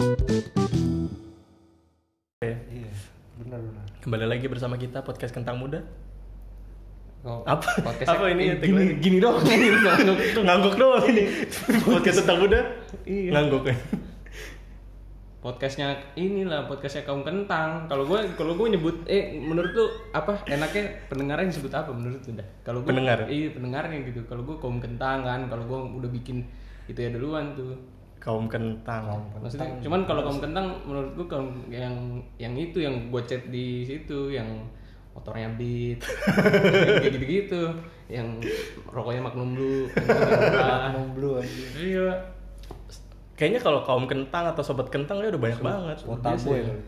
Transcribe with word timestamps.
Iya, 0.00 0.16
benar 3.36 3.60
benar. 3.60 3.84
Kembali 4.00 4.24
lagi 4.32 4.48
bersama 4.48 4.80
kita 4.80 5.04
podcast 5.04 5.28
Kentang 5.36 5.60
Muda. 5.60 5.84
Oh, 7.20 7.44
Apa? 7.44 7.84
podcast 7.84 8.08
Apa 8.08 8.32
ini 8.32 8.48
ya, 8.48 8.56
gini, 8.64 8.96
gini 8.96 9.20
doang 9.20 9.44
ini 9.52 9.68
ngangguk. 9.68 10.40
Ngangguk 10.40 10.74
doang 10.80 11.04
ini. 11.04 11.28
podcast 11.84 12.24
Kentang 12.24 12.40
Muda. 12.40 12.64
Iya. 13.04 13.28
Ngangguk 13.36 13.68
ya. 13.68 13.76
Podcastnya 15.44 16.00
inilah 16.16 16.64
podcastnya 16.64 17.04
kaum 17.04 17.20
kentang. 17.20 17.84
Kalau 17.84 18.08
gue 18.08 18.24
kalau 18.40 18.56
gue 18.56 18.72
nyebut 18.72 19.04
eh 19.04 19.36
menurut 19.36 19.76
lu 19.76 19.84
apa 20.16 20.32
enaknya 20.48 20.96
pendengarnya 21.12 21.52
disebut 21.52 21.76
apa 21.76 21.92
menurut 21.92 22.24
lu 22.24 22.40
dah? 22.40 22.48
Kalau 22.64 22.80
Pendengar? 22.88 23.28
Iya 23.28 23.52
pendengarnya 23.52 24.00
gitu. 24.08 24.24
Kalau 24.24 24.48
gue 24.48 24.56
kaum 24.56 24.80
kentang 24.80 25.28
kan. 25.28 25.44
Kalau 25.52 25.68
gue 25.68 26.00
udah 26.00 26.08
bikin 26.08 26.48
itu 26.88 26.96
ya 26.96 27.12
duluan 27.12 27.52
tuh. 27.52 27.99
Kaum 28.20 28.44
kentang. 28.46 29.16
Maksudnya 29.34 29.80
cuman 29.80 30.04
kalau 30.04 30.22
kaum 30.22 30.38
kentang 30.38 30.66
menurut 30.84 31.16
gue 31.16 31.26
kaum 31.26 31.48
yang 31.66 31.96
yang 32.36 32.52
itu 32.52 32.84
yang 32.84 33.08
gue 33.08 33.22
chat 33.24 33.48
di 33.48 33.82
situ 33.82 34.28
yang 34.28 34.46
motornya 35.10 35.50
beat 35.56 35.98
kayak 37.02 37.10
gitu-gitu 37.10 37.66
yang 38.06 38.38
rokoknya 38.86 39.26
Magnum 39.26 39.58
Blue 39.58 39.90
Mau 40.94 41.06
blue 41.10 41.42
iya 41.74 42.14
Kayaknya 43.34 43.58
kalau 43.58 43.80
kaum 43.82 44.04
kentang 44.04 44.52
atau 44.52 44.60
sobat 44.60 44.92
kentang 44.92 45.24
ya 45.24 45.32
udah 45.32 45.40
banyak 45.40 45.60
banget. 45.64 45.96
Kota 46.04 46.36
boy 46.36 46.60
kali. 46.60 46.82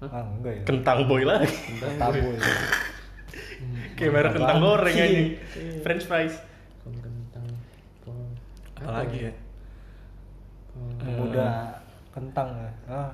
Ah, 0.00 0.22
enggak 0.22 0.52
ya. 0.54 0.62
Kentang 0.62 0.98
boy 1.04 1.22
lagi. 1.26 1.50
Kota 1.82 2.06
boy. 2.14 2.36
Kayak 3.98 4.12
merek 4.14 4.32
kentang 4.38 4.58
goreng 4.62 4.94
aja. 4.94 5.20
French 5.82 6.04
fries. 6.06 6.34
kaum 6.80 6.94
kentang 6.94 7.42
kaum- 8.06 8.34
Apalagi 8.78 9.18
ya? 9.28 9.32
Muda 11.02 11.48
kentang 12.10 12.48
ya. 12.54 12.70
Ah, 12.86 13.10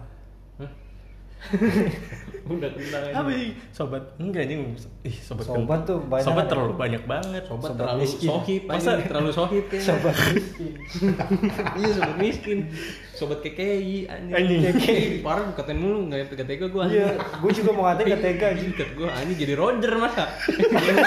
udah 2.48 2.70
kentang. 2.72 3.02
Apa 3.12 3.28
sih? 3.30 3.52
Sobat 3.68 4.02
enggak 4.16 4.48
anjing. 4.48 4.72
Ih, 5.04 5.16
sobat, 5.16 5.44
Sobat 5.44 5.84
kentang. 5.84 5.84
tuh 5.84 5.98
banyak. 6.02 6.24
Sobat 6.24 6.44
terlalu 6.48 6.72
banyak 6.74 7.02
banget. 7.04 7.42
sobat, 7.44 7.70
Sobat 7.70 7.78
terlalu 7.78 8.00
miskin. 8.02 8.28
sohib 8.32 8.62
Masa- 8.64 9.04
terlalu 9.04 9.30
sohib 9.30 9.64
kayaknya 9.68 9.86
sobat 9.86 10.14
miskin. 10.32 10.72
iya 11.78 11.88
sobat 11.92 12.16
miskin 12.16 12.58
sobat 13.16 13.40
KKI 13.40 14.06
Anjing. 14.06 14.34
anjing 14.36 14.60
KKI 14.76 15.04
parah 15.24 15.48
katain 15.56 15.80
mulu 15.80 16.06
nggak 16.06 16.28
tega 16.28 16.44
tega 16.44 16.66
gue 16.68 16.82
Iya, 16.86 17.16
gue 17.16 17.50
juga 17.50 17.70
mau 17.72 17.88
ngatain 17.88 18.06
gak 18.12 18.22
tega 18.22 18.46
anjing. 18.52 18.70
Gue 18.92 19.08
anjing 19.08 19.36
jadi 19.40 19.54
Roger 19.56 19.92
masa 19.96 20.24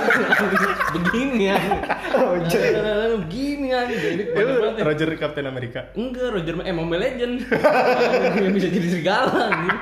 begini 0.97 1.53
ya 1.53 1.57
Roger. 2.09 2.61
begini 3.21 3.67
ya 3.69 3.79
jadi. 3.85 4.23
Roger 4.81 5.09
Captain 5.15 5.45
America. 5.45 5.93
Enggak, 5.93 6.33
Roger 6.33 6.53
eh 6.65 6.73
Mobile 6.73 7.01
Legend. 7.01 7.33
yang 8.43 8.53
bisa 8.57 8.67
jadi 8.67 8.87
serigala 8.89 9.53
anjing. 9.53 9.77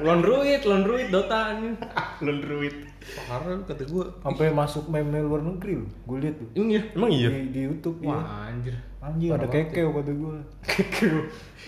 Lon 0.00 0.20
Ruit, 0.24 0.62
Lon 0.64 0.82
Ruit 0.82 1.08
Dota 1.12 1.52
anjing. 1.52 1.76
Lon 2.24 2.38
Druid. 2.40 2.74
Parah 3.04 3.60
kata 3.68 3.84
gua. 3.84 4.08
Sampai 4.24 4.48
masuk 4.48 4.88
meme 4.88 5.20
luar 5.20 5.44
negeri 5.44 5.84
loh. 5.84 5.90
Gue 6.08 6.18
liat 6.24 6.34
tuh. 6.40 6.48
Iya. 6.56 6.80
Emang 6.96 7.12
iya? 7.12 7.28
Di, 7.28 7.40
di 7.52 7.60
YouTube 7.68 8.00
ya. 8.00 8.16
Wah, 8.16 8.48
anjir. 8.48 8.74
Anjing 9.04 9.30
ada 9.36 9.44
kekeo 9.44 9.92
kata 9.92 10.12
gue. 10.16 10.36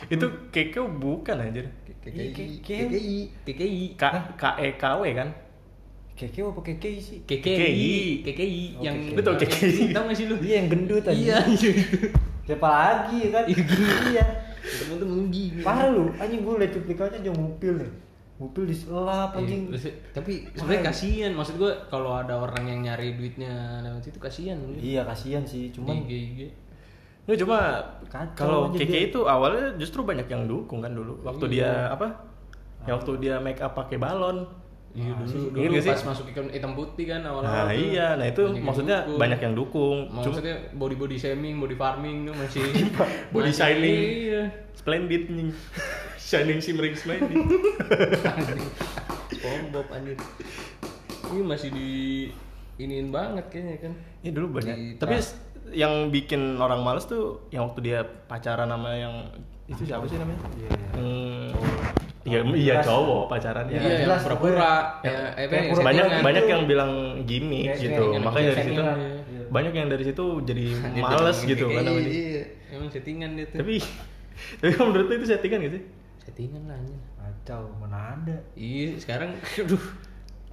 Itu 0.09 0.27
kekeo 0.48 0.89
bukan 0.97 1.37
anjir. 1.37 1.69
KKI, 1.84 2.33
KKI. 2.33 2.57
KKI, 2.64 3.19
KKI. 3.45 3.84
K 4.01 4.03
K 4.41 4.42
E 4.62 4.69
K 4.81 4.84
W 4.97 5.03
kan? 5.12 5.29
Kekeo 6.17 6.57
apa 6.57 6.61
kekei 6.64 6.97
sih? 6.97 7.20
KKI, 7.29 8.25
KKI 8.25 8.62
yang 8.81 8.97
KKI. 8.97 9.17
Betul, 9.20 9.34
KKI. 9.37 9.92
Tahu 9.92 10.05
gak 10.09 10.17
sih 10.17 10.25
lu? 10.33 10.41
Iya 10.41 10.55
yang 10.64 10.69
gendut 10.73 11.05
aja. 11.05 11.12
Iya, 11.12 11.39
iya. 11.45 11.73
Siapa 12.48 12.69
lagi 12.70 13.17
ya 13.27 13.29
kan? 13.37 13.45
Iya. 13.45 13.64
Iya. 14.17 14.27
Temen-temen 14.67 15.29
gini. 15.29 15.61
Parah 15.61 15.92
lu, 15.92 16.09
anjing 16.17 16.41
gue 16.41 16.55
liat 16.57 16.73
cuplikannya 16.73 17.20
aja 17.20 17.31
ngupil 17.31 17.75
nih. 17.84 17.91
Ngupil 18.37 18.69
di 18.69 18.77
selap 18.77 19.33
Iya, 19.33 19.39
anjing. 19.41 19.62
terus- 19.73 19.97
tapi 20.12 20.33
sebenarnya 20.53 20.83
kasihan 20.92 21.33
maksud 21.33 21.56
gua 21.56 21.73
kalau 21.89 22.12
ada 22.12 22.37
orang 22.37 22.69
yang 22.69 22.80
nyari 22.85 23.17
duitnya 23.17 23.80
lewat 23.80 24.05
situ 24.05 24.20
kasihan. 24.20 24.61
Iya 24.77 25.08
kasihan 25.08 25.41
sih, 25.41 25.73
cuman 25.73 26.05
IG 26.05 26.13
IG. 26.13 26.41
Nggak 27.27 27.39
cuma 27.42 27.58
kalau 28.36 28.70
dia. 28.70 29.08
itu 29.08 29.20
awalnya 29.25 29.75
justru 29.80 30.05
banyak 30.05 30.29
yang 30.29 30.45
dukung 30.45 30.85
kan 30.85 30.92
dulu. 30.92 31.17
Waktu 31.25 31.48
dia 31.48 31.89
apa? 31.89 32.13
Yang 32.85 32.95
waktu 33.02 33.13
dia 33.19 33.35
make 33.41 33.58
up 33.58 33.73
pakai 33.73 33.96
balon. 33.96 34.45
Iya 34.92 35.13
dulu, 35.13 35.29
Ingat 35.29 35.52
dulu 35.52 35.67
nggak 35.69 35.83
sih? 35.83 35.92
pas 35.92 36.02
masuk 36.07 36.24
ikan 36.30 36.47
hitam 36.48 36.73
putih 36.73 37.05
kan 37.07 37.20
awal-awal 37.20 37.45
Nah 37.45 37.64
tuh. 37.67 37.77
iya, 37.77 38.07
nah 38.13 38.27
itu 38.27 38.42
Banyak 38.42 38.55
yang 38.55 38.64
maksudnya 38.64 38.97
dukung. 38.98 39.19
banyak 39.19 39.41
yang 39.41 39.55
dukung. 39.55 39.98
Maksudnya 40.11 40.55
body 40.73 40.97
body 40.97 41.17
shaming, 41.17 41.55
body 41.57 41.74
farming 41.74 42.17
tuh 42.24 42.35
masih 42.35 42.64
Body 43.35 43.45
masih- 43.46 43.58
shining. 43.58 43.98
Iya. 44.25 44.42
splendid 44.75 45.23
nih. 45.29 45.51
Shining 46.27 46.58
shimmering 46.58 46.91
splendid. 46.92 47.39
SpongeBob 49.29 49.86
anjir. 49.91 50.17
Ini 51.27 51.41
masih 51.41 51.69
di 51.70 51.89
iniin 52.77 53.08
banget 53.08 53.46
kayaknya 53.48 53.77
kan. 53.80 53.92
Ini 54.20 54.30
dulu 54.33 54.46
banyak. 54.55 54.75
Di- 54.75 54.96
Tapi 54.96 55.14
s- 55.17 55.39
yang 55.69 56.08
bikin 56.08 56.57
orang 56.57 56.80
males 56.80 57.05
tuh 57.05 57.46
yang 57.51 57.67
waktu 57.67 57.80
dia 57.85 57.98
pacaran 58.25 58.67
sama 58.67 58.91
yang 58.92 59.14
itu 59.67 59.83
siapa 59.83 60.02
sih 60.05 60.17
namanya? 60.17 60.39
Iya, 60.57 60.69
iya. 60.69 60.89
Hmm, 60.95 61.46
iya, 62.27 62.41
iya 62.53 62.75
cowok 62.81 63.23
pacaran 63.27 63.64
Iya, 63.67 63.75
ya. 63.75 63.81
yang 63.81 63.98
jelas, 64.03 64.20
pura-pura. 64.20 64.75
Ya, 65.01 65.17
pura-pura 65.47 65.83
banyak 65.83 66.07
banyak 66.20 66.45
yang 66.45 66.63
bilang 66.64 66.92
gimmick 67.23 67.70
Kayak- 67.70 67.83
gitu 67.83 68.05
kayak 68.11 68.23
makanya 68.23 68.48
dari 68.51 68.63
situ 68.64 68.83
iya. 68.83 69.42
banyak 69.47 69.73
yang 69.73 69.89
dari 69.89 70.05
situ 70.05 70.25
jadi 70.42 70.64
males 71.05 71.39
gitu 71.41 71.64
kan 71.67 71.79
iya, 71.79 71.87
namanya 71.87 72.11
Iya, 72.11 72.42
emang 72.75 72.89
settingan 72.91 73.31
dia 73.33 73.47
tuh. 73.47 73.59
tapi 73.63 73.75
tapi 74.61 74.73
menurut 74.77 75.07
lu 75.07 75.14
itu 75.14 75.27
settingan 75.27 75.61
sih 75.69 75.83
settingan 76.20 76.63
lah 76.67 76.77
anjir. 76.77 76.98
kacau 77.17 77.63
mana 77.79 77.98
ada. 78.13 78.37
Iya, 78.53 78.98
sekarang 78.98 79.31
aduh. 79.63 79.85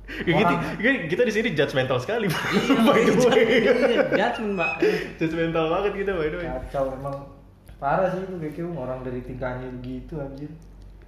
Kayak 0.04 0.36
gitu, 0.78 0.90
kita 1.10 1.22
di 1.24 1.34
sini 1.34 1.48
judgmental 1.54 1.96
sekali 1.98 2.28
Iya, 2.28 2.76
by 2.84 3.02
the 3.02 3.14
way 3.24 3.44
Iya, 3.64 4.04
judgment, 4.12 4.54
Mbak. 4.54 4.72
judgmental 5.18 5.66
banget 5.70 5.92
kita 5.96 6.12
by 6.12 6.28
the 6.28 6.38
way 6.38 6.48
Kacau 6.48 6.86
emang 6.92 7.16
parah 7.80 8.12
sih 8.12 8.20
itu 8.22 8.36
kayak 8.38 8.68
orang 8.74 9.00
dari 9.02 9.20
tingkahnya 9.20 9.68
begitu 9.74 10.16
anjir. 10.16 10.52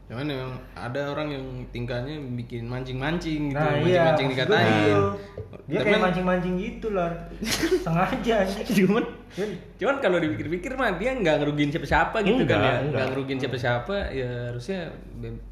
Cuman 0.05 0.21
memang 0.23 0.53
ada 0.71 1.01
orang 1.09 1.27
yang 1.29 1.43
tingkahnya 1.67 2.13
bikin 2.35 2.66
mancing-mancing 2.66 3.49
gitu, 3.49 3.57
Nah 3.57 3.73
iya, 3.75 4.13
mancing-mancing 4.13 4.27
maksud 4.27 4.45
dikatain. 4.45 4.69
gitu. 4.69 5.01
Dia 5.66 5.77
Tapi 5.77 5.88
kayak 5.88 6.01
mancing-mancing 6.03 6.55
gitu 6.55 6.88
lah. 6.91 7.09
Sengaja 7.85 8.38
cuman 8.71 9.03
cuman 9.75 9.95
kalau 9.97 10.17
dipikir-pikir 10.17 10.71
mah 10.73 10.93
dia 10.93 11.11
nggak 11.11 11.35
ngerugiin 11.38 11.67
siapa-siapa 11.67 12.21
gitu 12.21 12.39
Enggak, 12.39 12.55
kan 12.55 12.61
ya 12.61 12.71
enggak. 12.77 12.91
nggak 12.93 13.05
ngerugiin 13.09 13.39
siapa-siapa 13.41 13.95
ya 14.09 14.29
harusnya 14.47 14.79
be- 15.13 15.43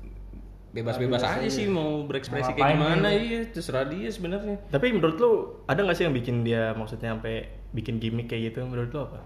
bebas-bebas 0.71 1.19
Bebas 1.19 1.23
aja 1.27 1.41
aja. 1.41 1.51
sih 1.51 1.65
mau 1.67 2.01
berekspresi 2.03 2.47
Mau 2.47 2.55
kayak 2.55 2.69
gimana 2.71 3.07
dia. 3.07 3.19
iya 3.19 3.39
terserah 3.45 3.85
dia 3.85 4.07
sebenarnya 4.07 4.55
tapi 4.69 4.87
menurut 4.89 5.17
lu 5.17 5.31
ada 5.65 5.81
gak 5.81 5.93
sih 5.93 6.03
yang 6.03 6.15
bikin 6.15 6.41
dia 6.41 6.71
maksudnya 6.71 7.11
sampai 7.11 7.45
bikin 7.69 7.99
gimmick 7.99 8.25
kayak 8.25 8.49
gitu 8.49 8.63
menurut 8.63 8.89
lu 8.89 8.99
apa 9.03 9.19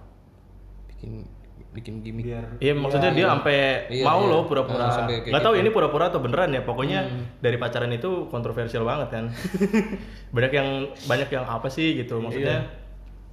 bikin 0.89 1.23
bikin 1.77 2.01
gimmick 2.01 2.25
biar 2.27 2.57
Iya 2.57 2.73
maksudnya 2.73 3.13
dia 3.13 3.29
sampai 3.29 3.57
Iya, 3.88 4.03
mau 4.03 4.19
iya. 4.19 4.29
loh 4.29 4.41
pura-pura. 4.43 4.83
Ah, 4.83 4.91
sampai 4.91 5.21
kayak 5.21 5.31
Gak 5.31 5.43
tahu 5.43 5.53
gitu. 5.53 5.61
ini 5.61 5.69
pura-pura 5.69 6.05
atau 6.09 6.19
beneran 6.19 6.49
ya. 6.49 6.61
Pokoknya 6.61 6.99
Hmm. 7.03 7.23
dari 7.38 7.55
pacaran 7.55 7.89
itu 7.89 8.09
kontroversial 8.27 8.81
banget 8.81 9.09
kan. 9.13 9.25
banyak 10.35 10.51
yang 10.51 10.69
banyak 11.05 11.29
yang 11.29 11.45
apa 11.45 11.67
sih 11.67 11.93
gitu 11.95 12.17
maksudnya. 12.17 12.65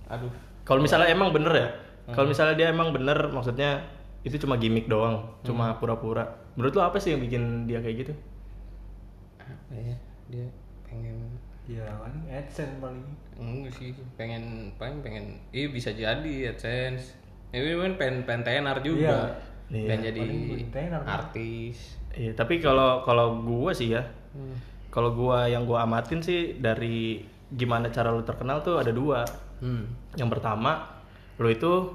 aduh 0.07 0.29
Kalau 0.63 0.79
misalnya 0.79 1.09
emang 1.09 1.33
bener 1.33 1.53
ya. 1.53 1.69
Hmm. 2.05 2.13
Kalau 2.13 2.27
misalnya 2.27 2.55
dia 2.55 2.69
emang 2.69 2.93
bener 2.93 3.17
maksudnya 3.29 3.81
itu 4.21 4.37
cuma 4.39 4.57
gimmick 4.57 4.85
doang, 4.85 5.21
Hmm. 5.21 5.45
cuma 5.45 5.77
pura-pura. 5.77 6.25
Menurut 6.55 6.73
lu 6.73 6.83
apa 6.83 6.97
sih 6.97 7.13
yang 7.13 7.21
bikin 7.21 7.43
dia 7.65 7.81
kayak 7.81 7.97
gitu? 8.01 8.13
apa 9.37 9.75
ya 9.75 9.97
dia 10.27 10.47
pengen 10.83 11.17
ya 11.65 11.85
paling 11.95 12.25
AdSense 12.29 12.77
paling. 12.79 13.05
enggak 13.35 13.73
sih 13.73 13.91
pengen 14.15 14.45
paling 14.75 15.01
pengen 15.01 15.37
iya 15.51 15.67
bisa 15.67 15.91
jadi 15.91 16.33
AdSense 16.49 17.17
ini 17.55 17.73
kan 17.73 17.93
pengen 17.95 18.17
pengen 18.23 18.43
tenar 18.43 18.77
juga 18.81 19.39
Iya. 19.71 19.87
pengen 19.87 20.01
jadi 20.03 20.21
tenar. 20.69 21.03
artis 21.05 21.95
Iya, 22.13 22.31
tapi 22.31 22.59
kalau 22.59 23.03
kalau 23.03 23.43
gua 23.43 23.71
sih 23.71 23.91
ya, 23.91 24.07
Hmm. 24.31 24.55
kalau 24.89 25.11
gua 25.13 25.47
yang 25.47 25.63
gua 25.63 25.83
amatin 25.83 26.19
sih 26.19 26.55
dari 26.57 27.19
gimana 27.49 27.87
cara 27.89 28.09
lu 28.09 28.23
terkenal 28.23 28.59
tuh 28.61 28.79
ada 28.79 28.91
dua. 28.91 29.27
hmm 29.59 30.15
Yang 30.15 30.31
pertama, 30.31 30.95
lu 31.37 31.49
itu 31.49 31.91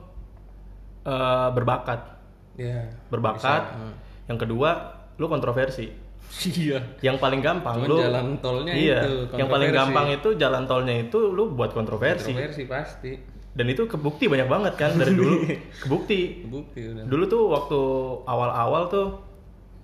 eh, 1.02 1.50
berbakat. 1.50 2.20
ya 2.54 2.84
berbakat. 3.08 3.64
Bisa, 3.66 3.80
hmm. 3.80 3.94
Yang 4.28 4.40
kedua, 4.44 4.70
lu 5.16 5.26
kontroversi. 5.26 5.88
iya 6.60 6.84
Yang 7.00 7.18
paling 7.18 7.40
gampang 7.40 7.80
Cuman 7.80 7.88
lu 7.88 7.98
jalan 7.98 8.28
tolnya 8.38 8.74
iya, 8.76 9.00
itu, 9.02 9.34
yang 9.34 9.48
paling 9.48 9.72
gampang 9.72 10.08
itu 10.12 10.30
jalan 10.36 10.64
tolnya 10.66 11.00
itu 11.00 11.20
lu 11.32 11.50
buat 11.50 11.72
kontroversi. 11.72 12.30
kontroversi 12.30 12.64
pasti 12.68 13.12
Dan 13.52 13.66
itu 13.68 13.84
kebukti 13.84 14.26
banyak 14.26 14.46
banget 14.46 14.74
kan 14.76 14.94
dari 14.94 15.12
dulu. 15.12 15.42
kebukti. 15.84 16.46
bukti 16.46 16.80
udah 16.88 17.04
Dulu 17.04 17.24
tuh 17.26 17.44
waktu 17.48 17.80
awal-awal 18.24 18.84
tuh 18.88 19.08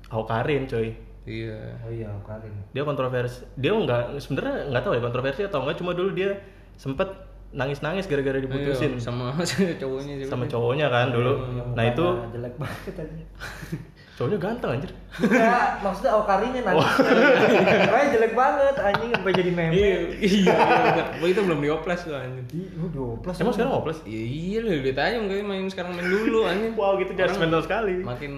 Aukarin 0.07 0.65
coy. 0.65 0.94
iya 1.25 1.57
Oh 1.79 1.89
iya, 1.89 2.06
Karin. 2.21 2.53
Dia 2.69 2.83
kontroversi. 2.83 3.41
Dia 3.56 3.73
nggak 3.73 4.17
sebenarnya 4.17 4.69
nggak 4.69 4.81
tahu 4.81 4.94
ya 4.94 5.01
kontroversi 5.01 5.41
atau 5.44 5.59
enggak 5.62 5.77
cuma 5.77 5.91
dulu 5.91 6.13
dia 6.13 6.38
sempet 6.75 7.09
nangis-nangis 7.50 8.06
gara-gara 8.06 8.38
diputusin 8.38 8.94
Iya, 8.94 9.01
sama 9.01 9.31
cowoknya 9.81 10.13
juga. 10.19 10.29
sama 10.29 10.44
cowoknya 10.45 10.88
kan 10.88 11.07
dulu. 11.09 11.33
Nah 11.71 11.83
itu 11.83 12.06
Mukanya 12.06 12.29
jelek 12.31 12.53
banget 12.56 12.95
aja. 12.95 13.23
cowoknya 14.15 14.39
ganteng 14.39 14.69
anjir. 14.79 14.91
Enggak, 15.19 15.83
maksudnya 15.83 16.12
Okarinya 16.15 16.62
nangis. 16.63 16.88
Pokoknya 17.88 18.07
jelek 18.15 18.33
banget 18.35 18.75
anjing 18.79 19.09
sampai 19.12 19.31
jadi 19.35 19.51
meme. 19.51 19.73
Iya, 19.75 19.95
iya. 20.23 20.56
bener. 20.56 21.06
Gua 21.19 21.27
itu 21.27 21.41
belum 21.44 21.59
dioplas 21.59 22.00
tuh 22.07 22.15
anjing. 22.15 22.47
Lu 22.79 22.88
12. 23.19 23.44
Emang 23.44 23.53
sekarang 23.56 23.71
hopeless? 23.75 24.00
Iya, 24.07 24.23
iya 24.23 24.57
lu 24.63 24.69
lihat 24.71 25.00
aja 25.03 25.17
mungkin 25.19 25.45
main 25.47 25.67
sekarang 25.67 25.91
main 26.00 26.07
dulu 26.07 26.47
anjing. 26.47 26.71
Wow, 26.79 26.95
gitu 27.00 27.12
judgmental 27.12 27.62
sekali. 27.63 28.00
Makin 28.00 28.33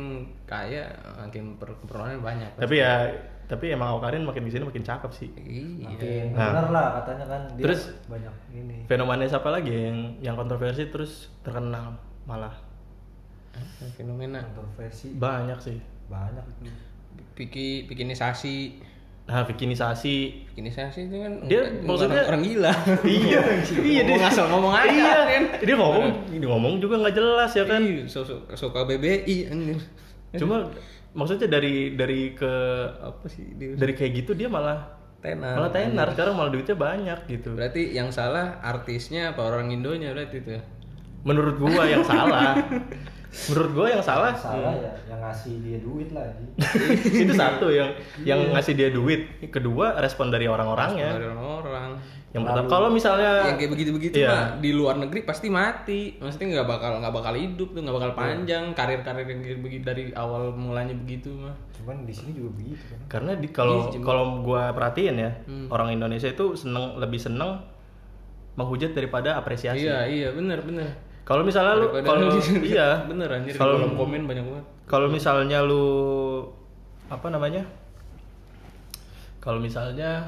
kaya, 0.49 0.83
makin 1.21 1.43
per 1.61 1.69
keperluan 1.77 2.25
banyak. 2.25 2.51
Tapi 2.57 2.75
ya, 2.81 3.13
tapi 3.47 3.65
emang 3.71 3.95
Okarin 3.95 4.27
makin 4.27 4.43
di 4.43 4.51
sini 4.51 4.65
makin 4.65 4.81
cakep 4.81 5.11
sih. 5.13 5.29
Iya. 5.37 5.93
Makin 5.93 6.23
Nah. 6.33 6.51
bener 6.51 6.67
lah 6.73 6.85
katanya 7.01 7.25
kan 7.29 7.41
dia 7.53 7.63
Terus? 7.69 7.81
banyak 8.09 8.33
ini. 8.51 8.77
Fenomena 8.89 9.23
siapa 9.23 9.53
lagi 9.53 9.71
yang 9.71 9.97
yang 10.19 10.35
kontroversi 10.35 10.89
terus 10.89 11.29
terkenal 11.45 11.95
malah 12.27 12.66
Fenomena 13.93 14.39
Kontroversi 14.43 15.13
banyak 15.13 15.59
sih. 15.59 15.77
banyak. 16.07 16.45
Piki, 17.33 17.85
pikinisasi. 17.85 18.79
Nah, 19.23 19.43
bikinisasi. 19.43 20.15
Pikinisasi 20.47 20.99
itu 21.03 21.15
kan 21.17 21.31
Dia 21.45 21.67
maksudnya- 21.83 22.25
orang 22.25 22.41
gila. 22.41 22.71
iya, 23.03 23.41
iya 23.83 24.01
Ngomong 24.01 24.23
asal 24.23 24.45
ngomong 24.47 24.71
aja, 24.71 24.87
Iya, 24.87 25.13
kan. 25.27 25.43
dia 25.59 25.75
ngomong, 25.75 26.05
dia 26.31 26.47
ngomong 26.47 26.73
juga 26.77 26.95
nggak 26.97 27.13
jelas 27.13 27.51
ya 27.51 27.65
kan. 27.65 27.81
Iya, 27.81 28.07
so- 28.07 28.23
so- 28.23 28.47
suka 28.53 28.83
BBI 28.83 29.51
anjir. 29.51 29.77
Cuma 30.33 30.71
maksudnya 31.11 31.49
dari 31.49 31.93
dari 31.93 32.31
ke 32.31 32.53
apa 32.97 33.25
sih 33.27 33.43
dia? 33.53 33.73
dari 33.73 33.91
kayak 33.91 34.11
gitu 34.17 34.31
dia 34.31 34.47
malah 34.47 34.95
tenar. 35.17 35.57
malah 35.57 35.71
tenar 35.71 36.07
sekarang 36.13 36.33
malah 36.33 36.49
duitnya 36.49 36.73
banyak 36.73 37.19
gitu. 37.27 37.51
Berarti 37.51 37.91
yang 37.91 38.09
salah 38.09 38.61
artisnya 38.61 39.33
apa 39.33 39.43
orang 39.43 39.67
Indonya 39.69 40.13
berarti 40.13 40.39
itu 40.39 40.55
ya? 40.55 40.61
Menurut 41.21 41.59
gua 41.59 41.83
yang 41.83 42.01
salah. 42.01 42.55
Menurut 43.47 43.69
gua 43.71 43.87
yang 43.87 44.01
salah 44.01 44.33
Salah 44.33 44.73
ya 44.73 44.91
yang 45.05 45.19
ngasih 45.21 45.53
dia 45.61 45.77
duit 45.77 46.09
lagi. 46.09 46.45
itu 47.23 47.33
satu 47.33 47.69
yang 47.69 47.89
yang 48.21 48.39
ngasih 48.51 48.73
dia 48.73 48.89
duit. 48.89 49.29
Kedua 49.47 49.95
respon 49.97 50.27
dari 50.27 50.45
orang-orangnya. 50.45 51.15
Dari 51.15 51.27
orang-orang. 51.27 51.91
Yang 52.27 52.43
pertama 52.43 52.67
kalau 52.67 52.89
misalnya 52.91 53.31
yang 53.47 53.57
kayak 53.57 53.71
begitu-begitu 53.71 54.15
Iya. 54.19 54.29
mah 54.29 54.43
di 54.59 54.71
luar 54.71 54.99
negeri 54.99 55.23
pasti 55.23 55.47
mati. 55.47 56.19
Maksudnya 56.19 56.59
nggak 56.59 56.67
bakal 56.67 56.91
nggak 56.99 57.13
bakal 57.15 57.33
hidup 57.33 57.69
tuh, 57.71 57.81
nggak 57.81 57.95
bakal 57.95 58.11
panjang 58.13 58.63
karir-karir 58.73 59.25
yang 59.25 59.41
kayak 59.41 59.59
begitu 59.63 59.83
dari 59.85 60.03
awal 60.11 60.51
mulanya 60.51 60.93
begitu 60.93 61.31
mah. 61.33 61.55
Cuman 61.71 62.03
di 62.03 62.11
sini 62.11 62.35
juga 62.35 62.51
begitu 62.53 62.83
kan. 62.83 62.99
karena 63.07 63.31
di 63.37 63.47
kalau 63.47 63.87
Iya, 63.87 64.03
kalau 64.03 64.43
gua 64.43 64.75
perhatiin 64.75 65.15
ya 65.15 65.31
orang 65.69 65.95
Indonesia 65.95 66.27
itu 66.27 66.53
seneng 66.53 66.99
lebih 66.99 67.17
seneng 67.17 67.63
menghujat 68.57 68.91
daripada 68.91 69.37
apresiasi. 69.37 69.85
Iya 69.85 70.03
iya 70.03 70.27
benar 70.33 70.61
benar. 70.61 70.89
Kalau 71.27 71.43
misalnya 71.43 71.75
lu 71.75 71.87
kalau 72.07 72.39
iya 72.71 72.87
bener 73.11 73.27
anjir 73.27 73.51
Kalau- 73.59 73.83
kolom 73.83 73.99
komen 73.99 74.23
banyak 74.23 74.45
banget. 74.47 74.65
kalau 74.87 75.07
misalnya 75.11 75.59
lu 75.67 75.83
apa 77.11 77.27
namanya? 77.27 77.67
Kalau 79.43 79.59
misalnya 79.59 80.23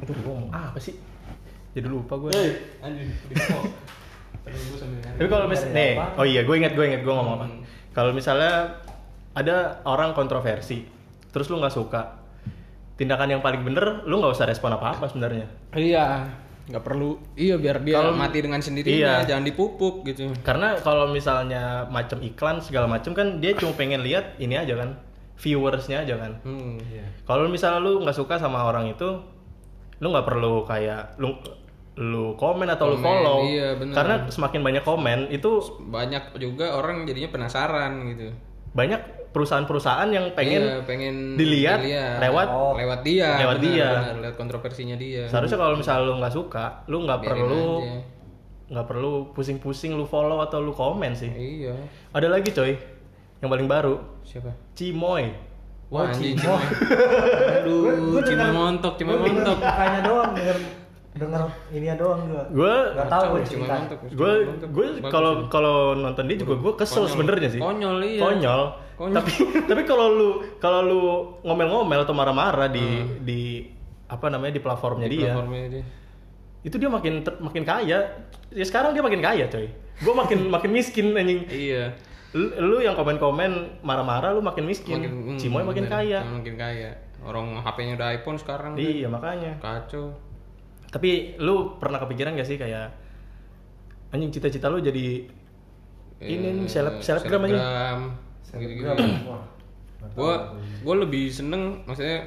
aduh 0.00 0.16
gua 0.24 0.32
ngomong 0.40 0.52
apa 0.52 0.80
sih? 0.80 0.96
Jadi 1.76 1.92
lupa 1.92 2.16
gue. 2.16 2.32
Anjir, 2.80 3.04
sambil 4.80 4.98
nyari. 5.04 5.16
Tapi 5.20 5.28
kalau 5.28 5.44
misalnya, 5.44 5.76
nih, 5.76 5.92
oh 6.16 6.24
iya, 6.24 6.40
gue 6.40 6.54
inget, 6.56 6.72
gue 6.72 6.84
inget, 6.88 7.02
gue 7.04 7.12
ngomong 7.12 7.36
apa. 7.36 7.46
Kalau 7.92 8.16
misalnya 8.16 8.80
ada 9.36 9.84
orang 9.84 10.16
kontroversi, 10.16 10.88
terus 11.28 11.52
lu 11.52 11.60
nggak 11.60 11.76
suka, 11.76 12.16
tindakan 12.96 13.36
yang 13.36 13.42
paling 13.44 13.60
bener, 13.60 14.08
lu 14.08 14.20
nggak 14.20 14.32
usah 14.32 14.48
respon 14.48 14.72
apa-apa 14.72 15.04
sebenarnya. 15.04 15.44
Iya, 15.76 16.24
nggak 16.66 16.82
perlu. 16.82 17.14
Iya 17.34 17.56
biar 17.56 17.78
dia 17.80 17.96
Kalau- 17.96 18.14
mati 18.14 18.38
dengan 18.38 18.58
sendirinya, 18.58 19.22
Iya. 19.22 19.28
jangan 19.28 19.44
dipupuk 19.44 20.02
gitu. 20.02 20.30
Karena 20.42 20.74
kalau 20.76 21.06
misalnya 21.08 21.86
macam 21.86 22.18
iklan 22.18 22.58
segala 22.58 22.86
macam 22.86 23.12
kan 23.12 23.38
dia 23.38 23.54
cuma 23.54 23.70
pengen 23.72 24.02
lihat 24.02 24.34
ini 24.36 24.54
aja 24.54 24.74
kan, 24.74 24.98
viewersnya 25.36 26.02
aja 26.02 26.16
kan. 26.16 26.32
Hmm. 26.42 26.74
Iya. 26.82 27.06
Kalau 27.22 27.46
misalnya 27.46 27.78
lu 27.80 28.02
nggak 28.02 28.14
suka 28.14 28.34
sama 28.36 28.64
orang 28.64 28.88
itu, 28.88 29.08
lu 29.96 30.06
nggak 30.08 30.26
perlu 30.26 30.64
kayak 30.64 31.14
lu 31.16 31.38
lu 31.96 32.36
komen 32.36 32.68
atau 32.68 32.92
lu 32.92 33.00
Komen, 33.00 33.06
follow. 33.08 33.38
iya, 33.48 33.72
bener. 33.72 33.96
Karena 33.96 34.14
semakin 34.28 34.60
banyak 34.60 34.84
komen 34.84 35.32
itu 35.32 35.64
Banyak 35.88 36.36
juga 36.36 36.76
orang 36.76 37.08
jadinya 37.08 37.32
penasaran 37.32 38.04
gitu. 38.12 38.28
banyak 38.76 39.25
perusahaan-perusahaan 39.36 40.08
yang 40.08 40.32
pengen 40.32 40.62
Iya, 40.64 40.76
pengen 40.82 41.14
dilihat 41.36 41.78
lewat 42.18 42.48
Oh. 42.48 42.72
lewat 42.72 43.04
dia, 43.04 43.36
Lewat 43.36 43.60
benar, 43.60 43.68
dia. 43.68 43.88
benar, 43.92 44.16
lewat 44.24 44.36
kontroversinya 44.36 44.96
dia. 44.96 45.28
Seharusnya 45.28 45.58
kalau 45.58 45.76
misalnya 45.76 46.02
lu 46.02 46.14
nggak 46.16 46.32
suka, 46.32 46.64
lu 46.86 47.04
nggak 47.04 47.20
perlu 47.20 47.68
nggak 48.66 48.82
perlu 48.84 49.12
pusing-pusing 49.30 49.92
lu 49.92 50.02
follow 50.02 50.40
atau 50.40 50.58
lu 50.58 50.72
komen 50.72 51.12
sih. 51.12 51.28
Iya. 51.28 51.76
Ada 52.10 52.26
lagi 52.28 52.50
coy, 52.50 52.72
yang 53.38 53.46
paling 53.46 53.68
baru, 53.68 54.00
Siapa? 54.22 54.50
Cimoy. 54.72 55.30
Wah, 55.86 56.10
anjing 56.10 56.34
Cimoy. 56.34 56.64
Aduh, 57.60 58.18
Cimoy 58.20 58.50
montok, 58.50 58.96
Cimoy 58.96 59.20
montok. 59.20 59.58
Makanya 59.60 60.00
doang 60.02 60.32
denger 60.32 60.58
denger 61.14 61.40
ininya 61.70 61.96
doang 61.96 62.20
gua. 62.26 62.44
Gue 62.50 62.74
Enggak 62.90 63.06
tahu 63.06 63.24
gua 63.24 63.40
Cimoy 63.40 63.46
cerita. 63.46 63.74
montok. 63.78 63.98
gue 64.10 64.32
gue 64.66 64.86
kalau 65.06 65.32
kalau 65.46 65.76
nonton 65.94 66.24
dia 66.26 66.36
juga 66.36 66.54
gue 66.56 66.72
kesel 66.74 66.96
Konyol. 66.98 67.12
sebenarnya 67.12 67.48
sih. 67.48 67.60
Konyol, 67.62 67.96
iya. 68.02 68.20
Konyol. 68.20 68.62
Konyol. 68.96 69.14
Tapi 69.20 69.32
tapi 69.70 69.82
kalau 69.84 70.06
lu 70.08 70.28
kalau 70.56 70.80
lu 70.80 71.00
ngomel-ngomel 71.44 72.02
atau 72.02 72.16
marah-marah 72.16 72.72
di 72.72 72.84
di 73.20 73.40
apa 74.08 74.32
namanya 74.32 74.56
di 74.56 74.62
platformnya 74.62 75.08
dia, 75.10 75.34
Platformnya 75.36 75.64
dia. 75.68 75.84
itu 76.62 76.76
dia 76.78 76.90
makin 76.90 77.20
ter- 77.20 77.38
makin 77.38 77.62
kaya. 77.62 77.98
Ya 78.50 78.64
sekarang 78.64 78.96
dia 78.96 79.04
makin 79.04 79.20
kaya 79.20 79.44
coy. 79.46 79.68
Gue 80.00 80.14
makin 80.16 80.48
makin 80.54 80.70
miskin 80.72 81.12
anjing. 81.12 81.44
Iya. 81.46 81.92
Lu, 82.36 82.52
lu 82.56 82.76
yang 82.80 82.96
komen-komen 82.96 83.80
marah-marah 83.80 84.32
lu 84.32 84.40
makin 84.40 84.64
miskin. 84.64 85.04
hmm, 85.04 85.36
Cimoy 85.36 85.62
makin 85.62 85.86
bener. 85.86 85.94
kaya. 86.00 86.18
Makin 86.24 86.54
kaya. 86.56 86.90
Orang 87.20 87.58
HP-nya 87.58 87.96
udah 87.96 88.08
iPhone 88.12 88.38
sekarang. 88.38 88.76
Iya 88.76 89.08
makanya. 89.08 89.56
Kacau. 89.58 90.14
Tapi 90.86 91.36
lu 91.36 91.76
pernah 91.76 91.98
kepikiran 91.98 92.32
gak 92.32 92.46
sih 92.46 92.56
kayak 92.56 92.92
anjing 94.08 94.30
cita-cita 94.30 94.70
lu 94.70 94.78
jadi 94.78 95.26
ini 96.22 96.48
nih 96.56 96.68
seleb 96.70 97.02
selebgram 97.02 97.44
anjing. 97.44 97.64
Tahu 99.96 100.12
Gua 100.12 100.36
gua. 100.36 100.36
gua 100.84 100.94
lebih 101.02 101.26
seneng 101.26 101.82
maksudnya 101.82 102.20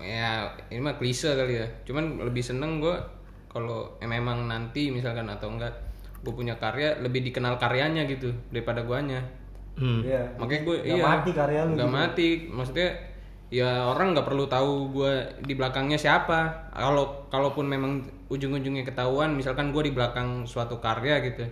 ya 0.00 0.48
ini 0.66 0.80
mah 0.80 0.96
klise 0.96 1.30
kali 1.30 1.56
ya. 1.56 1.66
Cuman 1.84 2.18
lebih 2.18 2.40
seneng 2.40 2.80
gua 2.80 2.96
kalau 3.46 3.86
em- 3.98 4.10
memang 4.10 4.46
nanti 4.46 4.88
misalkan 4.88 5.26
atau 5.26 5.50
enggak 5.50 5.70
gue 6.20 6.30
punya 6.30 6.52
karya 6.54 7.00
lebih 7.00 7.24
dikenal 7.24 7.56
karyanya 7.56 8.04
gitu 8.04 8.28
daripada 8.48 8.84
guanya. 8.84 9.24
Hmm. 9.72 10.04
Iya. 10.04 10.20
Makanya 10.36 10.62
gue 10.62 10.76
Nggak 10.76 10.92
iya 10.92 11.02
mati 11.02 11.30
karya 11.32 11.60
lu 11.64 11.70
nggak 11.72 11.88
gitu. 11.88 11.96
mati 11.96 12.28
maksudnya 12.46 12.88
ya 13.48 13.70
orang 13.82 14.12
nggak 14.12 14.28
perlu 14.28 14.44
tahu 14.46 14.72
gue 14.92 15.12
di 15.42 15.54
belakangnya 15.56 15.96
siapa 15.96 16.70
kalau 16.70 17.26
kalaupun 17.28 17.66
memang 17.66 17.98
ujung-ujungnya 18.28 18.84
ketahuan 18.84 19.34
misalkan 19.34 19.72
gue 19.72 19.82
di 19.82 19.90
belakang 19.90 20.44
suatu 20.44 20.78
karya 20.78 21.18
gitu 21.24 21.42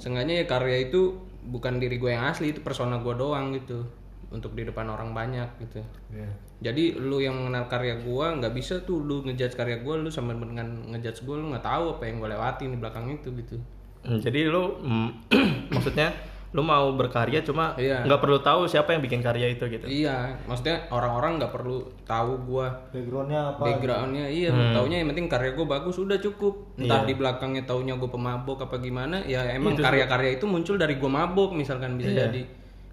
seenggaknya 0.00 0.42
ya 0.42 0.46
karya 0.48 0.90
itu 0.90 1.14
bukan 1.46 1.78
diri 1.78 1.96
gue 2.00 2.10
yang 2.10 2.26
asli 2.26 2.50
itu 2.50 2.60
persona 2.64 2.98
gue 2.98 3.14
doang 3.14 3.54
gitu. 3.54 3.86
Untuk 4.28 4.52
di 4.52 4.68
depan 4.68 4.84
orang 4.92 5.16
banyak 5.16 5.48
gitu. 5.64 5.80
Iya. 6.12 6.28
jadi 6.58 6.98
lu 7.00 7.22
yang 7.22 7.38
mengenal 7.38 7.70
karya 7.70 7.96
gue 8.02 8.26
nggak 8.42 8.50
bisa 8.52 8.82
tuh 8.82 9.00
lu 9.00 9.22
ngejudge 9.24 9.54
karya 9.54 9.78
gue 9.80 9.94
lu 9.94 10.10
sama 10.10 10.34
dengan 10.34 10.66
ngejudge 10.90 11.22
gue 11.22 11.32
lu 11.38 11.54
nggak 11.54 11.62
tahu 11.64 11.96
apa 11.96 12.02
yang 12.10 12.18
gue 12.20 12.28
lewatin 12.34 12.68
di 12.74 12.78
belakang 12.82 13.06
itu 13.08 13.30
gitu. 13.38 13.56
Hmm, 14.04 14.20
Jadi 14.20 14.40
lu 14.50 14.76
mm, 14.84 15.08
maksudnya 15.74 16.12
lu 16.48 16.60
mau 16.60 16.88
berkarya 16.90 17.40
cuma 17.40 17.76
Iya. 17.76 18.00
nggak 18.02 18.18
perlu 18.18 18.40
tahu 18.40 18.64
siapa 18.64 18.90
yang 18.90 19.00
bikin 19.00 19.20
karya 19.20 19.52
itu 19.52 19.68
gitu. 19.68 19.84
iya 19.84 20.32
maksudnya 20.44 20.80
orang-orang 20.88 21.36
nggak 21.36 21.52
perlu 21.52 21.76
tahu 22.02 22.40
gue 22.42 22.66
Backgroundnya 22.88 23.52
apa? 23.52 23.62
backgroundnya 23.62 24.24
iya 24.24 24.48
taunya 24.72 24.96
yang 24.98 25.08
penting 25.08 25.28
karya 25.28 25.52
gue 25.52 25.66
bagus 25.66 25.96
udah 25.96 26.16
cukup. 26.16 26.72
Entah 26.74 27.04
di 27.04 27.12
belakangnya 27.12 27.62
taunya 27.62 27.92
gue 27.94 28.08
pemabok 28.08 28.64
apa 28.64 28.76
gimana 28.78 29.20
ya 29.22 29.44
emang 29.50 29.76
karya-karya 29.76 30.34
itu 30.34 30.44
muncul 30.44 30.74
dari 30.74 30.96
gue 30.96 31.10
mabok 31.10 31.52
misalkan 31.52 31.94
bisa 31.94 32.16
jadi. 32.18 32.40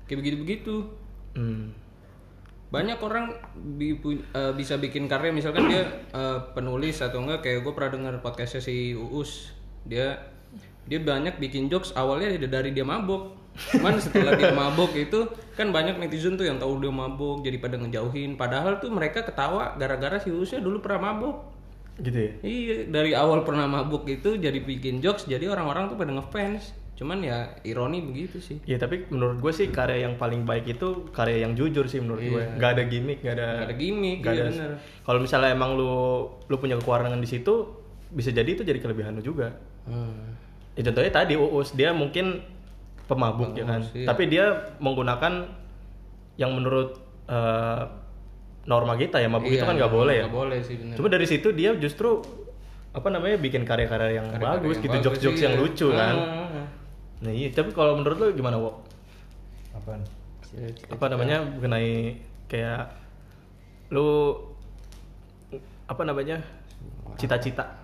Kayak 0.03 0.17
begitu 0.19 0.37
begitu 0.37 0.75
Hmm. 1.31 1.71
banyak 2.67 2.99
orang 2.99 3.31
bi- 3.71 3.95
eh, 4.25 4.51
bisa 4.51 4.75
bikin 4.75 5.05
karya 5.05 5.31
misalkan 5.31 5.69
dia 5.69 5.83
eh, 6.09 6.39
penulis 6.51 6.99
atau 6.99 7.19
enggak 7.19 7.39
kayak 7.41 7.61
gue 7.61 7.71
pernah 7.71 7.91
dengar 7.93 8.13
podcastnya 8.19 8.59
si 8.59 8.91
Uus. 8.91 9.55
Dia 9.85 10.19
dia 10.83 10.99
banyak 10.99 11.39
bikin 11.39 11.65
jokes 11.65 11.91
awalnya 11.93 12.29
dari 12.41 12.69
dia 12.69 12.83
mabok 12.83 13.44
cuman 13.71 13.95
setelah 13.97 14.35
dia 14.35 14.51
mabok 14.51 14.91
itu 14.93 15.25
kan 15.53 15.71
banyak 15.71 15.95
netizen 15.95 16.35
tuh 16.35 16.43
yang 16.43 16.59
tahu 16.59 16.77
dia 16.77 16.91
mabok 16.91 17.39
jadi 17.39 17.57
pada 17.57 17.75
ngejauhin 17.75 18.35
padahal 18.35 18.77
tuh 18.77 18.91
mereka 18.91 19.23
ketawa 19.23 19.73
gara-gara 19.75 20.19
si 20.19 20.29
Uusnya 20.29 20.59
dulu 20.59 20.79
pernah 20.79 21.11
mabok 21.11 21.55
Gitu 21.95 22.19
ya. 22.19 22.31
iya 22.43 22.77
dari 22.85 23.15
awal 23.15 23.47
pernah 23.47 23.63
mabuk 23.65 24.03
itu 24.05 24.35
jadi 24.35 24.59
bikin 24.59 24.99
jokes 24.99 25.23
jadi 25.25 25.47
orang-orang 25.47 25.87
tuh 25.87 25.95
pada 25.95 26.11
ngefans 26.11 26.75
cuman 26.95 27.19
ya 27.19 27.55
ironi 27.63 27.99
begitu 27.99 28.39
sih 28.39 28.59
Ya 28.63 28.75
tapi 28.75 29.07
menurut 29.07 29.39
gue 29.39 29.51
sih 29.51 29.67
karya 29.67 30.03
yang 30.03 30.15
paling 30.15 30.43
baik 30.43 30.75
itu 30.75 31.07
karya 31.11 31.43
yang 31.43 31.51
jujur 31.51 31.87
sih 31.87 31.99
menurut 31.99 32.23
gue. 32.23 32.43
Gak 32.55 32.71
ada 32.75 32.83
gimmick, 32.83 33.19
gak 33.19 33.35
ada. 33.35 33.47
Gak 33.59 33.67
ada 33.67 33.75
gimmick 33.75 34.17
gak 34.19 34.31
iya 34.31 34.43
ada. 34.43 34.51
bener 34.51 34.71
Kalau 35.03 35.19
misalnya 35.19 35.49
emang 35.51 35.75
lu 35.75 35.91
lu 36.47 36.55
punya 36.55 36.75
kekurangan 36.75 37.15
di 37.15 37.27
situ, 37.27 37.67
bisa 38.11 38.31
jadi 38.31 38.47
itu 38.47 38.63
jadi 38.63 38.79
kelebihan 38.79 39.15
lu 39.15 39.23
juga 39.23 39.55
Hmm. 39.85 40.33
ya 40.73 40.81
contohnya 40.81 41.11
tadi 41.13 41.35
Uus 41.35 41.71
dia 41.71 41.93
mungkin 41.93 42.41
pemabuk 43.05 43.53
ya 43.53 43.65
kan 43.65 43.81
iya. 43.93 44.07
tapi 44.09 44.23
dia 44.29 44.45
menggunakan 44.81 45.45
yang 46.35 46.51
menurut 46.51 46.97
eh, 47.29 47.83
norma 48.65 48.97
kita 48.97 49.21
ya 49.21 49.29
mabuk 49.29 49.53
itu 49.53 49.61
Iya, 49.61 49.69
kan 49.69 49.75
nggak 49.77 49.93
boleh 49.93 50.15
ya 50.15 50.25
nggak 50.25 50.35
boleh 50.35 50.59
sih 50.65 50.75
bener 50.81 50.95
cuma 50.97 51.07
dari 51.13 51.25
situ 51.29 51.47
dia 51.53 51.71
justru 51.77 52.19
apa 52.95 53.07
namanya 53.11 53.37
bikin 53.37 53.61
karya-karya 53.67 54.23
yang 54.23 54.27
Karya-karya 54.31 54.57
bagus 54.57 54.75
yang 54.79 54.85
gitu 54.87 54.97
jokes-jokes 55.05 55.41
yang 55.43 55.55
iya. 55.55 55.61
lucu 55.61 55.87
kan 55.93 56.15
Ah, 56.15 56.25
ah, 56.25 56.57
ah. 56.63 56.67
nah 57.21 57.31
iya 57.31 57.47
tapi 57.53 57.69
kalau 57.75 57.99
menurut 57.99 58.17
lu 58.17 58.27
gimana 58.33 58.57
Wok? 58.57 58.75
Apaan? 59.75 60.01
apa 60.87 61.05
namanya 61.11 61.43
mengenai 61.43 62.15
kayak 62.47 62.87
lu 63.91 64.39
apa 65.85 66.01
namanya 66.07 66.39
cita-cita 67.19 67.83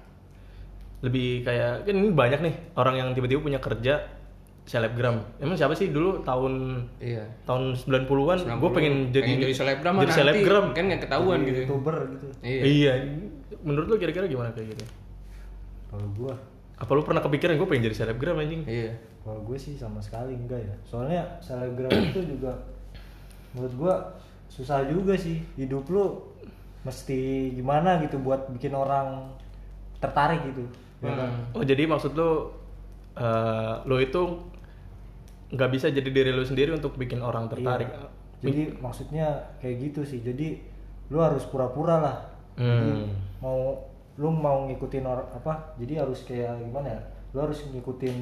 lebih 1.04 1.44
kayak 1.44 1.84
kan 1.84 1.94
ini 1.98 2.10
banyak 2.16 2.40
nih 2.40 2.56
orang 2.80 2.96
yang 2.96 3.10
tiba-tiba 3.12 3.44
punya 3.44 3.60
kerja 3.60 4.21
selebgram. 4.66 5.26
Emang 5.42 5.58
siapa 5.58 5.74
sih 5.74 5.90
dulu 5.90 6.22
tahun 6.22 6.86
iya. 7.02 7.26
tahun 7.50 7.76
90-an 7.76 8.40
gue 8.46 8.72
pengen 8.72 8.96
jadi 9.10 9.26
pengen 9.26 9.44
jadi 9.44 9.56
selebgram 9.58 9.94
jadi 9.98 10.06
nanti. 10.06 10.20
selebgram. 10.22 10.66
Kan 10.78 10.84
nggak 10.88 11.02
ketahuan 11.08 11.40
gitu. 11.44 11.60
Youtuber 11.66 11.96
gitu. 12.16 12.28
iya. 12.46 12.62
Iya. 12.64 12.94
Menurut 13.62 13.88
lu 13.90 13.96
kira-kira 13.98 14.26
gimana 14.30 14.54
kayak 14.54 14.74
gitu? 14.74 14.86
Kalau 15.92 16.08
gua, 16.16 16.34
apa 16.80 16.92
lu 16.96 17.04
pernah 17.04 17.20
kepikiran 17.20 17.60
gue 17.60 17.68
pengen 17.68 17.84
jadi 17.92 17.98
selebgram 18.06 18.40
anjing? 18.40 18.64
Iya. 18.64 18.96
Kalau 19.22 19.44
gue 19.44 19.58
sih 19.60 19.76
sama 19.76 20.00
sekali 20.00 20.34
enggak 20.34 20.62
ya. 20.64 20.76
Soalnya 20.88 21.22
selebgram 21.44 21.92
itu 21.92 22.22
juga 22.38 22.56
menurut 23.52 23.74
gua 23.76 23.96
susah 24.48 24.88
juga 24.88 25.18
sih. 25.18 25.42
Hidup 25.60 25.90
lu 25.92 26.32
mesti 26.82 27.54
gimana 27.54 28.02
gitu 28.02 28.18
buat 28.18 28.50
bikin 28.56 28.74
orang 28.74 29.30
tertarik 30.02 30.42
gitu. 30.50 30.66
Ya 31.02 31.18
kan? 31.18 31.34
oh 31.58 31.66
jadi 31.66 31.90
maksud 31.90 32.14
lu 32.14 32.54
eh, 33.18 33.74
lu 33.90 33.98
itu 33.98 34.51
nggak 35.52 35.70
bisa 35.70 35.88
jadi 35.88 36.10
diri 36.10 36.32
lu 36.32 36.42
sendiri 36.42 36.72
untuk 36.72 36.96
bikin 36.96 37.20
orang 37.20 37.48
tertarik 37.48 37.88
Iya. 37.88 38.08
Jadi 38.42 38.74
maksudnya 38.82 39.28
kayak 39.62 39.76
gitu 39.78 40.02
sih. 40.02 40.26
Jadi 40.26 40.58
lu 41.14 41.22
harus 41.22 41.46
pura-pura 41.46 42.02
lah. 42.02 42.18
Jadi 42.58 42.90
Hmm. 43.06 43.14
mau 43.38 43.78
lu 44.18 44.34
mau 44.34 44.66
ngikutin 44.66 45.06
orang 45.06 45.30
apa? 45.30 45.78
Jadi 45.78 45.94
harus 46.02 46.26
kayak 46.26 46.58
gimana 46.58 46.90
ya? 46.90 47.02
Lu 47.32 47.46
harus 47.46 47.62
ngikutin 47.70 48.18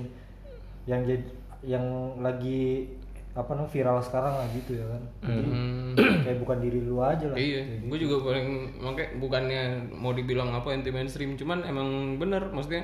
yang 0.84 1.08
jadi 1.08 1.24
yang 1.64 1.86
lagi 2.20 2.92
apa 3.32 3.56
namanya 3.56 3.72
viral 3.72 3.98
sekarang 4.04 4.34
lah 4.36 4.48
gitu 4.52 4.76
ya 4.76 4.86
kan. 4.92 5.04
Jadi 5.24 5.50
Hmm. 5.50 5.96
kayak 5.96 6.38
bukan 6.44 6.58
diri 6.60 6.80
lu 6.84 7.00
aja 7.00 7.26
lah. 7.32 7.38
Iya, 7.40 7.62
gue 7.80 7.98
juga 7.98 8.16
paling 8.20 8.48
makanya 8.76 9.10
bukannya 9.16 9.62
mau 9.96 10.12
dibilang 10.12 10.52
apa 10.52 10.76
anti 10.76 10.92
mainstream, 10.92 11.40
cuman 11.40 11.64
emang 11.64 12.20
bener, 12.20 12.52
maksudnya 12.52 12.84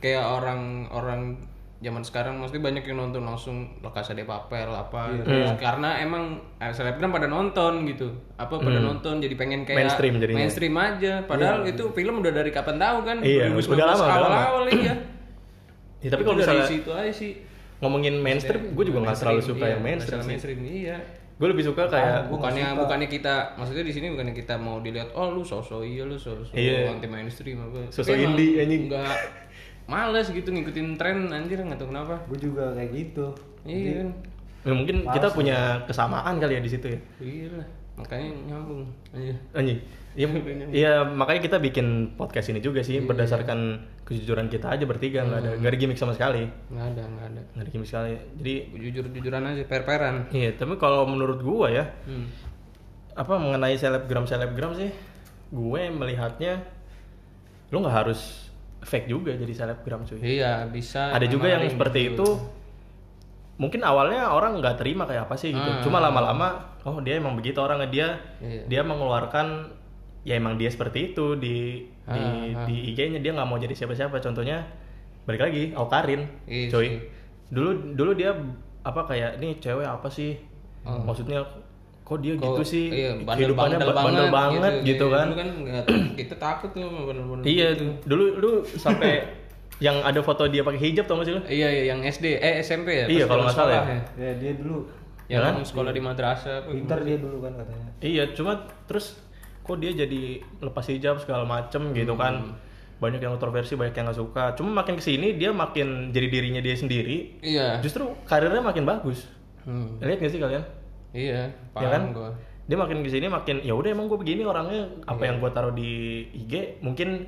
kayak 0.00 0.24
orang-orang 0.24 1.36
zaman 1.80 2.00
sekarang 2.00 2.36
mesti 2.36 2.56
banyak 2.56 2.84
yang 2.84 3.00
nonton 3.00 3.24
langsung 3.24 3.56
La 3.80 3.88
Casa 3.88 4.12
de 4.12 4.22
Papel 4.22 4.68
apa. 4.68 5.16
Iya. 5.16 5.56
karena 5.56 5.96
emang 5.98 6.22
eh, 6.56 6.68
selebgram 6.68 7.08
pada 7.08 7.24
nonton 7.24 7.84
gitu. 7.84 8.08
Apa 8.36 8.56
pada 8.56 8.78
nonton 8.78 9.16
jadi 9.16 9.32
pengen 9.32 9.64
kayak. 9.64 9.80
Mainstream 9.80 10.14
jadinya. 10.16 10.38
mainstream 10.38 10.74
aja. 10.74 11.24
Padahal 11.24 11.64
itu 11.64 11.88
film 11.90 12.20
udah 12.20 12.32
dari 12.32 12.50
kapan 12.50 12.76
tahu 12.76 12.98
kan? 13.02 13.16
Iya, 13.20 13.48
2019 13.50 13.64
udah 13.70 13.86
lama, 13.86 13.96
udah 13.98 14.12
lama. 14.14 14.28
awal-awal 14.36 14.64
iya. 14.70 14.94
Ya, 16.00 16.08
tapi 16.08 16.22
kalau 16.22 16.32
Itu 16.34 16.42
dari 16.42 16.56
misalnya 16.56 16.64
situ 16.66 16.90
aja 16.90 17.12
sih. 17.12 17.32
ngomongin 17.76 18.14
mainstream 18.16 18.62
gue 18.70 18.84
juga 18.86 18.98
nggak 19.02 19.16
terlalu 19.16 19.40
suka 19.42 19.64
iya, 19.64 19.72
yang 19.72 19.80
mainstream 19.80 20.20
mainstream 20.22 20.60
iya. 20.62 20.96
Gue 21.36 21.48
lebih 21.48 21.64
suka 21.64 21.88
kayak 21.88 22.28
bukannya 22.28 22.72
bukannya 22.74 23.04
kita 23.06 23.34
maksudnya 23.54 23.80
di 23.80 23.88
sini 23.90 24.06
bukannya 24.08 24.32
kita 24.32 24.56
mau 24.56 24.80
dilihat 24.80 25.12
oh 25.12 25.28
lu 25.30 25.40
sosok 25.40 25.80
iya 25.80 26.04
lu 26.04 26.16
sosok 26.16 26.52
Iya. 26.52 26.88
anti 26.90 27.04
mainstream 27.04 27.56
apa. 27.58 27.88
Sosok 27.88 28.12
indie, 28.12 28.60
anjing. 28.60 28.88
nggak 28.88 29.12
males 29.90 30.30
gitu 30.30 30.48
ngikutin 30.54 30.94
tren 30.94 31.26
anjir 31.34 31.58
nggak 31.58 31.82
tahu 31.82 31.90
kenapa. 31.90 32.22
Gue 32.30 32.38
juga 32.38 32.70
kayak 32.78 32.90
gitu. 32.94 33.26
iya 33.66 34.06
kan? 34.06 34.08
Ya, 34.60 34.72
mungkin 34.76 34.96
kita 35.08 35.28
punya 35.34 35.82
kesamaan 35.90 36.38
kali 36.38 36.54
ya 36.56 36.62
di 36.62 36.70
situ 36.70 36.86
ya. 36.86 37.00
Iya 37.18 37.46
lah 37.58 37.66
makanya 37.98 38.28
nyambung. 38.46 38.86
Aja 39.10 39.34
anjing. 39.58 39.80
Iya, 40.10 40.26
iya 40.74 40.92
makanya 41.06 41.38
kita 41.38 41.62
bikin 41.62 42.18
podcast 42.18 42.50
ini 42.50 42.58
juga 42.58 42.82
sih 42.82 42.98
berdasarkan 42.98 43.78
kejujuran 44.02 44.50
kita 44.50 44.74
aja 44.74 44.82
bertiga 44.82 45.22
nggak 45.22 45.38
ada 45.38 45.50
nggak 45.62 45.70
ada 45.70 45.78
gimmick 45.78 46.02
sama 46.02 46.18
sekali. 46.18 46.50
Nggak 46.66 46.86
ada 46.98 47.02
nggak 47.06 47.26
ada. 47.30 47.42
Nggak 47.54 47.62
ada 47.62 47.70
gimmick 47.70 47.90
sekali. 47.94 48.12
Jadi 48.42 48.54
jujur 48.74 49.04
jujuran 49.06 49.42
aja 49.54 49.62
per 49.70 49.86
peran 49.86 50.26
iya 50.34 50.50
tapi 50.50 50.74
kalau 50.82 51.06
menurut 51.06 51.38
gua 51.46 51.70
ya 51.70 51.94
hmm. 52.10 52.26
apa 53.14 53.38
mengenai 53.38 53.78
selebgram 53.78 54.26
selebgram 54.26 54.74
sih 54.74 54.90
gue 55.50 55.82
melihatnya 55.90 56.62
lu 57.74 57.82
nggak 57.82 57.96
harus 58.06 58.49
fake 58.80 59.06
juga 59.06 59.36
jadi 59.36 59.52
selebgram 59.52 60.02
cuy. 60.04 60.18
Iya 60.18 60.64
bisa 60.66 61.12
ada 61.12 61.24
juga 61.24 61.46
yang 61.48 61.64
seperti 61.66 62.12
gitu. 62.12 62.24
itu. 62.24 62.28
Mungkin 63.60 63.84
awalnya 63.84 64.32
orang 64.32 64.56
nggak 64.56 64.80
terima 64.80 65.04
kayak 65.04 65.28
apa 65.28 65.36
sih 65.36 65.52
gitu. 65.52 65.60
Ah. 65.60 65.84
cuma 65.84 66.00
lama-lama 66.00 66.72
oh 66.82 66.96
dia 67.04 67.20
emang 67.20 67.36
begitu 67.36 67.60
orangnya. 67.60 67.88
Dia 67.88 68.08
Iya. 68.40 68.62
dia 68.66 68.80
mengeluarkan 68.80 69.68
ya 70.24 70.36
emang 70.36 70.56
dia 70.56 70.68
seperti 70.68 71.12
itu 71.12 71.36
di 71.36 71.84
di, 72.10 72.20
Ah, 72.56 72.64
di 72.66 72.90
IG-nya 72.90 73.20
dia 73.20 73.36
nggak 73.36 73.46
mau 73.46 73.60
jadi 73.60 73.76
siapa-siapa. 73.76 74.16
Contohnya 74.18 74.64
balik 75.28 75.44
lagi 75.44 75.76
Aukarin 75.76 76.24
Iya 76.48 76.72
sih. 76.72 76.96
dulu 77.52 77.94
dulu 77.94 78.16
dia 78.16 78.32
apa 78.80 79.04
kayak 79.04 79.36
ini 79.38 79.60
cewek 79.60 79.84
apa 79.84 80.08
sih? 80.08 80.40
Maksudnya 80.80 81.44
kok 82.10 82.18
dia. 82.18 82.34
Kok- 82.34 82.42
gitu 82.50 82.62
sih 82.66 82.84
iya, 82.90 83.10
bandel, 83.16 83.54
kehidupannya 83.54 83.76
bandel 83.78 83.88
ba- 83.88 84.02
bandel 84.02 84.28
banget, 84.28 84.72
gitu, 84.82 85.06
Iya, 85.06 85.14
kan 85.14 85.24
dulu 85.24 85.36
kan 85.36 85.48
kita 86.12 86.34
takut 86.36 86.68
tuh 86.72 86.82
bandel-bandel 86.82 87.44
iya 87.46 87.68
gitu. 87.72 87.84
dulu 88.04 88.24
lu 88.36 88.50
sampai 88.66 89.22
yang 89.86 90.02
ada 90.02 90.18
foto 90.20 90.44
dia 90.44 90.60
pakai 90.60 90.80
hijab 90.82 91.06
tau 91.06 91.16
gak 91.16 91.24
sih 91.24 91.32
lu 91.32 91.42
Iya 91.46 91.68
iya 91.70 91.82
yang 91.88 92.02
SD 92.02 92.36
eh 92.36 92.58
SMP 92.60 92.88
ya. 92.96 93.06
Iya, 93.06 93.24
kalau 93.24 93.46
nggak 93.46 93.54
salah 93.54 93.72
ya. 93.72 93.82
Ya 94.18 94.30
dia 94.34 94.52
dulu 94.54 94.90
Yang 95.24 95.42
kan? 95.42 95.54
sekolah 95.64 95.92
di 95.94 96.02
madrasah 96.02 96.66
pintar 96.66 97.00
dia 97.00 97.16
dulu 97.16 97.38
kan 97.38 97.54
katanya. 97.54 97.86
Iya, 98.00 98.34
cuma 98.34 98.58
terus 98.84 99.14
kok 99.62 99.78
dia 99.78 99.94
jadi 99.94 100.22
lepas 100.58 100.82
hijab 100.84 101.16
segala 101.16 101.46
macem 101.46 101.94
gitu 101.94 102.12
kan. 102.12 102.42
Hmm. 102.44 102.58
Banyak 102.98 103.16
yang 103.18 103.32
kontroversi, 103.32 103.72
banyak 103.72 103.94
yang 103.94 104.04
nggak 104.04 104.18
suka. 104.18 104.52
Cuma 104.52 104.74
makin 104.74 104.92
ke 104.92 105.02
sini 105.02 105.32
dia 105.32 105.48
makin 105.48 106.10
jadi 106.10 106.26
dirinya 106.28 106.60
dia 106.60 106.74
sendiri. 106.74 107.38
Iya. 107.40 107.78
Justru 107.78 108.10
karirnya 108.26 108.60
makin 108.60 108.82
bagus. 108.82 109.24
Hmm. 109.62 109.96
Lihat 109.96 110.18
gak 110.18 110.28
sih 110.28 110.36
kalian? 110.36 110.60
Iya, 111.10 111.50
ya 111.74 111.88
kan? 111.90 112.02
paham 112.10 112.16
gua. 112.16 112.30
Dia 112.70 112.78
makin 112.78 113.02
ke 113.02 113.10
sini 113.10 113.26
makin 113.26 113.66
ya 113.66 113.74
udah 113.74 113.90
emang 113.90 114.06
gue 114.06 114.14
begini 114.14 114.46
orangnya 114.46 114.86
apa 115.02 115.26
yang 115.26 115.42
gue 115.42 115.50
taruh 115.50 115.74
di 115.74 116.22
IG 116.30 116.78
mungkin 116.86 117.26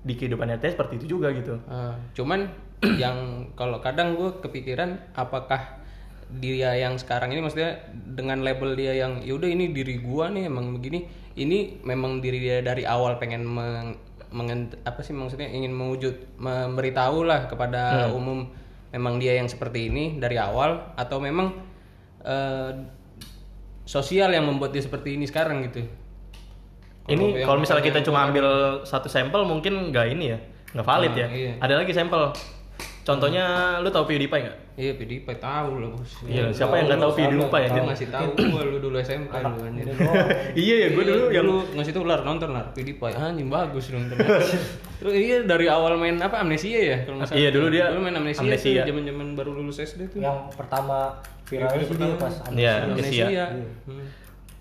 di 0.00 0.16
kehidupan 0.16 0.48
nyata 0.48 0.72
seperti 0.72 0.96
itu 1.04 1.18
juga 1.18 1.28
gitu. 1.36 1.60
Ah, 1.68 1.92
cuman 2.16 2.48
yang 3.02 3.50
kalau 3.52 3.84
kadang 3.84 4.16
gue 4.16 4.40
kepikiran 4.40 5.12
apakah 5.12 5.76
dia 6.28 6.76
yang 6.76 7.00
sekarang 7.00 7.32
ini 7.32 7.40
maksudnya 7.40 7.80
dengan 7.92 8.44
label 8.44 8.76
dia 8.76 8.92
yang 8.92 9.24
yaudah 9.24 9.48
ini 9.48 9.72
diri 9.72 9.96
gua 9.96 10.28
nih 10.28 10.44
emang 10.52 10.76
begini 10.76 11.08
ini 11.40 11.80
memang 11.80 12.20
diri 12.20 12.36
dia 12.44 12.60
dari 12.60 12.84
awal 12.84 13.16
pengen 13.16 13.48
meng, 13.48 13.96
mengen- 14.28 14.76
apa 14.84 15.00
sih 15.00 15.16
maksudnya 15.16 15.48
ingin 15.48 15.72
mewujud 15.72 16.36
memberitahu 16.36 17.24
lah 17.24 17.48
kepada 17.48 18.12
umum 18.12 18.44
memang 18.92 19.16
dia 19.16 19.40
yang 19.40 19.48
seperti 19.48 19.88
ini 19.88 20.20
dari 20.20 20.36
awal 20.36 20.92
atau 21.00 21.16
memang 21.16 21.56
eh, 22.24 22.70
sosial 23.88 24.28
yang 24.28 24.44
membuat 24.44 24.76
dia 24.76 24.84
seperti 24.84 25.16
ini 25.16 25.24
sekarang 25.24 25.64
gitu 25.64 25.88
Ini 27.08 27.40
kalau 27.40 27.56
misalnya 27.56 27.80
kita 27.80 28.04
cuma 28.04 28.28
ambil 28.28 28.44
satu 28.84 29.08
sampel 29.08 29.48
mungkin 29.48 29.88
nggak 29.88 30.06
ini 30.12 30.36
ya, 30.36 30.38
nggak 30.76 30.84
valid 30.84 31.12
Ah, 31.16 31.20
ya. 31.24 31.28
iya. 31.32 31.52
Ada 31.56 31.80
lagi 31.80 31.96
sampel. 31.96 32.36
Contohnya 33.08 33.44
lu 33.80 33.88
tahu 33.88 34.04
PewDiePie 34.04 34.40
nggak? 34.44 34.56
Iya, 34.76 34.92
PewDiePie 34.94 35.40
tahu 35.40 35.80
lah 35.80 35.88
bos. 35.88 36.12
Iya, 36.22 36.52
siapa 36.52 36.76
yang 36.76 36.86
nggak 36.86 37.00
tahu 37.00 37.12
PewDiePie 37.16 37.48
Tahu 37.48 37.64
anjir? 37.64 37.82
ngasih 37.82 38.08
tahu 38.12 38.28
gua 38.46 38.62
lu 38.62 38.76
dulu 38.78 38.96
SMP 39.00 39.32
lu. 39.32 39.56
Ini 39.64 39.82
doang. 39.88 40.14
iya 40.52 40.76
ya, 40.84 40.88
gue 40.92 41.04
dulu 41.08 41.22
yang 41.32 41.44
lu 41.44 41.56
ngasih 41.72 41.92
tahu 41.96 42.04
lar 42.04 42.20
nonton 42.20 42.52
lar 42.52 42.68
PewDiePie 42.70 43.16
anjing 43.16 43.48
bagus 43.48 43.88
dong 43.88 44.04
Terus 45.00 45.12
iya 45.14 45.36
dari 45.40 45.66
awal 45.66 45.96
main 45.96 46.20
apa 46.20 46.42
amnesia 46.42 46.76
ya 46.76 46.96
kalau 47.02 47.16
nggak 47.16 47.28
salah. 47.32 47.40
Iya, 47.40 47.48
dulu 47.48 47.66
dia 47.70 47.84
dulu 47.88 48.00
main 48.02 48.16
amnesia, 48.18 48.42
Amnesia. 48.44 48.70
tuh 48.76 48.86
zaman-zaman 48.86 49.26
baru 49.32 49.50
lulus 49.56 49.76
SD 49.80 50.00
tuh. 50.10 50.20
Yang 50.20 50.38
pertama 50.52 51.16
viralnya 51.44 51.80
sih 51.80 51.96
dia 51.96 52.16
pas 52.18 52.34
Iya, 52.50 52.72
amnesia. 52.84 53.24
amnesia. 53.24 53.44
Hmm. 53.88 54.06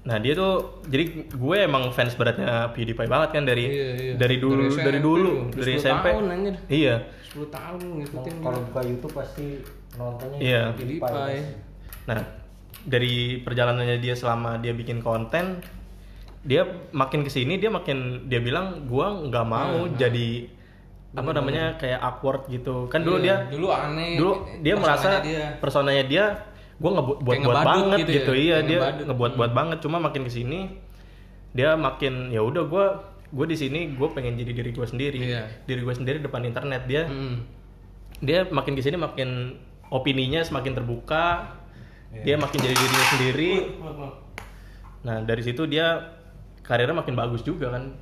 Nah 0.08 0.24
dia 0.24 0.34
tuh 0.34 0.54
jadi 0.88 1.04
gue 1.28 1.58
emang 1.60 1.92
fans 1.92 2.16
beratnya 2.16 2.72
PewDiePie 2.72 3.12
banget 3.12 3.30
kan 3.34 3.44
dari 3.44 3.66
Iya, 3.68 3.88
iya. 3.94 4.14
dari 4.16 4.40
dulu 4.40 4.72
Dari 4.72 4.80
dari, 4.80 4.88
SMP, 4.96 5.04
dulu 5.04 5.32
udah 5.52 5.60
dari 5.60 5.74
10 5.74 5.84
SMP. 5.84 6.06
tahun, 6.08 6.26
anjir. 6.32 6.56
Iya. 6.72 6.96
10 7.38 7.54
tahun 7.54 7.80
ngikutin 8.02 8.36
kalau 8.42 8.60
buka 8.66 8.82
YouTube 8.82 9.14
pasti 9.14 9.62
nontonnya 9.94 10.38
Iya. 10.42 10.64
PewDiePie. 10.74 11.02
PewDiePie. 11.06 11.44
Nah 12.10 12.20
dari 12.82 13.14
perjalanannya 13.40 13.98
dia 14.00 14.16
selama 14.16 14.58
dia 14.58 14.72
bikin 14.72 15.00
konten, 15.00 15.62
dia 16.42 16.64
makin 16.90 17.22
ke 17.22 17.30
sini 17.30 17.58
dia 17.58 17.70
makin 17.70 18.26
dia 18.26 18.40
bilang 18.40 18.88
gua 18.88 19.12
nggak 19.22 19.46
mau 19.46 19.86
jadi 19.94 20.50
apa 21.14 21.32
namanya 21.32 21.78
kayak 21.78 21.98
awkward 22.00 22.46
gitu. 22.48 22.86
Kan 22.88 23.02
dulu 23.02 23.22
Iya, 23.22 23.46
dia 23.48 23.54
dulu 23.54 23.68
aneh. 23.70 24.18
dulu 24.18 24.34
dia 24.62 24.74
personanya 24.74 24.82
merasa 24.82 25.10
dia. 25.22 25.46
personanya 25.58 26.04
dia 26.04 26.26
gue 26.78 26.92
ngebuat 26.94 27.20
buat 27.26 27.38
buat 27.42 27.66
banget 27.66 27.98
gitu 28.06 28.12
gitu, 28.22 28.32
ya, 28.38 28.38
iya 28.38 28.58
kayak 28.62 28.68
dia 28.70 28.80
ngebuat 29.10 29.32
buat 29.34 29.50
banget 29.50 29.78
cuma 29.82 29.98
makin 29.98 30.22
ke 30.22 30.32
sini 30.32 30.60
dia 31.50 31.74
makin 31.74 32.30
ya 32.30 32.46
udah 32.46 32.64
gue 32.70 32.86
gue 33.30 33.46
di 33.46 33.56
sini 33.56 33.92
gue 33.92 34.08
pengen 34.10 34.34
jadi 34.34 34.52
diri 34.54 34.72
gue 34.72 34.84
sendiri 34.84 35.20
Iya. 35.20 35.44
diri 35.64 35.82
gue 35.82 35.92
sendiri 35.92 36.18
depan 36.20 36.42
internet 36.42 36.86
dia 36.86 37.04
Hmm. 37.04 37.44
dia 38.18 38.48
makin 38.48 38.72
ke 38.72 38.82
sini 38.82 38.96
makin 38.96 39.60
opininya 39.90 40.40
semakin 40.42 40.74
terbuka 40.74 41.54
Iya. 42.10 42.24
dia 42.24 42.36
makin 42.36 42.58
jadi 42.58 42.72
dirinya 42.74 43.06
sendiri 43.10 43.52
nah 45.00 45.22
dari 45.22 45.42
situ 45.42 45.64
dia 45.66 46.16
karirnya 46.62 46.96
makin 46.96 47.14
bagus 47.14 47.42
juga 47.42 47.70
kan 47.70 47.96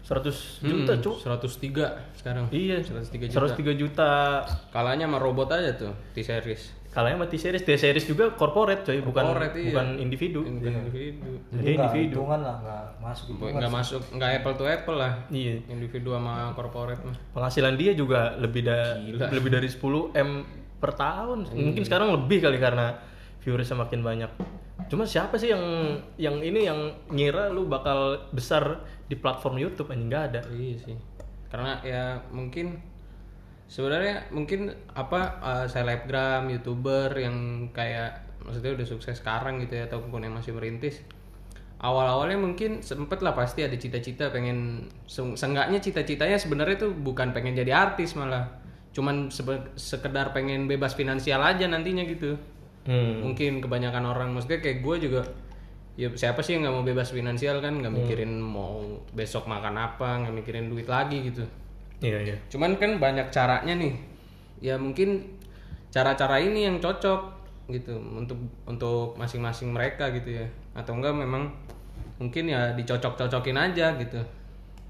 100 0.00 0.32
juta 0.60 0.92
Hmm, 0.92 1.02
cuk 1.02 1.16
103 1.20 1.86
sekarang. 2.16 2.48
iya 2.50 2.80
103 2.80 3.28
juta. 3.28 3.36
103 3.52 3.74
juta 3.76 4.10
Kalahnya 4.70 5.04
sama 5.04 5.18
robot 5.18 5.52
aja 5.52 5.76
tuh 5.76 5.92
T-series. 6.12 6.79
Kalahnya 6.90 7.16
sama 7.16 7.26
T-series 7.26 7.62
T-series 7.62 8.02
juga 8.04 8.34
corporate 8.34 8.82
coy 8.82 8.98
bukan 8.98 9.22
Corporate, 9.24 9.54
iya. 9.54 9.66
bukan 9.70 9.86
individu 9.96 10.42
Bukan 10.42 10.58
individu. 10.58 11.30
jadi 11.48 11.62
Dia 11.62 11.70
nggak 11.72 11.86
individu. 11.86 12.14
hitungan 12.18 12.40
lah 12.40 12.56
nggak 12.58 12.84
masuk 12.98 13.26
Nggak 13.38 13.72
masuk, 13.72 14.00
nggak 14.10 14.30
apple 14.36 14.54
to 14.54 14.64
apple 14.64 14.96
lah. 14.96 15.12
iya 15.30 15.54
Individu 15.64 16.10
sama 16.10 16.50
corporate 16.52 16.98
mah. 17.00 17.14
penghasilan 17.32 17.74
dia 17.74 17.92
juga 17.92 18.34
lebih 18.36 18.62
da 18.62 18.98
lebih 19.30 19.50
dari 19.50 19.66
10 19.66 19.78
m 20.12 20.30
per 20.76 20.90
tahun 20.92 21.38
mungkin 21.46 21.82
sekarang 21.82 22.10
lebih 22.10 22.40
kali 22.40 22.56
karena 22.56 22.98
viewersnya 23.38 23.78
makin 23.78 24.00
banyak 24.00 24.30
cuma 24.88 25.04
siapa 25.04 25.36
sih 25.36 25.48
yang 25.48 25.62
yang 26.16 26.40
ini 26.40 26.64
yang 26.64 26.80
ngira 27.06 27.48
lu 27.48 27.64
bakal 27.64 27.98
besar 28.30 28.80
di 29.06 29.14
platform 29.14 29.56
YouTube 29.56 29.88
anjing 29.88 30.08
nggak 30.08 30.24
ada 30.28 30.40
Iya 30.48 30.76
sih. 30.80 30.96
Karena 31.46 31.78
ya 31.82 32.02
mungkin 32.30 32.78
sebenarnya 33.70 34.26
mungkin 34.34 34.74
apa 34.98 35.20
eh, 35.40 35.66
selebgram, 35.70 36.50
youtuber 36.50 37.14
yang 37.14 37.36
kayak 37.70 38.26
maksudnya 38.42 38.74
udah 38.74 38.86
sukses 38.88 39.22
sekarang 39.22 39.62
gitu 39.62 39.78
ya 39.78 39.86
ataupun 39.86 40.26
yang 40.26 40.34
masih 40.34 40.52
merintis. 40.56 41.00
Awal-awalnya 41.80 42.36
mungkin 42.36 42.84
sempet 42.84 43.24
lah 43.24 43.32
pasti 43.32 43.64
ada 43.64 43.72
cita-cita 43.78 44.28
pengen 44.28 44.90
se- 45.08 45.36
seenggaknya 45.38 45.80
cita-citanya 45.80 46.36
sebenarnya 46.36 46.76
tuh 46.76 46.92
bukan 46.92 47.32
pengen 47.32 47.56
jadi 47.56 47.72
artis 47.72 48.12
malah. 48.18 48.60
Cuman 48.92 49.30
sekedar 49.78 50.34
pengen 50.36 50.66
bebas 50.68 50.92
finansial 50.98 51.40
aja 51.40 51.64
nantinya 51.70 52.04
gitu. 52.04 52.36
hmm. 52.84 53.24
Mungkin 53.24 53.64
kebanyakan 53.64 54.04
orang 54.12 54.28
maksudnya 54.36 54.60
kayak 54.60 54.84
gue 54.84 54.96
juga 55.08 55.22
ya 55.96 56.08
siapa 56.16 56.40
sih 56.40 56.56
yang 56.56 56.64
nggak 56.68 56.76
mau 56.80 56.84
bebas 56.86 57.08
finansial 57.12 57.60
kan 57.60 57.76
nggak 57.80 57.92
mikirin 57.92 58.32
mau 58.40 58.80
besok 59.12 59.44
makan 59.44 59.76
apa 59.76 60.24
nggak 60.24 60.32
mikirin 60.32 60.66
duit 60.72 60.88
lagi 60.88 61.28
gitu 61.28 61.44
iya 62.00 62.18
iya. 62.32 62.36
Cuman 62.48 62.76
kan 62.80 62.96
banyak 62.96 63.28
caranya 63.32 63.76
nih. 63.76 63.94
Ya 64.60 64.76
mungkin 64.76 65.36
cara-cara 65.88 66.40
ini 66.40 66.68
yang 66.68 66.76
cocok 66.80 67.40
gitu 67.70 67.94
untuk 67.96 68.36
untuk 68.66 69.14
masing-masing 69.16 69.72
mereka 69.72 70.10
gitu 70.12 70.40
ya. 70.42 70.46
Atau 70.76 70.98
enggak 70.98 71.16
memang 71.16 71.48
mungkin 72.20 72.52
ya 72.52 72.72
dicocok-cocokin 72.76 73.56
aja 73.56 73.96
gitu. 73.96 74.20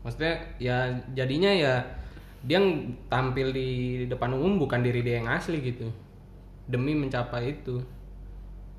Maksudnya 0.03 0.35
ya 0.59 0.91
jadinya 1.13 1.53
ya 1.53 1.75
dia 2.41 2.57
yang 2.57 2.97
tampil 3.13 3.53
di 3.53 3.69
depan 4.09 4.33
umum 4.33 4.57
bukan 4.57 4.81
diri 4.81 5.05
dia 5.05 5.21
yang 5.21 5.29
asli 5.29 5.61
gitu. 5.61 5.87
Demi 6.71 6.97
mencapai 6.97 7.61
itu. 7.61 7.83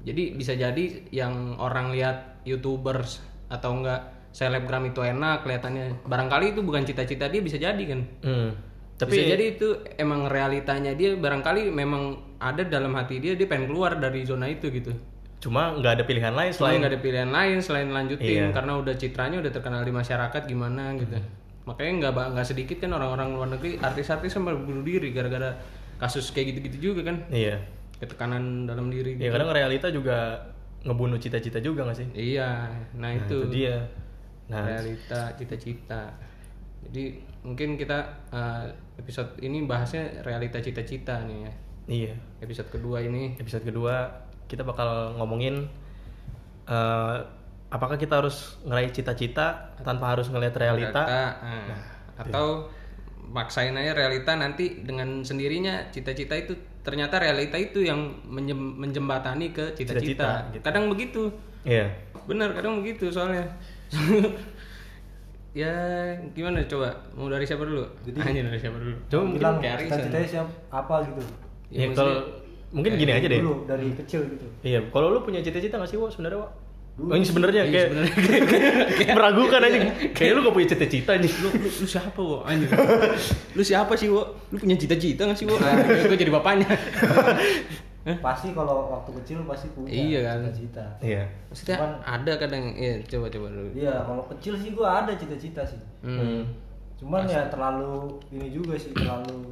Jadi 0.02 0.34
bisa 0.34 0.58
jadi 0.58 1.06
yang 1.14 1.62
orang 1.62 1.94
lihat 1.94 2.42
youtubers 2.42 3.22
atau 3.54 3.78
enggak 3.78 4.02
selebgram 4.32 4.84
itu 4.86 5.00
enak 5.00 5.44
kelihatannya. 5.44 6.04
Barangkali 6.04 6.52
itu 6.52 6.62
bukan 6.62 6.84
cita-cita 6.84 7.28
dia 7.28 7.40
bisa 7.40 7.56
jadi 7.56 7.84
kan? 7.86 8.02
Hmm. 8.24 8.52
tapi 8.96 9.18
bisa 9.18 9.34
jadi 9.34 9.58
itu 9.58 9.68
emang 9.98 10.30
realitanya 10.30 10.94
dia 10.94 11.18
barangkali 11.18 11.74
memang 11.74 12.04
ada 12.38 12.62
dalam 12.62 12.94
hati 12.94 13.18
dia 13.18 13.34
dia 13.34 13.50
pengen 13.50 13.66
keluar 13.66 13.98
dari 13.98 14.22
zona 14.22 14.46
itu 14.46 14.70
gitu. 14.70 14.94
Cuma 15.42 15.74
nggak 15.74 15.94
ada 15.98 16.04
pilihan 16.06 16.30
lain 16.30 16.54
selain 16.54 16.78
nggak 16.78 16.92
ada 16.94 17.02
pilihan 17.02 17.30
lain 17.30 17.58
selain 17.60 17.90
lanjutin 17.90 18.30
Iya. 18.30 18.54
karena 18.54 18.78
udah 18.78 18.94
citranya 18.94 19.42
udah 19.42 19.50
terkenal 19.50 19.82
di 19.82 19.90
masyarakat 19.90 20.42
gimana 20.46 20.94
gitu. 20.96 21.18
Makanya 21.66 21.92
nggak 21.98 22.14
nggak 22.30 22.46
sedikit 22.46 22.78
kan 22.78 22.94
orang-orang 22.94 23.34
luar 23.34 23.50
negeri 23.50 23.82
artis-artis 23.82 24.30
sampai 24.32 24.54
bunuh 24.54 24.86
diri 24.86 25.10
gara-gara 25.10 25.58
kasus 25.98 26.30
kayak 26.30 26.54
gitu-gitu 26.54 26.94
juga 26.94 27.10
kan? 27.10 27.26
Iya. 27.34 27.58
Ketekanan 27.98 28.70
dalam 28.70 28.94
diri 28.94 29.18
ya 29.18 29.34
kadang 29.34 29.50
realita 29.50 29.90
juga 29.90 30.46
ngebunuh 30.86 31.18
cita-cita 31.18 31.58
juga 31.58 31.90
nggak 31.90 31.98
sih? 31.98 32.08
Iya. 32.14 32.70
Nah, 32.94 33.02
Nah, 33.02 33.12
itu. 33.18 33.50
itu 33.50 33.66
dia 33.66 33.82
nah. 34.52 34.68
realita 34.68 35.32
cita-cita. 35.40 36.12
Jadi 36.84 37.24
mungkin 37.48 37.80
kita 37.80 38.28
eh, 38.30 38.66
episode 39.00 39.40
ini 39.40 39.64
bahasnya 39.64 40.22
realita 40.28 40.60
cita-cita 40.60 41.24
nih 41.24 41.38
ya. 41.48 41.54
Iya. 41.88 42.14
Episode 42.44 42.70
kedua 42.70 43.00
ini. 43.02 43.40
Episode 43.40 43.64
kedua 43.64 44.12
kita 44.52 44.68
bakal 44.68 45.16
ngomongin 45.16 45.72
eh, 46.68 47.18
apakah 47.72 47.96
kita 47.96 48.20
harus 48.20 48.60
ngeraih 48.68 48.92
cita-cita 48.92 49.72
tanpa 49.80 50.12
harus 50.12 50.28
ngelihat 50.28 50.60
realita? 50.60 51.02
Realita, 51.08 51.26
nah, 51.40 51.82
atau 52.20 52.68
maksain 53.32 53.72
aja 53.80 53.96
realita 53.96 54.36
nanti 54.36 54.84
dengan 54.84 55.24
sendirinya 55.24 55.88
cita-cita 55.88 56.36
itu 56.36 56.54
ternyata 56.84 57.22
realita 57.24 57.56
itu 57.56 57.88
yang 57.88 58.20
menjem- 58.28 58.76
menjembatani 58.76 59.56
ke 59.56 59.72
cita-cita. 59.78 60.04
Cita-cita, 60.04 60.32
gitu. 60.52 60.64
kadang 60.68 60.86
begitu. 60.92 61.24
Iya. 61.64 61.88
Benar 62.28 62.52
kadang 62.58 62.84
begitu 62.84 63.08
soalnya 63.08 63.48
ya 65.62 65.74
gimana 66.32 66.64
coba? 66.68 66.90
Mau 67.16 67.28
dari 67.28 67.44
siapa 67.44 67.64
dulu? 67.68 67.84
Anjir, 68.08 68.44
dari 68.48 68.60
siapa 68.60 68.78
dulu? 68.80 68.96
Coba 69.12 69.22
mungkin 69.28 69.40
bilang 69.40 69.58
cita-citanya 69.60 70.28
siapa 70.28 70.52
apa 70.72 70.96
gitu. 71.08 71.22
Ya, 71.72 71.86
kalau 71.92 72.16
mungkin 72.72 72.92
gini 72.96 73.12
aja 73.12 73.28
deh. 73.28 73.40
Dulu 73.44 73.68
dari 73.68 73.88
kecil 73.96 74.22
gitu. 74.32 74.46
Iya 74.64 74.80
kalau 74.92 75.12
lu 75.12 75.20
punya 75.24 75.44
cita-cita 75.44 75.76
nggak 75.76 75.92
sih 75.92 76.00
Wo 76.00 76.08
sebenarnya 76.08 76.40
Wo? 76.40 76.50
Oh, 77.00 77.16
ini 77.16 77.24
sebenarnya 77.24 77.64
kayak, 77.72 77.90
kayak 79.00 79.16
meragukan 79.16 79.64
aja 79.64 79.78
kayak 80.12 80.32
lu 80.36 80.40
gak 80.44 80.56
punya 80.60 80.68
cita-cita 80.76 81.16
nih 81.16 81.32
lu, 81.40 81.50
lu, 81.56 81.70
lu 81.72 81.88
siapa 81.88 82.20
wo 82.20 82.44
anjir 82.44 82.68
lu 83.56 83.64
siapa 83.64 83.96
sih 83.96 84.12
wo 84.12 84.36
lu 84.52 84.60
punya 84.60 84.76
cita-cita 84.76 85.24
nggak 85.24 85.40
sih 85.40 85.48
wo 85.48 85.56
ah, 85.56 85.72
gue 85.88 86.20
jadi 86.20 86.28
bapaknya 86.30 86.68
pasti 88.18 88.50
kalau 88.52 88.90
waktu 88.90 89.14
kecil 89.22 89.46
pasti 89.46 89.70
punya 89.72 89.90
Iya 89.90 90.20
kan. 90.24 90.38
cita-cita. 90.44 90.86
Iya. 91.00 91.24
Maksudnya 91.48 91.78
ada 92.02 92.32
kadang 92.36 92.64
iya 92.74 92.98
coba 93.04 93.30
coba 93.30 93.48
dulu. 93.48 93.70
Iya 93.72 93.94
kalau 94.02 94.24
kecil 94.28 94.54
sih 94.56 94.72
gua 94.72 95.02
ada 95.02 95.14
cita-cita 95.14 95.62
sih. 95.62 95.82
Hmm. 96.02 96.42
cuman 96.98 97.26
ya 97.26 97.50
terlalu 97.50 98.14
ini 98.30 98.50
juga 98.52 98.78
sih 98.78 98.94
terlalu 98.94 99.50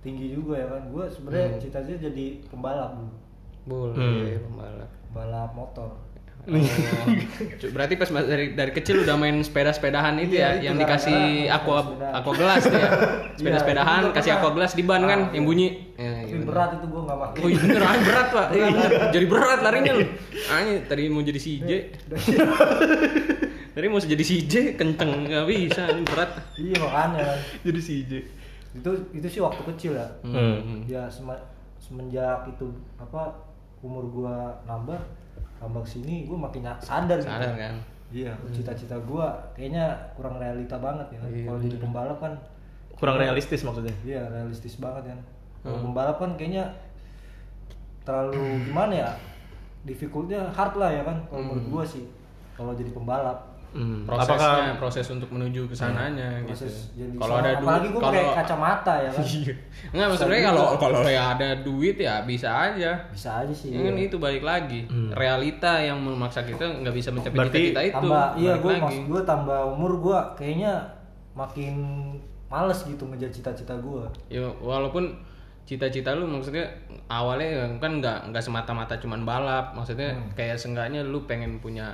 tinggi 0.00 0.32
juga 0.32 0.54
ya 0.56 0.66
kan. 0.68 0.82
Gua 0.88 1.04
sebenarnya 1.06 1.50
Hmm. 1.52 1.60
cita-cita 1.60 1.98
jadi 2.04 2.26
pembalap 2.46 2.90
dulu. 2.94 3.14
Boleh 3.64 4.34
Hmm. 4.34 4.46
pembalap. 4.46 4.90
Pembalap 5.04 5.50
motor 5.52 5.90
Oh, 6.40 6.54
berarti 7.68 7.94
pas 7.94 8.08
dari 8.08 8.52
dari 8.52 8.70
kecil 8.70 9.02
udah 9.02 9.14
main 9.14 9.36
sepeda-sepedahan 9.38 10.16
itu 10.16 10.34
Iya, 10.34 10.40
ya, 10.40 10.50
itu 10.50 10.64
yang 10.64 10.76
dikasih 10.76 11.20
aqua 11.46 11.78
sepeda-sepedaan. 11.82 12.12
aqua 12.14 12.32
gelas 12.34 12.62
ya. 12.62 12.72
Iya, 12.72 12.88
Sepeda-sepedahan 13.34 14.02
kasih 14.10 14.32
aqua 14.32 14.50
gelas 14.52 14.72
di 14.72 14.82
ban 14.82 15.02
kan 15.02 15.20
Ah, 15.22 15.34
yang 15.34 15.44
iya. 15.44 15.50
bunyi. 15.50 15.68
Ya, 15.94 16.12
iya 16.24 16.36
berat 16.40 16.70
itu 16.74 16.86
gua 16.86 17.00
nggak 17.04 17.18
pakai 17.20 17.38
Oh 17.38 17.48
iya 17.48 17.58
bener, 17.60 17.82
ah, 17.82 17.94
berat 18.00 18.28
pak. 18.30 18.46
Iya, 18.50 18.66
jadi 19.14 19.26
berat 19.26 19.58
larinya 19.60 19.92
lu. 19.92 20.04
Anjir, 20.54 20.78
tadi 20.84 21.02
mau 21.06 21.20
jadi 21.20 21.36
CJ. 21.38 21.70
Tadi 23.68 23.86
mau 23.86 24.00
jadi 24.00 24.18
CJ 24.20 24.54
kenceng 24.74 25.10
nggak 25.24 25.46
bisa, 25.46 25.86
ini 25.86 26.02
berat. 26.02 26.30
iya 26.56 26.76
makanya 26.76 27.20
kan. 27.24 27.38
jadi 27.62 27.78
si 27.78 27.94
J 28.02 28.12
itu 28.70 28.90
itu 29.12 29.26
sih 29.28 29.40
waktu 29.40 29.62
kecil 29.64 29.92
ya 29.94 30.06
Hmm. 30.20 30.82
ya 30.84 31.06
semenjak 31.78 32.42
itu 32.48 32.66
apa 32.96 33.38
umur 33.78 34.04
gua 34.08 34.34
nambah 34.64 34.98
tambah 35.58 35.82
sini 35.82 36.24
gua 36.24 36.48
makin 36.48 36.62
ny- 36.64 36.82
sadar, 36.82 37.18
gitu. 37.18 37.28
Sadar 37.28 37.54
kan? 37.58 37.74
iya 38.08 38.32
cita-cita 38.48 38.96
gua 39.04 39.36
kayaknya 39.52 39.92
kurang 40.16 40.40
realita 40.40 40.80
banget 40.80 41.04
ya. 41.12 41.20
Iya, 41.28 41.44
kalau 41.44 41.60
jadi 41.60 41.76
pembalap 41.76 42.18
kan. 42.22 42.32
Kurang 42.96 43.16
realistis 43.20 43.60
maksudnya? 43.62 43.94
Iya 44.06 44.22
realistis 44.32 44.80
banget 44.80 45.12
kan. 45.12 45.18
Hmm. 45.18 45.62
kalau 45.66 45.78
pembalap 45.90 46.16
kan 46.16 46.30
kayaknya 46.38 46.64
terlalu 48.06 48.64
gimana 48.64 48.92
ya? 48.94 49.10
Difficultnya 49.84 50.48
hard 50.52 50.74
lah 50.76 50.90
ya 50.90 51.02
kan 51.04 51.16
kalau 51.28 51.42
menurut 51.44 51.66
gua 51.68 51.84
sih 51.84 52.04
kalau 52.56 52.72
jadi 52.74 52.90
pembalap 52.90 53.47
Hmm. 53.70 54.02
Prosesnya, 54.02 54.74
proses 54.74 55.06
untuk 55.08 55.28
menuju 55.28 55.64
ke 55.64 55.74
sananya 55.74 56.40
gitu. 56.40 56.56
proses 56.56 56.74
jadi 56.92 57.12
Kalau 57.14 57.34
ada 57.36 57.50
duit, 57.52 57.62
apalagi 57.62 57.88
gua 57.88 58.00
pakai 58.02 58.18
kalau 58.18 58.34
kacamata 58.34 58.94
ya 58.96 59.10
kan 59.10 59.22
Iya. 59.22 59.54
Enggak 59.88 60.06
maksudnya 60.08 60.40
kalau 60.42 60.64
kalau 60.74 61.00
ya 61.04 61.22
ada 61.30 61.48
duit 61.58 61.96
ya 61.96 62.14
bisa 62.22 62.48
aja. 62.48 62.90
bisa 63.08 63.30
aja 63.38 63.52
sih 63.52 63.68
Ya 63.70 63.80
kan 63.82 63.94
itu 63.94 64.16
balik 64.16 64.40
lagi. 64.42 64.80
Realita 65.12 65.72
yang 65.78 65.98
memaksa 65.98 66.42
kita 66.42 66.64
nggak 66.80 66.92
bisa 66.92 67.08
mencapai 67.10 67.30
Hmm. 67.30 67.40
Berarti 67.44 67.58
cita-cita 67.62 67.82
itu. 67.82 67.94
tambah 67.94 68.24
iya 68.36 68.52
gue 68.56 68.72
maksud 68.74 69.04
gue 69.06 69.22
tambah 69.22 69.60
umur 69.70 69.92
gue 69.98 70.18
kayaknya 70.34 70.72
makin 71.32 71.74
males 72.46 72.80
gitu 72.82 73.04
ngejar 73.04 73.28
cita-cita 73.28 73.76
gue 73.76 74.02
Ya 74.28 74.48
walaupun 74.58 75.12
cita-cita 75.62 76.10
lu 76.10 76.24
maksudnya 76.24 76.64
awalnya 77.06 77.46
kan 77.76 78.00
nggak 78.00 78.18
nggak 78.26 78.40
semata-mata 78.40 78.96
cuman 78.96 79.22
balap, 79.22 79.72
maksudnya 79.72 80.10
Hmm. 80.10 80.32
kayak 80.32 80.56
seenggaknya 80.56 81.04
lu 81.04 81.20
pengen 81.22 81.58
punya 81.58 81.92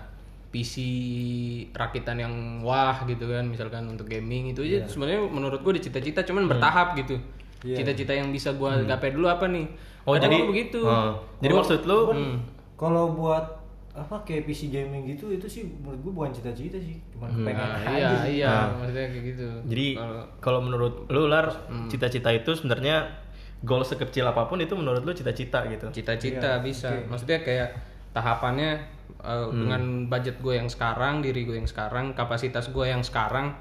PC 0.54 0.74
rakitan 1.70 2.16
yang 2.16 2.32
wah 2.60 3.02
gitu 3.02 3.26
kan 3.26 3.42
misalkan 3.44 3.82
untuk 3.84 4.06
gaming 4.06 4.48
itu 4.48 4.62
aja 4.62 4.86
sebenarnya 4.86 5.26
menurut 5.26 5.58
gue 5.60 5.72
di 5.74 5.82
cita-cita 5.82 6.22
cuman 6.22 6.46
bertahap 6.46 6.94
gitu. 6.94 7.18
Iya. 7.60 7.76
Cita-cita 7.76 8.12
yang 8.12 8.28
bisa 8.28 8.52
gua 8.52 8.76
gapai 8.78 9.10
dulu 9.10 9.26
apa 9.26 9.48
nih? 9.48 9.66
oh 10.02 10.12
Kadang 10.12 10.30
jadi 10.30 10.36
begitu. 10.44 10.80
Oh, 10.80 11.16
jadi 11.38 11.50
Gua- 11.50 11.60
maksud 11.60 11.80
lu 11.82 11.98
Hmm. 12.08 12.36
kalau 12.74 13.10
buat 13.10 13.42
apa 13.90 14.20
kayak 14.20 14.44
PC 14.44 14.68
gaming 14.68 15.06
gitu 15.08 15.30
itu 15.30 15.46
sih 15.46 15.62
menurut 15.64 15.98
gue 15.98 16.12
bukan 16.12 16.30
cita-cita 16.30 16.74
sih 16.76 16.98
cuma 17.08 17.30
pengen 17.30 17.54
Nah, 17.56 17.78
aja 17.80 17.94
iya 17.94 18.10
sih. 18.20 18.30
iya 18.36 18.50
Nah. 18.50 18.66
maksudnya 18.76 19.06
kayak 19.08 19.24
gitu 19.24 19.46
Jadi 19.64 19.86
Kalau- 19.94 20.26
kalau 20.40 20.60
menurut 20.60 20.94
lu 21.08 21.22
lar 21.24 21.46
cita-cita 21.86 22.30
itu 22.30 22.50
sebenarnya 22.52 23.06
goal 23.62 23.80
sekecil 23.80 24.26
apa 24.26 24.44
pun 24.44 24.58
itu 24.58 24.74
menurut 24.74 25.00
lu 25.00 25.10
cita-cita 25.10 25.62
gitu. 25.68 25.86
cita-cita 25.90 26.58
bisa 26.60 26.90
maksudnya 27.06 27.38
kayak 27.40 27.70
tahapannya 28.12 28.82
uh, 29.24 29.48
dengan 29.50 30.06
budget 30.06 30.38
gue 30.44 30.54
yang 30.60 30.68
sekarang 30.68 31.24
diri 31.24 31.48
gue 31.48 31.56
yang 31.56 31.66
sekarang 31.66 32.12
kapasitas 32.12 32.68
gue 32.68 32.84
yang 32.84 33.00
sekarang 33.00 33.56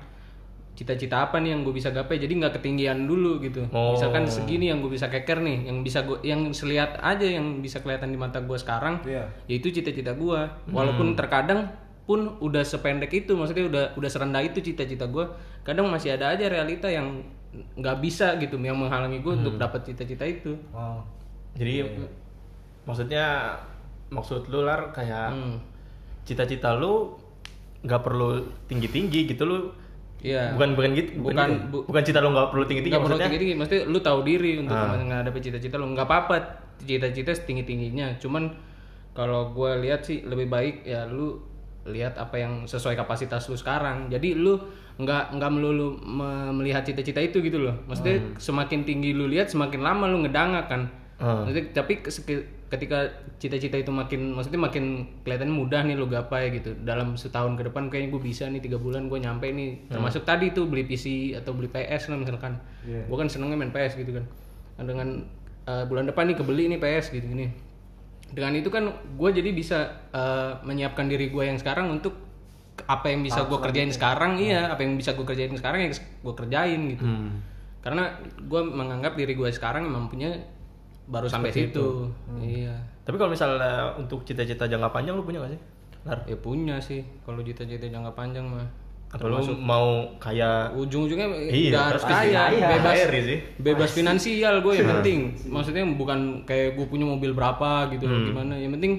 cita-cita 0.73 1.29
apa 1.29 1.37
nih 1.37 1.53
yang 1.53 1.61
gue 1.61 1.69
bisa 1.69 1.93
gapai? 1.93 2.17
Jadi 2.17 2.33
nggak 2.41 2.57
ketinggian 2.59 3.05
dulu 3.05 3.37
gitu. 3.45 3.63
Oh. 3.71 3.93
misalkan 3.93 4.25
segini 4.25 4.73
yang 4.73 4.81
gue 4.81 4.89
bisa 4.89 5.05
keker 5.07 5.39
nih 5.39 5.69
yang 5.69 5.85
bisa 5.85 6.01
gue 6.01 6.17
yang 6.25 6.49
selihat 6.49 6.97
aja 6.99 7.25
yang 7.25 7.61
bisa 7.61 7.79
kelihatan 7.79 8.09
di 8.09 8.17
mata 8.17 8.41
gue 8.41 8.57
sekarang 8.57 8.99
Iya. 9.05 9.29
yaitu 9.47 9.69
cita-cita 9.69 10.17
gue 10.17 10.39
walaupun 10.73 11.13
terkadang 11.13 11.69
pun 12.03 12.35
udah 12.43 12.65
sependek 12.67 13.13
itu 13.15 13.31
maksudnya 13.31 13.63
udah 13.69 13.85
udah 13.95 14.09
serendah 14.11 14.43
itu 14.43 14.59
cita-cita 14.59 15.07
gue 15.07 15.23
kadang 15.63 15.87
masih 15.87 16.19
ada 16.19 16.35
aja 16.35 16.51
realita 16.51 16.91
yang 16.91 17.23
nggak 17.53 17.97
bisa 18.03 18.35
gitu 18.41 18.57
yang 18.59 18.75
menghalangi 18.75 19.21
gue 19.21 19.33
untuk 19.39 19.55
dapat 19.61 19.85
cita-cita 19.85 20.25
itu. 20.25 20.57
Oh. 20.73 21.05
Jadi 21.53 21.85
maksudnya 22.83 23.55
maksud 24.13 24.45
lu 24.47 24.61
lar 24.61 24.89
kayak 24.89 25.29
Hmm. 25.29 25.57
cita-cita 26.23 26.73
lu 26.73 27.17
nggak 27.81 28.01
perlu 28.01 28.39
tinggi-tinggi 28.65 29.27
gitu 29.27 29.43
lu. 29.43 29.59
Iya. 30.23 30.55
Bukan 30.55 30.69
bukan 30.73 30.91
gitu. 30.93 31.09
Bukan 31.19 31.35
Bukan, 31.35 31.49
gitu. 31.51 31.65
bu- 31.69 31.83
bukan 31.83 32.03
cita 32.03 32.19
lu 32.19 32.31
nggak 32.31 32.49
perlu 32.49 32.63
tinggi-tinggi 32.63 32.93
Nggak 32.95 33.03
perlu 33.03 33.15
maksudnya. 33.17 33.27
tinggi 33.27 33.43
tinggi, 33.43 33.55
mesti 33.59 33.77
lu 33.83 33.99
tahu 33.99 34.19
diri 34.23 34.51
untuk 34.57 34.71
Ah. 34.73 34.95
menghadapi 34.95 35.39
cita-cita 35.41 35.75
lu. 35.75 35.85
Nggak 35.89 36.07
apa-apa 36.07 36.35
cita-cita 36.79 37.31
setinggi 37.31 37.63
tingginya. 37.65 38.07
Cuman 38.17 38.47
kalau 39.11 39.51
gue 39.51 39.83
lihat 39.83 40.01
sih 40.01 40.23
lebih 40.23 40.47
baik 40.47 40.75
ya 40.83 41.03
lu 41.05 41.43
lihat 41.83 42.15
apa 42.15 42.39
yang 42.39 42.63
sesuai 42.63 42.95
kapasitas 42.95 43.45
lu 43.45 43.59
sekarang. 43.59 44.07
Jadi 44.07 44.33
lu 44.33 44.55
nggak 44.95 45.35
nggak 45.35 45.51
melulu 45.51 45.99
me- 45.99 46.53
melihat 46.53 46.81
cita-cita 46.81 47.19
itu 47.19 47.41
gitu 47.41 47.59
loh. 47.59 47.75
Maksudnya 47.83 48.39
semakin 48.39 48.81
tinggi 48.81 49.11
lu 49.11 49.27
lihat 49.27 49.51
semakin 49.51 49.81
lama 49.81 50.07
lu 50.07 50.23
ngedanga 50.23 50.63
kan. 50.63 50.87
Hmm. 51.19 51.43
Maksudnya, 51.43 51.65
tapi 51.73 51.99
ketika 52.73 53.05
cita-cita 53.37 53.77
itu 53.77 53.93
makin 53.93 54.33
maksudnya 54.33 54.65
makin 54.65 55.05
kelihatan 55.21 55.53
mudah 55.53 55.85
nih 55.85 55.93
lu 55.93 56.09
gapai 56.09 56.49
gitu. 56.57 56.73
Dalam 56.81 57.13
setahun 57.13 57.53
ke 57.53 57.69
depan 57.69 57.93
kayaknya 57.93 58.09
gue 58.17 58.21
bisa 58.25 58.49
nih 58.49 58.65
tiga 58.65 58.81
bulan 58.81 59.05
gue 59.05 59.21
nyampe 59.21 59.45
nih. 59.45 59.93
Termasuk 59.93 60.25
tadi 60.25 60.49
tuh 60.49 60.65
beli 60.65 60.89
PC 60.89 61.37
atau 61.37 61.53
beli 61.53 61.69
PS 61.69 62.09
lah 62.09 62.17
misalkan. 62.17 62.57
Iya. 62.81 63.05
gue 63.05 63.17
kan 63.21 63.29
senengnya 63.29 63.61
main 63.61 63.69
PS 63.69 64.01
gitu 64.01 64.17
kan. 64.17 64.25
Nah, 64.81 64.83
dengan 64.89 65.07
uh, 65.69 65.85
bulan 65.85 66.09
depan 66.09 66.33
nih 66.33 66.37
kebeli 66.41 66.65
nih 66.73 66.79
PS 66.81 67.13
gitu 67.13 67.25
gini. 67.29 67.53
Dengan 68.33 68.57
itu 68.57 68.73
kan 68.73 68.89
gue 68.89 69.29
jadi 69.29 69.53
bisa 69.53 70.09
uh, 70.09 70.57
menyiapkan 70.65 71.05
diri 71.05 71.29
gue 71.29 71.43
yang 71.45 71.61
sekarang 71.61 71.93
untuk 71.93 72.17
apa 72.89 73.13
yang 73.13 73.21
bisa 73.21 73.45
gue 73.45 73.59
kerjain 73.61 73.93
sekarang. 73.93 74.41
Iya 74.41 74.73
apa 74.73 74.81
yang 74.81 74.97
bisa 74.97 75.13
gue 75.13 75.21
kerjain 75.21 75.53
sekarang 75.53 75.85
ya 75.85 75.89
gue 75.93 76.33
kerjain 76.33 76.81
gitu. 76.89 77.05
Hmm. 77.05 77.53
karena 77.83 78.15
gue 78.39 78.61
menganggap 78.63 79.19
diri 79.19 79.35
gue 79.35 79.51
sekarang 79.51 79.83
memang 79.83 80.07
punya 80.07 80.31
baru 81.05 81.27
sampai 81.27 81.51
situ. 81.51 82.07
iya. 82.37 82.73
Tapi 83.01 83.15
kalau 83.15 83.29
misalnya 83.29 83.91
untuk 83.93 84.23
cita-cita 84.23 84.63
jangka 84.63 84.89
panjang 84.89 85.13
lu 85.13 85.21
punya 85.21 85.39
gak 85.39 85.51
sih? 85.51 85.61
Lar. 86.03 86.19
ya 86.23 86.35
punya 86.35 86.75
sih. 86.77 86.99
Kalau 87.21 87.39
cita-cita 87.39 87.83
jangka 87.83 88.11
panjang 88.11 88.43
mah. 88.43 88.63
Apa 89.07 89.23
lu 89.23 89.37
mau 89.55 90.01
kayak 90.17 90.73
ujung-ujungnya 90.73 91.29
Iya, 91.45 91.77
harus 91.87 92.01
kaya. 92.01 92.49
kaya. 92.49 92.67
bebas 92.71 92.93
Kaya 92.97 93.21
sih. 93.21 93.39
bebas 93.57 93.89
finansial 93.93 94.55
gue 94.59 94.73
yang 94.73 94.89
penting. 94.91 95.19
Maksudnya 95.45 95.83
bukan 95.85 96.19
kayak 96.43 96.73
gue 96.73 96.85
punya 96.85 97.05
mobil 97.05 97.31
berapa 97.31 97.87
gitu 97.89 98.03
Hmm. 98.03 98.25
gimana. 98.25 98.55
Yang 98.55 98.73
penting 98.73 98.93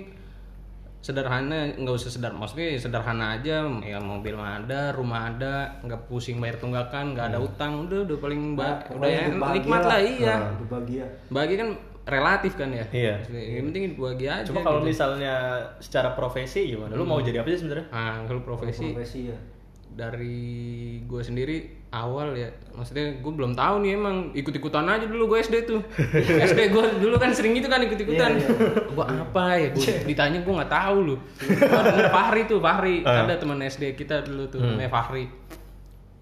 sederhana 1.05 1.69
nggak 1.75 1.95
usah 1.95 2.09
sederhana 2.09 2.41
maksudnya 2.41 2.67
ya 2.67 2.79
sederhana 2.79 3.25
aja. 3.35 3.57
Ya 3.83 3.99
mobil 3.99 4.33
mah 4.33 4.57
ada 4.59 4.89
rumah 4.91 5.29
ada 5.29 5.55
nggak 5.83 6.07
pusing 6.07 6.39
bayar 6.39 6.57
tunggakan 6.57 7.13
nggak 7.13 7.27
ada 7.29 7.39
utang. 7.39 7.85
Udah 7.85 8.05
udah 8.05 8.17
paling 8.17 8.41
ba- 8.55 8.81
udah 8.89 9.05
ya 9.05 9.29
bahagia 9.31 9.55
nikmat 9.59 9.83
lah 9.83 10.01
iya. 10.01 10.35
Hidup 10.49 10.69
bahagia 10.71 11.05
bagi 11.29 11.55
kan 11.59 11.69
relatif 12.05 12.53
kan 12.61 12.69
ya? 12.69 12.85
Iya. 12.93 13.15
Yang 13.33 13.65
penting 13.73 13.83
bahagia 13.97 14.31
aja 14.41 14.49
Cuma 14.53 14.61
kalau 14.61 14.81
gitu. 14.85 14.93
misalnya 14.93 15.35
secara 15.81 16.13
profesi 16.13 16.77
gimana? 16.77 16.93
Lu 16.93 17.09
mau 17.09 17.21
jadi 17.25 17.41
apa 17.41 17.49
sih 17.53 17.65
sebenarnya? 17.65 17.87
nah 17.89 18.25
kalau 18.29 18.41
profesi 18.45 18.93
profesi 18.93 19.21
ya 19.33 19.39
dari 19.95 20.99
gue 21.07 21.23
sendiri 21.23 21.87
awal 21.95 22.35
ya 22.35 22.51
maksudnya 22.75 23.15
gue 23.23 23.33
belum 23.39 23.55
tahu 23.55 23.87
nih 23.87 23.95
emang 23.95 24.35
ikut-ikutan 24.35 24.83
aja 24.91 25.07
dulu 25.07 25.31
gue 25.31 25.39
SD 25.47 25.57
tuh. 25.71 25.81
SD 26.51 26.75
gue 26.75 26.85
dulu 26.99 27.15
kan 27.17 27.31
sering 27.31 27.55
gitu 27.55 27.71
kan 27.71 27.79
ikut-ikutan. 27.79 28.43
Gue 28.91 29.07
apa 29.07 29.45
ya? 29.55 29.69
Gue 29.71 29.87
ditanya 30.11 30.43
gue 30.43 30.53
nggak 30.53 30.73
tahu 30.75 30.97
lu 31.15 31.17
Fahri 32.11 32.51
tuh 32.51 32.59
Fahri. 32.59 33.07
Ada 33.07 33.39
teman 33.39 33.63
SD 33.63 33.95
kita 33.95 34.27
dulu 34.27 34.51
tuh 34.51 34.59
namanya 34.61 34.91
Fahri 34.91 35.31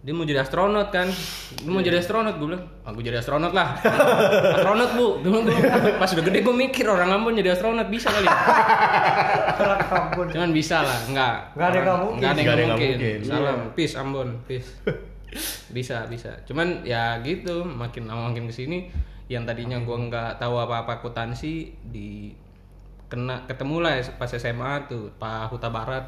dia 0.02 0.10
mau 0.10 0.26
jadi 0.26 0.42
astronot 0.42 0.90
kan 0.90 1.06
lu 1.62 1.78
mau 1.78 1.82
jadi 1.82 2.02
astronot 2.02 2.34
gue 2.34 2.50
bilang 2.50 2.66
ah 2.82 2.90
gue 2.90 3.06
jadi 3.06 3.22
astronot 3.22 3.54
lah 3.54 3.78
astronot 4.58 4.90
bu 4.98 5.22
dulu 5.22 5.46
gue 5.46 5.54
pas 5.94 6.10
udah 6.10 6.24
gede 6.26 6.42
gue 6.42 6.54
mikir 6.58 6.90
orang 6.90 7.06
Ambon 7.06 7.38
jadi 7.38 7.54
astronot 7.54 7.86
bisa 7.86 8.10
kali 8.10 8.26
Orang 9.62 9.78
kampung 9.86 10.26
Cuman 10.32 10.50
bisa 10.50 10.82
lah, 10.82 10.98
enggak. 11.06 11.54
Nggak 11.54 11.68
ada 11.70 11.78
nggak 11.78 11.98
mungkin. 12.02 12.18
Nggak 12.18 12.32
ada 12.32 12.42
Nggak 12.42 12.56
mungkin. 12.66 12.96
mungkin. 12.98 13.18
Salam, 13.22 13.58
peace 13.76 13.94
Ambon, 13.94 14.28
peace. 14.48 14.68
bisa, 15.76 15.96
bisa. 16.10 16.30
Cuman 16.48 16.82
ya 16.82 17.20
gitu, 17.22 17.62
makin 17.62 18.10
lama 18.10 18.32
makin 18.32 18.48
ke 18.50 18.54
sini 18.54 18.90
yang 19.30 19.46
tadinya 19.46 19.78
gua 19.80 19.96
nggak 20.02 20.42
tahu 20.42 20.58
apa-apa 20.60 21.00
akuntansi 21.00 21.72
di 21.88 22.32
kena 23.08 23.44
ketemu 23.44 23.76
lah 23.84 23.92
ya 24.00 24.02
pas 24.16 24.28
SMA 24.28 24.88
tuh 24.88 25.12
Pak 25.20 25.52
Huta 25.52 25.68
Barat 25.68 26.04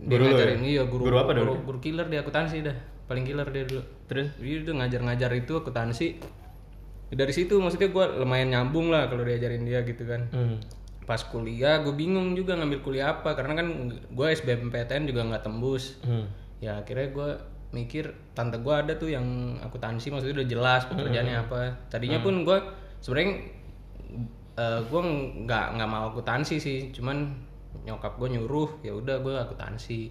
dia 0.00 0.08
Guru 0.10 0.22
ngajarin 0.26 0.58
ya? 0.58 0.66
iya 0.66 0.82
guru 0.84 1.02
Guru 1.04 1.16
apa 1.18 1.32
dulu? 1.32 1.52
guru, 1.52 1.62
guru 1.66 1.78
killer 1.80 2.06
dia 2.06 2.20
akuntansi 2.20 2.60
dah 2.60 2.76
paling 3.04 3.22
killer 3.22 3.46
dia 3.46 3.64
dulu 3.64 3.82
Terus? 4.06 4.28
dia 4.36 4.56
udah 4.60 4.74
ngajar-ngajar 4.78 5.30
itu 5.34 5.52
akuntansi 5.54 6.06
dari 7.10 7.32
situ 7.32 7.54
maksudnya 7.56 7.88
gua 7.88 8.06
lumayan 8.14 8.48
nyambung 8.48 8.86
lah 8.86 9.06
kalau 9.06 9.20
diajarin 9.20 9.62
dia 9.62 9.82
gitu 9.82 10.04
kan 10.04 10.30
Hmm. 10.30 10.56
pas 11.02 11.18
kuliah 11.20 11.80
gue 11.80 11.90
bingung 11.92 12.32
juga 12.32 12.54
ngambil 12.54 12.80
kuliah 12.80 13.10
apa 13.12 13.34
karena 13.34 13.56
kan 13.56 13.66
gue 13.90 14.26
SBMPTN 14.30 15.04
juga 15.04 15.26
nggak 15.26 15.42
tembus 15.42 15.98
Hmm. 16.00 16.30
ya 16.58 16.78
akhirnya 16.78 17.10
gue 17.10 17.28
mikir 17.72 18.04
tante 18.30 18.56
gue 18.56 18.70
ada 18.72 18.94
tuh 18.94 19.08
yang 19.08 19.26
akuntansi 19.60 20.08
maksudnya 20.08 20.38
udah 20.38 20.48
jelas 20.48 20.82
pekerjaannya 20.86 21.36
apa 21.40 21.58
tadinya 21.88 22.18
pun 22.20 22.40
gue 22.40 22.58
sebenarnya 22.98 23.42
gue 24.82 25.02
nggak 25.40 25.66
nggak 25.72 25.88
mau 25.88 26.10
akuntansi 26.10 26.56
sih 26.56 26.78
cuman 26.90 27.26
nyokap 27.86 28.18
gue 28.18 28.28
nyuruh 28.36 28.82
ya 28.84 28.92
udah 28.94 29.16
gue 29.22 29.34
akuntansi 29.34 30.10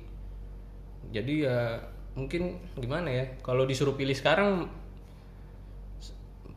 jadi 1.10 1.34
ya 1.45 1.58
mungkin 2.17 2.60
gimana 2.76 3.10
ya 3.10 3.26
kalau 3.45 3.63
disuruh 3.63 3.95
pilih 3.95 4.15
sekarang 4.15 4.67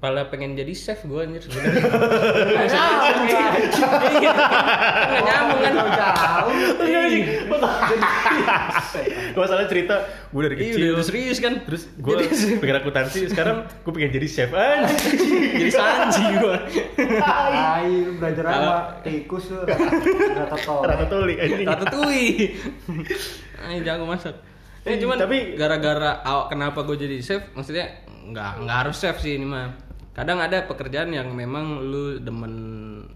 Pala 0.03 0.27
pengen 0.27 0.53
jadi 0.53 0.75
chef 0.75 1.07
gue 1.07 1.15
anjir 1.17 1.39
sebenarnya. 1.41 1.79
Iya. 4.13 4.35
Nggak 5.07 5.23
nyambung 5.23 5.61
kan. 5.63 5.75
Gua 9.33 9.47
salah 9.47 9.67
cerita, 9.67 9.95
gue 10.29 10.43
dari 10.43 10.55
Iya 10.59 10.65
kecil. 10.75 10.91
udah 10.93 11.07
serius 11.07 11.39
kan. 11.39 11.63
Terus 11.63 11.87
gue 11.95 12.15
pengen 12.59 12.77
akuntansi, 12.77 13.29
sekarang 13.29 13.63
gue 13.65 13.93
pengen 13.93 14.11
jadi 14.13 14.27
chef 14.27 14.51
aja. 14.51 14.91
jadi 15.61 15.71
sanji 15.71 16.25
gue. 16.35 16.57
Tai 16.99 17.87
lu 17.87 18.13
belajar 18.19 18.45
apa 18.45 18.75
tikus 19.03 19.49
lu 19.49 19.63
rata 19.63 20.57
tol 20.67 20.83
Rata 20.83 21.05
tuli 21.07 21.35
anjing. 21.39 21.63
Ratatouille. 21.65 22.47
Ayo 23.63 23.79
jago 23.83 24.05
masak. 24.05 24.35
Ya, 24.83 24.99
cuman 24.99 25.15
Tapi- 25.17 25.55
gara-gara 25.55 26.19
aw- 26.21 26.47
kenapa 26.49 26.83
gue 26.83 26.99
jadi 26.99 27.17
chef 27.19 27.55
maksudnya 27.55 28.03
nggak 28.25 28.67
nggak 28.67 28.77
harus 28.81 28.99
chef 28.99 29.17
sih 29.17 29.39
ini 29.39 29.47
mah. 29.47 29.92
Kadang 30.13 30.39
ada 30.39 30.63
pekerjaan 30.63 31.09
yang 31.09 31.29
memang 31.29 31.81
lu 31.81 32.19
demen 32.19 32.55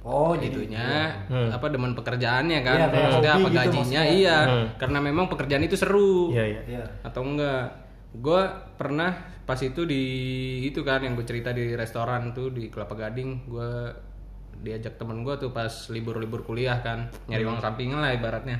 Oh, 0.00 0.32
jadi- 0.32 0.48
gitunya 0.48 1.12
apa 1.50 1.66
demen 1.66 1.92
pekerjaannya 1.92 2.58
kan. 2.60 2.74
Iya, 2.74 2.86
kayak 2.86 3.02
maksudnya 3.04 3.32
apa 3.32 3.40
gitu 3.42 3.56
gajinya 3.58 3.76
maksudnya. 3.76 4.02
iya. 4.08 4.38
Hmm. 4.42 4.66
Karena 4.76 4.98
memang 5.00 5.24
pekerjaan 5.26 5.62
itu 5.62 5.74
seru. 5.74 6.30
Iya 6.30 6.44
iya. 6.46 6.60
Iya. 6.66 6.84
atau 7.02 7.20
enggak 7.22 7.62
gue 8.14 8.40
pernah 8.74 9.12
pas 9.42 9.60
itu 9.60 9.84
di 9.84 10.02
itu 10.64 10.80
kan 10.80 10.98
yang 10.98 11.12
gue 11.12 11.22
cerita 11.22 11.50
di 11.50 11.72
restoran 11.72 12.32
tuh 12.32 12.48
di 12.48 12.66
Kelapa 12.66 12.96
Gading 12.96 13.44
gue 13.46 13.70
diajak 14.56 14.96
temen 14.96 15.20
gue 15.20 15.36
tuh 15.36 15.50
pas 15.50 15.68
libur-libur 15.86 16.40
kuliah 16.42 16.80
kan 16.80 17.06
nyari 17.26 17.44
uang 17.44 17.60
sampingan 17.60 18.00
lah 18.00 18.10
ibaratnya 18.10 18.56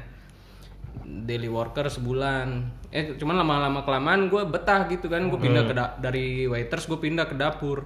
daily 1.24 1.46
worker 1.46 1.86
sebulan 1.86 2.48
eh 2.90 3.14
cuman 3.14 3.36
lama-lama 3.38 3.80
kelamaan 3.80 4.26
gue 4.26 4.42
betah 4.44 4.84
gitu 4.86 5.06
kan 5.06 5.24
gue 5.24 5.38
pindah 5.38 5.64
ke 5.64 5.72
da- 5.72 5.96
dari 5.96 6.44
waiters 6.44 6.84
gue 6.84 6.96
pindah 6.96 7.24
ke 7.24 7.34
dapur 7.34 7.84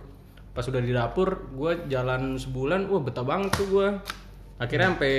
pas 0.51 0.63
udah 0.63 0.79
di 0.79 0.91
dapur 0.91 1.29
gue 1.51 1.87
jalan 1.87 2.35
sebulan 2.35 2.87
wah 2.87 3.01
betah 3.01 3.23
banget 3.23 3.51
tuh 3.55 3.67
gue 3.67 3.89
akhirnya 4.57 4.93
sampai 4.93 5.15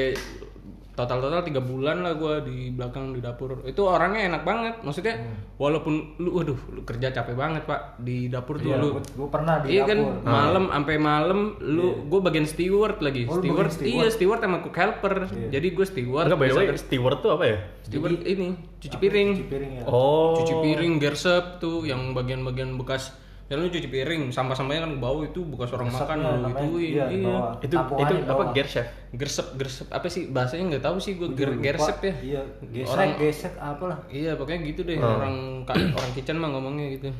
total 0.92 1.18
total 1.18 1.42
tiga 1.42 1.64
bulan 1.64 2.04
lah 2.04 2.14
gue 2.14 2.46
di 2.46 2.58
belakang 2.70 3.16
di 3.16 3.24
dapur. 3.24 3.64
Itu 3.64 3.88
orangnya 3.88 4.28
enak 4.28 4.44
banget 4.44 4.76
maksudnya 4.84 5.18
walaupun 5.56 6.20
lu 6.20 6.36
waduh 6.36 6.60
lu 6.68 6.84
kerja 6.84 7.10
capek 7.10 7.32
banget 7.34 7.64
pak 7.64 7.96
di 7.98 8.28
dapur 8.28 8.60
tuh 8.60 8.70
Iya, 8.70 8.78
lu. 8.78 8.88
gua, 8.92 9.04
gua 9.16 9.30
pernah 9.32 9.64
di 9.64 9.72
iya 9.72 9.88
kan 9.88 9.98
dapur. 9.98 10.28
malam 10.28 10.64
sampai 10.68 10.96
malam 11.00 11.40
lu 11.64 12.06
gue 12.06 12.20
bagian 12.22 12.44
steward 12.44 13.00
lagi. 13.00 13.24
Oh, 13.24 13.40
steward, 13.40 13.72
steward. 13.72 13.88
iya 13.88 14.08
steward? 14.12 14.40
sama 14.44 14.58
cook 14.60 14.76
helper. 14.76 15.14
Jadi 15.48 15.68
gue 15.72 15.86
steward. 15.88 16.26
Enggak 16.28 16.38
by 16.38 16.44
the 16.44 16.52
bisa 16.52 16.60
way, 16.60 16.68
ker- 16.70 16.84
steward 16.84 17.18
tuh 17.24 17.32
apa 17.34 17.46
ya? 17.48 17.58
steward 17.82 18.12
ini 18.22 18.48
cuci 18.78 18.96
piring. 19.00 19.30
Cuci 19.34 19.48
piring 19.48 19.72
ya. 19.74 19.84
Oh. 19.88 20.38
cuci 20.38 20.54
piring 20.60 20.94
gersep 21.00 21.58
tuh 21.58 21.82
yang 21.82 22.12
bagian-bagian 22.12 22.76
bekas 22.76 23.16
ya 23.52 23.60
lu 23.60 23.68
cuci 23.68 23.92
piring 23.92 24.32
sampah-sampahnya 24.32 24.88
kan 24.88 24.94
bau 25.04 25.28
itu 25.28 25.44
bekas 25.44 25.76
orang 25.76 25.92
makan 25.92 26.24
Resepnya 26.24 26.32
lu 26.40 26.48
ituin 26.48 26.92
iya, 26.96 27.06
iya. 27.12 27.36
Itu 27.60 27.76
itu 27.76 28.14
apa 28.24 28.44
chef? 28.64 28.88
gersep? 29.12 29.46
Gersep 29.60 29.88
apa 29.92 30.08
sih 30.08 30.32
bahasanya 30.32 30.64
nggak 30.72 30.84
tahu 30.88 30.96
sih 30.96 31.20
gue 31.20 31.28
ger, 31.36 31.52
Lupa. 31.52 31.60
gersep 31.60 31.98
ya. 32.00 32.14
Iya, 32.16 32.42
gesek, 32.72 32.96
Orang- 32.96 33.20
gesek 33.20 33.54
apa 33.60 33.84
lah. 33.92 34.00
iya 34.08 34.32
pokoknya 34.40 34.60
gitu 34.72 34.88
deh 34.88 34.96
orang 34.96 35.68
ka- 35.68 35.76
orang 35.76 36.12
kitchen 36.16 36.40
mah 36.40 36.48
ngomongnya 36.48 36.96
gitu. 36.96 37.12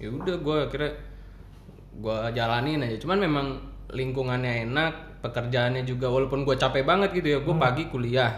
Ya 0.00 0.08
udah 0.08 0.36
gue 0.40 0.58
kira 0.72 0.88
gue 1.92 2.18
jalanin 2.32 2.80
aja. 2.80 2.96
Cuman 2.96 3.20
memang 3.20 3.46
lingkungannya 3.92 4.64
enak 4.64 5.20
pekerjaannya 5.20 5.84
juga 5.84 6.08
walaupun 6.08 6.48
gue 6.48 6.56
capek 6.56 6.88
banget 6.88 7.12
gitu 7.12 7.36
ya 7.36 7.38
gue 7.44 7.52
pagi 7.52 7.92
kuliah 7.92 8.32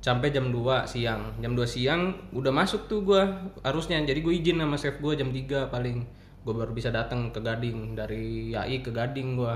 sampai 0.00 0.32
jam 0.32 0.48
2 0.48 0.88
siang. 0.88 1.28
Jam 1.44 1.52
2 1.52 1.60
siang 1.64 2.08
udah 2.32 2.52
masuk 2.56 2.88
tuh 2.88 3.04
gue 3.04 3.20
harusnya. 3.60 4.00
Jadi 4.00 4.24
gue 4.24 4.32
izin 4.32 4.56
sama 4.56 4.80
chef 4.80 4.96
gue 4.96 5.12
jam 5.12 5.28
3 5.28 5.68
paling 5.68 6.23
gue 6.44 6.54
baru 6.54 6.70
bisa 6.76 6.92
datang 6.92 7.32
ke 7.32 7.40
Gading 7.40 7.96
dari 7.96 8.52
AI 8.52 8.84
ke 8.84 8.92
Gading 8.92 9.40
gue 9.40 9.54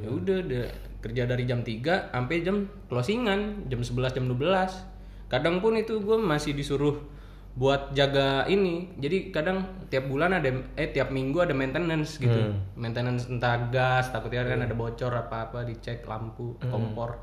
ya 0.00 0.08
udah 0.08 0.38
kerja 1.02 1.26
dari 1.26 1.44
jam 1.48 1.66
3 1.66 2.14
sampai 2.14 2.46
jam 2.46 2.68
closingan 2.86 3.66
jam 3.66 3.80
11 3.82 4.16
jam 4.16 4.24
12 4.30 4.38
kadang 5.32 5.58
pun 5.58 5.74
itu 5.74 5.98
gue 5.98 6.16
masih 6.20 6.52
disuruh 6.54 7.00
buat 7.52 7.92
jaga 7.92 8.48
ini. 8.48 8.88
Jadi 8.96 9.28
kadang 9.28 9.84
tiap 9.92 10.08
bulan 10.08 10.40
ada 10.40 10.48
eh 10.72 10.88
tiap 10.88 11.12
minggu 11.12 11.44
ada 11.44 11.52
maintenance 11.52 12.16
gitu. 12.16 12.52
Maintenance 12.76 13.28
entah 13.28 13.68
gas 13.68 14.08
takutnya 14.08 14.44
kan 14.48 14.64
ada 14.64 14.72
bocor 14.72 15.12
apa 15.12 15.48
apa 15.48 15.58
dicek 15.68 16.08
lampu 16.08 16.56
kompor. 16.72 17.20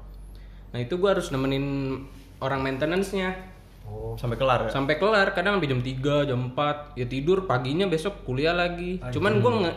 Nah 0.69 0.79
itu 0.81 1.01
gue 1.01 1.09
harus 1.09 1.33
nemenin 1.33 1.97
orang 2.45 2.61
maintenance-nya 2.61 3.33
Oh, 3.81 4.13
Sampai 4.13 4.35
kelar 4.35 4.59
ya? 4.63 4.69
sampai 4.69 4.95
kelar 4.95 5.27
kadang 5.29 5.57
sampai 5.57 5.67
jam 5.67 5.79
3 5.79 5.95
jam 6.25 6.39
4 6.51 6.93
ya 6.93 7.05
tidur 7.05 7.43
paginya 7.43 7.85
besok 7.85 8.21
kuliah 8.21 8.53
lagi 8.53 9.01
cuman 9.07 9.39
gue 9.39 9.51
nggak 9.55 9.75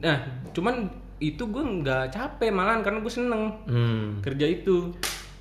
nah 0.00 0.18
cuman 0.50 0.74
itu 1.18 1.42
gue 1.44 1.62
nggak 1.78 2.10
capek 2.10 2.50
malahan 2.50 2.80
karena 2.80 2.98
gue 2.98 3.12
seneng 3.12 3.62
Hmm. 3.64 4.18
kerja 4.18 4.42
itu 4.44 4.90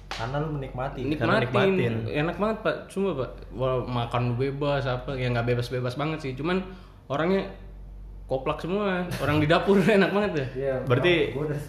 karena 0.08 0.38
lu 0.38 0.54
menikmati. 0.54 1.02
Nikmatin 1.02 1.42
nikmatin. 1.42 1.94
enak 2.06 2.36
banget 2.36 2.58
pak 2.62 2.76
cuma 2.88 3.16
pak 3.16 3.32
Wah, 3.52 3.80
makan 3.82 4.36
bebas 4.36 4.86
apa 4.86 5.16
ya 5.16 5.26
nggak 5.28 5.48
bebas 5.48 5.68
bebas 5.68 5.96
banget 5.96 6.20
sih 6.22 6.32
cuman 6.34 6.62
orangnya 7.08 7.50
koplak 8.24 8.60
semua 8.60 9.02
orang 9.18 9.38
di 9.38 9.48
dapur 9.48 9.82
enak 9.98 10.12
banget 10.12 10.32
ya 10.32 10.46
Iya. 10.54 10.76
Berarti- 10.84 11.32
gua 11.32 11.44
udah 11.48 11.60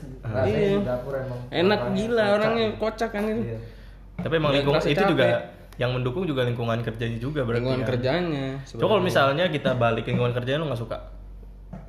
Iya. 0.45 0.69
di 0.75 0.85
dapur 0.85 1.13
emang. 1.17 1.41
enak 1.49 1.81
gila 1.93 2.13
kocak 2.21 2.37
orangnya 2.37 2.67
kocak 2.77 3.11
kan 3.11 3.23
itu 3.25 3.43
Iya. 3.47 3.59
Tapi 4.15 4.35
emang 4.37 4.53
lingkungan 4.53 4.81
itu 4.83 4.93
capek. 4.93 5.09
juga 5.09 5.27
yang 5.75 5.91
mendukung 5.91 6.25
juga 6.25 6.43
lingkungan 6.43 6.81
kerjanya 6.81 7.17
juga 7.17 7.43
berarti. 7.43 7.59
lingkungan 7.59 7.81
kan? 7.81 7.89
kerjanya 7.91 8.47
Coba 8.67 8.87
kalau 8.91 9.03
misalnya 9.03 9.45
kita 9.49 9.71
balik 9.75 10.05
lingkungan 10.05 10.33
kerjanya 10.33 10.59
lu 10.59 10.67
nggak 10.67 10.79
suka? 10.79 10.99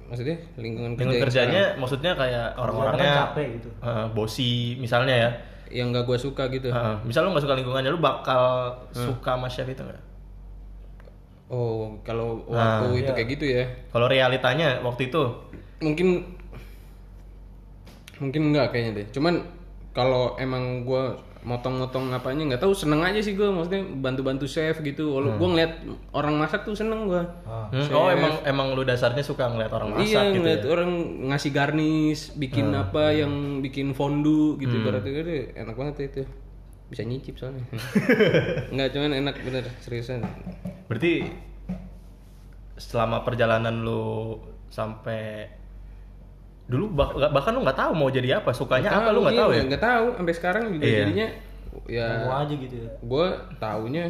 maksudnya 0.06 0.38
lingkungan 0.56 0.94
kerja 0.94 1.02
Lingkungan 1.02 1.24
kerjanya 1.26 1.62
maksudnya 1.76 2.12
kayak 2.14 2.48
orang-orangnya 2.54 3.02
kan 3.04 3.18
capek 3.28 3.48
gitu. 3.58 3.70
eh, 3.82 4.06
bosi 4.10 4.52
misalnya 4.78 5.16
ya. 5.18 5.30
sekarang 5.34 5.52
yang 5.74 5.88
nggak 5.90 6.06
gue 6.06 6.18
suka 6.20 6.44
gitu 6.48 6.70
Heeh. 6.70 6.96
misal 7.02 7.26
lu 7.26 7.34
nggak 7.34 7.44
suka 7.44 7.56
lingkungannya 7.56 7.90
lu 7.90 7.98
bakal 7.98 8.44
Hmm. 8.90 9.10
suka 9.10 9.32
sama 9.32 9.48
chef 9.48 9.66
itu 9.66 9.82
nggak? 9.82 10.02
oh 11.50 11.98
kalau 12.02 12.46
Nah, 12.46 12.78
waktu 12.80 13.00
itu 13.00 13.10
iya. 13.10 13.16
kayak 13.16 13.30
gitu 13.32 13.46
ya 13.48 13.64
Kalau 13.90 14.06
realitanya 14.06 14.78
waktu 14.80 15.10
itu 15.10 15.22
mungkin 15.80 16.08
mungkin 18.18 18.42
enggak 18.50 18.70
kayaknya 18.70 18.92
deh 18.96 19.08
cuman 19.12 19.42
kalau 19.92 20.38
emang 20.38 20.82
gue 20.84 21.04
motong-motong 21.44 22.16
apanya 22.16 22.56
nggak 22.56 22.64
tahu 22.64 22.72
seneng 22.72 23.04
aja 23.04 23.20
sih 23.20 23.36
gue 23.36 23.46
maksudnya 23.52 23.84
bantu-bantu 24.00 24.48
chef 24.48 24.80
gitu. 24.80 25.12
Walau 25.16 25.36
gue 25.36 25.48
ngeliat 25.52 25.74
orang 26.16 26.40
masak 26.40 26.64
tuh 26.64 26.76
seneng 26.76 27.12
gue 27.12 27.24
Ah. 27.44 27.68
Hmm, 27.70 27.88
oh 27.92 28.08
emang 28.08 28.34
emang 28.48 28.68
lu 28.72 28.88
dasarnya 28.88 29.22
suka 29.22 29.52
ngeliat 29.52 29.72
orang 29.76 29.94
masak 29.94 30.08
iya 30.08 30.22
gitu 30.32 30.40
ngeliat 30.40 30.62
ya? 30.64 30.70
orang 30.72 30.92
ngasih 31.30 31.52
garnish 31.52 32.22
bikin 32.40 32.72
apa 32.72 33.12
yang 33.12 33.60
bikin 33.60 33.92
fondue 33.92 34.56
gitu. 34.58 34.80
Berarti 34.82 35.52
enak 35.54 35.76
banget 35.76 35.96
itu. 36.10 36.24
Bisa 36.88 37.04
nyicip 37.04 37.36
soalnya. 37.36 37.66
Nggak 38.74 38.90
cuman 38.96 39.12
enak 39.20 39.36
bener 39.44 39.66
seriusan. 39.82 40.22
Berarti 40.88 41.28
selama 42.78 43.22
perjalanan 43.22 43.86
lu 43.86 44.38
sampai 44.74 45.46
dulu 46.74 46.86
bah- 46.92 47.30
bahkan 47.30 47.54
lu 47.54 47.62
nggak 47.62 47.78
tahu 47.78 47.92
mau 47.94 48.10
jadi 48.10 48.42
apa 48.42 48.50
sukanya 48.50 48.90
apa 48.92 49.14
lu 49.14 49.22
nggak 49.22 49.38
iya, 49.38 49.42
tahu 49.46 49.52
ya? 49.54 49.62
nggak 49.64 49.84
tahu 49.84 50.06
sampai 50.18 50.34
sekarang 50.34 50.64
juga 50.72 50.84
Iya. 50.84 50.98
jadinya 51.00 51.28
ya 51.86 52.08
Mau 52.24 52.34
aja 52.40 52.54
gitu 52.54 52.76
ya. 52.76 52.90
gue 52.98 53.28
taunya 53.58 54.06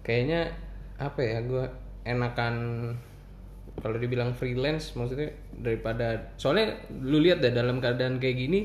kayaknya 0.00 0.40
apa 0.96 1.20
ya 1.20 1.38
gue 1.42 1.64
enakan 2.02 2.54
kalau 3.78 3.96
dibilang 3.96 4.32
freelance 4.32 4.92
maksudnya 4.92 5.32
daripada 5.54 6.32
soalnya 6.36 6.76
lu 6.90 7.20
lihat 7.20 7.40
deh 7.40 7.50
dalam 7.50 7.78
keadaan 7.78 8.16
kayak 8.16 8.36
gini 8.38 8.60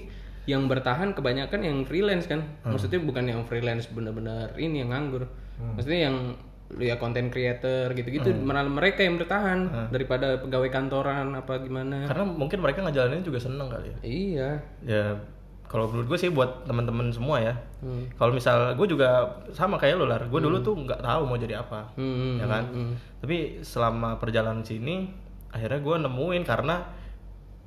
yang 0.45 0.67
bertahan 0.67 1.11
kebanyakan 1.11 1.59
yang 1.59 1.77
freelance 1.83 2.25
kan 2.25 2.43
maksudnya 2.61 2.99
bukan 2.99 3.25
yang 3.25 3.41
freelance 3.43 3.87
benar-benar 3.87 4.53
ini 4.55 4.83
yang 4.83 4.91
nganggur 4.91 5.25
maksudnya 5.73 6.11
yang 6.11 6.17
ya 6.75 6.97
content 6.97 7.29
creator 7.29 7.93
gitu-gitu 7.93 8.25
malah 8.41 8.65
mereka 8.65 8.99
yang 8.99 9.15
bertahan 9.15 9.59
daripada 9.87 10.37
pegawai 10.37 10.67
kantoran 10.67 11.31
apa 11.31 11.59
gimana 11.59 12.05
Karena 12.05 12.25
mungkin 12.25 12.57
mereka 12.59 12.81
ngejalaninnya 12.81 13.21
juga 13.21 13.37
seneng 13.37 13.69
kali 13.69 13.87
ya. 13.87 13.97
iya 14.01 14.49
Ya 14.81 15.03
kalau 15.65 15.85
menurut 15.87 16.07
gue 16.07 16.19
sih 16.19 16.29
buat 16.29 16.61
teman-teman 16.63 17.09
semua 17.09 17.41
ya. 17.41 17.51
Hmm. 17.81 18.05
Kalau 18.13 18.31
misal 18.31 18.73
gue 18.73 18.87
juga 18.87 19.25
sama 19.49 19.75
kayak 19.75 19.97
lu 19.97 20.05
lar, 20.05 20.21
gue 20.23 20.39
dulu 20.39 20.61
tuh 20.61 20.77
nggak 20.77 21.01
tahu 21.01 21.25
mau 21.25 21.35
jadi 21.35 21.57
apa, 21.57 21.89
Hmm, 21.93 22.37
ya 22.37 22.45
kan. 22.45 22.63
Tapi 23.17 23.59
selama 23.59 24.15
perjalanan 24.15 24.61
sini, 24.61 25.09
akhirnya 25.49 25.81
gue 25.81 25.95
nemuin 26.05 26.43
karena 26.43 26.85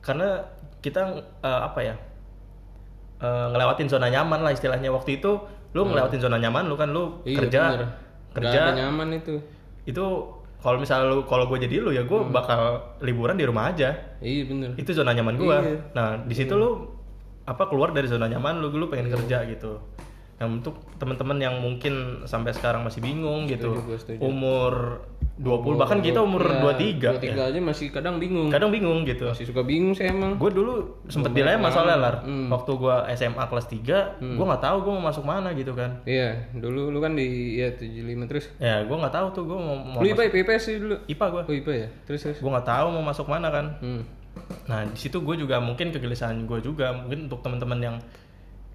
karena 0.00 0.40
kita 0.78 1.10
eh, 1.42 1.60
apa 1.60 1.80
ya 1.80 1.94
eh, 3.18 3.46
ngelewatin 3.50 3.88
zona 3.88 4.08
nyaman 4.08 4.40
lah 4.40 4.52
istilahnya 4.52 4.88
waktu 4.88 5.18
itu 5.18 5.34
lu 5.68 5.84
ngelewatin 5.84 6.20
zona 6.20 6.38
nyaman 6.38 6.64
lu 6.64 6.74
kan 6.74 6.88
lu 6.88 7.04
Hmm. 7.18 7.26
Iya, 7.26 7.36
kerja 7.36 7.60
bener. 7.74 7.88
Kerja. 8.38 8.60
ada 8.70 8.72
nyaman 8.78 9.08
itu. 9.18 9.34
Itu 9.84 10.04
kalau 10.58 10.78
misal 10.82 11.06
lu 11.06 11.22
kalau 11.26 11.46
gue 11.46 11.58
jadi 11.62 11.78
lu 11.78 11.90
ya 11.94 12.02
gue 12.02 12.20
bakal 12.34 12.94
liburan 13.02 13.38
di 13.38 13.46
rumah 13.46 13.70
aja. 13.70 13.94
Iya 14.18 14.42
bener. 14.46 14.70
Itu 14.74 14.90
zona 14.94 15.14
nyaman 15.14 15.34
gua. 15.38 15.62
Iya. 15.62 15.78
nah 15.94 16.08
di 16.22 16.34
situ 16.34 16.54
lu 16.54 16.98
apa 17.48 17.64
keluar 17.70 17.96
dari 17.96 18.04
zona 18.04 18.28
nyaman 18.28 18.60
lu 18.60 18.68
lu 18.76 18.86
pengen 18.92 19.08
kerja 19.08 19.48
gitu 19.48 19.80
nah 20.38 20.46
untuk 20.46 20.78
teman-teman 21.02 21.38
yang 21.42 21.58
mungkin 21.58 22.22
sampai 22.22 22.54
sekarang 22.54 22.86
masih 22.86 23.02
bingung 23.02 23.50
gitu. 23.50 23.74
Setuju, 23.74 23.94
setuju. 23.98 24.18
umur 24.22 25.02
20 25.38 25.78
bahkan 25.78 25.98
kita 26.02 26.18
umur 26.18 26.42
Ya, 26.42 26.74
23 26.74 27.38
23 27.38 27.50
aja 27.54 27.58
masih 27.62 27.86
kadang 27.94 28.18
bingung. 28.18 28.50
Kadang 28.50 28.70
bingung 28.74 29.06
gitu. 29.06 29.30
Masih 29.30 29.46
suka 29.46 29.62
bingung 29.62 29.94
sih 29.94 30.06
emang. 30.06 30.34
Gue 30.38 30.50
dulu 30.50 31.02
sempet 31.06 31.34
dilema 31.34 31.70
soalnya 31.70 31.98
lar. 31.98 32.16
Hmm. 32.22 32.50
waktu 32.50 32.70
gua 32.74 33.06
SMA 33.14 33.44
kelas 33.50 33.66
3 33.70 34.18
gua 34.38 34.46
nggak 34.54 34.62
tahu 34.62 34.76
gua 34.82 34.92
mau 34.98 35.04
masuk 35.10 35.24
mana 35.26 35.54
gitu 35.54 35.74
kan. 35.74 36.02
Iya 36.06 36.50
dulu 36.54 36.90
lu 36.90 36.98
kan 36.98 37.14
di 37.14 37.58
ya 37.58 37.74
75 37.74 38.30
terus? 38.30 38.44
Ya 38.58 38.82
gua 38.86 38.96
nggak 39.06 39.14
tahu 39.14 39.26
tuh 39.34 39.42
gua 39.46 39.58
mau, 39.58 39.76
mau 39.78 40.00
lu 40.02 40.10
IPA 40.10 40.34
IPA 40.34 40.54
sih 40.58 40.74
dulu? 40.78 40.96
IPA 41.06 41.26
gua. 41.30 41.42
Oh 41.46 41.54
IPA 41.54 41.72
ya? 41.74 41.88
Terus 42.06 42.20
terus? 42.22 42.38
Gua 42.42 42.58
nggak 42.58 42.68
tahu 42.70 42.86
mau 42.94 43.02
masuk 43.06 43.26
mana 43.26 43.50
kan. 43.50 43.66
Hmm. 43.78 44.02
Nah, 44.70 44.86
di 44.86 44.98
situ 44.98 45.18
gue 45.18 45.34
juga 45.34 45.58
mungkin 45.58 45.90
kegelisahan 45.90 46.46
gue 46.46 46.58
juga. 46.62 46.94
Mungkin 46.94 47.26
untuk 47.26 47.42
teman-teman 47.42 47.78
yang 47.82 47.96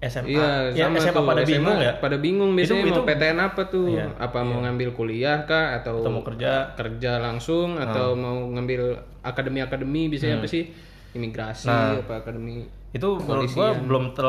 SMA, 0.00 0.28
Iya, 0.28 0.48
ya 0.74 0.84
sama 0.86 0.98
SMA 1.00 1.16
tuh. 1.16 1.24
pada 1.24 1.42
SMA 1.42 1.50
bingung 1.54 1.78
ya. 1.80 1.92
Pada 1.96 2.16
bingung 2.18 2.50
biasanya 2.52 2.82
Itu- 2.82 2.90
mau 2.90 2.98
itu- 3.00 3.08
PTN 3.08 3.38
apa 3.40 3.62
tuh? 3.66 3.86
Iya, 3.88 4.06
apa 4.16 4.38
mau 4.40 4.58
ngambil 4.60 4.88
kuliah 4.92 5.38
kah 5.44 5.78
atau, 5.78 6.02
Atau 6.02 6.10
mau 6.10 6.22
kerja. 6.22 6.74
kerja 6.74 7.12
langsung 7.18 7.80
atau 7.80 8.12
mau 8.12 8.36
ngambil 8.50 8.82
akademi-akademi 9.24 10.08
biasanya 10.08 10.38
apa 10.38 10.46
sih? 10.46 10.68
Imigrasi 11.12 11.70
Nah. 11.70 11.96
apa 11.96 12.20
akademi? 12.20 12.66
Itu 12.90 13.16
menurut 13.16 13.48
gue 13.48 13.68
belum 13.82 14.04
ter 14.12 14.26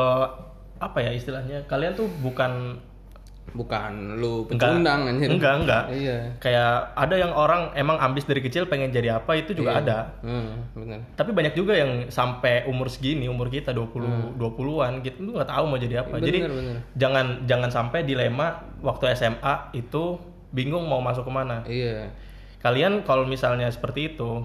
apa 0.76 0.98
ya 0.98 1.10
istilahnya. 1.10 1.64
Kalian 1.64 1.92
tuh 1.92 2.08
bukan 2.20 2.80
Bukan 3.54 4.18
lu 4.18 4.44
enggak 4.50 4.74
pecundang 4.74 5.00
anjir. 5.06 5.28
enggak 5.30 5.54
enggak. 5.62 5.84
Iya. 5.92 6.18
Kayak 6.42 6.72
ada 6.98 7.14
yang 7.14 7.32
orang 7.32 7.70
emang 7.72 7.96
ambis 7.98 8.26
dari 8.26 8.42
kecil 8.42 8.66
pengen 8.66 8.90
jadi 8.90 9.22
apa 9.22 9.32
itu 9.38 9.54
juga 9.54 9.78
ada. 9.78 9.98
Hmm, 10.20 10.66
benar. 10.74 11.00
Tapi 11.14 11.30
banyak 11.30 11.54
juga 11.54 11.72
yang 11.78 12.10
sampai 12.10 12.66
umur 12.66 12.90
segini, 12.90 13.30
umur 13.30 13.46
kita 13.48 13.70
20 13.70 14.36
20-an 14.36 15.00
gitu 15.00 15.22
lu 15.22 15.38
nggak 15.38 15.48
tahu 15.48 15.64
mau 15.68 15.78
jadi 15.78 16.02
apa. 16.02 16.18
jadi 16.18 16.38
Hmm. 16.42 16.52
bener. 16.52 16.76
jangan 16.98 17.26
jangan 17.46 17.70
sampai 17.70 18.02
dilema 18.02 18.60
waktu 18.82 19.14
SMA 19.14 19.54
itu 19.72 20.18
bingung 20.50 20.84
mau 20.84 21.00
masuk 21.00 21.24
ke 21.24 21.32
mana. 21.32 21.62
Iya. 21.64 22.10
Kalian 22.60 23.06
kalau 23.06 23.24
misalnya 23.24 23.70
seperti 23.70 24.16
itu 24.16 24.42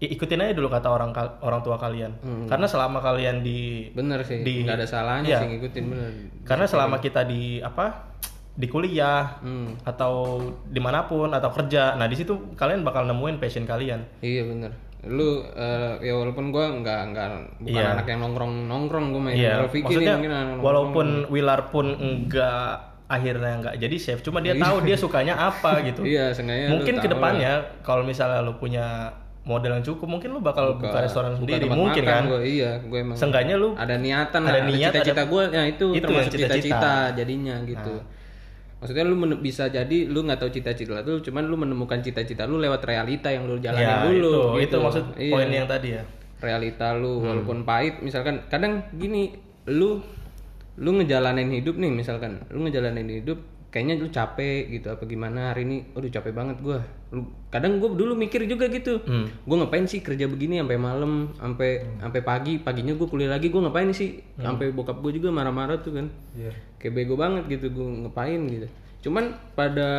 ikutin 0.00 0.38
aja 0.40 0.52
dulu 0.52 0.68
kata 0.68 0.86
orang 0.86 1.10
orang 1.40 1.60
tua 1.60 1.74
kalian 1.74 2.14
karena 2.46 2.64
selama 2.64 2.98
kalian 2.98 3.40
di 3.40 3.90
bener 3.90 4.22
sih 4.22 4.40
Di- 4.40 4.62
nggak 4.62 4.78
ada 4.78 4.86
salahnya 4.86 5.26
iya. 5.26 5.38
sih 5.38 5.48
ngikutin 5.50 5.84
bener 5.84 6.10
karena 6.42 6.64
selama 6.64 6.96
kita 6.98 7.22
di 7.22 7.58
apa 7.58 8.06
di 8.52 8.66
kuliah 8.66 9.38
Hmm. 9.38 9.74
atau 9.82 10.38
di 10.64 10.78
mana 10.78 11.02
pun 11.04 11.30
atau 11.30 11.50
kerja 11.52 11.94
nah 11.94 12.04
di 12.04 12.14
situ 12.14 12.54
kalian 12.54 12.82
bakal 12.82 13.02
nemuin 13.04 13.38
passion 13.38 13.62
kalian 13.62 14.02
iya 14.18 14.42
bener 14.42 14.70
lu 15.00 15.46
eh, 15.48 15.94
ya 16.00 16.10
walaupun 16.12 16.50
gua 16.50 16.70
nggak 16.72 17.00
nggak 17.08 17.26
bukan 17.60 17.70
Iya. 17.72 17.94
anak 17.94 18.06
yang 18.08 18.18
nongkrong 18.20 18.66
nongkrong 18.66 19.06
gua 19.08 19.22
main 19.24 19.34
Iya, 19.36 19.62
nih 19.64 19.78
maksudnya 19.80 20.14
mungkin 20.16 20.30
nongkrong. 20.32 20.58
walaupun 20.60 21.06
Wilar 21.28 21.60
pun 21.70 21.86
enggak 21.92 22.66
akhirnya 23.08 23.52
enggak 23.56 23.74
jadi 23.78 23.96
chef, 23.96 24.20
cuma 24.20 24.38
dia 24.38 24.52
tahu 24.54 24.82
dia 24.82 24.98
sukanya 25.00 25.38
apa 25.38 25.80
gitu. 25.80 26.02
iya 26.02 26.34
mungkin 26.68 26.98
ke 26.98 27.08
depannya 27.08 27.62
kalau 27.80 28.02
misalnya 28.02 28.42
lu 28.42 28.54
punya 28.54 29.14
modal 29.48 29.72
yang 29.72 29.82
cukup, 29.82 30.04
mungkin 30.04 30.28
lu 30.30 30.38
bakal 30.38 30.76
buka, 30.76 31.00
restoran 31.00 31.32
sendiri, 31.32 31.64
mungkin 31.64 32.04
kan. 32.04 32.28
gua, 32.28 32.44
iya 32.44 32.76
gue 32.76 32.98
emang 33.00 33.16
Seenggaknya 33.16 33.56
lu 33.56 33.72
ada 33.72 33.96
niatan 33.96 34.44
Ada 34.44 34.52
ada 34.52 34.60
niat, 34.62 34.92
cita-cita 34.92 35.22
gue 35.24 35.42
ya 35.48 35.62
itu, 35.64 35.86
Itu 35.96 36.04
termasuk 36.04 36.32
cita-cita. 36.36 36.92
jadinya 37.16 37.56
gitu 37.64 37.94
maksudnya 38.78 39.02
lu 39.02 39.16
bisa 39.42 39.66
jadi 39.66 40.06
lu 40.06 40.22
nggak 40.22 40.38
tahu 40.38 40.54
cita-cita 40.54 41.02
lu 41.02 41.18
cuman 41.18 41.42
lu 41.44 41.58
menemukan 41.58 41.98
cita-cita 41.98 42.46
lu 42.46 42.62
lewat 42.62 42.86
realita 42.86 43.26
yang 43.26 43.42
lu 43.42 43.58
jalanin 43.58 43.82
ya 43.82 44.06
dulu 44.06 44.14
itu, 44.14 44.30
gitu. 44.30 44.42
itu 44.62 44.76
maksud 44.78 45.04
Iya. 45.18 45.32
poin 45.34 45.50
yang 45.50 45.66
tadi 45.66 45.88
ya. 45.98 46.02
realita 46.38 46.94
lu 46.94 47.18
Hmm. 47.18 47.26
walaupun 47.26 47.66
pahit 47.66 47.98
misalkan 47.98 48.46
kadang 48.46 48.86
gini 48.94 49.34
lu 49.66 49.98
lu 50.78 50.90
ngejalanin 50.94 51.50
hidup 51.50 51.74
nih 51.74 51.90
misalkan 51.90 52.38
lu 52.54 52.62
ngejalanin 52.62 53.10
hidup 53.10 53.42
kayaknya 53.68 54.00
lu 54.00 54.08
capek 54.08 54.72
gitu 54.80 54.88
apa 54.88 55.04
gimana 55.04 55.52
hari 55.52 55.68
ini? 55.68 55.76
Aduh 55.92 56.08
capek 56.08 56.32
banget 56.32 56.56
gua. 56.64 56.80
Lu 57.12 57.28
kadang 57.52 57.76
gua 57.80 57.92
dulu 57.92 58.16
mikir 58.16 58.48
juga 58.48 58.68
gitu. 58.72 59.00
Hmm. 59.04 59.28
gua 59.44 59.64
ngapain 59.64 59.84
sih 59.84 60.00
kerja 60.00 60.24
begini 60.24 60.60
sampai 60.60 60.78
malam 60.80 61.32
sampai 61.36 62.00
sampai 62.00 62.20
pagi? 62.24 62.54
Paginya 62.60 62.96
gua 62.96 63.08
kuliah 63.08 63.30
lagi 63.32 63.52
gua 63.52 63.68
ngapain 63.68 63.92
sih? 63.92 64.24
Hmm. 64.40 64.56
sampai 64.56 64.72
bokap 64.72 65.04
gua 65.04 65.12
juga 65.12 65.28
marah-marah 65.28 65.80
tuh 65.84 66.00
kan. 66.00 66.06
Iya. 66.36 66.52
kayak 66.78 66.94
bego 66.94 67.18
banget 67.18 67.50
gitu 67.50 67.74
gue 67.74 68.06
ngapain 68.06 68.38
gitu. 68.46 68.70
Cuman 69.02 69.34
pada 69.58 69.90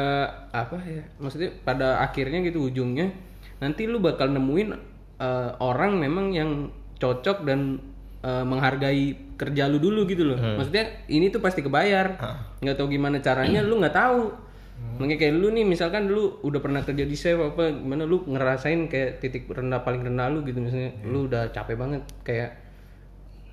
apa 0.55 0.79
ya 0.87 1.03
maksudnya 1.19 1.51
pada 1.67 1.99
akhirnya 1.99 2.39
gitu 2.39 2.71
ujungnya 2.71 3.11
nanti 3.59 3.83
lu 3.83 3.99
bakal 3.99 4.31
nemuin 4.31 4.67
eh, 5.19 5.51
orang 5.59 5.99
memang 5.99 6.31
yang 6.31 6.71
cocok 6.99 7.43
dan 7.43 7.83
eh, 8.23 8.43
menghargai 8.43 9.35
kerja 9.39 9.71
lu 9.71 9.79
dulu 9.79 10.03
gitu 10.07 10.27
loh. 10.27 10.37
Maksudnya 10.59 11.07
ini 11.07 11.31
tuh 11.31 11.39
pasti 11.39 11.63
kebayar. 11.63 12.19
Nggak 12.59 12.75
tahu 12.75 12.87
gimana 12.91 13.23
caranya 13.23 13.63
lu 13.63 13.79
nggak 13.79 13.95
tahu. 13.95 14.23
Makanya 14.95 15.19
kayak 15.19 15.33
lu 15.35 15.47
nih 15.51 15.67
misalkan 15.67 16.07
lu 16.07 16.39
udah 16.39 16.59
pernah 16.63 16.79
kerja 16.83 17.03
di 17.03 17.15
chef 17.15 17.35
apa 17.35 17.71
gimana 17.71 18.07
lu 18.07 18.23
ngerasain 18.23 18.87
kayak 18.87 19.19
titik 19.19 19.43
rendah 19.51 19.83
paling 19.83 20.03
rendah 20.03 20.31
lu 20.31 20.43
gitu 20.47 20.59
misalnya. 20.63 20.95
Lu 21.03 21.27
udah 21.27 21.51
capek 21.51 21.75
banget. 21.75 22.03
Kayak 22.23 22.59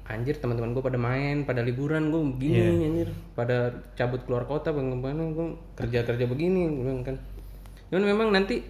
anjir 0.07 0.39
teman-teman 0.39 0.71
gue 0.71 0.83
pada 0.87 0.99
main 1.03 1.43
pada 1.43 1.67
liburan 1.67 2.15
gue 2.15 2.21
begini 2.39 2.59
anjir. 2.87 3.09
Pada 3.35 3.75
cabut 3.99 4.23
keluar 4.23 4.47
kota 4.47 4.71
bagaimana 4.71 5.35
gue 5.35 5.59
kerja 5.75 6.07
kerja 6.07 6.25
begini 6.31 6.71
gue 6.71 6.83
bilang 6.83 7.03
kan. 7.03 7.19
Cuman 7.91 8.07
memang 8.07 8.29
nanti 8.31 8.63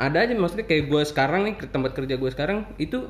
ada 0.00 0.24
aja 0.24 0.34
maksudnya 0.34 0.66
kayak 0.66 0.90
gue 0.90 1.02
sekarang 1.06 1.46
nih 1.46 1.54
ke 1.60 1.66
tempat 1.68 1.92
kerja 1.94 2.16
gue 2.18 2.30
sekarang 2.32 2.66
itu 2.80 3.06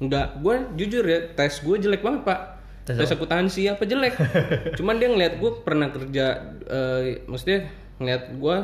nggak 0.00 0.40
gue 0.40 0.54
jujur 0.76 1.04
ya 1.04 1.30
tes 1.30 1.60
gue 1.60 1.76
jelek 1.76 2.00
banget 2.00 2.24
pak. 2.24 2.40
Tes, 2.80 2.96
akuntansi 3.06 3.68
apa 3.68 3.84
jelek? 3.84 4.16
Cuman 4.80 4.96
dia 4.96 5.08
ngeliat 5.08 5.36
gue 5.36 5.50
pernah 5.60 5.92
kerja 5.92 6.26
eh, 6.64 7.22
maksudnya 7.24 7.68
ngeliat 8.00 8.22
gue 8.34 8.56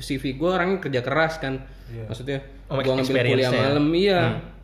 CV 0.00 0.34
gue 0.34 0.48
orangnya 0.48 0.80
kerja 0.80 1.00
keras 1.00 1.36
kan. 1.36 1.60
Maksudnya 2.08 2.40
Oh, 2.70 2.78
gue 2.78 2.86
ngambil 2.86 3.34
kuliah 3.34 3.50
ya? 3.50 3.60
malam 3.66 3.86
iya. 3.92 4.20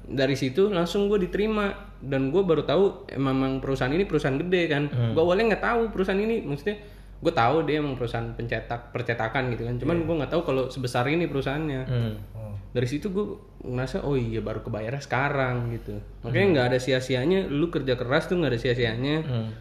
Dari 0.06 0.38
situ 0.38 0.70
langsung 0.70 1.10
gue 1.10 1.18
diterima. 1.20 1.74
Dan 1.96 2.30
gue 2.30 2.38
baru 2.38 2.62
tahu 2.62 3.10
emang 3.10 3.58
perusahaan 3.58 3.90
ini 3.90 4.06
perusahaan 4.06 4.38
gede 4.38 4.62
kan. 4.66 4.86
Gue 5.10 5.20
awalnya 5.20 5.54
nggak 5.54 5.64
tahu 5.64 5.80
perusahaan 5.90 6.16
ini 6.16 6.40
maksudnya 6.40 6.78
gue 7.16 7.32
tahu 7.32 7.64
dia 7.64 7.78
emang 7.78 7.94
perusahaan 7.94 8.28
pencetak 8.30 8.90
percetakan 8.90 9.48
gitu 9.50 9.64
kan. 9.64 9.76
Cuman 9.76 9.96
gue 10.02 10.14
nggak 10.14 10.28
tahu 10.28 10.42
kalau 10.42 10.68
sebesar 10.68 11.04
ini 11.06 11.24
perusahaannya. 11.24 11.82
Hmm. 11.84 12.14
Oh. 12.32 12.52
dari 12.68 12.84
situ 12.84 13.08
gue 13.08 13.24
ngerasa 13.62 14.04
oh 14.04 14.14
iya 14.14 14.38
baru 14.38 14.60
kebayarnya 14.60 15.00
sekarang 15.00 15.72
gitu. 15.72 15.96
Makanya 16.20 16.46
nggak 16.52 16.66
ada 16.66 16.78
sia-sianya. 16.78 17.48
Lu 17.48 17.68
kerja 17.68 17.96
keras 17.96 18.26
tuh 18.26 18.36
nggak 18.36 18.52
ada 18.52 18.60
sia-sianya. 18.60 19.16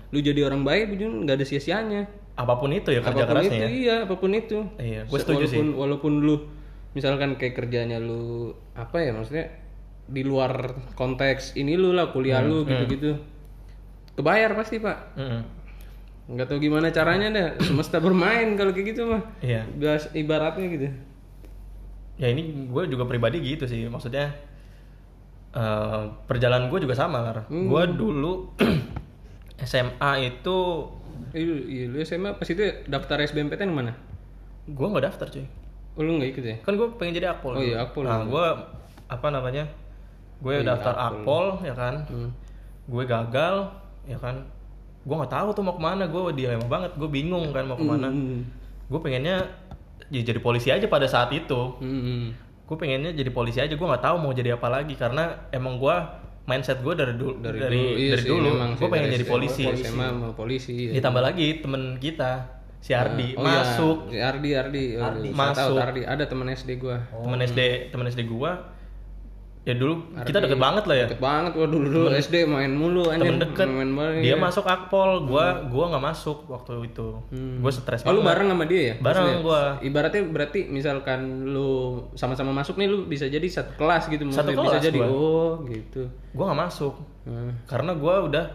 Lu 0.09 0.19
jadi 0.19 0.43
orang 0.43 0.61
baik 0.61 0.93
pun 0.93 1.23
nggak 1.23 1.35
ada 1.35 1.45
sia-sianya. 1.45 2.11
Apa 2.35 2.59
pun 2.59 2.69
itu 2.69 2.91
ya 2.91 2.99
kerja 2.99 3.23
apa 3.23 3.31
pun 3.31 3.39
kerasnya 3.39 3.55
itu 3.55 3.63
ya. 3.63 3.67
iya 3.71 3.95
apa 4.03 4.15
pun 4.15 4.31
itu. 4.31 4.59
Iya, 4.75 5.01
gue 5.07 5.15
Se- 5.15 5.23
setuju 5.23 5.43
sih. 5.47 5.55
walaupun 5.55 5.79
walaupun 5.79 6.13
lu 6.21 6.35
misalkan 6.91 7.35
kayak 7.35 7.55
kerjanya 7.55 7.95
lu 7.97 8.51
apa 8.73 8.99
ya 8.99 9.15
maksudnya 9.15 9.47
di 10.05 10.21
luar 10.21 10.51
konteks 10.91 11.55
ini 11.55 11.73
lu 11.73 11.91
lah 11.91 12.11
kuliah 12.11 12.39
Hmm, 12.39 12.51
lu 12.51 12.57
gitu-gitu. 12.67 13.15
Kebayar 14.13 14.51
pasti 14.53 14.77
pak. 14.77 15.15
Mm-mm. 15.15 15.41
Nggak 16.25 16.47
tahu 16.49 16.57
gimana 16.57 16.89
caranya 16.89 17.29
dah 17.29 17.47
semesta 17.61 18.01
bermain 18.01 18.57
kalau 18.57 18.73
kayak 18.73 18.97
gitu 18.97 19.05
mah 19.05 19.21
Iya. 19.45 19.69
Ibaratnya 20.13 20.67
gitu 20.73 20.87
Ya 22.15 22.31
ini 22.31 22.71
gue 22.71 22.83
juga 22.87 23.03
pribadi 23.03 23.43
gitu 23.43 23.67
sih, 23.67 23.91
maksudnya 23.91 24.31
eh, 25.51 26.03
perjalanan 26.25 26.71
gue 26.71 26.79
juga 26.79 26.95
sama, 26.95 27.19
Lar. 27.19 27.43
Hmm. 27.51 27.67
Gue 27.67 27.83
dulu 27.91 28.55
SMA 29.69 30.11
itu 30.23 30.57
lu, 31.35 31.55
iya, 31.67 31.85
lu 31.91 31.99
SMA 32.03 32.35
pas 32.39 32.47
itu 32.47 32.63
daftar 32.87 33.19
SBMPTN 33.23 33.71
mana 33.71 33.95
gue 34.65 34.87
nggak 34.87 35.05
daftar 35.11 35.27
cuy. 35.29 35.45
oh, 35.95 36.01
lu 36.03 36.11
nggak 36.19 36.29
ikut 36.35 36.43
ya 36.43 36.55
Kan 36.65 36.73
gue 36.75 36.87
pengen 36.97 37.13
jadi 37.21 37.27
akpol. 37.37 37.53
Oh 37.55 37.63
iya, 37.63 37.85
akpol. 37.85 38.03
Nah 38.03 38.25
gue 38.25 38.45
apa 39.05 39.27
namanya? 39.29 39.69
Gue 40.41 40.63
daftar 40.65 40.95
akpol 40.97 41.61
ya 41.63 41.75
kan. 41.77 42.03
Hmm. 42.09 42.31
Gue 42.89 43.03
gagal 43.05 43.69
ya 44.09 44.17
kan. 44.17 44.43
Gue 45.05 45.15
nggak 45.15 45.31
tahu 45.31 45.47
tuh 45.53 45.63
mau 45.63 45.77
ke 45.77 45.83
mana. 45.85 46.03
Gue 46.09 46.33
dilema 46.33 46.65
banget. 46.65 46.97
Gue 46.97 47.09
bingung 47.09 47.53
kan 47.53 47.69
mau 47.69 47.77
ke 47.77 47.85
mana. 47.85 48.09
Hmm. 48.09 48.41
Gue 48.89 48.99
pengennya 48.99 49.45
ya 50.09 50.21
jadi 50.21 50.37
polisi 50.41 50.69
aja 50.73 50.85
pada 50.89 51.05
saat 51.05 51.29
itu. 51.31 51.77
Hmm. 51.81 52.33
gue 52.65 52.73
pengennya 52.81 53.13
jadi 53.13 53.29
polisi 53.29 53.61
aja 53.61 53.77
gue 53.77 53.87
nggak 53.87 54.01
tahu 54.01 54.17
mau 54.17 54.33
jadi 54.33 54.57
apa 54.57 54.65
lagi 54.73 54.97
karena 54.97 55.45
emang 55.53 55.77
gue 55.77 55.95
mindset 56.45 56.81
gue 56.81 56.93
dari 56.93 57.13
dulu 57.17 57.41
dari 57.41 57.57
dari, 57.57 57.77
dulu, 57.77 57.97
iya 57.97 58.15
sih, 58.21 58.29
dulu 58.29 58.49
memang 58.53 58.71
gue 58.77 58.89
pengen 58.89 59.05
dari 59.09 59.15
jadi 59.17 59.25
polisi 59.25 59.63
SMA 59.81 60.07
mau 60.13 60.31
polisi 60.37 60.73
iya. 60.73 60.91
ditambah 61.01 61.21
lagi 61.25 61.47
temen 61.65 61.97
kita 61.97 62.31
si 62.85 62.93
Ardi 62.93 63.33
Oh 63.33 63.41
iya, 63.41 63.65
masuk 63.65 63.97
si 64.13 64.17
Ardi 64.21 64.49
Ardi, 64.53 64.83
Ardi. 64.93 65.29
Masuk. 65.33 65.77
Ardi 65.81 66.01
ada 66.05 66.23
teman 66.29 66.53
SD 66.53 66.77
gua 66.77 67.01
temen 67.09 67.39
SD 67.41 67.89
temen 67.89 68.05
SD 68.05 68.21
gue 68.29 68.51
ya 69.65 69.73
dulu 69.73 70.13
kita 70.21 70.45
deket 70.45 70.61
banget 70.61 70.83
lah 70.85 70.95
ya. 70.95 71.05
Deket 71.09 71.21
banget 71.25 71.51
gua 71.57 71.65
dulu 71.65 71.85
dulu 71.89 72.07
SD 72.13 72.45
main 72.45 72.69
mulu 72.69 73.09
anjir 73.09 73.33
temen 73.33 73.41
deket. 73.41 73.65
Main 73.65 73.91
bareng 73.97 74.21
dia 74.21 74.33
ya. 74.33 74.37
masuk 74.37 74.61
akpol 74.61 75.25
gue 75.25 75.45
gua 75.73 75.85
nggak 75.89 76.05
masuk 76.05 76.45
waktu 76.45 76.85
itu. 76.85 77.07
Gue 77.33 77.71
stres 77.73 78.05
Oh 78.05 78.13
lu 78.13 78.21
bareng 78.21 78.45
sama 78.45 78.69
dia 78.69 78.93
ya? 78.93 78.95
Bareng 79.01 79.25
Maksudnya, 79.25 79.41
gua. 79.41 79.61
Ibaratnya 79.81 80.21
berarti 80.29 80.69
misalkan 80.69 81.49
lu 81.49 81.97
sama-sama 82.13 82.53
masuk 82.53 82.77
nih 82.77 82.85
lu 82.85 83.09
bisa 83.09 83.25
jadi 83.25 83.43
satu 83.49 83.73
kelas 83.73 84.05
gitu 84.05 84.29
Satu 84.29 84.53
maksudnya 84.53 84.53
bisa 84.53 84.77
kelas 84.77 84.85
jadi 84.85 84.99
gua. 85.01 85.07
oh 85.09 85.51
gitu. 85.65 86.01
gue 86.13 86.43
nggak 86.45 86.61
masuk. 86.61 86.93
Hmm. 87.25 87.57
karena 87.65 87.97
gue 87.97 88.15
udah 88.29 88.45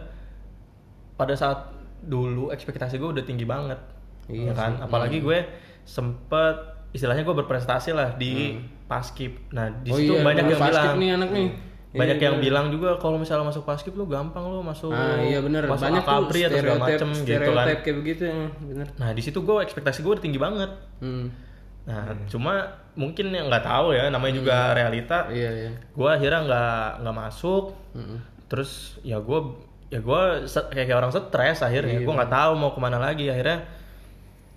pada 1.19 1.35
saat 1.35 1.75
dulu 2.07 2.55
ekspektasi 2.55 2.95
gue 2.95 3.09
udah 3.19 3.23
tinggi 3.27 3.43
banget. 3.43 3.83
Iya 4.31 4.51
ya 4.51 4.53
kan 4.55 4.79
apalagi 4.79 5.19
gue 5.19 5.43
sempet 5.83 6.55
istilahnya 6.95 7.27
gue 7.27 7.35
berprestasi 7.35 7.91
lah 7.91 8.15
di 8.15 8.55
paskib 8.91 9.31
nah 9.49 9.71
di 9.71 9.87
Oh 9.87 9.95
situ 9.95 10.11
iya, 10.11 10.21
banyak 10.21 10.43
yang 10.45 10.59
bilang 10.59 10.95
nih 10.97 11.09
anak 11.13 11.29
nih. 11.31 11.47
banyak 11.91 12.17
Iya, 12.17 12.23
yang 12.23 12.35
bener. 12.35 12.45
bilang 12.45 12.65
juga 12.69 12.89
kalau 12.95 13.15
misalnya 13.15 13.45
masuk 13.45 13.63
paskib 13.63 13.93
lu 13.93 14.03
gampang 14.05 14.43
lu 14.43 14.59
masuk 14.61 14.91
Ah 14.91 15.15
iya 15.17 15.39
bener 15.39 15.63
masuk 15.65 15.83
banyak 15.85 16.03
akabri 16.03 16.39
atau 16.41 16.57
segala 16.57 16.79
macem 16.81 17.09
gitu 17.17 17.49
kan 17.49 17.65
kayak 17.65 17.95
begitu 17.97 18.21
ya, 18.25 18.35
bener. 18.61 18.87
nah 18.93 19.09
di 19.09 19.21
situ 19.21 19.39
gue 19.39 19.57
ekspektasi 19.57 19.99
gue 19.99 20.11
udah 20.11 20.23
tinggi 20.23 20.37
banget 20.37 20.71
Hmm. 20.99 21.27
nah 21.81 22.01
cuma 22.25 22.53
mungkin 22.93 23.27
yang 23.29 23.47
nggak 23.47 23.65
tahu 23.65 23.91
ya 23.91 24.07
namanya 24.07 24.33
juga 24.35 24.55
realita 24.71 25.27
Iya 25.27 25.49
iya. 25.57 25.71
gue 25.89 26.09
akhirnya 26.09 26.39
nggak 26.43 26.75
nggak 27.01 27.15
masuk 27.17 27.63
Mm-mm. 27.91 28.17
terus 28.45 28.71
ya 29.01 29.17
gue 29.17 29.39
ya 29.89 29.99
gue 29.99 30.21
kayak, 30.45 30.85
kayak 30.85 30.95
orang 30.95 31.09
stres 31.09 31.59
akhirnya 31.59 31.97
Iya, 31.97 32.03
gue 32.03 32.13
nggak 32.13 32.31
tahu 32.31 32.51
mau 32.53 32.71
ke 32.71 32.79
mana 32.79 32.95
lagi 32.97 33.27
akhirnya 33.27 33.67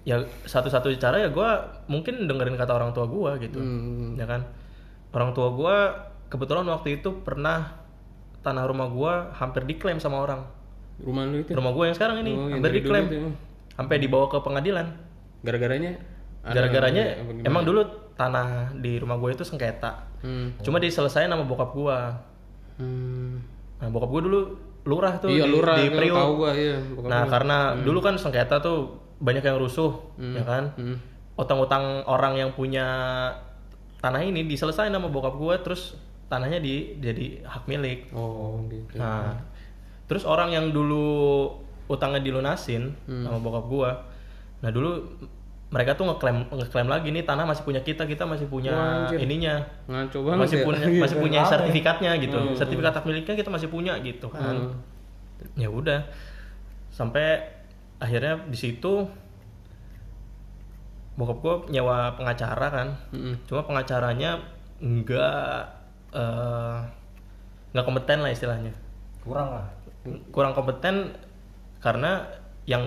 ya 0.04 0.16
satu-satu 0.42 0.92
cara 0.94 1.16
ya 1.18 1.28
gue 1.28 1.48
mungkin 1.86 2.24
dengerin 2.24 2.54
kata 2.54 2.72
orang 2.72 2.92
tua 2.92 3.04
gue 3.04 3.30
gitu 3.42 3.56
Hmm. 3.56 4.14
ya 4.14 4.24
kan 4.24 4.44
orang 5.10 5.32
tua 5.32 5.48
gue 5.50 5.76
kebetulan 6.28 6.64
waktu 6.66 6.98
itu 6.98 7.08
pernah 7.18 7.72
tanah 8.40 8.64
rumah 8.64 8.86
gue 8.86 9.12
hampir 9.34 9.64
diklaim 9.64 9.96
sama 9.96 10.20
orang 10.20 10.44
Rumah 10.94 11.26
lu 11.26 11.40
itu 11.40 11.50
rumah 11.50 11.72
gue 11.72 11.84
yang 11.84 11.96
sekarang 11.96 12.16
ini 12.20 12.32
Oh, 12.32 12.46
hampir 12.48 12.70
diklaim 12.74 13.06
itu. 13.06 13.32
sampai 13.72 13.96
dibawa 13.96 14.28
ke 14.28 14.38
pengadilan 14.38 14.86
gara-garanya 15.40 15.96
gara-garanya 16.44 17.04
emang 17.40 17.64
dulu 17.64 17.82
tanah 18.14 18.76
di 18.76 18.96
rumah 18.96 19.16
gue 19.16 19.32
itu 19.32 19.42
sengketa 19.42 20.12
Hmm. 20.20 20.52
cuma 20.58 20.76
diselesain 20.76 21.26
sama 21.26 21.42
bokap 21.42 21.72
gue 21.72 21.98
Hmm. 22.76 23.40
nah 23.76 23.88
bokap 23.88 24.10
gue 24.10 24.22
dulu 24.22 24.40
lurah 24.84 25.16
tuh 25.16 25.28
Iya 25.28 25.44
di, 25.44 25.50
lurah 25.50 25.76
di 25.76 25.86
Priuk. 25.88 26.16
gua 26.36 26.50
iya. 26.52 26.76
Nah, 27.02 27.24
karena 27.24 27.56
dulu 27.74 27.98
kan 28.00 28.14
sengketa 28.14 28.60
tuh 28.60 29.00
banyak 29.18 29.42
yang 29.42 29.56
rusuh, 29.56 29.94
ya 30.16 30.42
kan? 30.42 30.64
Hmm. 30.74 30.96
Utang-utang 31.34 32.02
orang 32.04 32.34
yang 32.34 32.50
punya 32.50 32.86
tanah 33.98 34.20
ini 34.20 34.44
diselesain 34.44 34.90
sama 34.90 35.08
bokap 35.08 35.34
gue, 35.34 35.54
terus 35.62 35.94
tanahnya 36.24 36.58
di 36.58 36.96
jadi 36.98 37.44
hak 37.44 37.64
milik 37.64 38.10
Oh 38.10 38.58
gitu. 38.66 38.96
Nah, 38.96 39.38
terus 40.04 40.24
orang 40.24 40.50
yang 40.50 40.66
dulu 40.70 41.46
utangnya 41.86 42.18
dilunasin 42.18 42.96
Hmm. 43.04 43.22
sama 43.22 43.38
bokap 43.38 43.64
gua. 43.66 43.90
Nah, 44.64 44.72
dulu 44.72 45.04
mereka 45.68 45.92
tuh 45.92 46.06
ngeklaim 46.06 46.46
ngeklaim 46.48 46.86
lagi 46.86 47.10
nih 47.10 47.22
tanah 47.22 47.44
masih 47.44 47.62
punya 47.62 47.82
kita, 47.82 48.06
kita 48.06 48.24
masih 48.24 48.46
punya 48.46 48.72
Wah, 48.72 49.10
anjir. 49.10 49.18
ininya. 49.20 49.58
Ngaco 49.84 50.18
banget 50.22 50.40
Masih 50.40 50.58
ya. 50.58 50.64
punya 50.64 50.84
masih 51.02 51.16
punya 51.18 51.40
sertifikatnya 51.44 52.10
gitu. 52.18 52.36
Hmm. 52.36 52.54
Sertifikat 52.54 52.92
hak 52.94 53.04
miliknya 53.04 53.34
kita 53.34 53.50
masih 53.50 53.68
punya 53.68 53.92
gitu 54.00 54.26
kan. 54.30 54.54
Hmm. 54.54 54.72
Ya 55.58 55.68
udah. 55.68 56.00
Sampai 56.88 57.42
akhirnya 57.98 58.42
di 58.46 58.56
situ 58.56 59.06
bokap 61.14 61.38
gua 61.40 61.54
nyewa 61.70 62.18
pengacara 62.18 62.66
kan. 62.68 62.88
Mm-mm. 63.14 63.34
Cuma 63.46 63.62
pengacaranya 63.62 64.42
enggak 64.82 65.70
eh, 66.10 66.78
nggak 67.70 67.84
kompeten 67.84 68.22
lah 68.22 68.30
istilahnya 68.30 68.70
kurang 69.18 69.50
lah 69.50 69.66
kurang 70.30 70.52
kompeten 70.52 71.10
karena 71.80 72.22
yang 72.68 72.84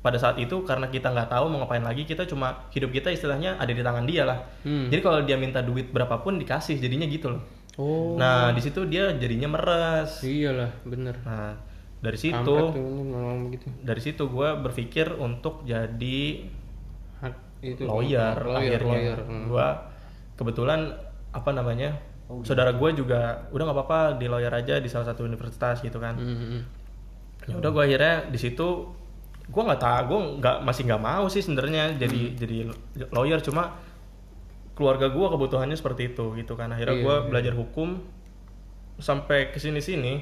pada 0.00 0.18
saat 0.18 0.40
itu 0.42 0.64
karena 0.64 0.88
kita 0.88 1.12
nggak 1.12 1.30
tahu 1.30 1.46
mau 1.46 1.62
ngapain 1.62 1.84
lagi 1.84 2.02
kita 2.02 2.26
cuma 2.26 2.66
hidup 2.72 2.90
kita 2.90 3.14
istilahnya 3.14 3.54
ada 3.60 3.70
di 3.70 3.78
tangan 3.78 4.02
dia 4.02 4.26
lah 4.26 4.38
Hmm. 4.66 4.90
jadi 4.90 4.98
kalau 4.98 5.22
dia 5.22 5.38
minta 5.38 5.62
duit 5.62 5.92
berapapun 5.92 6.34
dikasih 6.36 6.78
jadinya 6.78 7.06
gitu 7.06 7.30
loh 7.30 7.42
Oh. 7.78 8.18
nah 8.18 8.50
di 8.50 8.60
situ 8.60 8.84
dia 8.84 9.14
jadinya 9.16 9.48
meres 9.48 10.20
Iyalah, 10.20 10.68
bener. 10.84 11.14
nah 11.24 11.54
dari 12.02 12.18
situ 12.18 12.42
tuh 12.42 12.66
dari 13.80 14.00
situ 14.00 14.26
gue 14.26 14.48
berpikir 14.58 15.14
untuk 15.14 15.62
jadi 15.62 16.20
itu 17.62 17.86
lawyer, 17.86 18.34
lawyer, 18.42 18.58
akhirnya 18.58 18.98
lawyer. 18.98 19.18
Hmm. 19.22 19.44
gue 19.46 19.66
kebetulan 20.34 20.80
apa 21.30 21.50
namanya 21.50 21.96
Oh, 22.26 22.40
saudara 22.40 22.72
gue 22.72 22.90
juga 22.96 23.44
udah 23.52 23.64
nggak 23.66 23.76
apa-apa 23.76 24.00
di 24.16 24.24
lawyer 24.24 24.48
aja 24.48 24.80
di 24.80 24.88
salah 24.88 25.04
satu 25.04 25.20
universitas 25.22 25.78
gitu 25.78 25.98
kan 25.98 26.16
Hmm, 26.16 26.32
hmm. 26.32 26.60
ya 27.44 27.54
udah 27.54 27.70
gue 27.70 27.82
akhirnya 27.84 28.14
di 28.26 28.38
situ 28.40 28.88
gue 29.44 29.62
nggak 29.62 29.76
tahu 29.76 30.00
gue 30.08 30.20
nggak 30.40 30.56
masih 30.64 30.82
nggak 30.88 31.02
mau 31.02 31.28
sih 31.28 31.38
sebenarnya 31.38 31.92
jadi 31.94 32.20
Hmm. 32.24 32.38
jadi 32.38 32.56
lawyer 33.10 33.36
cuma 33.38 33.76
keluarga 34.72 35.06
gue 35.06 35.26
kebutuhannya 35.28 35.76
seperti 35.76 36.10
itu 36.10 36.32
gitu 36.34 36.56
kan 36.56 36.72
akhirnya 36.72 36.96
Iya, 36.96 37.04
gue 37.04 37.14
iya. 37.14 37.26
belajar 37.28 37.52
hukum 37.52 38.00
sampai 38.96 39.52
ke 39.52 39.60
sini 39.60 39.78
sini 39.78 40.14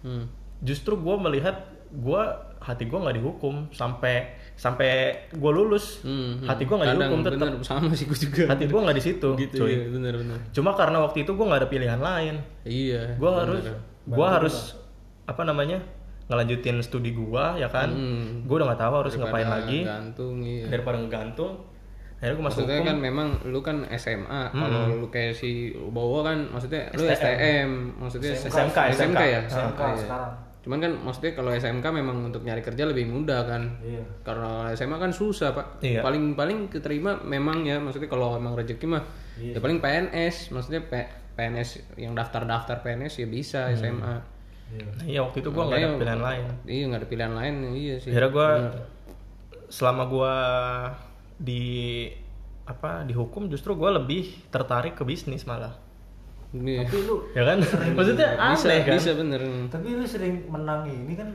Hmm. 0.00 0.32
Justru 0.60 0.94
gue 0.94 1.16
melihat 1.18 1.56
gue 1.90 2.22
hati 2.60 2.84
gue 2.84 2.94
nggak 2.94 3.16
dihukum 3.16 3.66
sampai 3.70 4.30
sampai 4.54 4.90
gue 5.32 5.50
lulus 5.50 6.00
Hmm, 6.00 6.38
hmm. 6.38 6.46
hati 6.46 6.62
gue 6.62 6.76
nggak 6.76 6.92
dihukum 6.94 7.20
tetap 7.22 7.48
bener, 7.50 7.64
sama 7.64 7.90
sih 7.90 8.04
gue 8.04 8.18
juga. 8.20 8.44
hati 8.46 8.64
gue 8.64 8.76
nggak 8.78 8.94
di 8.94 9.04
situ 9.04 9.28
gitu 9.42 9.64
cuy 9.64 9.72
iya, 9.72 9.88
bener 9.88 10.14
bener. 10.14 10.38
cuma 10.52 10.70
karena 10.72 11.00
waktu 11.00 11.24
itu 11.24 11.32
gue 11.32 11.42
nggak 11.42 11.60
ada 11.60 11.68
pilihan 11.68 11.98
lain 11.98 12.34
Iya. 12.62 13.16
gue 13.16 13.30
harus 13.32 13.64
gue 14.06 14.26
harus 14.28 14.56
apa 15.24 15.42
namanya 15.42 15.80
ngelanjutin 16.28 16.78
studi 16.78 17.10
gue 17.10 17.44
ya 17.56 17.66
kan 17.66 17.88
Hmm. 17.90 18.44
gue 18.44 18.54
udah 18.54 18.68
nggak 18.68 18.80
tahu 18.80 18.94
harus 19.00 19.12
ngapain 19.16 19.42
Daripada 19.42 19.56
lagi 19.58 19.78
Gantung 19.82 20.36
iya. 20.44 20.64
daripada 20.68 20.96
ngegantung 20.98 21.52
akhirnya 22.20 22.36
gue 22.36 22.44
masuk 22.44 22.58
Maksudnya 22.60 22.76
hukum 22.76 22.86
kan 22.86 22.98
memang 23.00 23.28
lu 23.48 23.60
kan 23.60 23.76
SMA, 23.96 24.42
kalau 24.52 24.80
lu 24.94 25.08
kayak 25.08 25.32
si 25.32 25.72
Bowo 25.72 26.20
kan 26.20 26.36
maksudnya 26.46 26.92
lu 26.92 27.02
STM. 27.02 27.16
STM, 27.16 27.70
maksudnya 27.96 28.30
SMK, 28.36 28.78
SMK 28.92 29.20
ya. 29.24 29.40
SMK 29.48 29.80
iya. 29.80 29.96
sekarang 29.96 30.32
Cuman 30.60 30.78
kan 30.78 30.92
maksudnya 30.94 31.32
kalau 31.32 31.48
SMK 31.50 31.86
memang 31.90 32.20
untuk 32.22 32.40
nyari 32.40 32.60
kerja 32.60 32.84
lebih 32.84 33.06
mudah 33.06 33.40
kan. 33.42 33.80
iya 33.80 34.04
Karena 34.20 34.68
SMA 34.70 34.96
kan 34.96 35.08
susah 35.10 35.50
pak. 35.50 35.80
Iya. 35.80 36.00
Paling 36.00 36.34
paling 36.34 36.68
keterima 36.68 37.16
memang 37.18 37.62
ya 37.62 37.76
maksudnya 37.76 38.06
kalau 38.06 38.34
emang 38.34 38.52
rezeki 38.54 38.86
mah 38.86 39.04
Iya. 39.34 39.56
ya 39.56 39.58
paling 39.58 39.78
PNS, 39.78 40.50
maksudnya 40.50 40.82
P- 40.82 41.08
PNS 41.32 41.70
yang 41.96 42.12
daftar-daftar 42.12 42.78
PNS 42.78 43.14
ya 43.16 43.26
bisa 43.26 43.60
SMA. 43.72 44.20
iya 44.68 44.84
Nah, 44.86 45.02
iya 45.02 45.18
waktu 45.18 45.40
itu 45.40 45.48
gue 45.48 45.58
nggak 45.60 45.78
ada 45.78 45.90
pilihan 45.96 46.22
lain 46.22 46.44
Iya 46.62 46.84
nggak 46.86 47.00
ada 47.00 47.08
pilihan 47.08 47.34
lain 47.34 47.54
iya 47.72 47.96
sih. 47.96 48.06
akhirnya 48.08 48.30
gue 48.30 48.48
Bener. 48.54 48.74
selama 49.66 50.02
gue 50.06 50.34
di 51.38 51.64
apa 52.64 53.02
dihukum 53.02 53.48
justru 53.48 53.74
gue 53.74 53.90
lebih 53.90 54.22
tertarik 54.46 54.94
ke 54.94 55.02
bisnis 55.02 55.42
malah 55.42 55.74
Iya. 56.50 56.82
tapi 56.82 56.96
lu 57.00 57.16
ya 57.30 57.42
kan 57.44 57.58
maksudnya 57.94 58.28
bisa 58.50 58.66
aneh 58.66 58.80
kan 58.82 58.94
bisa 58.96 59.10
bener. 59.14 59.40
tapi 59.68 59.86
lu 59.92 60.02
sering 60.04 60.34
menang 60.46 60.82
ini 60.84 61.14
kan 61.14 61.28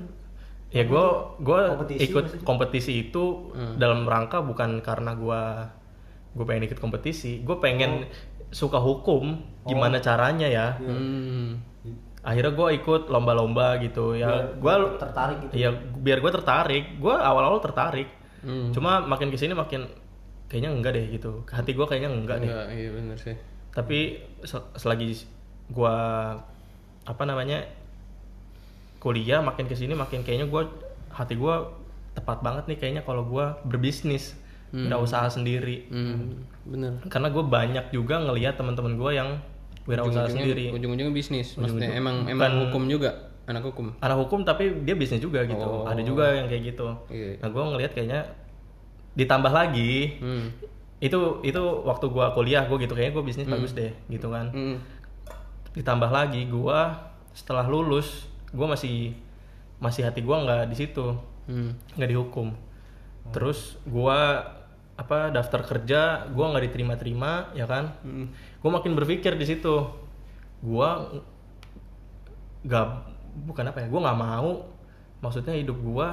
ya 0.67 0.83
gue 0.83 1.05
gue 1.39 1.59
Kompetisi 1.69 2.01
ikut 2.05 2.23
maksudnya? 2.25 2.43
kompetisi 2.43 2.93
itu 3.01 3.23
Hmm. 3.49 3.75
dalam 3.75 4.03
rangka 4.03 4.41
bukan 4.41 4.79
karena 4.79 5.11
gue 5.13 5.41
gue 6.33 6.43
pengen 6.43 6.63
ikut 6.65 6.77
kompetisi 6.77 7.39
gue 7.39 7.57
pengen 7.57 8.11
suka 8.49 8.75
hukum 8.77 9.39
gimana 9.63 9.97
caranya 9.97 10.45
ya 10.45 10.67
Hmm. 10.75 11.63
akhirnya 12.21 12.51
gue 12.51 12.67
ikut 12.75 13.07
lomba-lomba 13.07 13.79
gitu 13.79 14.13
ya 14.13 14.51
gue 14.51 14.73
tertarik 14.97 15.37
gitu 15.43 15.53
Iya, 15.55 15.69
biar 15.95 16.19
gue 16.19 16.31
tertarik. 16.33 16.97
Gue 16.97 17.13
awal-awal 17.13 17.61
tertarik. 17.61 18.09
Hmm. 18.41 18.73
Cuma 18.73 18.97
makin 18.99 19.29
ke 19.29 19.37
sini 19.37 19.53
makin 19.53 19.85
kayaknya 20.47 20.69
enggak 20.71 20.91
deh 20.91 21.05
gitu. 21.11 21.45
Hati 21.47 21.71
gue 21.71 21.85
kayaknya 21.85 22.09
enggak 22.11 22.41
deh. 22.41 22.49
Enggak, 22.49 22.67
iya 22.71 22.89
bener 22.91 23.17
sih. 23.19 23.35
Tapi 23.75 23.99
se- 24.41 24.69
selagi 24.73 25.27
gue 25.67 25.95
apa 27.05 27.23
namanya 27.23 27.67
kuliah 28.97 29.37
makin 29.39 29.67
ke 29.67 29.75
sini 29.75 29.93
makin 29.93 30.23
kayaknya 30.23 30.47
gue 30.47 30.61
hati 31.11 31.35
gue 31.35 31.55
tepat 32.11 32.39
banget 32.39 32.63
nih 32.65 32.77
kayaknya 32.77 33.03
kalau 33.03 33.21
gue 33.23 33.45
berbisnis, 33.63 34.33
usaha 34.73 35.27
sendiri. 35.27 35.87
Hmm, 35.87 36.41
bener. 36.65 37.03
Karena 37.05 37.27
gue 37.29 37.43
banyak 37.43 37.91
juga 37.91 38.19
ngelihat 38.19 38.55
teman-teman 38.55 38.95
gue 38.95 39.11
yang 39.13 39.29
wirausaha 39.85 40.25
sendiri. 40.25 40.71
Ujung-ujungnya 40.71 41.13
bisnis. 41.13 41.55
Maksudnya 41.55 41.93
emang 41.93 42.23
Bukan- 42.23 42.33
emang 42.33 42.51
hukum 42.65 42.83
juga, 42.87 43.11
anak 43.45 43.61
hukum. 43.63 43.93
anak 43.95 44.17
hukum 44.17 44.39
tapi 44.41 44.73
dia 44.81 44.95
bisnis 44.95 45.19
juga 45.19 45.43
gitu 45.43 45.61
Oh. 45.61 45.85
ada 45.85 46.01
juga 46.01 46.33
yang 46.33 46.49
kayak 46.49 46.73
gitu 46.73 46.87
Iya. 47.07 47.37
nah 47.37 47.47
gue 47.47 47.63
ngelihat 47.63 47.91
kayaknya 47.93 48.21
ditambah 49.13 49.53
lagi 49.53 50.17
Hmm. 50.17 50.49
Itu 51.03 51.43
itu 51.43 51.63
waktu 51.83 52.07
gue 52.07 52.25
kuliah 52.31 52.63
gue 52.71 52.77
gitu 52.79 52.95
kayaknya 52.95 53.13
gue 53.19 53.25
bisnis 53.27 53.47
bagus 53.51 53.75
deh 53.75 53.91
gitu 54.07 54.31
kan. 54.31 54.51
Hmm. 54.51 54.77
ditambah 55.75 56.07
lagi 56.07 56.47
gue 56.47 56.79
setelah 57.35 57.67
lulus 57.67 58.31
gue 58.55 58.63
masih 58.63 59.11
masih 59.83 60.07
hati 60.07 60.23
gue 60.23 60.35
nggak 60.35 60.71
di 60.71 60.75
situ. 60.75 61.19
Hmm. 61.51 61.75
nggak 61.99 62.09
dihukum. 62.15 62.55
Terus 63.35 63.75
gue 63.83 64.19
apa 64.95 65.27
daftar 65.35 65.67
kerja 65.67 66.31
gue 66.31 66.45
nggak 66.45 66.63
diterima-terima 66.71 67.51
ya 67.51 67.67
kan? 67.67 67.91
Hmm. 68.01 68.31
gue 68.31 68.71
makin 68.71 68.95
berpikir 68.95 69.35
di 69.35 69.43
situ. 69.43 69.91
Gue 70.63 70.89
nggak 72.63 72.85
bukan 73.43 73.65
apa 73.67 73.83
ya 73.83 73.87
gue 73.91 73.99
nggak 73.99 74.19
mau. 74.19 74.63
Maksudnya 75.19 75.59
hidup 75.59 75.75
gue 75.75 76.07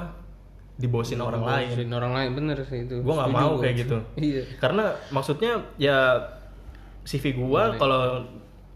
dibosin 0.75 1.19
orang 1.19 1.43
lain 1.43 1.69
Bosin 1.71 1.91
orang 1.91 2.13
lain 2.13 2.31
bener 2.33 2.59
sih 2.63 2.83
itu. 2.83 2.97
gue 2.99 3.15
nggak 3.15 3.31
mau 3.31 3.55
gua. 3.55 3.63
kayak 3.63 3.77
gitu 3.79 3.97
Iya. 4.29 4.43
karena 4.59 4.85
maksudnya 5.09 5.53
ya 5.77 5.99
CV 7.03 7.35
gue 7.35 7.63
kalau 7.77 8.25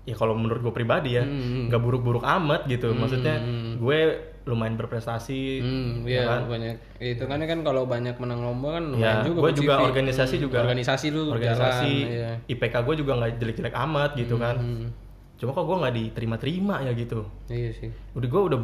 ya 0.03 0.15
kalau 0.15 0.35
menurut 0.35 0.61
gue 0.61 0.71
pribadi 0.73 1.15
ya 1.15 1.23
Hmm. 1.23 1.67
nggak 1.67 1.79
buruk-buruk 1.79 2.23
amat 2.23 2.67
gitu 2.67 2.93
maksudnya 2.93 3.43
gue 3.77 3.99
lumayan 4.47 4.77
berprestasi 4.77 5.59
Hmm, 5.59 5.93
ya 6.03 6.11
iya 6.13 6.23
kan? 6.25 6.41
banyak. 6.47 6.75
Itu 7.01 7.25
kan 7.25 7.43
kan 7.43 7.59
kalau 7.61 7.83
banyak 7.85 8.15
menang 8.15 8.39
lomba 8.41 8.79
kan 8.79 8.95
Ya, 8.95 9.19
lumayan 9.19 9.19
juga. 9.27 9.39
gue 9.41 9.53
juga 9.57 9.75
CV. 9.75 9.87
organisasi 9.89 10.35
Hmm, 10.37 10.45
juga 10.45 10.57
Organisasi 10.63 11.07
lu 11.11 11.23
organisasi 11.27 11.91
jalan, 11.99 12.15
iya. 12.15 12.31
IPK 12.47 12.75
gue 12.79 12.95
juga 12.97 13.13
nggak 13.17 13.31
jelek-jelek 13.37 13.75
amat 13.81 14.11
gitu 14.15 14.35
kan 14.37 14.57
Hmm. 14.57 14.89
cuma 15.35 15.51
kok 15.51 15.65
gue 15.65 15.77
nggak 15.77 15.95
diterima-terima 15.97 16.75
ya 16.81 16.93
gitu 16.95 17.27
Iya 17.45 17.71
sih. 17.75 17.91
udah 18.13 18.29
gue 18.29 18.43
udah 18.47 18.61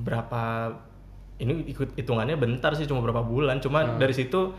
berapa 0.00 0.42
ini 1.38 1.66
ikut 1.66 1.94
hitungannya 1.94 2.34
bentar 2.34 2.74
sih 2.74 2.84
cuma 2.84 3.00
berapa 3.00 3.20
bulan 3.20 3.58
cuma 3.58 3.86
dari 3.94 4.10
situ 4.10 4.52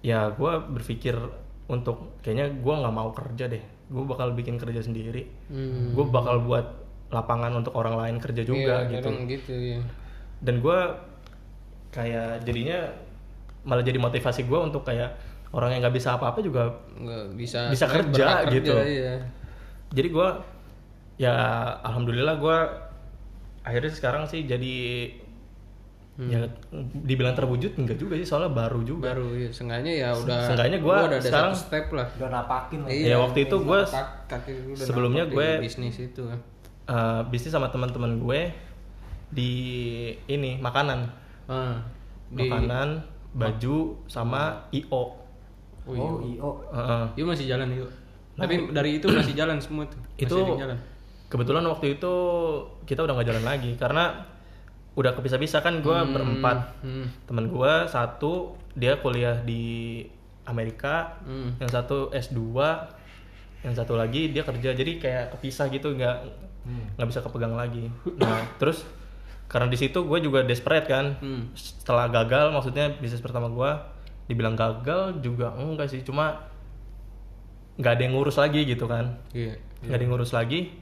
ya 0.00 0.30
gue 0.30 0.52
berpikir 0.70 1.12
untuk 1.66 2.16
kayaknya 2.20 2.50
gue 2.54 2.74
nggak 2.74 2.94
mau 2.94 3.10
kerja 3.10 3.46
deh 3.46 3.60
gue 3.86 4.04
bakal 4.04 4.32
bikin 4.32 4.56
kerja 4.56 4.80
sendiri 4.80 5.28
Hmm. 5.46 5.92
gue 5.92 6.04
bakal 6.06 6.40
buat 6.40 6.66
lapangan 7.08 7.52
untuk 7.54 7.74
orang 7.74 7.94
lain 7.96 8.16
kerja 8.16 8.40
juga 8.40 8.86
Iya, 8.86 8.96
gitu 8.96 9.08
gitu 9.26 9.52
ya. 9.52 9.80
dan 10.40 10.54
gue 10.58 10.78
kayak 11.90 12.42
jadinya 12.42 12.86
malah 13.60 13.82
jadi 13.82 13.98
motivasi 13.98 14.44
gue 14.44 14.58
untuk 14.58 14.82
kayak 14.82 15.10
orang 15.50 15.74
yang 15.74 15.82
nggak 15.82 15.96
bisa 15.96 16.14
apa-apa 16.14 16.38
juga 16.38 16.70
Nggak 16.94 17.24
bisa 17.34 17.60
Bisa 17.68 17.86
kerja 17.86 18.46
gitu. 18.48 18.72
Iya. 18.72 19.26
jadi 19.90 20.08
gue 20.08 20.28
ya 21.18 21.34
alhamdulillah 21.82 22.38
gue 22.38 22.58
akhirnya 23.60 23.90
sekarang 23.90 24.24
sih 24.24 24.46
jadi 24.46 24.76
ya 26.18 26.40
dibilang 27.00 27.32
terwujud 27.32 27.72
enggak 27.74 27.96
juga 27.96 28.12
sih 28.12 28.24
soalnya 28.24 28.50
baru 28.50 28.82
juga 28.82 29.08
Baru 29.10 29.32
ya, 29.32 29.48
seenggaknya 29.48 29.92
ya 29.94 30.08
udah. 30.12 30.40
Seenggaknya 30.44 30.76
lu 30.76 30.84
gua 30.84 30.96
ada 31.00 31.06
ada 31.08 31.18
sekarang- 31.18 31.54
satu 31.54 31.64
step 31.64 31.86
lah. 31.90 32.06
udah 32.12 32.28
napakin 32.30 32.78
lah 32.80 32.90
Iya. 32.90 33.06
ya 33.06 33.16
waktu 33.18 33.38
itu 33.42 33.56
gue 33.56 33.80
udah 33.80 34.76
sebelumnya 34.76 35.24
gue- 35.26 35.58
bisnis 35.58 35.96
itu. 35.98 36.22
eh, 36.84 37.20
bisnis 37.26 37.48
sama 37.50 37.68
teman-teman 37.68 38.18
gue 38.18 38.40
di 39.30 39.52
ini 40.26 40.58
makanan 40.58 41.06
Ah, 41.46 41.78
di 42.28 42.44
makanan 42.44 43.00
baju 43.32 43.76
sama 44.04 44.54
io 44.70 44.90
Oh, 44.90 45.08
iya. 45.88 46.02
oh 46.04 46.18
iyo 46.20 46.50
Heeh. 46.68 47.04
Iya 47.16 47.24
masih 47.24 47.46
jalan 47.46 47.68
yuk. 47.72 47.90
Tapi 48.36 48.54
dari 48.70 49.00
itu 49.00 49.06
masih 49.16 49.34
jalan 49.34 49.56
semua 49.56 49.82
tuh. 49.84 49.96
Masih 49.96 50.26
itu 50.26 50.36
jalan. 50.58 50.76
kebetulan 51.26 51.64
waktu 51.64 51.96
itu 51.96 52.12
kita 52.84 53.00
udah 53.00 53.14
nggak 53.14 53.28
jalan 53.28 53.44
lagi 53.44 53.72
karena 53.74 54.10
udah 55.00 55.16
kepisah-pisah 55.16 55.64
kan 55.64 55.80
gue 55.80 55.96
berempat. 56.12 56.76
Hmm. 56.84 57.08
teman 57.24 57.48
gue 57.48 57.72
satu 57.88 58.54
dia 58.76 59.00
kuliah 59.00 59.40
di 59.40 60.04
Amerika. 60.44 61.16
Hmm. 61.24 61.56
yang 61.56 61.70
satu 61.72 62.12
S2 62.12 62.38
yang 63.64 63.74
satu 63.76 63.96
lagi 63.96 64.28
dia 64.28 64.44
kerja. 64.44 64.76
Jadi 64.76 65.00
kayak 65.00 65.36
kepisah 65.36 65.72
gitu 65.72 65.96
nggak 65.96 66.16
nggak 67.00 67.08
bisa 67.08 67.24
kepegang 67.24 67.56
lagi. 67.56 67.88
Nah 68.20 68.44
terus 68.60 68.84
karena 69.50 69.66
di 69.66 69.80
situ 69.80 70.04
gue 70.04 70.18
juga 70.20 70.44
desperate 70.44 70.84
kan. 70.84 71.16
Hmm. 71.18 71.48
setelah 71.56 72.12
gagal 72.12 72.52
maksudnya 72.52 72.92
bisnis 73.00 73.24
pertama 73.24 73.48
gue 73.48 73.70
dibilang 74.28 74.54
gagal 74.54 75.24
juga 75.24 75.56
enggak 75.56 75.88
sih. 75.88 76.04
Cuma 76.04 76.44
nggak 77.80 77.92
ada 77.96 78.02
yang 78.04 78.12
ngurus 78.12 78.36
lagi 78.36 78.68
gitu 78.68 78.84
kan. 78.84 79.16
Iya. 79.32 79.56
nggak 79.80 79.96
ada 79.96 80.02
yang 80.04 80.12
ngurus 80.12 80.36
lagi. 80.36 80.76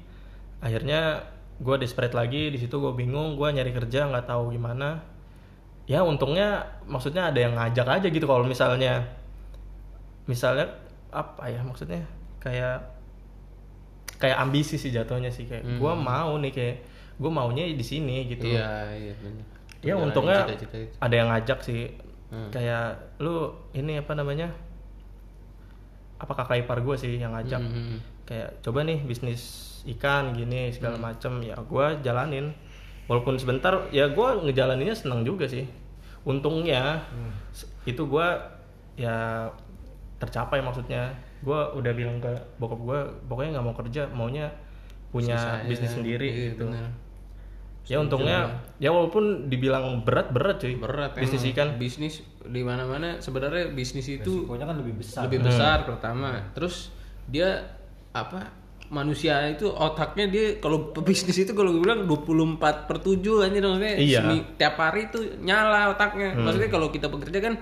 Akhirnya 0.59 1.23
gue 1.59 1.75
desperate 1.77 2.13
lagi 2.13 2.49
di 2.49 2.57
situ 2.57 2.75
gue 2.75 2.93
bingung 2.93 3.35
gue 3.35 3.49
nyari 3.49 3.71
kerja 3.71 4.07
nggak 4.07 4.27
tahu 4.27 4.51
gimana 4.51 5.03
ya 5.85 6.01
untungnya 6.01 6.49
maksudnya 6.85 7.27
ada 7.27 7.39
yang 7.39 7.55
ngajak 7.55 7.87
aja 7.89 8.07
gitu 8.07 8.25
kalau 8.25 8.45
misalnya 8.45 9.09
misalnya 10.25 10.69
apa 11.09 11.45
ya 11.47 11.61
maksudnya 11.61 12.05
kayak 12.39 12.85
kayak 14.15 14.37
ambisi 14.37 14.77
sih 14.77 14.89
jatuhnya 14.89 15.29
sih 15.29 15.45
kayak 15.45 15.65
gue 15.65 15.93
mau 15.95 16.37
nih 16.37 16.53
kayak 16.53 16.77
gue 17.17 17.31
maunya 17.33 17.65
di 17.67 17.83
sini 17.83 18.29
gitu 18.29 18.47
Iya, 18.47 18.69
iya 18.93 19.13
benar. 19.17 19.45
ya 19.81 19.95
untungnya 19.97 20.39
cita-cita 20.45 20.77
itu. 20.77 20.95
ada 20.97 21.15
yang 21.15 21.29
ngajak 21.29 21.61
sih 21.61 21.83
Hmm. 22.29 22.53
kayak 22.53 23.17
lu 23.19 23.49
ini 23.73 23.97
apa 23.97 24.13
namanya 24.13 24.53
apa 26.19 26.29
kakak 26.35 26.61
ipar 26.61 26.79
gue 26.79 26.93
sih 26.95 27.17
yang 27.17 27.33
ngajak 27.33 27.57
Hmm. 27.57 28.05
kayak 28.23 28.61
coba 28.61 28.85
nih 28.85 29.01
bisnis 29.01 29.68
ikan 29.89 30.31
gini 30.31 30.69
segala 30.69 30.97
macem 30.97 31.41
ya 31.41 31.57
gue 31.57 31.87
jalanin 32.01 32.53
walaupun 33.07 33.35
sebentar 33.35 33.89
ya 33.89 34.07
gue 34.07 34.29
ngejalaninnya 34.43 34.93
senang 34.93 35.23
juga 35.23 35.45
sih 35.45 35.65
untungnya 36.23 37.01
s- 37.51 37.65
itu 37.85 38.05
gue 38.05 38.27
ya 38.95 39.49
tercapai 40.19 40.59
maksudnya 40.59 41.09
gue 41.41 41.55
udah 41.73 41.93
bilang 41.93 42.19
ke 42.19 42.29
bokap 42.57 42.81
gue 42.81 43.01
pokoknya 43.25 43.51
nggak 43.55 43.65
mau 43.65 43.75
kerja 43.75 44.03
maunya 44.09 44.51
punya 45.09 45.35
Bisnis 45.35 45.49
aja. 45.57 45.65
bisnis 45.65 45.93
sendiri 45.95 46.29
Iya, 46.29 46.45
gitu 46.53 46.65
benar. 46.69 46.91
ya 47.87 47.97
untungnya 47.97 48.39
ya 48.77 48.91
walaupun 48.91 49.25
dibilang 49.49 50.03
berat 50.03 50.29
berat 50.29 50.59
cuy 50.59 50.77
Berat 50.77 51.17
bisnis 51.17 51.41
emang. 51.41 51.53
ikan 51.55 51.69
Bisnis 51.77 52.15
di 52.45 52.61
mana-mana 52.61 53.17
sebenarnya 53.17 53.73
bisnis 53.73 54.05
itu 54.07 54.45
Pokoknya 54.45 54.67
kan 54.67 54.77
lebih 54.77 54.95
besar. 54.97 55.25
lebih 55.25 55.41
besar 55.43 55.85
pertama. 55.85 56.37
Terus 56.53 56.93
dia 57.25 57.65
apa? 58.11 58.53
Manusia 58.89 59.45
itu 59.47 59.69
otaknya 59.69 60.27
dia 60.27 60.47
kalau 60.57 60.79
bisnis 60.99 61.37
itu 61.37 61.53
kalau 61.53 61.71
gue 61.71 61.83
bilang 61.83 62.05
24 62.05 62.57
per 62.85 62.97
7 62.99 63.21
aja 63.43 63.59
maksudnya 63.59 63.95
Iya. 63.95 64.21
semi- 64.23 64.47
tiap 64.57 64.75
hari 64.77 65.09
tuh 65.09 65.37
nyala 65.39 65.93
otaknya. 65.93 66.33
Maksudnya 66.35 66.69
kalau 66.69 66.89
kita 66.89 67.07
bekerja 67.07 67.39
kan 67.39 67.55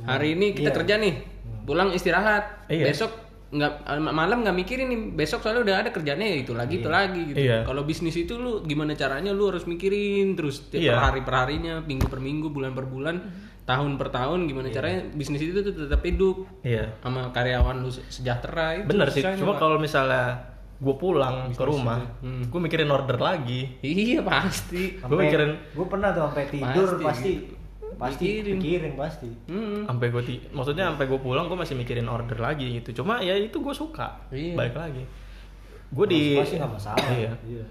hari 0.00 0.32
ini 0.32 0.52
kita 0.52 0.72
kerja 0.72 0.96
nih, 0.96 1.20
pulang 1.62 1.92
istirahat, 1.92 2.64
Iya. 2.66 2.86
besok 2.86 3.12
nggak 3.48 3.72
malam 4.10 4.44
nggak 4.44 4.52
mikirin 4.54 4.86
nih 4.86 5.00
besok 5.14 5.40
soalnya 5.40 5.64
udah 5.64 5.76
ada 5.78 5.90
kerjanya 5.90 6.20
ya 6.22 6.36
itu 6.38 6.52
lagi 6.52 6.74
itu 6.78 6.88
lagi 6.88 7.20
gitu. 7.26 7.38
Iya. 7.38 7.64
Kalau 7.64 7.82
bisnis 7.82 8.12
itu 8.14 8.36
lu 8.36 8.60
gimana 8.62 8.92
caranya 8.92 9.32
lu 9.32 9.48
harus 9.48 9.64
mikirin 9.64 10.32
terus 10.32 10.68
tiap 10.68 10.80
Iya. 10.80 10.92
per 10.92 11.00
hari 11.02 11.20
per 11.22 11.34
harinya, 11.34 11.74
minggu 11.80 12.06
per 12.06 12.20
minggu, 12.20 12.48
bulan 12.48 12.72
per 12.72 12.84
bulan, 12.84 13.16
tahun 13.68 13.94
per 13.94 14.08
tahun 14.08 14.48
gimana 14.48 14.72
caranya 14.72 15.04
bisnis 15.12 15.44
itu 15.44 15.60
tuh 15.60 15.76
tetap 15.76 16.00
hidup 16.00 16.48
iya 16.62 16.88
sama 16.98 17.28
karyawan 17.28 17.78
lu 17.78 17.90
se- 17.90 18.00
sejahtera 18.08 18.72
itu 18.74 18.88
bener 18.88 19.08
sih 19.08 19.20
cuma 19.36 19.54
kalau 19.54 19.76
misalnya 19.76 20.40
gue 20.78 20.94
pulang 20.94 21.52
ke 21.52 21.60
rumah 21.60 22.00
gue 22.22 22.60
mikirin 22.60 22.88
order 22.88 23.18
lagi 23.18 23.76
iya 23.78 24.24
pasti 24.24 24.96
gue 24.96 25.18
mikirin 25.18 25.52
gue 25.68 25.86
pernah 25.86 26.10
tuh 26.10 26.24
sampai 26.26 26.44
tidur 26.48 26.88
Pasti. 26.96 27.04
pasti 27.04 27.32
pasti 27.98 28.24
Mikirin. 28.30 28.56
pikirin 28.56 28.94
pasti. 28.94 29.26
hmm. 29.44 29.84
sampai 29.84 30.06
gue 30.08 30.22
maksudnya 30.48 30.86
sampai 30.86 31.04
gue 31.04 31.18
pulang 31.18 31.44
gue 31.44 31.58
masih 31.58 31.74
mikirin 31.74 32.06
order 32.06 32.38
lagi 32.38 32.70
gitu 32.72 33.02
cuma 33.02 33.18
ya 33.18 33.34
itu 33.34 33.58
gue 33.58 33.74
suka 33.74 34.22
Iya. 34.30 34.54
balik 34.54 34.78
lagi 34.78 35.02
gue 35.88 36.06
di 36.06 36.38
Pasti 36.38 36.56
nggak 36.56 36.72
masalah. 36.72 37.06
iya. 37.10 37.32
Iya. 37.42 37.64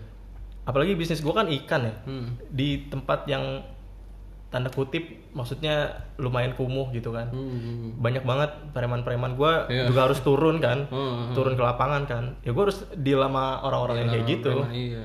apalagi 0.62 0.94
bisnis 0.94 1.24
gue 1.24 1.32
kan 1.32 1.48
ikan 1.48 1.82
ya 1.82 1.96
Hmm. 2.04 2.36
di 2.46 2.86
tempat 2.86 3.24
yang 3.26 3.64
tanda 4.48 4.72
kutip 4.72 5.04
maksudnya 5.36 6.08
lumayan 6.16 6.56
kumuh 6.56 6.88
gitu 6.96 7.12
kan. 7.12 7.28
Hmm. 7.28 8.00
banyak 8.00 8.24
banget 8.24 8.52
preman-preman 8.72 9.36
gue 9.36 9.54
Iya. 9.68 9.92
juga 9.92 10.08
harus 10.08 10.20
turun 10.24 10.64
kan. 10.64 10.88
Hmm. 10.88 11.36
turun 11.36 11.60
ke 11.60 11.64
lapangan 11.64 12.08
kan. 12.08 12.24
Ya 12.48 12.56
gue 12.56 12.64
harus 12.64 12.88
deal 12.96 13.20
sama 13.20 13.60
orang-orang 13.60 14.08
yang 14.08 14.10
kayak 14.16 14.26
gitu. 14.26 14.52
Preman, 14.64 14.72
iya 14.72 15.04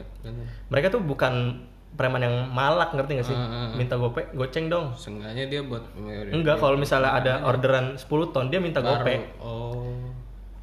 mereka 0.71 0.95
tuh 0.95 1.03
bukan 1.03 1.59
preman 1.93 2.23
yang 2.25 2.37
malak 2.55 2.95
ngerti 2.95 3.21
gak 3.21 3.29
sih? 3.29 3.37
Hmm, 3.37 3.51
hmm, 3.51 3.67
hmm. 3.67 3.77
minta 3.77 3.95
gope 3.99 4.23
goceng 4.33 4.71
dong. 4.71 4.95
Seenggaknya 4.95 5.45
dia 5.51 5.61
buat 5.67 5.83
enggak 6.31 6.57
kalau 6.63 6.79
misalnya 6.79 7.11
ada 7.13 7.43
orderan 7.43 7.99
10 7.99 8.07
ton 8.33 8.47
dia 8.47 8.63
minta 8.63 8.79
Baru. 8.79 9.03
gope 9.03 9.15
oh. 9.43 9.91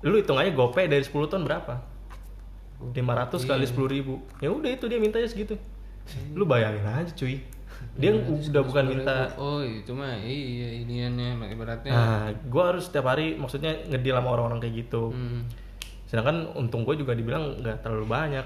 Lu 0.08 0.16
hitung 0.16 0.40
aja 0.40 0.50
gope 0.56 0.88
dari 0.88 1.04
10 1.04 1.12
ton 1.28 1.44
berapa? 1.44 1.76
500 2.96 3.44
kali 3.44 3.68
10 3.68 3.76
ribu. 3.92 4.24
Ya 4.40 4.56
udah 4.56 4.72
itu 4.72 4.88
dia 4.88 5.04
mintanya 5.04 5.28
segitu. 5.28 5.60
Lu 6.32 6.48
bayangin 6.48 6.88
aja 6.88 7.12
cuy 7.12 7.44
dia 8.00 8.16
udah 8.16 8.64
bukan 8.64 8.84
minta 8.88 9.28
oh 9.36 9.60
itu 9.60 9.92
mah 9.92 10.16
iya 10.24 10.82
iniannya 10.88 11.52
ibaratnya. 11.52 11.92
Nah 11.92 12.32
gua 12.48 12.72
harus 12.72 12.88
setiap 12.88 13.12
hari 13.12 13.36
maksudnya 13.36 13.76
ngedil 13.92 14.16
sama 14.16 14.30
orang-orang 14.32 14.64
kayak 14.64 14.88
gitu. 14.88 15.12
Hmm. 15.12 15.44
sedangkan 16.10 16.58
untung 16.58 16.90
gue 16.90 16.98
juga 16.98 17.14
dibilang 17.14 17.62
nggak 17.62 17.86
terlalu 17.86 18.10
banyak. 18.10 18.42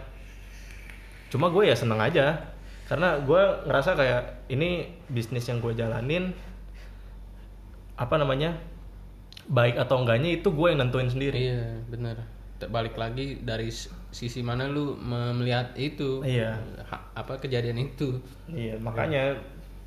Cuma 1.31 1.47
gue 1.47 1.63
ya 1.63 1.75
seneng 1.79 1.95
aja. 1.95 2.51
Karena 2.91 3.15
gue 3.23 3.41
ngerasa 3.63 3.95
kayak 3.95 4.51
ini 4.51 4.91
bisnis 5.07 5.47
yang 5.47 5.63
gue 5.63 5.71
jalanin 5.71 6.35
apa 7.95 8.19
namanya 8.19 8.59
baik 9.47 9.79
atau 9.79 10.03
enggaknya 10.03 10.43
itu 10.43 10.51
gue 10.51 10.67
yang 10.75 10.83
nentuin 10.83 11.07
sendiri. 11.07 11.39
Iya, 11.39 11.63
benar. 11.87 12.19
Balik 12.67 12.99
lagi 12.99 13.39
dari 13.39 13.71
sisi 14.13 14.39
mana 14.39 14.65
lu 14.65 14.93
me- 14.95 15.33
melihat 15.33 15.73
itu. 15.73 16.21
Iya. 16.21 16.53
Ha- 16.85 17.05
apa 17.15 17.37
kejadian 17.37 17.81
itu. 17.81 18.21
iya 18.47 18.77
makanya 18.77 19.33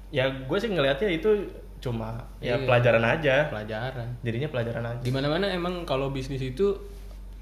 ya 0.09 0.27
gue 0.29 0.59
sih 0.59 0.69
ngelihatnya 0.69 1.11
itu 1.13 1.31
cuma 1.77 2.19
ya 2.39 2.57
Iya. 2.57 2.65
pelajaran 2.65 3.05
aja 3.05 3.37
Pelajaran. 3.47 4.09
jadinya 4.21 4.49
pelajaran 4.49 4.85
aja 4.87 5.01
Di 5.01 5.11
mana-mana 5.11 5.47
emang 5.47 5.85
kalau 5.85 6.09
bisnis 6.09 6.41
itu 6.41 6.75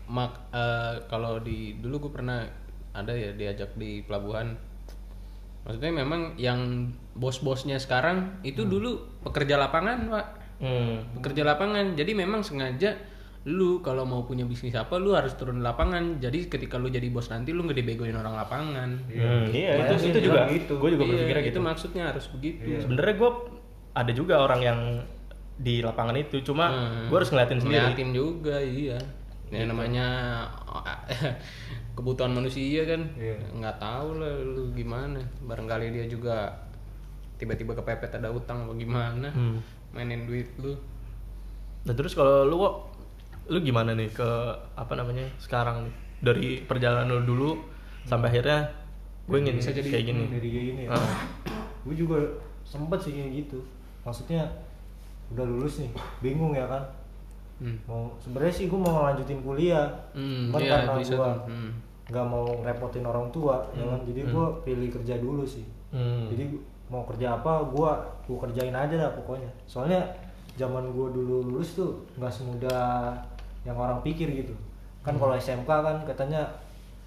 mak 0.05 0.53
eh, 0.53 1.01
kalau 1.07 1.39
di 1.39 1.79
dulu 1.79 2.09
gue 2.09 2.13
pernah 2.13 2.45
ada 2.93 3.11
ya 3.11 3.33
diajak 3.33 3.73
di 3.75 4.01
pelabuhan. 4.01 4.53
Maksudnya 5.65 5.93
memang 5.97 6.37
yang 6.37 6.61
bos-bosnya 7.13 7.75
sekarang 7.77 8.37
itu 8.43 8.63
dulu 8.63 9.01
pekerja 9.23 9.57
lapangan, 9.57 9.99
Pak. 10.07 10.27
hmm. 10.61 11.17
Pekerja 11.19 11.43
lapangan. 11.43 11.97
Jadi 11.97 12.13
memang 12.13 12.45
sengaja 12.45 12.93
lu 13.45 13.79
kalau 13.79 14.03
mau 14.03 14.23
punya 14.23 14.43
bisnis 14.43 14.73
apa 14.73 14.97
lu 14.97 15.13
harus 15.13 15.35
turun 15.35 15.61
lapangan. 15.61 16.17
Jadi 16.17 16.49
ketika 16.49 16.75
lu 16.75 16.89
jadi 16.89 17.05
bos 17.07 17.29
nanti 17.29 17.51
lu 17.51 17.61
nggak 17.61 17.77
dibegoin 17.77 18.15
orang 18.15 18.33
lapangan. 18.35 18.91
Hmm, 19.07 19.47
iya 19.49 19.85
itu 19.85 20.09
itu 20.09 20.21
juga 20.23 20.49
gitu. 20.49 20.77
gue 20.77 20.91
juga 20.91 21.05
Iya, 21.05 21.11
berpikirnya 21.13 21.43
itu 21.43 21.51
gitu 21.51 21.61
maksudnya 21.61 22.03
harus 22.07 22.25
begitu. 22.29 22.65
sebenarnya 22.79 23.15
gue 23.15 23.31
ada 23.93 24.13
juga 24.13 24.35
orang 24.41 24.61
yang 24.61 24.79
di 25.55 25.79
lapangan 25.79 26.17
itu 26.17 26.41
cuma 26.43 26.67
Hmm. 26.67 27.07
gue 27.07 27.17
harus 27.17 27.31
ngeliatin 27.31 27.61
sendiri 27.61 27.85
Ngeliatin 27.85 28.11
juga 28.11 28.57
iya. 28.59 28.99
Ya 29.47 29.65
namanya 29.65 30.07
kebutuhan 31.95 32.33
manusia 32.33 32.83
kan 32.85 33.07
Iya. 33.15 33.37
nggak 33.53 33.77
tahu 33.77 34.09
lah 34.17 34.33
lu 34.41 34.73
gimana. 34.73 35.21
Barangkali 35.41 35.93
dia 35.93 36.07
juga 36.07 36.49
tiba-tiba 37.37 37.75
kepepet 37.75 38.09
ada 38.15 38.31
utang 38.31 38.65
apa 38.65 38.73
gimana. 38.75 39.29
Hmm. 39.29 39.61
Mainin 39.93 40.25
duit 40.25 40.49
lu. 40.59 40.75
Nah 41.85 41.93
terus 41.93 42.17
kalau 42.17 42.43
lu 42.43 42.57
kok 42.59 42.94
lu 43.47 43.59
gimana 43.61 43.93
nih 43.93 44.09
ke 44.09 44.29
apa 44.75 44.93
namanya 44.95 45.29
sekarang 45.37 45.85
nih 45.85 45.95
dari 46.21 46.49
perjalanan 46.61 47.11
lu 47.11 47.21
dulu 47.23 47.51
sampai 48.05 48.33
akhirnya 48.33 48.69
gue 49.25 49.37
ingin 49.41 49.57
Bisa 49.57 49.73
jadi- 49.73 49.89
kayak 49.89 50.05
gini. 50.07 50.25
Dari 50.29 50.49
kayak 50.49 50.67
gini 50.69 50.83
ya. 50.85 50.91
Ah. 50.93 51.17
Gue 51.85 51.95
juga 51.95 52.17
sempet 52.65 53.01
sih 53.01 53.13
kayak 53.13 53.33
gitu. 53.35 53.59
Maksudnya 54.05 54.45
udah 55.33 55.45
lulus 55.45 55.81
nih, 55.81 55.89
bingung 56.21 56.53
ya 56.53 56.69
kan. 56.69 56.85
Hmm. 57.57 57.81
Mau 57.89 58.13
sebenarnya 58.21 58.53
sih 58.53 58.67
gue 58.69 58.77
mau 58.77 59.01
lanjutin 59.03 59.41
kuliah. 59.41 59.89
Hmm, 60.13 60.53
Cuman 60.53 60.61
iya, 60.61 60.71
karena 60.85 60.93
gue. 61.01 61.31
Hmm. 61.49 61.73
nggak 62.05 62.27
mau 62.29 62.45
repotin 62.61 63.01
orang 63.01 63.33
tua, 63.33 63.65
ya 63.73 63.85
kan. 63.87 64.01
Jadi 64.05 64.21
gue 64.29 64.47
pilih 64.61 64.89
kerja 64.93 65.15
dulu 65.17 65.45
sih. 65.45 65.65
Hmm. 65.89 66.29
Jadi 66.29 66.61
mau 66.93 67.09
kerja 67.09 67.41
apa, 67.41 67.65
gue 67.65 67.91
gue 68.29 68.37
kerjain 68.39 68.77
aja 68.77 68.97
lah 68.99 69.13
pokoknya. 69.17 69.49
Soalnya 69.65 70.05
zaman 70.61 70.93
gue 70.93 71.09
dulu 71.11 71.49
lulus 71.49 71.73
tuh 71.75 72.05
nggak 72.21 72.29
semudah 72.29 73.17
yang 73.65 73.75
orang 73.75 73.99
pikir 74.01 74.29
gitu. 74.31 74.55
Kan 75.01 75.17
kalau 75.17 75.33
SMK 75.33 75.67
kan 75.67 75.97
katanya 76.05 76.45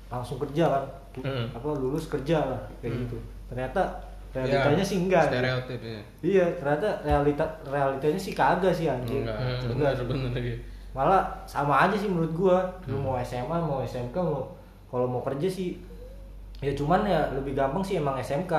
langsung 0.08 0.38
kerja 0.38 0.66
kan, 0.68 0.84
Hmm. 1.18 1.49
apa 1.49 1.68
lulus 1.74 2.05
kerja 2.08 2.38
lah 2.39 2.62
kayak 2.80 3.05
gitu. 3.05 3.18
Ternyata 3.47 3.82
Ya, 4.28 4.43
realitanya 4.43 4.86
sih 4.86 4.97
enggak. 5.01 5.34
Stereotip 5.34 5.82
ya. 5.82 6.01
Iya, 6.22 6.45
ternyata 6.55 6.88
realita 7.01 7.41
realitanya 7.66 8.20
sih 8.20 8.34
kagak 8.34 8.70
sih 8.70 8.86
anjing. 8.86 9.26
Enggak, 9.26 9.39
Hmm. 9.39 9.74
benar 9.74 9.93
benar 10.03 10.38
ya. 10.38 10.58
malah 10.93 11.30
sama 11.45 11.86
aja 11.86 11.93
sih 11.93 12.10
menurut 12.10 12.34
gua 12.34 12.58
lu 12.86 12.97
mau 12.97 13.14
SMA 13.18 13.53
mau 13.55 13.82
SMK 13.82 14.18
mau 14.18 14.49
kalau 14.89 15.05
mau 15.05 15.22
kerja 15.22 15.45
sih 15.45 15.78
ya 16.58 16.74
cuman 16.74 17.05
ya 17.05 17.22
lebih 17.32 17.53
gampang 17.53 17.86
sih 17.86 17.97
emang 17.97 18.18
SMK 18.18 18.49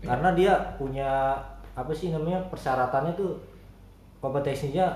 karena 0.00 0.32
dia 0.32 0.52
punya 0.76 1.36
apa 1.72 1.92
sih 1.92 2.08
namanya 2.08 2.40
persyaratannya 2.48 3.12
tuh 3.12 3.36
kompetisinya 4.18 4.88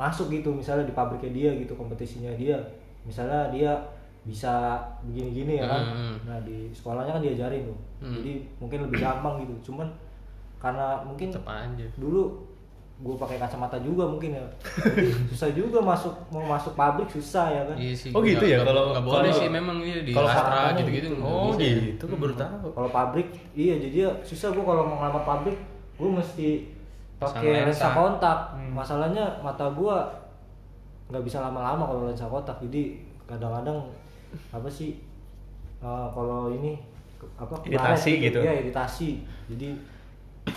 masuk 0.00 0.26
gitu 0.30 0.48
misalnya 0.50 0.82
di 0.82 0.94
pabriknya 0.94 1.28
dia 1.30 1.50
gitu 1.54 1.72
kompetisinya 1.74 2.32
dia 2.34 2.56
misalnya 3.02 3.50
dia 3.50 3.76
bisa 4.22 4.76
begini-gini 5.02 5.56
ya 5.56 5.66
kan 5.66 5.82
Hmm. 5.86 6.16
nah 6.24 6.38
di 6.40 6.68
sekolahnya 6.70 7.08
kan 7.10 7.22
diajarin 7.22 7.64
tuh 7.64 7.78
jadi 8.00 8.32
mungkin 8.56 8.78
lebih 8.82 8.98
gampang 8.98 9.40
gitu 9.40 9.70
cuman 9.70 9.88
karena 10.56 11.00
mungkin 11.02 11.28
dulu 11.96 12.48
gue 12.98 13.16
pakai 13.16 13.36
kacamata 13.38 13.80
juga 13.80 14.04
mungkin 14.04 14.30
ya 14.30 14.44
jadi 14.76 15.08
susah 15.32 15.48
juga 15.50 15.80
masuk 15.80 16.12
mau 16.28 16.44
masuk 16.46 16.72
pabrik 16.74 17.08
susah 17.08 17.48
ya 17.48 17.62
kan 17.64 17.72
Iya 17.74 17.94
sih. 17.94 18.12
Oh, 18.12 18.20
gitu 18.20 18.44
ya? 18.44 18.60
Kalau- 18.60 18.92
nggak 18.92 19.00
boleh 19.02 19.24
kalau- 19.26 19.40
sih 19.40 19.48
memang 19.48 19.80
iya 19.80 20.00
di 20.02 20.12
kalau 20.12 20.28
Astra 20.28 20.44
sarapannya 20.46 20.80
gitu-gitu. 20.82 21.06
gitu. 21.10 21.24
Oh 21.24 21.48
bisa 21.50 21.64
ya. 21.66 21.76
gitu, 21.86 22.02
gue 22.06 22.18
baru 22.18 22.34
tahu. 22.36 22.68
kalau 22.70 22.90
pabrik 22.90 23.28
iya 23.54 23.74
jadi 23.78 23.96
ya 23.98 24.10
susah 24.20 24.48
gue 24.50 24.60
kalau 24.62 24.84
mau 24.84 24.96
ngelamar 24.98 25.24
pabrik 25.26 25.56
gue 25.96 26.10
mesti 26.10 26.48
pakai 27.20 27.68
lensa 27.68 27.92
kontak 27.92 28.38
masalahnya 28.72 29.24
mata 29.44 29.68
gue 29.70 29.96
nggak 31.10 31.22
bisa 31.22 31.38
lama-lama 31.38 31.84
kalau 31.84 32.08
lensa 32.08 32.24
kontak 32.24 32.56
jadi 32.64 32.96
kadang-kadang 33.28 33.76
apa 34.50 34.66
sih 34.66 34.96
eh, 35.78 36.06
kalau 36.10 36.48
ini 36.50 36.80
apa 37.36 37.52
Iritasi 37.62 38.10
kemarin 38.16 38.26
gitu. 38.32 38.38
ya 38.40 38.52
iritasi. 38.56 39.08
Jadi 39.52 39.68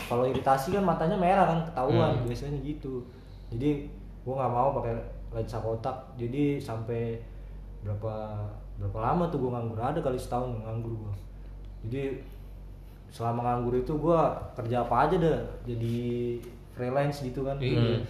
kalau 0.07 0.23
iritasi 0.23 0.71
kan 0.71 0.83
matanya 0.83 1.17
merah 1.19 1.43
kan 1.43 1.59
ketahuan 1.67 2.15
Hmm. 2.15 2.23
biasanya 2.23 2.55
gitu. 2.63 3.03
Jadi 3.51 3.83
gue 4.23 4.33
nggak 4.33 4.53
mau 4.53 4.71
pakai 4.71 4.95
lensa 5.35 5.59
kotak 5.59 5.91
jadi 6.15 6.55
sampai 6.55 7.19
berapa 7.83 8.39
berapa 8.79 8.99
lama 9.03 9.27
tuh 9.27 9.43
gue 9.43 9.51
nganggur? 9.51 9.75
Ada 9.75 9.99
kali 9.99 10.15
setahun 10.15 10.55
nganggur 10.63 10.95
gue 10.95 11.13
jadi 11.83 12.15
selama 13.11 13.43
nganggur 13.43 13.75
itu 13.75 13.91
gue 13.91 14.19
kerja 14.55 14.87
apa 14.87 14.95
aja 15.05 15.15
dah 15.19 15.39
jadi 15.67 16.39
freelance 16.73 17.21
gitu 17.21 17.41
kan 17.41 17.55
Iya. 17.55 18.01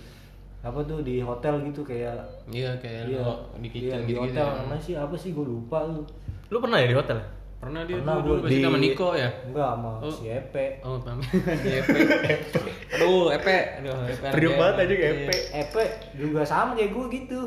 apa 0.62 0.80
tuh 0.82 1.00
di 1.00 1.20
hotel 1.20 1.60
gitu 1.64 1.84
kayak 1.84 2.16
Iya 2.48 2.72
kayak 2.78 3.02
iya, 3.06 3.20
lo 3.20 3.52
di 3.54 3.68
iya, 3.68 3.72
kitchen 3.94 4.00
di 4.04 4.16
hotel 4.16 4.46
ya. 4.46 4.56
namanya 4.58 4.80
sih 4.82 4.96
apa 4.96 5.12
sih 5.14 5.32
gue 5.32 5.44
lupa 5.44 5.84
tuh 5.84 6.04
Lu 6.48 6.58
pernah 6.58 6.78
ya 6.78 6.86
di 6.86 6.94
hotel? 6.94 7.20
Pernah 7.58 7.82
dia 7.82 7.96
Pernah 7.98 8.16
dulu, 8.20 8.44
di- 8.44 8.60
sama 8.60 8.78
Niko 8.78 9.10
ya. 9.14 9.30
enggak 9.44 9.68
sama 9.70 9.92
Oh. 9.98 10.08
si 10.10 10.24
Epe 10.28 10.66
Oh, 10.82 10.96
paham. 10.98 11.20
Di 11.24 11.72
Epe. 11.80 12.00
Aduh, 12.94 13.32
Epe. 13.32 13.58
Aduh, 13.80 13.96
Epe. 14.06 14.54
Banget 14.54 14.76
aja 14.78 14.94
kayak 14.94 15.14
Iya. 15.14 15.24
Epe. 15.24 15.36
Epe 15.58 15.84
juga 16.14 16.42
sama 16.44 16.72
kayak 16.74 16.92
gue 16.92 17.06
gitu 17.14 17.40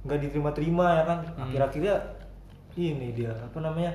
nggak 0.00 0.18
diterima-terima 0.18 0.86
ya 0.94 1.04
kan 1.04 1.18
Hmm. 1.26 1.44
akhir-akhirnya 1.44 1.96
ini 2.74 3.12
dia 3.12 3.32
apa 3.34 3.58
namanya 3.58 3.92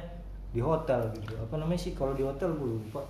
di 0.48 0.60
hotel 0.60 1.02
gitu 1.12 1.34
apa 1.36 1.56
namanya 1.56 1.80
sih 1.80 1.92
kalau 1.92 2.14
di 2.14 2.22
hotel 2.22 2.50
gue 2.52 2.70
lupa 2.76 3.02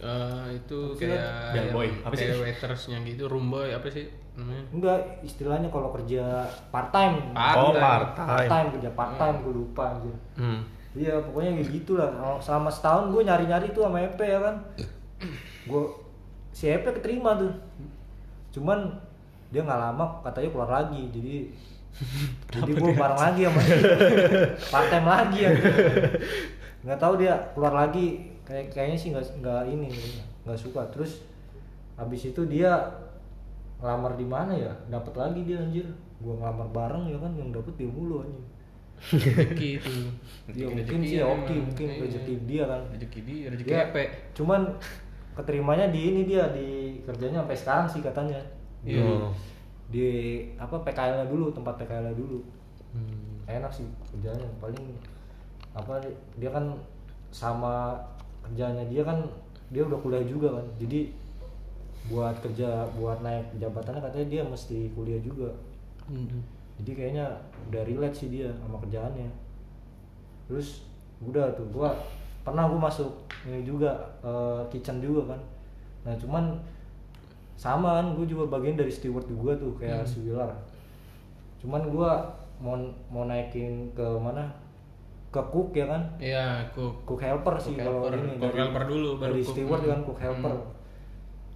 Eh, 0.00 0.46
itu 0.54 0.78
kayak 0.96 1.52
Bellboy. 1.52 1.86
yang 1.86 2.02
Apa 2.02 2.14
sih? 2.14 2.24
kayak 2.24 2.38
waitersnya 2.40 2.98
gitu, 3.02 3.24
room 3.26 3.46
boy 3.46 3.68
apa 3.68 3.84
sih 3.86 4.08
namanya? 4.32 4.64
enggak 4.70 4.96
istilahnya 5.20 5.68
kalau 5.68 5.92
kerja 5.92 6.40
part 6.68 6.88
time 6.88 7.20
Part 7.30 7.56
Oh, 7.58 7.70
time. 7.70 7.78
part 7.78 8.08
part 8.14 8.28
time. 8.38 8.48
time 8.48 8.68
kerja 8.72 8.90
part 8.90 9.12
time 9.14 9.36
gue 9.38 9.54
lupa 9.54 9.82
anjir 9.90 10.16
Hmm. 10.34 10.60
Iya 10.90 11.20
pokoknya 11.20 11.54
kayak 11.54 11.70
gitulah. 11.72 12.08
Selama 12.38 12.66
setahun 12.66 13.10
gue 13.10 13.22
nyari-nyari 13.22 13.70
tuh 13.70 13.84
sama 13.84 14.00
EP 14.00 14.18
ya 14.18 14.40
kan. 14.40 14.56
Gue 15.62 15.84
si 16.50 16.66
EP 16.66 16.82
keterima 16.82 17.36
tuh. 17.36 17.52
Cuman 18.50 18.90
dia 19.48 19.60
nggak 19.60 19.78
lama 19.80 20.18
katanya 20.20 20.48
keluar 20.48 20.70
lagi. 20.72 21.06
Jadi 21.10 21.34
jadi 22.54 22.70
gue 22.72 22.92
bareng 22.92 23.20
lagi 23.20 23.40
sama 23.44 23.60
dia. 23.60 23.78
Part 24.72 24.88
time 24.88 25.06
lagi 25.06 25.38
ya. 25.40 25.50
Nggak 26.80 26.98
tahu 26.98 27.14
dia 27.16 27.34
keluar 27.52 27.74
lagi. 27.76 28.29
Kayak 28.50 28.66
kayaknya 28.74 28.98
sih 28.98 29.08
nggak 29.14 29.24
nggak 29.38 29.62
ini 29.70 29.88
nggak 30.42 30.58
suka. 30.58 30.82
Terus 30.90 31.22
habis 31.94 32.26
itu 32.26 32.42
dia 32.50 32.74
ngelamar 33.78 34.18
di 34.18 34.26
mana 34.26 34.50
ya? 34.58 34.74
Dapat 34.90 35.14
lagi 35.14 35.46
dia 35.46 35.62
anjir. 35.62 35.86
Gue 36.18 36.34
ngelamar 36.34 36.66
bareng 36.74 37.06
ya 37.06 37.18
kan 37.22 37.30
yang 37.38 37.54
dapet 37.54 37.78
dia 37.78 37.86
mulu 37.86 38.26
anjir. 38.26 38.42
Rezeki 39.00 39.68
itu. 39.78 39.92
Iya 40.50 40.66
Rezeki 40.66 40.74
mungkin 40.74 41.00
sih 41.06 41.20
oke 41.22 41.54
mungkin 41.54 41.88
rezeki 42.02 42.34
dia 42.44 42.64
kan. 42.66 42.80
Rezeki 42.90 43.20
dia, 43.22 43.44
rezeki 43.54 43.70
Epe. 43.70 44.04
cuman 44.34 44.60
keterimanya 45.38 45.86
di 45.94 46.00
ini 46.10 46.22
dia 46.26 46.50
di 46.50 46.98
kerjanya 47.06 47.46
sampai 47.46 47.56
sekarang 47.56 47.86
sih 47.86 48.02
katanya. 48.02 48.40
Di, 48.82 48.98
Iya. 48.98 49.30
di 49.88 50.06
apa 50.58 50.74
PKL-nya 50.82 51.30
dulu, 51.30 51.54
tempat 51.54 51.78
PKL-nya 51.78 52.12
dulu. 52.18 52.42
Hmm. 52.90 53.46
Enak 53.46 53.70
sih 53.70 53.86
kerjanya 54.10 54.44
paling 54.58 54.82
apa 55.70 56.02
dia 56.36 56.50
kan 56.50 56.66
sama 57.30 57.94
kerjanya 58.46 58.84
dia 58.88 59.02
kan 59.04 59.20
dia 59.70 59.82
udah 59.86 59.98
kuliah 60.00 60.24
juga 60.24 60.60
kan. 60.60 60.66
Jadi 60.80 61.12
buat 62.08 62.34
kerja 62.40 62.88
buat 62.96 63.20
naik 63.20 63.60
jabatannya 63.60 64.00
katanya 64.00 64.26
dia 64.28 64.42
mesti 64.42 64.90
kuliah 64.96 65.20
juga. 65.20 65.52
Hmm. 66.10 66.42
jadi 66.82 66.90
kayaknya 66.98 67.26
udah 67.70 67.82
relate 67.86 68.16
sih 68.18 68.28
dia 68.34 68.50
sama 68.58 68.82
kerjaannya 68.82 69.30
terus 70.50 70.82
udah 71.22 71.54
tuh 71.54 71.70
gua 71.70 71.94
pernah 72.42 72.66
gua 72.66 72.90
masuk 72.90 73.30
ini 73.46 73.62
juga 73.62 73.94
eh, 74.26 74.60
kitchen 74.74 74.98
juga 74.98 75.30
kan 75.30 75.40
nah 76.02 76.14
cuman 76.18 76.58
sama 77.54 78.02
kan 78.02 78.18
gua 78.18 78.26
juga 78.26 78.50
bagian 78.50 78.74
dari 78.74 78.90
steward 78.90 79.30
gua 79.38 79.54
tuh 79.54 79.70
kayak 79.78 80.02
si 80.02 80.18
Wilar 80.26 80.50
cuman 81.62 81.86
gua 81.94 82.26
mau 82.58 82.74
mau 83.06 83.22
naikin 83.30 83.94
ke 83.94 84.06
mana 84.18 84.50
ke 85.30 85.40
cook 85.40 85.70
ya 85.72 85.86
kan 85.86 86.02
Iya, 86.18 86.46
cook. 86.70 86.94
cook 87.04 87.20
helper 87.20 87.54
sih 87.56 87.72
Cook 87.72 87.84
kalau 87.84 88.00
helper. 88.04 88.18
ini 88.18 88.34
Cook 88.36 88.56
helper 88.56 88.82
dulu, 88.84 89.08
baru 89.14 89.30
dari 89.30 89.40
cook. 89.40 89.54
steward 89.54 89.80
Hmm. 89.80 89.90
kan 89.90 90.00
cook 90.02 90.18
helper 90.18 90.54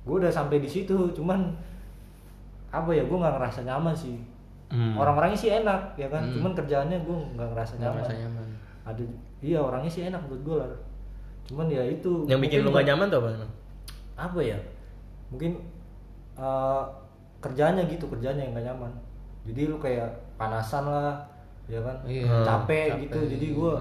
gue 0.05 0.17
udah 0.17 0.31
sampai 0.31 0.57
di 0.59 0.69
situ 0.69 0.95
cuman 1.11 1.41
apa 2.71 2.91
ya 2.91 3.03
gue 3.03 3.17
nggak 3.17 3.35
ngerasa 3.35 3.61
nyaman 3.63 3.93
sih 3.93 4.17
Hmm. 4.67 4.95
orang-orangnya 4.95 5.39
sih 5.39 5.51
enak 5.55 5.81
ya 5.95 6.07
kan 6.07 6.23
Hmm. 6.23 6.35
cuman 6.35 6.53
kerjaannya 6.53 6.99
gue 6.99 7.17
nggak 7.33 7.49
ngerasa 7.49 7.75
nyaman. 7.79 7.95
merasa 7.97 8.15
nyaman. 8.17 8.47
ada 8.85 9.03
iya 9.41 9.59
orangnya 9.59 9.89
sih 9.89 10.03
enak 10.05 10.21
menurut 10.21 10.43
gue 10.43 10.57
lah 10.59 10.71
cuman 11.45 11.67
ya 11.67 11.83
itu 11.83 12.11
Yang 12.25 12.41
bikin 12.43 12.59
lu 12.63 12.71
gak 12.71 12.87
nyaman 12.87 13.07
tuh 13.07 13.19
apa? 13.21 13.31
apa 14.17 14.41
ya 14.41 14.59
mungkin 15.29 15.53
eh, 16.35 16.83
kerjanya 17.39 17.83
gitu 17.85 18.07
kerjanya 18.07 18.41
yang 18.41 18.53
gak 18.53 18.67
nyaman 18.67 18.93
jadi 19.45 19.69
lu 19.69 19.77
kayak 19.77 20.09
panasan 20.35 20.85
lah 20.85 21.21
ya 21.67 21.81
kan 21.81 21.97
Iya. 22.05 22.29
capek, 22.43 22.89
Capek. 22.89 23.03
gitu 23.03 23.19
jadi 23.31 23.47
gue 23.53 23.73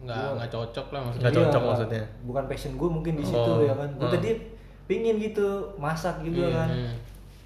nggak 0.00 0.16
gua- 0.16 0.34
nggak 0.34 0.50
cocok 0.50 0.86
lah 0.88 1.00
maksudnya. 1.02 1.22
Nggak 1.22 1.36
cocok 1.36 1.62
maksudnya. 1.64 2.04
bukan 2.22 2.44
passion 2.46 2.72
gue 2.74 2.88
mungkin 2.90 3.14
di 3.14 3.24
situ 3.24 3.36
Oh. 3.52 3.60
ya 3.60 3.74
kan 3.74 3.88
gue 3.90 4.02
Hmm. 4.02 4.14
tadi 4.14 4.30
pingin 4.86 5.16
gitu 5.18 5.46
masak 5.76 6.18
gitu 6.20 6.40
Iya, 6.40 6.56
kan 6.56 6.68
iya. 6.68 6.90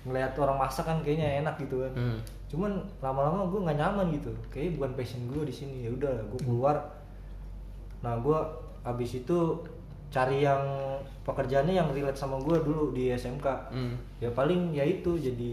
ngelihat 0.04 0.32
orang 0.36 0.58
masak 0.58 0.84
kan 0.84 0.98
kayaknya 1.00 1.40
enak 1.40 1.56
gitu 1.58 1.80
kan 1.80 1.92
Hmm. 1.94 2.18
cuman 2.46 2.70
lama-lama 3.00 3.44
gue 3.46 3.60
nggak 3.60 3.76
nyaman 3.76 4.06
gitu 4.12 4.30
kayaknya 4.48 4.72
bukan 4.78 4.90
passion 4.94 5.20
gue 5.26 5.42
di 5.42 5.54
sini 5.54 5.76
ya 5.82 5.90
udah 5.90 6.14
gue 6.24 6.40
keluar 6.40 6.76
nah 8.00 8.14
gue 8.16 8.38
abis 8.82 9.18
itu 9.18 9.38
cari 10.08 10.40
yang 10.40 10.60
pekerjaannya 11.22 11.74
yang 11.74 11.88
relate 11.90 12.14
sama 12.14 12.36
gue 12.38 12.54
dulu 12.60 12.92
di 12.92 13.10
SMK 13.10 13.46
Hmm. 13.66 13.96
ya 14.20 14.30
paling 14.30 14.70
ya 14.70 14.84
itu 14.84 15.16
jadi 15.16 15.52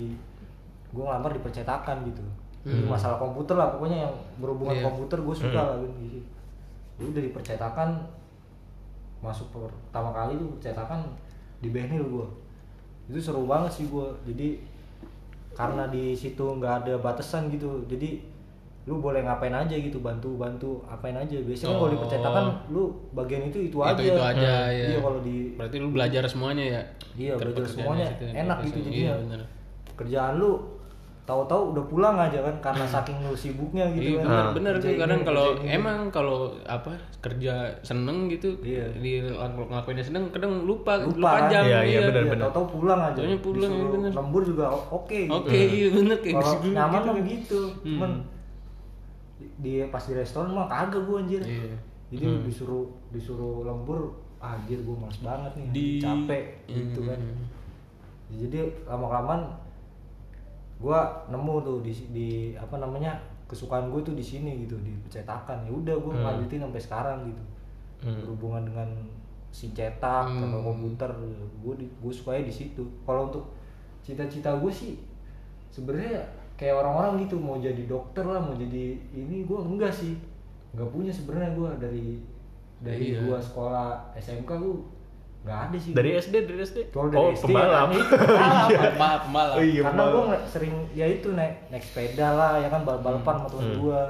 gue 0.87 1.01
ngelamar 1.01 1.31
di 1.31 1.39
percetakan 1.39 2.03
gitu 2.05 2.21
Hmm. 2.61 2.85
masalah 2.85 3.17
komputer 3.17 3.55
lah 3.55 3.69
pokoknya 3.69 4.05
yang 4.05 4.13
berhubungan 4.37 4.75
Iya. 4.75 4.83
komputer 4.83 5.17
gue 5.17 5.35
suka 5.35 5.49
Hmm. 5.55 5.69
lah 5.71 5.77
gitu 5.97 6.21
Ya 6.93 7.03
udah 7.07 7.17
di 7.19 7.31
percetakan 7.31 7.89
masuk 9.19 9.49
pertama 9.51 10.09
kali 10.11 10.33
tuh 10.35 10.49
percetakan 10.51 11.01
di 11.57 11.69
Benhil 11.69 12.01
gue 12.03 12.27
itu 13.07 13.19
seru 13.19 13.45
banget 13.45 13.71
sih 13.71 13.85
gue 13.87 14.05
jadi 14.23 14.57
karena 15.51 15.85
di 15.87 16.13
situ 16.13 16.41
nggak 16.41 16.73
ada 16.79 16.93
batasan 16.97 17.49
gitu 17.49 17.81
jadi 17.85 18.21
lu 18.83 18.97
boleh 18.97 19.21
ngapain 19.21 19.51
aja 19.51 19.73
gitu 19.73 19.97
bantu 19.99 20.33
bantu 20.35 20.81
apain 20.87 21.13
aja 21.13 21.37
biasanya 21.37 21.73
kalau 21.75 21.85
di 21.87 21.95
Oh. 21.95 22.01
percetakan 22.01 22.45
lu 22.67 22.83
bagian 23.11 23.45
itu 23.45 23.59
itu, 23.63 23.77
aja 23.77 23.97
itu 23.99 24.17
aja 24.17 24.33
Hmm. 24.63 24.69
ya. 24.71 24.85
iya 24.87 24.99
kalau 24.99 25.19
di 25.19 25.53
Berarti 25.53 25.77
lu 25.77 25.89
belajar 25.91 26.23
semuanya 26.25 26.65
ya? 26.67 26.81
Iya, 27.13 27.33
belajar 27.35 27.65
semuanya 27.67 28.05
ya, 28.11 28.29
enak 28.39 28.57
gitu 28.59 28.69
pekerjaan. 28.71 28.85
jadinya. 28.87 29.01
Iya 29.03 29.13
bener. 29.19 29.41
kerjaan 29.93 30.33
lu 30.35 30.51
tahu-tahu 31.21 31.71
udah 31.71 31.83
pulang 31.85 32.17
aja 32.17 32.41
kan 32.41 32.55
karena 32.59 32.81
saking 32.83 33.21
lu 33.21 33.31
sibuknya 33.31 33.85
gitu 33.89 34.17
Iya 34.17 34.17
kan 34.17 34.25
bener, 34.25 34.41
Ah. 34.41 34.51
bener 34.51 34.73
Kerja 34.75 34.97
kadang 34.97 35.21
kalau 35.21 35.45
ini. 35.55 35.67
emang 35.71 35.97
kalau 36.09 36.37
apa 36.65 36.91
kerja 37.19 37.53
seneng 37.79 38.25
gitu 38.27 38.49
Iya. 38.59 38.89
di 38.95 39.21
ngelakuinnya 39.21 40.01
seneng 40.03 40.27
kadang 40.29 40.63
lupa 40.63 40.97
lupa 40.97 41.13
lupa 41.13 41.31
kan 41.37 41.43
jam 41.47 41.63
Iya, 41.63 41.79
iya, 41.83 41.99
bener, 42.03 42.23
bener. 42.27 42.39
tahu-tahu 42.43 42.65
pulang 42.73 43.01
aja 43.03 43.15
Taunya 43.15 43.37
pulang, 43.39 43.61
iya, 43.63 43.77
Disuruh 43.77 43.93
bener. 43.93 44.11
lembur 44.11 44.41
juga 44.43 44.65
oke 44.67 45.19
gitu. 45.21 45.31
oke 45.31 45.57
iya 45.57 45.87
bener 45.89 46.17
kayak 46.17 46.35
kalau 46.35 46.51
gitu 46.57 46.67
nyaman 46.71 46.99
gitu. 46.99 47.07
mah 47.07 47.23
gitu 47.23 47.61
cuman 47.85 48.11
Hmm. 48.11 48.25
di- 49.37 49.53
di 49.59 49.87
pas 49.87 50.01
di 50.01 50.13
restoran 50.13 50.49
mah 50.49 50.65
kagak 50.67 51.01
gua 51.03 51.17
anjir 51.19 51.39
Iya. 51.39 51.77
jadi 52.09 52.25
disuruh 52.43 52.83
disuruh 53.09 53.61
lembur 53.61 54.09
ah, 54.37 54.57
anjir 54.57 54.81
gua 54.81 54.97
males 54.99 55.19
banget 55.19 55.51
nih 55.55 55.67
Di- 55.69 55.99
capek 55.99 56.43
gitu 56.67 56.99
Hmm. 56.99 57.07
kan 57.07 57.19
jadi 58.31 58.57
lama 58.83 59.07
gua 60.81 60.99
nemu 61.29 61.55
tuh 61.61 61.77
di 61.79 61.93
di 62.09 62.27
apa 62.53 62.75
namanya 62.75 63.13
kesukaan 63.45 63.87
gue 63.87 64.01
tuh 64.01 64.15
di 64.15 64.23
sini 64.23 64.63
gitu 64.63 64.79
di 64.79 64.89
percetakan 64.97 65.61
ya 65.61 65.71
udah 65.71 65.93
gue 65.93 66.13
Hmm. 66.13 66.23
lanjutin 66.25 66.59
sampai 66.59 66.81
sekarang 66.81 67.17
gitu 67.27 67.43
Hmm. 68.01 68.17
berhubungan 68.17 68.63
dengan 68.65 68.89
si 69.51 69.69
cetak 69.69 70.25
Hmm. 70.25 70.47
atau 70.47 70.59
komputer 70.65 71.11
gue 71.61 71.73
gue 71.77 72.11
sukanya 72.11 72.43
di 72.43 72.53
situ 72.53 72.79
kalau 73.03 73.27
untuk 73.27 73.45
cita-cita 74.01 74.55
gue 74.55 74.71
sih 74.71 74.95
sebenarnya 75.67 76.23
kayak 76.55 76.77
orang-orang 76.77 77.21
gitu 77.21 77.35
mau 77.35 77.57
jadi 77.57 77.83
dokter 77.85 78.23
lah 78.23 78.39
mau 78.39 78.53
jadi 78.53 78.95
ini 79.11 79.43
gue 79.43 79.59
enggak 79.59 79.91
sih 79.91 80.15
nggak 80.71 80.87
punya 80.87 81.11
sebenarnya 81.11 81.51
gue 81.51 81.69
dari 81.77 82.05
dari 82.79 83.05
Iya. 83.11 83.21
gua 83.21 83.37
sekolah 83.37 83.87
SMK 84.15 84.47
gue 84.47 84.73
nggak 85.41 85.59
ada 85.63 85.75
sih 85.75 85.91
Dari 85.91 86.09
SD, 86.15 86.35
dari 86.45 86.61
SD. 86.61 86.77
Kalau 86.87 87.07
dari 87.07 87.17
oh, 87.19 87.29
SD 87.31 87.45
pembalap. 87.47 87.87
ya, 87.87 88.03
pembalap. 88.13 88.69
pembalap 88.69 89.21
pembalap 89.23 89.55
Oh, 89.55 89.63
iya, 89.63 89.81
karena 89.83 90.03
gue 90.05 90.23
sering 90.47 90.73
ya 90.91 91.05
itu 91.07 91.27
naik 91.31 91.55
naik 91.67 91.83
sepeda 91.83 92.27
lah 92.31 92.53
ya 92.55 92.67
kan 92.67 92.81
balap 92.81 93.01
balapan 93.01 93.35
sama 93.35 93.47
temen 93.49 93.65
Hmm. 93.67 93.79
gue 93.79 94.01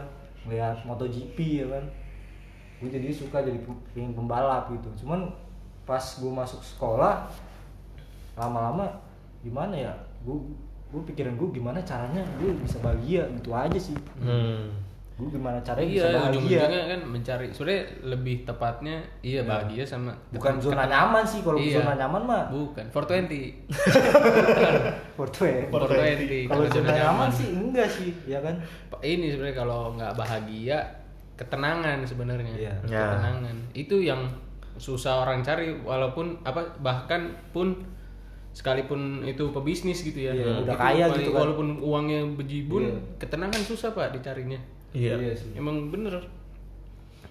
ngeliat 0.42 0.78
MotoGP 0.84 1.38
ya 1.38 1.68
kan 1.70 1.84
gue 2.78 2.90
jadi 2.90 3.08
suka 3.10 3.38
jadi 3.40 3.60
pengen 3.92 4.12
pembalap 4.12 4.68
gitu 4.70 4.90
cuman 5.00 5.32
pas 5.84 6.02
gue 6.02 6.32
masuk 6.32 6.60
sekolah 6.62 7.30
lama-lama 8.34 8.90
gimana 9.40 9.74
ya 9.74 9.94
gue 10.22 10.36
gue 10.90 11.02
pikiran 11.06 11.34
gue 11.34 11.50
gimana 11.54 11.80
caranya 11.82 12.20
gue 12.36 12.52
bisa 12.58 12.76
bahagia 12.80 13.24
gitu 13.32 13.50
aja 13.52 13.78
sih 13.78 13.96
Hmm. 14.18 14.74
Gue 15.22 15.30
gimana 15.32 15.61
caranya 15.61 15.86
iya 15.86 15.93
bisa 15.93 16.07
bahagia 16.09 16.34
ujung-ujungnya 16.34 16.84
kan 16.88 17.01
mencari 17.05 17.45
sebenarnya 17.47 17.84
lebih 18.03 18.36
tepatnya 18.41 18.95
iya 19.22 19.41
bahagia 19.43 19.84
sama 19.84 20.09
bukan 20.30 20.57
zona 20.57 20.82
ket- 20.82 20.89
nyaman 20.89 21.24
sih 21.24 21.39
kalau 21.39 21.57
Iya. 21.57 21.78
zona 21.78 21.93
nyaman 21.95 22.22
mah 22.26 22.43
bukan 22.49 22.86
420 22.89 23.61
Portrait. 25.13 25.69
420 25.69 26.49
kalau 26.49 26.57
kalau 26.57 26.65
zona 26.72 26.89
nyaman 26.91 27.30
sih 27.30 27.47
enggak 27.51 27.88
sih 27.88 28.09
ya 28.26 28.39
kan 28.39 28.55
ini 29.01 29.30
sebenarnya 29.30 29.57
kalau 29.57 29.93
nggak 29.93 30.13
bahagia 30.15 30.78
ketenangan 31.36 32.01
sebenarnya 32.01 32.53
Iya. 32.55 32.74
Ya. 32.88 33.05
ketenangan 33.07 33.55
itu 33.74 33.95
yang 33.99 34.22
susah 34.76 35.22
orang 35.22 35.41
cari 35.41 35.69
walaupun 35.78 36.41
apa 36.41 36.63
bahkan 36.80 37.22
pun 37.51 37.78
sekalipun 38.51 39.24
itu 39.24 39.47
pebisnis 39.49 40.01
gitu 40.01 40.17
ya 40.22 40.34
Iya, 40.34 40.65
udah 40.65 40.76
kaya 40.76 41.05
gitu 41.13 41.30
kan. 41.30 41.39
walaupun 41.39 41.80
uangnya 41.80 42.26
bejibun 42.34 42.84
Iya. 42.84 42.95
ketenangan 43.17 43.61
susah 43.61 43.93
pak 43.93 44.11
dicarinya 44.11 44.59
Iya. 44.92 45.16
sih 45.34 45.56
emang 45.56 45.88
bener 45.88 46.16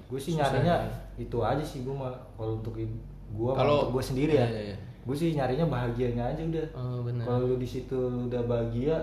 gue 0.07 0.19
sih 0.19 0.35
Susah, 0.35 0.51
nyarinya 0.51 0.77
ya. 0.81 0.91
itu 1.19 1.39
aja 1.39 1.63
sih 1.63 1.85
gue 1.85 1.93
mah 1.93 2.11
kalau 2.35 2.59
untuk 2.59 2.75
gue 2.75 2.87
Kalau- 3.31 3.55
kalau 3.55 3.79
gue 3.93 4.03
sendiri 4.03 4.35
ya 4.35 4.43
Iya, 4.43 4.49
iya, 4.51 4.63
iya. 4.73 4.77
gue 5.01 5.17
sih 5.17 5.29
nyarinya 5.33 5.67
bahagianya 5.67 6.25
aja 6.27 6.43
udah 6.43 6.67
oh 6.75 6.99
kalau 7.21 7.47
lu 7.47 7.57
di 7.57 7.69
situ 7.69 7.97
udah 8.27 8.43
bahagia 8.45 8.97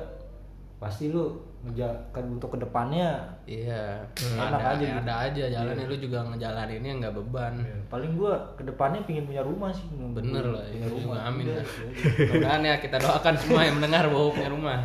pasti 0.78 1.10
lu 1.10 1.32
ngejakan 1.60 2.24
untuk 2.32 2.54
ke 2.54 2.60
depannya 2.60 3.18
iya 3.44 3.98
Hmm. 4.14 4.38
ada 4.40 4.48
Enak 4.48 4.62
aja 4.62 4.70
aja 4.70 4.86
gitu. 4.86 5.00
ada 5.00 5.14
aja 5.20 5.44
jalannya 5.50 5.78
Iya. 5.80 5.90
lu 5.90 5.98
juga 6.00 6.20
ngejalaninnya 6.24 6.94
nggak 6.96 7.14
beban 7.14 7.54
paling 7.88 8.12
gue 8.14 8.34
ke 8.54 8.64
depannya 8.64 9.00
pingin 9.04 9.26
punya 9.26 9.42
rumah 9.42 9.70
sih 9.70 9.86
bener 9.90 10.46
lah 10.48 10.64
punya 10.64 10.78
itu 10.80 10.94
rumah 10.96 11.18
juga 11.18 11.28
amin 11.28 11.46
lah 11.50 11.66
mudah-mudahan 11.66 12.62
ya 12.64 12.76
kita 12.78 12.98
doakan 12.98 13.36
semua 13.36 13.62
yang 13.64 13.76
mendengar 13.76 14.04
bahwa 14.06 14.28
punya 14.30 14.50
rumah 14.50 14.78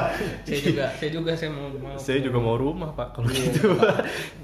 saya 0.46 0.60
juga 0.60 0.84
saya 0.92 1.10
juga 1.10 1.30
saya 1.32 1.50
mau, 1.50 1.66
mau 1.70 1.96
Saya 1.96 2.18
juga 2.20 2.38
mau 2.38 2.56
rumah, 2.56 2.90
Pak. 2.90 3.08
Kalau 3.14 3.28
Iya. 3.28 3.42
gitu. 3.48 3.68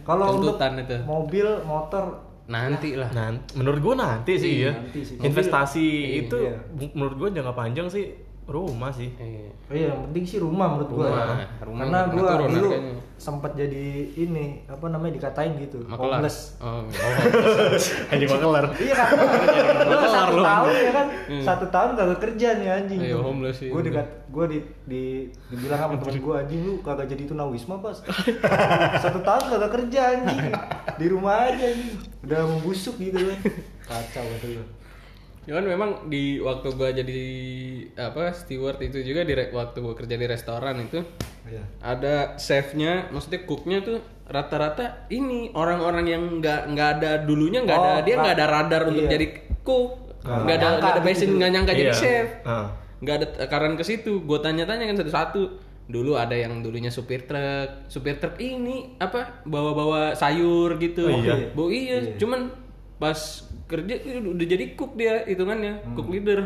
kalau 0.03 0.25
untuk 0.35 0.57
itu. 0.57 0.97
mobil 1.01 1.47
motor 1.63 2.05
nanti 2.45 2.93
lah 2.93 3.09
Nah, 3.11 3.29
menurut 3.55 3.81
gua 3.81 3.95
nanti 3.95 4.37
sih 4.37 4.61
Iya, 4.61 4.69
ya. 4.69 4.73
nanti 4.75 5.01
sih. 5.01 5.17
Investasi 5.19 5.87
Mobil, 5.87 6.21
itu 6.21 6.37
iya. 6.39 6.57
menurut 6.93 7.17
gua 7.17 7.29
jangka 7.31 7.55
panjang 7.55 7.87
sih 7.89 8.05
rumah 8.45 8.93
sih. 8.93 9.09
Iya. 9.17 9.49
Oh 9.65 9.75
iya, 9.75 9.89
yang 9.89 10.05
penting 10.09 10.25
sih 10.27 10.39
rumah 10.39 10.77
menurut 10.77 10.91
gua. 10.93 11.09
Rumah. 11.09 11.37
ya. 11.41 11.47
Rumah 11.65 11.81
Karena 11.81 11.99
gua 12.13 12.31
dulu 12.45 12.69
sempat 13.15 13.57
jadi 13.57 13.85
ini 14.13 14.69
apa 14.69 14.85
namanya 14.91 15.17
dikatain 15.17 15.57
gitu, 15.57 15.81
Makelar. 15.87 16.21
homeless. 16.21 16.61
Oh, 16.61 16.85
Anjing 18.13 18.29
makelar. 18.37 18.65
Iya 18.77 18.95
kan? 18.95 19.09
Lu 19.89 19.97
satu 20.05 20.37
tahun 20.45 20.73
ya 20.77 20.93
kan? 20.93 21.07
Satu 21.41 21.67
tahun 21.73 21.91
kagak 21.97 22.21
kerja 22.21 22.49
nih 22.61 22.69
anjing. 22.69 23.01
Iya, 23.01 23.17
homeless 23.17 23.57
sih. 23.65 23.69
Gue 23.73 23.81
dikat, 23.81 24.09
gue 24.29 24.45
di, 24.53 24.59
di 24.85 25.03
dibilang 25.49 25.81
sama 25.81 25.95
temen 25.97 26.17
gue 26.21 26.35
anjing 26.37 26.61
lu 26.61 26.75
kagak 26.85 27.07
jadi 27.09 27.23
tunawisma 27.25 27.81
pas. 27.81 27.97
satu 29.05 29.25
tahun 29.25 29.45
kagak 29.49 29.73
kerja 29.73 30.01
anjing. 30.21 30.41
Di 31.01 31.07
rumah 31.09 31.49
aja 31.49 31.65
anjing. 31.65 31.97
Udah 32.29 32.41
membusuk 32.45 33.01
gitu 33.01 33.17
kan. 33.25 33.39
Kacau 33.89 34.25
betul 34.37 34.61
lu. 34.61 34.65
Cuman 35.45 35.65
memang 35.67 35.91
di 36.07 36.37
waktu 36.39 36.73
gua 36.73 36.89
jadi 36.89 37.23
apa 37.95 38.33
steward 38.33 38.81
itu 38.81 39.01
juga 39.01 39.23
di 39.23 39.33
waktu 39.33 39.77
gua 39.79 39.93
kerja 39.93 40.15
di 40.15 40.25
restoran 40.25 40.81
itu 40.81 41.05
Iya. 41.45 41.61
ada 41.79 42.15
chefnya, 42.35 43.09
maksudnya 43.09 43.45
cooknya 43.45 43.79
tuh 43.81 43.99
rata-rata 44.25 45.05
ini 45.07 45.53
orang-orang 45.53 46.05
yang 46.07 46.23
nggak 46.35 46.61
nggak 46.67 46.89
ada 46.95 47.11
dulunya 47.21 47.61
nggak 47.61 47.77
ada 47.77 47.91
Oh, 47.91 48.01
dia 48.01 48.15
nggak 48.17 48.35
ada 48.35 48.47
ra- 48.47 48.53
radar 48.65 48.83
untuk 48.87 49.05
iya. 49.05 49.13
jadi 49.13 49.27
cook 49.61 49.93
Nggak 50.25 50.57
ada 50.57 50.69
nggak 50.75 50.89
ada 50.89 50.97
gitu. 50.97 51.07
passion 51.07 51.31
nggak 51.37 51.51
nyangka 51.51 51.73
jadi 51.75 51.85
Iya. 51.87 51.95
chef 51.95 52.29
Ah. 52.43 52.67
nggak 52.97 53.15
ada 53.15 53.27
tekaran 53.39 53.75
ke 53.75 53.85
situ 53.85 54.13
gue 54.19 54.39
tanya-tanya 54.41 54.85
kan 54.87 54.97
satu-satu 54.97 55.43
dulu 55.85 56.17
ada 56.17 56.33
yang 56.33 56.65
dulunya 56.65 56.89
supir 56.89 57.29
truk 57.29 57.85
supir 57.87 58.17
truk 58.17 58.41
ini 58.41 58.97
apa 58.97 59.45
bawa-bawa 59.45 60.17
sayur 60.17 60.81
gitu 60.81 61.05
Oh, 61.05 61.21
iya. 61.21 61.53
Bu 61.53 61.69
iya, 61.69 62.01
Iya. 62.01 62.17
cuman 62.17 62.49
pas 62.97 63.45
kerja 63.67 63.95
udah 64.21 64.47
jadi 64.47 64.65
cook 64.75 64.95
dia 64.95 65.25
hitungannya 65.25 65.73
Hmm. 65.81 65.95
cook 65.95 66.09
leader 66.09 66.41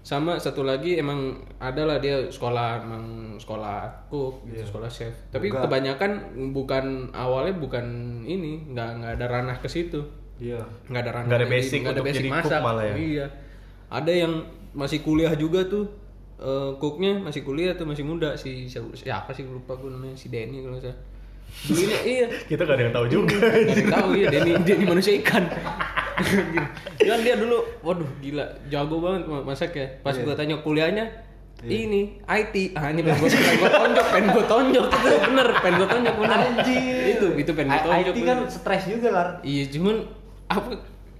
sama 0.00 0.36
satu 0.36 0.60
lagi 0.60 0.94
emang 0.94 1.32
ada 1.56 1.82
lah 1.82 1.96
dia 1.96 2.28
sekolah 2.28 2.82
emang 2.82 3.04
sekolah 3.34 3.88
cook 4.06 4.44
gitu 4.44 4.60
Iya. 4.60 4.66
sekolah 4.68 4.90
chef 4.90 5.14
tapi 5.28 5.48
Enggak. 5.48 5.64
kebanyakan 5.64 6.10
bukan 6.50 6.84
awalnya 7.10 7.56
bukan 7.56 7.86
ini 8.22 8.68
nggak 8.68 8.88
nggak 8.94 9.12
ada 9.16 9.26
ranah 9.30 9.56
ke 9.56 9.66
situ 9.66 10.04
Iya. 10.36 10.60
nggak 10.86 11.02
ada 11.02 11.12
ranah 11.14 11.26
Nggak 11.26 11.40
ada 11.40 11.48
basic 11.48 11.78
nggak 11.80 11.88
ada 11.88 11.96
untuk 11.98 12.08
basic 12.10 12.20
jadi 12.20 12.30
cook 12.30 12.40
masak 12.42 12.60
malah 12.60 12.84
ya? 12.84 12.94
iya 12.94 13.26
ada 13.86 14.12
yang 14.12 14.32
masih 14.72 15.00
kuliah 15.00 15.32
juga 15.34 15.60
tuh 15.64 15.84
eh, 16.36 16.70
cooknya 16.76 17.12
masih 17.18 17.40
kuliah 17.40 17.72
tuh 17.72 17.86
masih 17.86 18.04
muda 18.04 18.34
si 18.34 18.68
siapa, 18.68 19.30
sih 19.30 19.46
lupa 19.46 19.72
gue 19.74 19.88
namanya 19.88 20.12
si 20.14 20.28
Denny 20.28 20.60
kalau 20.60 20.76
nggak 20.76 20.92
dulunya 21.64 21.98
iya. 22.04 22.26
Kita 22.44 22.62
gak 22.62 22.74
ada 22.74 22.82
yang 22.82 22.92
tahu 22.92 23.06
juga. 23.08 23.36
Gak 23.36 23.54
ada 23.54 23.72
yang 23.72 23.92
tahu 23.92 24.10
ya 24.14 24.28
Denny 24.28 24.52
Denny 24.60 24.84
manusia 24.84 25.12
ikan. 25.16 25.44
Kan 27.08 27.18
dia 27.20 27.34
dulu 27.34 27.58
waduh 27.80 28.10
gila. 28.18 28.46
Jago 28.66 28.96
banget 28.98 29.22
ma- 29.24 29.44
masak 29.44 29.72
ya 29.72 29.86
pas 30.00 30.12
Iya. 30.12 30.22
gua 30.22 30.34
tanya 30.34 30.56
kuliahnya 30.58 31.06
ini 31.64 32.20
IT 32.20 32.54
ah 32.74 32.92
ini 32.92 33.00
pengen 33.00 33.24
gue 33.24 33.30
tonjok 33.72 34.06
pengen 34.12 34.28
gue 34.30 34.44
tonjok 34.44 34.84
itu 34.84 35.08
bener 35.24 35.48
pengen 35.58 35.74
gue 35.74 35.88
tonjok 35.88 36.14
bener. 36.18 36.38
Anjir. 36.44 37.02
itu 37.08 37.26
itu 37.40 37.50
pengen 37.50 37.68
gue 37.70 37.80
tonjok 37.80 38.12
IT 38.12 38.18
kan 38.22 38.38
stres 38.46 38.84
juga 38.84 39.08
lah. 39.08 39.26
Iya 39.40 39.64
cuman 39.72 39.96
apa 40.46 40.70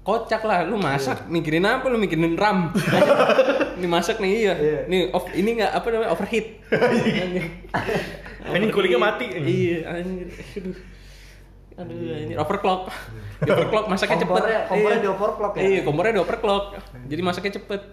kocak 0.05 0.45
lah. 0.45 0.69
Lu 0.69 0.77
masak 0.77 1.25
mikirin 1.27 1.65
apa? 1.65 1.89
Lu 1.89 1.97
mikirin 1.97 2.37
RAM. 2.37 2.77
Ini 3.81 3.87
masak 3.89 4.21
nih 4.21 4.31
iya. 4.39 4.55
Iya. 4.55 4.79
nih 4.87 5.01
off 5.11 5.27
ini 5.33 5.59
nggak 5.59 5.73
apa 5.73 5.87
namanya 5.91 6.11
overheat 6.13 6.47
Anjing, 8.45 8.71
kulingnya 8.71 9.01
mati. 9.01 9.25
iya 9.35 9.79
anjir 9.91 10.29
aduh 10.55 10.77
aduh 11.75 11.97
anjir 12.15 12.37
overclock 12.37 12.83
di 13.41 13.51
overclock 13.51 13.87
masaknya 13.89 14.19
cepet 14.21 14.31
Kompornya- 14.37 14.65
kompornya 14.69 14.93
Iya. 14.93 15.01
di 15.01 15.09
overclock 15.09 15.53
ya? 15.53 15.63
iya 15.65 15.81
kompornya 15.83 16.13
di 16.13 16.21
overclock 16.21 16.65
jadi 17.07 17.23
masaknya 17.23 17.53
cepet 17.57 17.81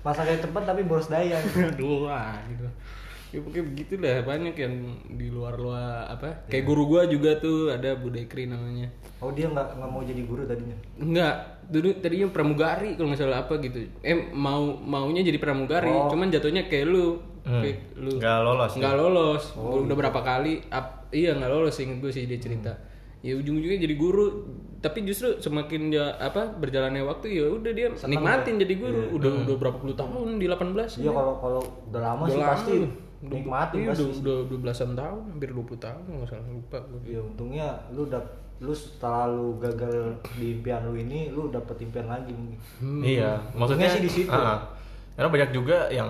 Masaknya 0.00 0.40
cepet 0.40 0.62
tapi 0.64 0.80
boros 0.82 1.06
daya. 1.06 1.36
aduh 1.36 2.08
gitu 2.48 2.66
ya 3.30 3.38
pokoknya 3.38 3.62
begitu 3.64 3.92
dah 3.94 4.26
banyak 4.26 4.54
yang 4.56 4.74
di 5.06 5.30
luar 5.30 5.54
luar 5.54 6.08
apa 6.08 6.50
kayak 6.50 6.66
guru 6.66 6.82
gua 6.88 7.06
juga 7.06 7.38
tuh 7.38 7.70
ada 7.70 7.94
Bu 7.94 8.10
Dekri 8.10 8.42
namanya 8.44 8.90
Oh 9.20 9.30
dia 9.30 9.46
nggak 9.46 9.76
nggak 9.76 9.86
mau 9.86 10.00
jadi 10.00 10.24
guru 10.24 10.48
tadinya. 10.48 10.72
Enggak, 10.96 11.34
dulu 11.68 11.92
tadinya 11.94 12.26
pramugari 12.26 12.96
kalau 12.96 13.12
nggak 13.12 13.20
salah 13.20 13.44
apa 13.44 13.60
gitu. 13.60 13.84
Eh 14.00 14.32
mau 14.32 14.72
maunya 14.72 15.20
jadi 15.20 15.36
pramugari, 15.36 15.92
Oh. 15.92 16.08
cuman 16.08 16.32
jatuhnya 16.32 16.64
kayak 16.64 16.88
lu, 16.88 17.20
Hmm. 17.42 17.60
kayak 17.60 17.78
lu 17.94 18.10
Nggak 18.16 18.38
lolos. 18.40 18.72
nggak 18.74 18.94
lolos. 18.94 19.44
Oh, 19.54 19.80
Udah 19.80 19.96
berapa 19.96 20.20
kali? 20.20 20.60
ap- 20.68 21.08
iya 21.10 21.32
nggak 21.32 21.48
lolos 21.48 21.76
inget 21.76 21.98
gue 21.98 22.10
sih 22.10 22.24
dia 22.24 22.36
cerita. 22.36 22.72
Ya 23.20 23.34
ujung-ujungnya 23.34 23.76
jadi 23.78 23.94
guru, 23.94 24.48
tapi 24.78 25.04
justru 25.04 25.36
semakin 25.36 25.90
dia 25.90 26.16
apa 26.16 26.40
berjalannya 26.50 27.00
waktu 27.02 27.26
ya 27.34 27.44
udah 27.46 27.68
dia 27.68 27.92
nikmatin 28.02 28.56
jadi 28.56 28.74
guru. 28.74 29.00
Udah 29.14 29.30
udah 29.44 29.56
berapa 29.56 29.76
puluh 29.76 29.92
tahun 29.92 30.36
di 30.36 30.46
18 30.46 30.72
Iya 30.98 31.10
kalau 31.10 31.34
kalau 31.36 31.60
udah 31.86 32.00
lama 32.02 32.22
Udah 32.22 32.32
sih 32.32 32.40
lama 32.40 32.52
pasti 32.54 32.74
nikmatin 33.20 33.78
Iya, 33.78 33.88
pasti. 33.90 34.00
udah, 34.00 34.16
udah, 34.16 34.36
udah 34.42 34.58
belasan 34.58 34.90
tahun, 34.94 35.22
hampir 35.28 35.50
20 35.50 35.76
tahun 35.78 36.02
nggak 36.06 36.28
salah 36.28 36.48
lupa 36.48 36.78
gue. 36.82 37.00
Iya 37.06 37.20
untungnya 37.22 37.66
lu 37.90 38.02
dap 38.06 38.24
lu 38.58 38.72
setelah 38.72 39.24
lu 39.26 39.56
gagal 39.56 39.96
di 40.34 40.52
impian 40.54 40.80
lu 40.82 40.92
ini 40.94 41.28
lu 41.28 41.48
dapet 41.48 41.76
impian 41.78 42.04
lagi 42.06 42.28
mungkin. 42.30 42.60
Iya, 43.00 43.36
maksudnya 43.52 43.84
sih 43.86 44.00
di 44.00 44.08
situ. 44.10 44.28
Ah, 44.30 44.64
karena 45.12 45.28
banyak 45.28 45.50
juga 45.50 45.88
yang 45.90 46.08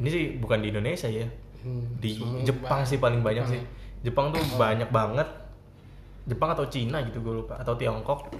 ini 0.00 0.08
sih 0.08 0.24
bukan 0.34 0.58
di 0.58 0.68
Indonesia 0.68 1.06
ya. 1.06 1.28
Hmm, 1.60 1.84
Di 1.94 2.16
Jepang 2.42 2.82
sih 2.82 2.96
paling 2.96 3.20
banyak 3.20 3.44
sih. 3.46 3.60
Jepang 4.00 4.32
tuh 4.32 4.40
banyak 4.56 4.88
banget. 4.88 5.28
Jepang 6.24 6.50
atau 6.50 6.64
Cina 6.64 7.00
gitu 7.02 7.20
gue 7.20 7.34
lupa 7.38 7.54
atau 7.54 7.74
Tiongkok. 7.74 8.32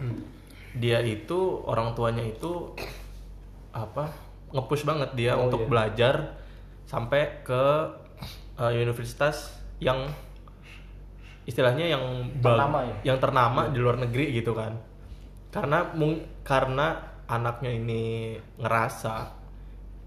Dia 0.73 0.99
itu 1.01 1.39
orang 1.63 1.93
tuanya 1.93 2.23
itu 2.23 2.73
apa? 3.71 4.09
ngepush 4.51 4.83
banget 4.83 5.15
dia 5.15 5.33
Oh, 5.33 5.47
untuk 5.47 5.63
iya. 5.63 5.69
belajar 5.69 6.15
sampai 6.83 7.39
ke 7.41 7.65
eh, 8.57 8.73
universitas 8.75 9.55
yang 9.79 10.11
istilahnya 11.43 11.87
yang 11.87 12.03
Ternama 12.39 12.83
ya? 12.83 13.15
yang 13.15 13.19
ternama 13.19 13.71
di 13.71 13.79
luar 13.79 13.97
negeri 13.97 14.35
gitu 14.35 14.53
kan 14.53 14.75
karena 15.51 15.87
mung- 15.95 16.27
karena 16.43 16.99
anaknya 17.27 17.71
ini 17.71 18.03
ngerasa 18.57 19.39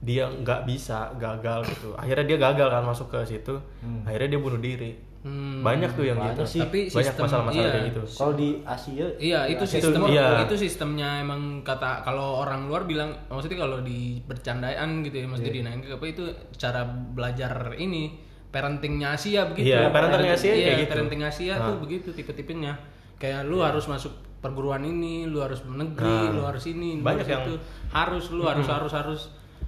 dia 0.03 0.27
nggak 0.27 0.67
bisa 0.67 1.15
gagal 1.15 1.63
gitu 1.65 1.95
akhirnya 1.95 2.25
dia 2.27 2.37
gagal 2.41 2.67
kan 2.69 2.83
masuk 2.83 3.07
ke 3.07 3.19
situ 3.25 3.55
akhirnya 4.03 4.29
dia 4.29 4.41
bunuh 4.41 4.59
diri 4.59 4.91
Hmm, 5.23 5.63
banyak 5.63 5.95
tuh 5.95 6.03
yang 6.03 6.19
banyak 6.19 6.35
gitu 6.35 6.43
sih. 6.43 6.59
Tapi 6.59 6.91
banyak 6.91 7.15
masalah-masalah 7.15 7.63
iya. 7.63 7.71
kayak 7.71 7.87
gitu 7.95 8.01
Kalau 8.11 8.33
di 8.35 8.49
Asia 8.59 9.07
Iya, 9.15 9.39
itu 9.47 9.63
Asia 9.63 9.79
sistem 9.79 9.91
Timur, 9.95 10.07
iya. 10.11 10.27
itu 10.43 10.55
sistemnya 10.59 11.09
emang 11.23 11.41
kata 11.63 12.03
kalau 12.03 12.43
orang 12.43 12.67
luar 12.67 12.83
bilang 12.83 13.15
maksudnya 13.31 13.55
kalau 13.55 13.79
di 13.79 14.19
bercandaan 14.19 14.99
gitu 14.99 15.23
ya, 15.23 15.25
maksudnya 15.25 15.55
di 15.55 15.63
nangkep 15.63 15.95
apa 15.95 16.05
itu 16.05 16.23
cara 16.59 16.83
belajar 16.83 17.71
ini 17.79 18.19
parentingnya 18.51 19.15
Asia 19.15 19.47
begitu. 19.47 19.71
Iya, 19.71 19.87
parenting 19.89 20.27
Asia 20.27 20.51
Iya, 20.51 20.59
kayak 20.59 20.77
gitu. 20.77 20.91
parenting 20.91 21.21
Asia 21.23 21.53
tuh 21.55 21.75
begitu 21.79 22.09
tipe-tipenya. 22.11 22.73
Kayak 23.15 23.47
lu 23.47 23.63
harus 23.63 23.87
masuk 23.87 24.11
perguruan 24.37 24.83
ini, 24.83 25.23
lu 25.23 25.39
harus 25.39 25.63
negeri, 25.63 26.35
lu 26.35 26.43
harus 26.43 26.67
ini, 26.67 26.99
lu 26.99 27.03
Banyak 27.07 27.23
harus 27.23 27.31
yang- 27.31 27.47
itu. 27.47 27.55
Harus 27.89 28.25
lu 28.27 28.43
harus 28.43 28.67
harus 28.67 28.91
harus. 28.91 29.21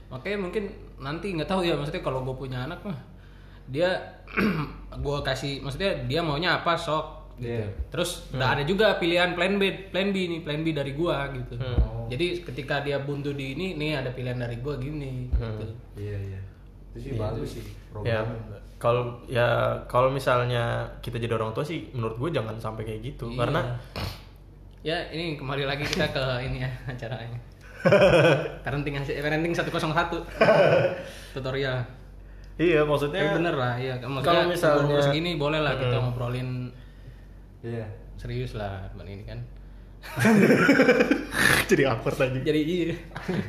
Makanya 0.07 0.37
mungkin 0.39 0.63
nanti 0.97 1.33
nggak 1.33 1.49
tahu 1.49 1.61
ya 1.63 1.73
maksudnya 1.75 2.01
kalau 2.01 2.21
gue 2.21 2.35
punya 2.35 2.63
anak 2.63 2.79
mah 2.85 2.99
dia 3.65 3.89
gue 5.03 5.17
kasih 5.25 5.59
maksudnya 5.59 6.05
dia 6.05 6.21
maunya 6.21 6.61
apa 6.61 6.77
sok 6.77 7.35
gitu. 7.35 7.51
Iya. 7.51 7.67
Terus 7.91 8.31
udah 8.31 8.55
ada 8.55 8.63
juga 8.63 8.95
pilihan 8.95 9.35
plan 9.35 9.59
B, 9.59 9.91
plan 9.91 10.15
B 10.15 10.31
nih, 10.31 10.39
plan 10.39 10.63
B 10.63 10.71
dari 10.71 10.95
gua 10.95 11.27
gitu. 11.35 11.59
Jadi 12.07 12.47
ketika 12.47 12.79
dia 12.79 13.03
buntu 13.03 13.35
di 13.35 13.51
ini, 13.51 13.75
nih 13.75 13.99
ada 13.99 14.15
pilihan 14.15 14.39
dari 14.39 14.55
gua 14.63 14.79
gini. 14.79 15.27
Gitu. 15.27 15.67
Iya 15.99 16.15
iya. 16.31 16.39
Itu 16.95 16.97
sih 17.03 17.11
bagus 17.19 17.59
sih 17.59 17.65
ya 18.07 18.23
programnya. 18.23 18.59
kalau 18.79 19.19
ya 19.27 19.47
kalau 19.91 20.07
misalnya 20.07 20.87
kita 21.03 21.19
jadi 21.19 21.35
orang 21.35 21.51
tua 21.51 21.67
sih 21.67 21.91
menurut 21.91 22.15
gue 22.15 22.29
jangan 22.31 22.55
sampai 22.55 22.87
kayak 22.87 23.01
gitu 23.03 23.27
Iya. 23.27 23.39
karena 23.43 23.61
Ya 24.79 24.97
ini 25.11 25.33
kembali 25.35 25.65
lagi 25.67 25.83
kita 25.83 26.13
ke 26.13 26.23
ini 26.45 26.63
ya 26.63 26.71
acaranya. 26.95 27.39
parenting 28.65 28.95
hasil- 28.95 29.17
parenting 29.17 29.53
101 29.53 29.69
tutorial. 31.33 31.77
iya 32.55 32.79
Tapi 32.79 32.87
maksudnya 32.87 33.21
bener 33.33 33.53
lah, 33.53 33.73
ya. 33.75 33.93
Maksudnya 33.97 34.23
kalau 34.23 34.43
misalnya- 34.47 34.83
umur 34.85 34.99
segini 34.99 35.35
boleh 35.35 35.59
lah 35.59 35.75
kita 35.75 35.95
ngobrolin 35.97 36.71
Iya. 37.59 37.85
serius 38.15 38.53
lah 38.53 38.85
teman 38.89 39.07
ini 39.07 39.23
kan. 39.23 39.39
jadi 41.65 41.89
awkward 41.89 42.13
lagi 42.15 42.39
Jadi 42.39 42.61
iya. 42.61 42.93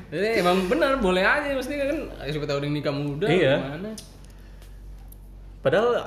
Jadi 0.09 0.29
emang 0.41 0.65
bener 0.67 0.97
boleh 0.99 1.21
aja 1.21 1.53
mesti 1.53 1.77
kan 1.77 1.99
siapa 2.25 2.45
tahu 2.45 2.65
nikah 2.65 2.91
muda 2.91 3.29
Iya. 3.29 3.55
gimana. 3.61 3.91
padahal 5.61 5.99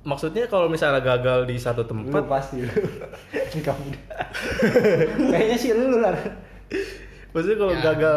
maksudnya 0.00 0.46
kalau 0.46 0.66
misalnya 0.66 1.02
gagal 1.02 1.44
di 1.44 1.58
satu 1.58 1.82
Lu 1.82 1.88
tempat 2.06 2.24
pasti 2.24 2.62
lu. 2.62 2.70
Ini 3.34 3.60
kamu. 3.60 3.84
Kayaknya 5.28 5.56
sih 5.56 5.70
lu 5.74 5.98
lah. 5.98 6.14
Maksudnya 7.38 7.56
kalau 7.56 7.72
Ya, 7.72 7.82
gagal 7.84 8.16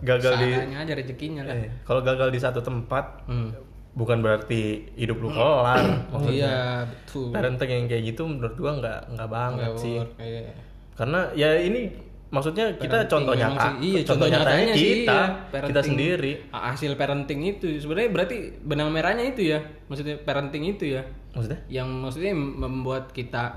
gagal 0.00 0.32
di 0.36 0.48
aja 0.72 0.92
rezekinya 0.92 1.42
lah. 1.42 1.54
eh, 1.56 1.70
kalau 1.82 2.00
gagal 2.00 2.28
di 2.28 2.38
satu 2.38 2.58
tempat 2.60 3.22
Hmm. 3.24 3.50
bukan 3.92 4.18
berarti 4.18 4.62
hidup 4.94 5.18
lu 5.18 5.28
kelar 5.28 5.82
maksudnya 6.08 6.34
Iya, 6.44 6.62
betul. 6.84 7.30
parenting 7.30 7.70
yang 7.72 7.86
kayak 7.86 8.02
gitu 8.06 8.22
menurut 8.24 8.54
gua 8.54 8.72
nggak 8.76 8.98
nggak 9.10 9.28
banget 9.28 9.58
Nggak 9.64 9.80
sih 9.80 9.96
work, 9.96 10.10
iya. 10.18 10.52
karena 10.94 11.20
ya 11.32 11.50
ini 11.56 11.80
maksudnya 12.28 12.66
kita 12.74 12.92
Parenting 13.02 13.10
contoh 13.10 13.34
nyata 13.34 13.58
sih. 13.58 13.74
Iya, 13.80 14.00
contoh 14.04 14.26
nyatanya 14.28 14.74
sih, 14.74 14.88
kita 15.00 15.20
iya. 15.48 15.60
kita 15.64 15.80
sendiri 15.82 16.32
Hasil 16.52 16.92
parenting 16.94 17.40
itu 17.48 17.66
sebenarnya 17.74 18.10
berarti 18.12 18.36
benang 18.60 18.92
merahnya 18.92 19.24
itu 19.24 19.48
ya. 19.48 19.58
Maksudnya 19.88 20.20
parenting 20.20 20.62
itu 20.68 20.84
ya. 20.90 21.02
maksudnya 21.32 21.58
Yang 21.66 21.88
maksudnya 21.98 22.32
membuat 22.36 23.10
kita 23.10 23.56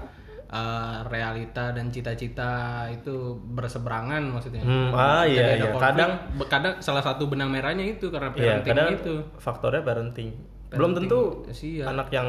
uh, 0.51 1.01
realita 1.07 1.71
dan 1.71 1.87
cita-cita 1.89 2.85
itu 2.91 3.39
berseberangan 3.55 4.21
maksudnya. 4.29 4.61
Hmm, 4.61 4.91
ah, 4.91 5.23
Jadi 5.23 5.33
iya, 5.33 5.43
ada 5.47 5.55
iya. 5.55 5.65
konflik. 5.71 5.83
Kadang- 5.87 6.15
kadang 6.47 6.73
salah 6.83 7.03
satu 7.03 7.31
benang 7.31 7.49
merahnya 7.49 7.87
itu 7.87 8.11
karena 8.11 8.29
Iya, 8.35 8.59
parenting 8.59 8.67
kadang 8.75 8.89
itu. 8.93 9.13
faktornya 9.39 9.81
parenting. 9.81 10.29
Belum 10.71 10.91
Parenting, 10.95 11.07
tentu 11.09 11.19
iya. 11.63 11.83
anak 11.87 12.07
yang 12.11 12.27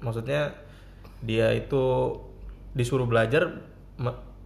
maksudnya 0.00 0.52
dia 1.24 1.48
itu 1.52 2.12
disuruh 2.76 3.08
belajar 3.08 3.56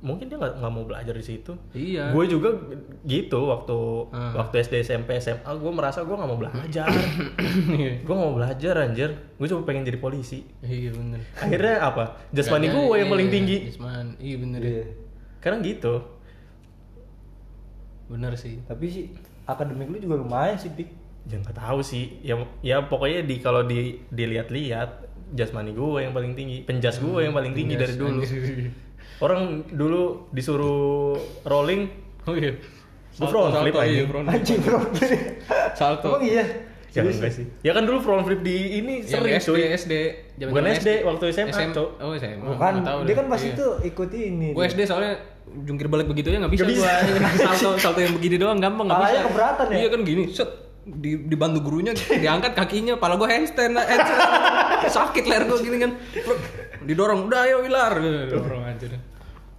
mungkin 0.00 0.32
dia 0.32 0.40
nggak 0.40 0.64
nggak 0.64 0.72
mau 0.72 0.84
belajar 0.88 1.12
di 1.12 1.24
situ. 1.24 1.52
Iya. 1.76 2.12
Gue 2.16 2.24
juga 2.24 2.56
gitu 3.04 3.52
waktu 3.52 3.78
Ah. 4.16 4.32
waktu 4.40 4.64
SD 4.64 4.80
SMP 4.80 5.20
SMA 5.20 5.44
gue 5.46 5.72
merasa 5.72 6.00
gue 6.08 6.16
nggak 6.16 6.30
mau 6.30 6.40
belajar. 6.40 6.88
gue 8.08 8.16
mau 8.16 8.32
belajar 8.32 8.74
anjir. 8.80 9.12
Gue 9.36 9.46
cuma 9.46 9.62
pengen 9.68 9.84
jadi 9.84 10.00
polisi. 10.00 10.48
Iya 10.64 10.96
bener. 10.96 11.20
Akhirnya 11.36 11.76
apa? 11.84 12.04
Jasmani 12.32 12.72
gue 12.72 12.96
yang 12.96 13.10
paling 13.12 13.28
iya, 13.28 13.34
tinggi. 13.36 13.56
Jasmani, 13.72 14.12
iya 14.18 14.36
bener. 14.40 14.60
Iya. 14.64 14.84
Karena 15.40 15.56
gitu. 15.60 15.94
Bener 18.08 18.32
sih. 18.40 18.56
Tapi 18.64 18.84
sih 18.88 19.04
akademik 19.44 19.92
lu 19.92 19.98
juga 20.00 20.16
lumayan 20.18 20.56
sih, 20.56 20.72
Dik. 20.72 20.88
Ya 21.28 21.36
nggak 21.44 21.56
tahu 21.60 21.84
sih. 21.84 22.24
Ya 22.24 22.40
ya 22.64 22.80
pokoknya 22.88 23.28
di 23.28 23.36
kalau 23.44 23.68
di 23.68 24.00
dilihat-lihat 24.08 25.12
jasmani 25.30 25.76
gue 25.76 26.02
yang 26.02 26.10
paling 26.16 26.34
tinggi, 26.34 26.64
penjas 26.66 26.98
gue 26.98 27.20
yang 27.22 27.36
paling 27.36 27.52
tinggi 27.54 27.76
dari 27.76 27.94
dulu. 27.94 28.24
Orang 29.18 29.66
dulu 29.66 30.30
disuruh 30.30 31.18
rolling, 31.42 31.90
Oh 32.28 32.36
iya. 32.36 32.54
Gua 33.18 33.26
front 33.26 33.52
flip 33.58 33.74
aja. 33.74 33.90
iya, 33.90 34.04
front 34.06 34.24
flip. 34.24 34.36
Anjing 34.38 34.60
bro. 34.62 34.78
Salto. 35.74 36.08
Emang 36.14 36.24
iya? 36.24 36.44
ya 36.90 37.06
enggak 37.06 37.30
sih. 37.30 37.46
Ya 37.62 37.70
kan 37.70 37.86
dulu 37.86 38.02
front 38.02 38.26
flip 38.26 38.42
di 38.42 38.82
ini 38.82 39.06
Yang 39.06 39.14
sering 39.14 39.34
SD, 39.38 39.46
cuy. 39.46 39.60
SD. 39.78 39.94
Zaman 40.40 40.50
Bukan 40.50 40.64
SD, 40.74 40.88
waktu 41.06 41.24
SMA, 41.30 41.62
Cok. 41.70 41.88
Oh, 42.02 42.12
SMA. 42.18 42.44
Bukan, 42.50 42.74
tahu 42.82 42.98
dia 43.06 43.14
kan 43.14 43.26
pas 43.30 43.40
Iya. 43.40 43.50
itu 43.54 43.66
ikut 43.86 44.10
ini. 44.10 44.48
Gue 44.50 44.64
SD 44.66 44.80
soalnya 44.86 45.12
jungkir 45.50 45.86
balik 45.86 46.06
begitu 46.06 46.30
ya 46.30 46.38
nggak 46.38 46.52
bisa, 46.54 46.62
Nggak 46.62 46.78
gua. 46.78 47.30
salto 47.42 47.68
salto 47.78 48.00
yang 48.02 48.14
begini 48.14 48.36
doang 48.38 48.58
gampang 48.58 48.86
nggak 48.86 49.00
bisa. 49.04 49.18
Keberatan 49.26 49.64
ya? 49.70 49.76
Iya 49.76 49.88
kan 49.90 50.00
gini, 50.02 50.22
set 50.30 50.50
di 50.80 51.10
dibantu 51.28 51.58
gurunya 51.62 51.92
diangkat 51.94 52.56
kakinya, 52.56 52.94
pala 52.96 53.14
gue 53.14 53.28
handstand, 53.28 53.76
handstand. 53.76 54.22
sakit 54.98 55.24
leher 55.28 55.44
gue 55.46 55.58
gini 55.60 55.76
kan, 55.78 55.90
didorong 56.90 57.30
udah 57.30 57.40
ayo 57.46 57.56
wilar, 57.62 57.94
dorong 58.26 58.66
aja 58.66 58.90
deh. 58.90 59.02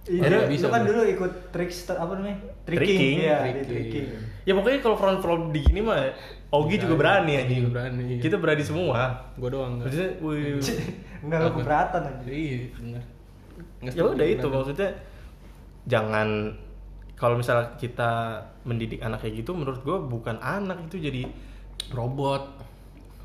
Iya, 0.02 0.50
bisa 0.50 0.66
kan 0.66 0.82
dulu 0.82 1.06
ikut 1.06 1.54
trickster 1.54 1.94
apa 1.94 2.18
namanya? 2.18 2.42
Tricking. 2.66 3.22
Iya, 3.22 3.38
Tricking. 3.46 3.62
di 3.62 3.70
tricking. 3.70 4.06
Ya 4.42 4.52
pokoknya 4.58 4.78
kalau 4.82 4.96
front 4.98 5.18
flip 5.22 5.42
di 5.54 5.60
gini 5.62 5.80
mah 5.80 6.10
Ogi 6.50 6.76
juga 6.82 6.98
berani 6.98 7.32
Ogi 7.32 7.42
anjing. 7.46 7.58
juga 7.62 7.72
berani, 7.78 8.02
iya. 8.10 8.18
Kita 8.20 8.36
berani 8.42 8.62
semua. 8.66 9.30
Gue 9.38 9.48
doang 9.48 9.78
nggak. 9.78 9.86
Maksudnya, 9.88 10.10
wih. 10.20 10.58
Enggak 11.22 11.38
lu 11.38 11.50
keberatan 11.56 12.00
aja. 12.02 12.26
Iya, 12.28 12.58
benar. 12.76 13.02
Nggak 13.78 13.94
ya 13.94 14.02
udah 14.02 14.26
itu 14.26 14.46
maksudnya 14.50 14.90
jangan 15.86 16.28
kalau 17.14 17.34
misalnya 17.38 17.66
kita 17.78 18.10
mendidik 18.66 18.98
anak 19.06 19.22
kayak 19.22 19.46
gitu 19.46 19.54
menurut 19.54 19.80
gue 19.86 19.96
bukan 20.10 20.36
anak 20.42 20.82
itu 20.90 20.98
jadi 20.98 21.22
robot. 21.94 22.42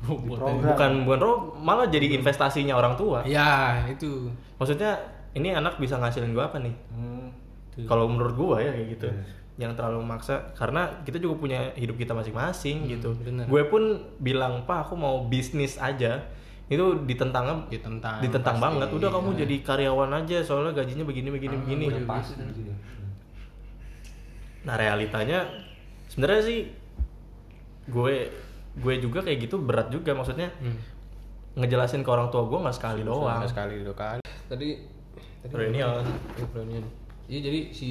Robot. 0.00 0.36
Program. 0.36 0.62
bukan 0.64 0.90
bukan 1.02 1.18
roh 1.18 1.36
malah 1.56 1.86
jadi 1.86 2.14
investasinya 2.14 2.72
orang 2.72 2.94
tua 2.94 3.24
Ya, 3.24 3.82
itu. 3.84 4.30
maksudnya 4.54 4.94
ini 5.32 5.50
anak 5.50 5.76
bisa 5.76 5.96
ngasilin 5.96 6.30
gue 6.30 6.40
apa 6.40 6.56
nih 6.56 6.74
Hmm. 6.88 7.28
kalau 7.84 8.06
menurut 8.06 8.32
gue 8.32 8.56
ya 8.58 8.70
kayak 8.70 8.88
gitu 8.92 9.06
Iya. 9.06 9.22
jangan 9.58 9.74
terlalu 9.74 9.98
memaksa 10.00 10.34
karena 10.52 10.86
kita 11.02 11.18
juga 11.18 11.34
punya 11.36 11.58
hidup 11.72 11.94
kita 11.94 12.10
masing-masing 12.12 12.86
gitu 12.86 13.10
Hmm, 13.10 13.22
bener. 13.24 13.44
gue 13.44 13.62
pun 13.64 13.82
bilang 14.16 14.62
pak 14.64 14.84
aku 14.84 14.94
mau 14.94 15.22
bisnis 15.24 15.74
aja 15.76 16.22
itu 16.66 16.84
ditentang 17.02 17.66
Ditentang, 17.66 18.20
ditentang 18.20 18.54
pasti. 18.54 18.66
banget 18.68 18.88
udah 18.92 19.10
kamu 19.10 19.28
Iya. 19.30 19.38
jadi 19.40 19.56
karyawan 19.62 20.10
aja 20.16 20.38
soalnya 20.42 20.72
gajinya 20.74 21.02
begini 21.02 21.28
begini 21.28 21.54
Ah, 21.54 21.60
begini 21.60 21.84
gua 21.86 22.18
gitu. 22.20 22.44
gitu. 22.54 22.72
Nah 24.60 24.74
realitanya 24.74 25.38
sebenarnya 26.06 26.42
sih 26.44 26.60
gue 27.86 28.14
gue 28.78 28.94
juga 28.98 29.18
kayak 29.20 29.38
gitu 29.40 29.56
berat 29.58 29.88
juga 29.88 30.12
maksudnya 30.12 30.48
Hmm. 30.56 30.78
ngejelasin 31.56 32.00
ke 32.00 32.08
orang 32.08 32.28
tua 32.28 32.44
gue 32.44 32.58
nggak 32.58 32.72
sekali 32.72 33.02
doang. 33.02 33.42
Sekali, 33.42 33.50
sekali 33.74 33.74
dua 33.82 33.96
kali. 33.96 34.20
Tadi 34.46 34.68
tadi 35.40 35.52
Reunion. 35.52 36.02
Ya, 36.34 36.44
reunion. 36.48 36.84
Iya 37.26 37.40
jadi 37.44 37.60
si 37.70 37.90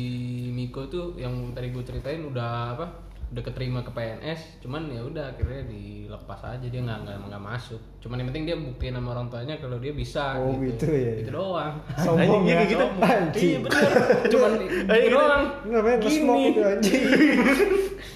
Miko 0.49 0.87
tuh 0.87 1.13
yang 1.13 1.31
tadi 1.51 1.69
gue 1.69 1.81
ceritain 1.81 2.23
udah 2.23 2.73
apa? 2.73 2.87
Udah 3.27 3.43
keterima 3.43 3.83
ke 3.83 3.91
PNS, 3.91 4.63
cuman 4.63 4.87
ya 4.87 5.03
udah 5.03 5.19
akhirnya 5.27 5.67
dilepas 5.67 6.39
aja 6.47 6.63
dia 6.63 6.79
nggak 6.79 6.99
nggak 7.03 7.17
nggak 7.27 7.43
masuk. 7.43 7.75
Cuman 7.99 8.23
yang 8.23 8.31
penting 8.31 8.47
dia 8.47 8.55
buktiin 8.55 8.95
sama 8.95 9.11
orang 9.11 9.27
tuanya 9.27 9.59
kalau 9.59 9.75
dia 9.77 9.91
bisa. 9.91 10.39
Oh, 10.39 10.55
gitu 10.55 10.87
ya. 10.87 11.11
Itu 11.19 11.35
doang. 11.35 11.75
Sombong 11.99 12.23
Anjing, 12.23 12.43
ya. 12.47 12.55
kayak 12.55 12.69
gitu. 12.71 12.85
Anjing. 12.97 13.43
iya 13.43 13.57
bener. 13.59 13.91
Cuman 14.31 14.51
gitu 14.55 14.79
gitu. 14.79 15.11
doang. 15.11 15.43
Ngapain 15.67 15.97
nge-smoke 15.99 16.45
itu 16.47 16.61
anjing? 16.63 17.03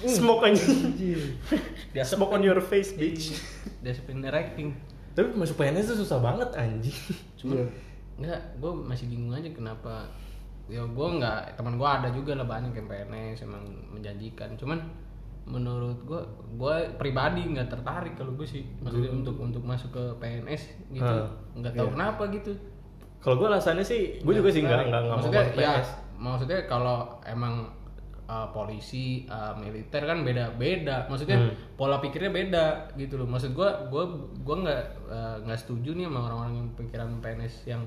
Smoke 0.16 0.42
aja. 0.42 0.64
Anjing. 0.64 1.22
Dia 1.92 2.02
Smoke 2.02 2.32
on 2.32 2.42
your 2.42 2.58
face 2.58 2.92
bitch. 2.92 3.36
Disiplin 3.80 4.24
acting. 4.24 4.72
Tapi 5.12 5.28
masuk 5.30 5.56
PNS 5.56 5.92
itu 5.92 5.96
susah 6.00 6.18
banget 6.18 6.48
anjing. 6.52 6.96
Iya. 7.38 7.64
Enggak, 8.14 8.40
gue 8.56 8.72
masih 8.72 9.06
bingung 9.06 9.30
aja 9.30 9.48
kenapa 9.48 10.08
ya 10.66 10.80
gue 10.80 11.08
nggak 11.12 11.52
teman 11.52 11.74
gue 11.74 11.84
ada 11.84 12.08
juga 12.08 12.32
lah 12.32 12.46
banyak 12.46 12.72
yang 12.72 12.86
PNS 12.86 13.42
emang 13.42 13.60
menjanjikan 13.90 14.54
cuman 14.54 14.78
menurut 15.42 15.98
gue 16.00 16.20
gue 16.54 16.74
pribadi 16.94 17.42
nggak 17.42 17.66
tertarik 17.66 18.14
kalau 18.14 18.30
gue 18.32 18.46
sih 18.46 18.62
maksudnya 18.78 19.10
Hmm. 19.10 19.20
untuk 19.20 19.36
untuk 19.42 19.62
masuk 19.62 19.90
ke 19.90 20.04
PNS 20.16 20.62
gitu 20.88 21.02
Ah, 21.04 21.26
nggak 21.52 21.74
iya. 21.74 21.80
tahu 21.82 21.88
kenapa 21.90 22.22
gitu 22.30 22.52
Kalau 23.18 23.36
gue 23.36 23.48
alasannya 23.48 23.82
sih, 23.82 24.18
gue 24.18 24.32
juga 24.32 24.48
sih 24.48 24.62
nggak 24.62 24.80
nggak 24.86 25.00
nggak 25.02 25.02
mau 25.04 25.18
maksudnya 25.18 25.42
ya 25.42 25.52
PNS. 25.76 25.88
maksudnya 26.16 26.58
kalau 26.64 26.98
emang 27.22 27.54
uh, 28.32 28.48
polisi 28.48 29.28
uh, 29.28 29.52
militer 29.54 30.00
kan 30.00 30.24
beda 30.24 30.56
beda 30.56 31.04
maksudnya 31.06 31.36
Hmm. 31.36 31.52
pola 31.76 32.00
pikirnya 32.00 32.32
beda 32.32 32.66
gitu 32.96 33.20
loh 33.20 33.28
maksud 33.28 33.52
gua 33.52 33.84
gua 33.92 34.08
gua 34.40 34.56
nggak 34.64 34.82
uh, 35.06 35.36
nggak 35.44 35.60
setuju 35.60 35.92
nih 35.92 36.08
sama 36.08 36.24
orang-orang 36.24 36.54
yang 36.56 36.68
pikiran 36.72 37.08
PNS 37.20 37.54
yang 37.68 37.82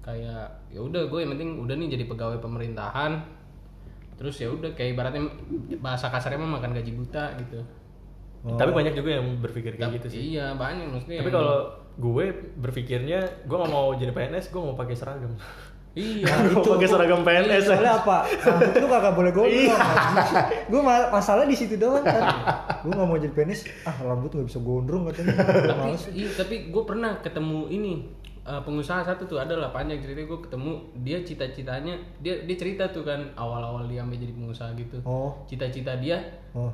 kayak 0.00 0.46
ya 0.70 0.78
udah 0.78 1.10
gue 1.10 1.18
yang 1.18 1.34
penting 1.34 1.58
udah 1.58 1.74
nih 1.74 1.88
jadi 1.90 2.04
pegawai 2.06 2.38
pemerintahan 2.38 3.26
terus 4.14 4.38
ya 4.38 4.48
udah 4.48 4.70
kayak 4.72 4.94
ibaratnya 4.94 5.26
bahasa 5.76 6.08
kasarnya 6.08 6.38
mah 6.38 6.56
makan 6.56 6.72
gaji 6.72 6.94
buta 6.94 7.34
gitu 7.36 7.60
Tapi 8.46 8.70
banyak 8.70 8.94
juga 8.94 9.18
yang 9.18 9.42
berpikir 9.42 9.74
kayak 9.74 9.98
gitu 9.98 10.06
sih. 10.06 10.20
iya 10.30 10.54
banyak 10.54 10.86
maksudnya 10.86 11.18
Tapi 11.18 11.34
kalau 11.34 11.66
gue 11.96 12.24
berpikirnya, 12.54 13.18
gue 13.42 13.56
nggak 13.56 13.72
mau 13.72 13.90
jadi 13.90 14.12
PNS, 14.12 14.54
gue 14.54 14.60
mau 14.60 14.78
pakai 14.78 14.94
seragam. 14.94 15.32
iya 15.96 16.28
Gue 16.52 16.60
mau 16.60 16.76
pakai 16.76 16.88
seragam 16.92 17.24
PNS. 17.24 17.72
Soalnya 17.72 18.04
apa? 18.04 18.28
Rambut 18.28 18.74
lu 18.76 18.86
kagak 18.92 19.12
boleh 19.16 19.32
gondrong. 19.32 19.80
gue 20.68 20.80
masalah 21.08 21.48
di 21.48 21.56
situ 21.56 21.80
doang 21.80 22.04
kan. 22.04 22.22
Gue 22.84 22.92
nggak 22.92 23.08
mau 23.08 23.16
jadi 23.16 23.32
PNS. 23.32 23.60
Ah 23.88 23.96
rambut 24.04 24.28
nggak 24.28 24.46
bisa 24.46 24.60
gondrong 24.60 25.08
katanya. 25.08 25.34
tapi 25.40 25.96
Males. 25.96 26.04
iya, 26.12 26.28
tapi 26.36 26.68
gue 26.68 26.82
pernah 26.84 27.16
ketemu 27.24 27.72
ini 27.72 27.92
uh, 28.46 28.62
pengusaha 28.62 29.02
satu 29.02 29.26
tuh 29.26 29.38
adalah 29.42 29.74
panjang 29.74 29.98
cerita 29.98 30.22
gue 30.22 30.40
ketemu 30.44 30.72
dia 31.02 31.18
cita-citanya 31.24 31.94
dia 32.22 32.46
dia 32.46 32.56
cerita 32.56 32.86
tuh 32.92 33.02
kan 33.02 33.34
awal-awal 33.34 33.88
dia 33.90 34.06
sampai 34.06 34.20
jadi 34.22 34.32
pengusaha 34.32 34.70
gitu 34.78 34.96
Oh, 35.02 35.34
cita-cita 35.50 35.98
dia 35.98 36.22
oh. 36.54 36.70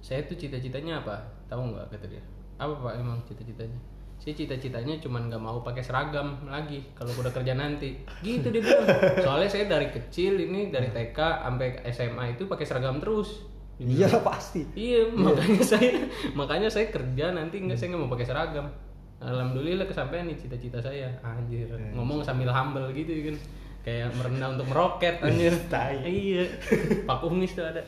saya 0.00 0.24
tuh 0.24 0.34
cita-citanya 0.38 1.04
apa 1.04 1.20
tahu 1.46 1.76
nggak 1.76 1.92
kata 1.92 2.06
dia 2.08 2.22
apa 2.56 2.72
pak 2.72 2.94
emang 2.96 3.18
cita-citanya 3.28 3.78
saya 4.24 4.40
cita-citanya 4.40 4.96
cuman 5.04 5.28
nggak 5.28 5.42
mau 5.44 5.60
pakai 5.60 5.84
seragam 5.84 6.48
lagi 6.48 6.80
kalau 6.96 7.12
udah 7.20 7.28
kerja 7.28 7.52
nanti 7.52 7.92
gitu 8.24 8.48
dia 8.48 8.62
bilang 8.64 8.88
soalnya 9.20 9.52
saya 9.52 9.68
dari 9.68 9.92
kecil 9.92 10.40
ini 10.40 10.72
dari 10.72 10.88
TK 10.88 11.44
sampai 11.44 11.84
SMA 11.92 12.32
itu 12.32 12.48
pakai 12.48 12.64
seragam 12.64 12.96
terus 13.04 13.52
Iya 13.74 14.06
pasti. 14.22 14.62
Iya, 14.78 15.10
makanya 15.18 15.62
saya 15.66 16.06
makanya 16.30 16.70
saya 16.70 16.94
kerja 16.94 17.34
nanti 17.34 17.58
enggak 17.58 17.74
saya 17.74 17.90
nggak 17.90 18.02
mau 18.06 18.12
pakai 18.14 18.26
seragam. 18.30 18.70
Alhamdulillah 19.18 19.82
kesampaian 19.90 20.30
nih 20.30 20.38
cita-cita 20.38 20.78
saya. 20.78 21.10
Anjir, 21.26 21.66
ngomong 21.90 22.22
sambil 22.22 22.54
humble 22.54 22.86
gitu 22.94 23.34
kan. 23.34 23.36
Kayak 23.82 24.14
merendah 24.14 24.54
untuk 24.54 24.70
meroket 24.70 25.18
anjir. 25.26 25.58
Tai. 25.66 26.06
iya. 26.06 26.46
Pak 27.10 27.18
Kumis 27.18 27.58
tuh 27.58 27.66
ada. 27.66 27.82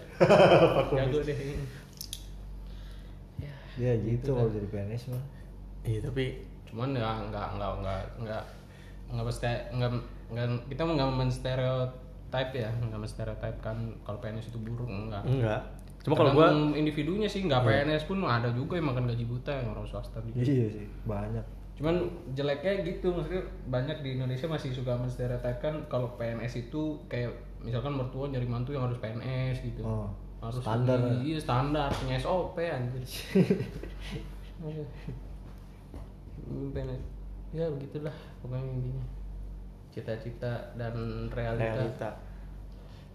Jago 0.90 1.22
deh. 1.22 1.38
Ya 3.78 3.94
gitu 4.02 4.34
kalau 4.34 4.50
jadi 4.50 4.66
PNS 4.66 5.14
mah. 5.14 5.35
Iya 5.86 6.02
tapi 6.02 6.42
Cuman 6.76 6.92
ya 6.92 7.22
enggak 7.22 7.56
enggak 7.56 7.72
enggak 7.80 8.02
enggak 9.08 9.24
mesti 9.24 9.46
enggak 9.70 9.90
enggak 10.28 10.46
kita 10.68 10.80
mau 10.82 10.92
enggak 10.98 11.12
menstereotip 11.14 12.48
ya, 12.52 12.70
enggak 12.82 13.00
menstereotip 13.00 13.56
kan 13.62 13.76
kalau 14.02 14.18
PNS 14.20 14.50
itu 14.50 14.58
buruk 14.60 14.90
enggak. 14.90 15.22
enggak. 15.24 15.62
Cuma 16.02 16.14
kalau 16.14 16.36
Tergantung 16.36 16.78
individunya 16.78 17.26
sih 17.26 17.48
nggak 17.48 17.66
PNS 17.66 18.06
pun 18.06 18.22
ada 18.28 18.52
juga 18.52 18.78
yang 18.78 18.94
makan 18.94 19.10
gaji 19.10 19.24
buta 19.26 19.52
yang 19.56 19.72
orang 19.72 19.88
swasta 19.88 20.20
gitu. 20.28 20.38
Iya 20.38 20.66
sih 20.68 20.86
banyak. 21.08 21.42
Cuman 21.80 21.96
jeleknya 22.36 22.72
gitu 22.84 23.10
maksudnya 23.10 23.42
banyak 23.72 23.96
di 24.04 24.20
Indonesia 24.20 24.46
masih 24.46 24.70
suka 24.76 24.92
menstereotipkan 25.00 25.88
kalau 25.88 26.12
PNS 26.20 26.68
itu 26.68 27.00
kayak 27.08 27.32
misalkan 27.64 27.96
mertua 27.96 28.28
nyari 28.28 28.46
mantu 28.46 28.76
yang 28.76 28.86
harus 28.86 29.00
PNS 29.00 29.64
gitu. 29.64 29.82
Oh, 29.82 30.12
harus 30.44 30.60
standar 30.60 31.00
Iya 31.24 31.40
standar 31.40 31.88
punya 31.90 32.20
SOP 32.20 32.60
anjir. 32.60 33.02
Hmm, 36.46 36.70
PNS. 36.70 37.02
Ya 37.54 37.66
begitulah 37.70 38.16
pokoknya 38.42 38.66
intinya. 38.70 39.04
Cita-cita 39.90 40.52
dan 40.78 40.94
realita. 41.32 41.74
realita. 41.82 42.10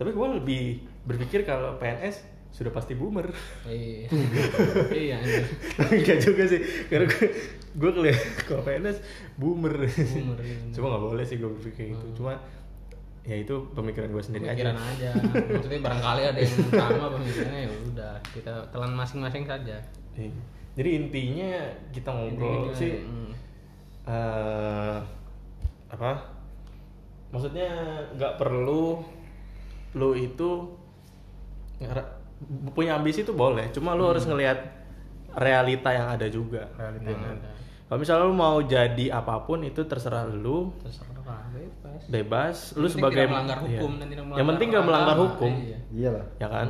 Tapi 0.01 0.09
gue 0.11 0.27
lebih 0.41 0.63
berpikir 1.05 1.45
kalau 1.45 1.77
PNS 1.77 2.25
sudah 2.51 2.71
pasti 2.75 2.99
boomer. 2.99 3.31
Iya. 3.63 4.11
iya 5.07 5.15
anjir. 5.23 5.45
Enggak 5.79 6.19
juga 6.19 6.43
sih, 6.51 6.59
karena 6.91 7.07
gue 7.07 7.27
gue 7.71 7.91
ngeliat 7.95 8.19
kalau 8.43 8.61
PNS 8.67 8.97
boomer. 9.39 9.87
Boomer, 9.87 10.39
iya. 10.43 10.57
Cuma 10.75 10.85
nggak 10.91 11.03
boleh 11.07 11.23
sih 11.23 11.39
gue 11.39 11.47
berpikir 11.47 11.95
gitu. 11.95 12.05
Cuma 12.19 12.35
ya 13.21 13.37
itu 13.37 13.53
pemikiran 13.77 14.09
gue 14.09 14.23
sendiri 14.25 14.49
pemikiran 14.49 14.75
aja. 14.75 15.13
aja. 15.13 15.49
Maksudnya 15.53 15.79
barangkali 15.85 16.21
ada 16.25 16.39
yang 16.41 16.53
sama 16.73 17.05
pemikirannya 17.13 17.61
ya 17.61 17.71
udah 17.93 18.13
kita 18.33 18.53
telan 18.73 18.93
masing-masing 18.97 19.43
saja. 19.47 19.77
Iya. 20.17 20.33
Jadi 20.71 20.89
intinya 20.95 21.51
kita 21.91 22.09
ngobrol 22.15 22.71
Intinya, 22.71 22.79
sih 22.79 22.93
hmm. 23.03 23.31
eh 24.07 24.97
apa? 25.91 26.11
Maksudnya 27.31 27.69
nggak 28.15 28.39
perlu 28.39 29.03
lu 29.91 30.09
itu 30.15 30.49
punya 32.71 32.95
ambisi 32.95 33.21
itu 33.27 33.33
boleh, 33.35 33.69
cuma 33.75 33.91
lu 33.93 34.07
harus 34.07 34.23
ngelihat 34.23 34.57
realita 35.35 35.91
yang 35.91 36.07
ada 36.09 36.27
juga. 36.31 36.71
Realita 36.79 37.09
yang 37.11 37.23
ada. 37.37 37.49
Kalau 37.91 37.99
misalnya 37.99 38.23
lu 38.23 38.35
mau 38.35 38.57
jadi 38.63 39.11
apa 39.11 39.43
pun 39.43 39.67
itu 39.67 39.83
terserah 39.83 40.23
lu, 40.23 40.71
Terserah 40.79 41.11
lah, 41.27 41.43
bebas. 41.51 42.01
bebas. 42.07 42.57
Lu 42.79 42.87
Yang 42.87 42.93
sebagai 42.95 43.23
tidak 43.27 43.33
melanggar 43.35 43.59
hukum 43.67 43.91
iya. 43.91 43.99
dan 43.99 44.07
tidak 44.07 44.23
Yang 44.31 44.47
penting 44.47 44.67
nggak 44.71 44.85
melanggar 44.87 45.15
agama. 45.15 45.25
hukum, 45.27 45.51
Iya. 45.51 45.77
Iyalah. 45.91 46.25
ya 46.39 46.47
kan? 46.47 46.67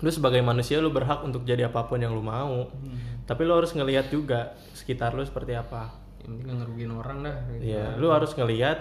Lu 0.00 0.08
sebagai 0.08 0.40
manusia 0.40 0.80
lu 0.80 0.88
berhak 0.88 1.20
untuk 1.20 1.44
jadi 1.44 1.68
apa 1.68 1.84
pun 1.84 2.00
yang 2.00 2.16
lu 2.16 2.24
mau. 2.24 2.64
Hmm. 2.72 3.17
Tapi 3.28 3.40
lu 3.44 3.52
harus 3.52 3.76
ngelihat 3.76 4.08
juga 4.08 4.56
sekitar 4.72 5.12
lu 5.12 5.20
seperti 5.20 5.52
apa. 5.52 5.92
Yang 6.24 6.32
penting 6.40 6.56
ngerugiin 6.58 6.92
orang 6.96 7.18
dah. 7.20 7.36
gitu. 7.52 7.62
Iya, 7.68 7.84
lu 8.00 8.08
harus 8.08 8.32
ngelihat 8.32 8.78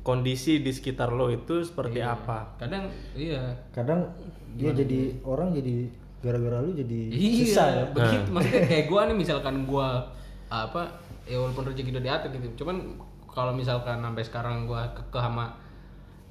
kondisi 0.00 0.64
di 0.64 0.72
sekitar 0.72 1.12
lo 1.12 1.28
itu 1.28 1.60
seperti 1.60 2.00
apa. 2.00 2.56
Kadang 2.56 2.88
iya. 3.12 3.52
Kadang 3.68 4.08
dia 4.56 4.72
jadi 4.72 5.20
orang 5.22 5.52
jadi 5.52 5.92
gara-gara 6.24 6.64
lu 6.64 6.72
jadi 6.72 7.00
Iya, 7.12 7.44
susah 7.44 7.68
ya. 7.68 7.84
begitu. 7.92 8.28
Nah. 8.32 8.40
Maksudnya 8.40 8.62
kayak 8.64 8.86
gua 8.90 9.00
nih 9.06 9.16
misalkan 9.16 9.56
gua 9.68 10.08
apa 10.48 10.82
ya 11.28 11.36
walaupun 11.36 11.68
rezeki 11.68 11.92
udah 11.94 12.04
diatur 12.04 12.32
gitu. 12.32 12.64
Cuman 12.64 12.96
kalau 13.28 13.52
misalkan 13.52 14.00
sampai 14.00 14.24
sekarang 14.24 14.64
gua 14.64 14.88
kekeh 14.96 15.20
sama 15.20 15.52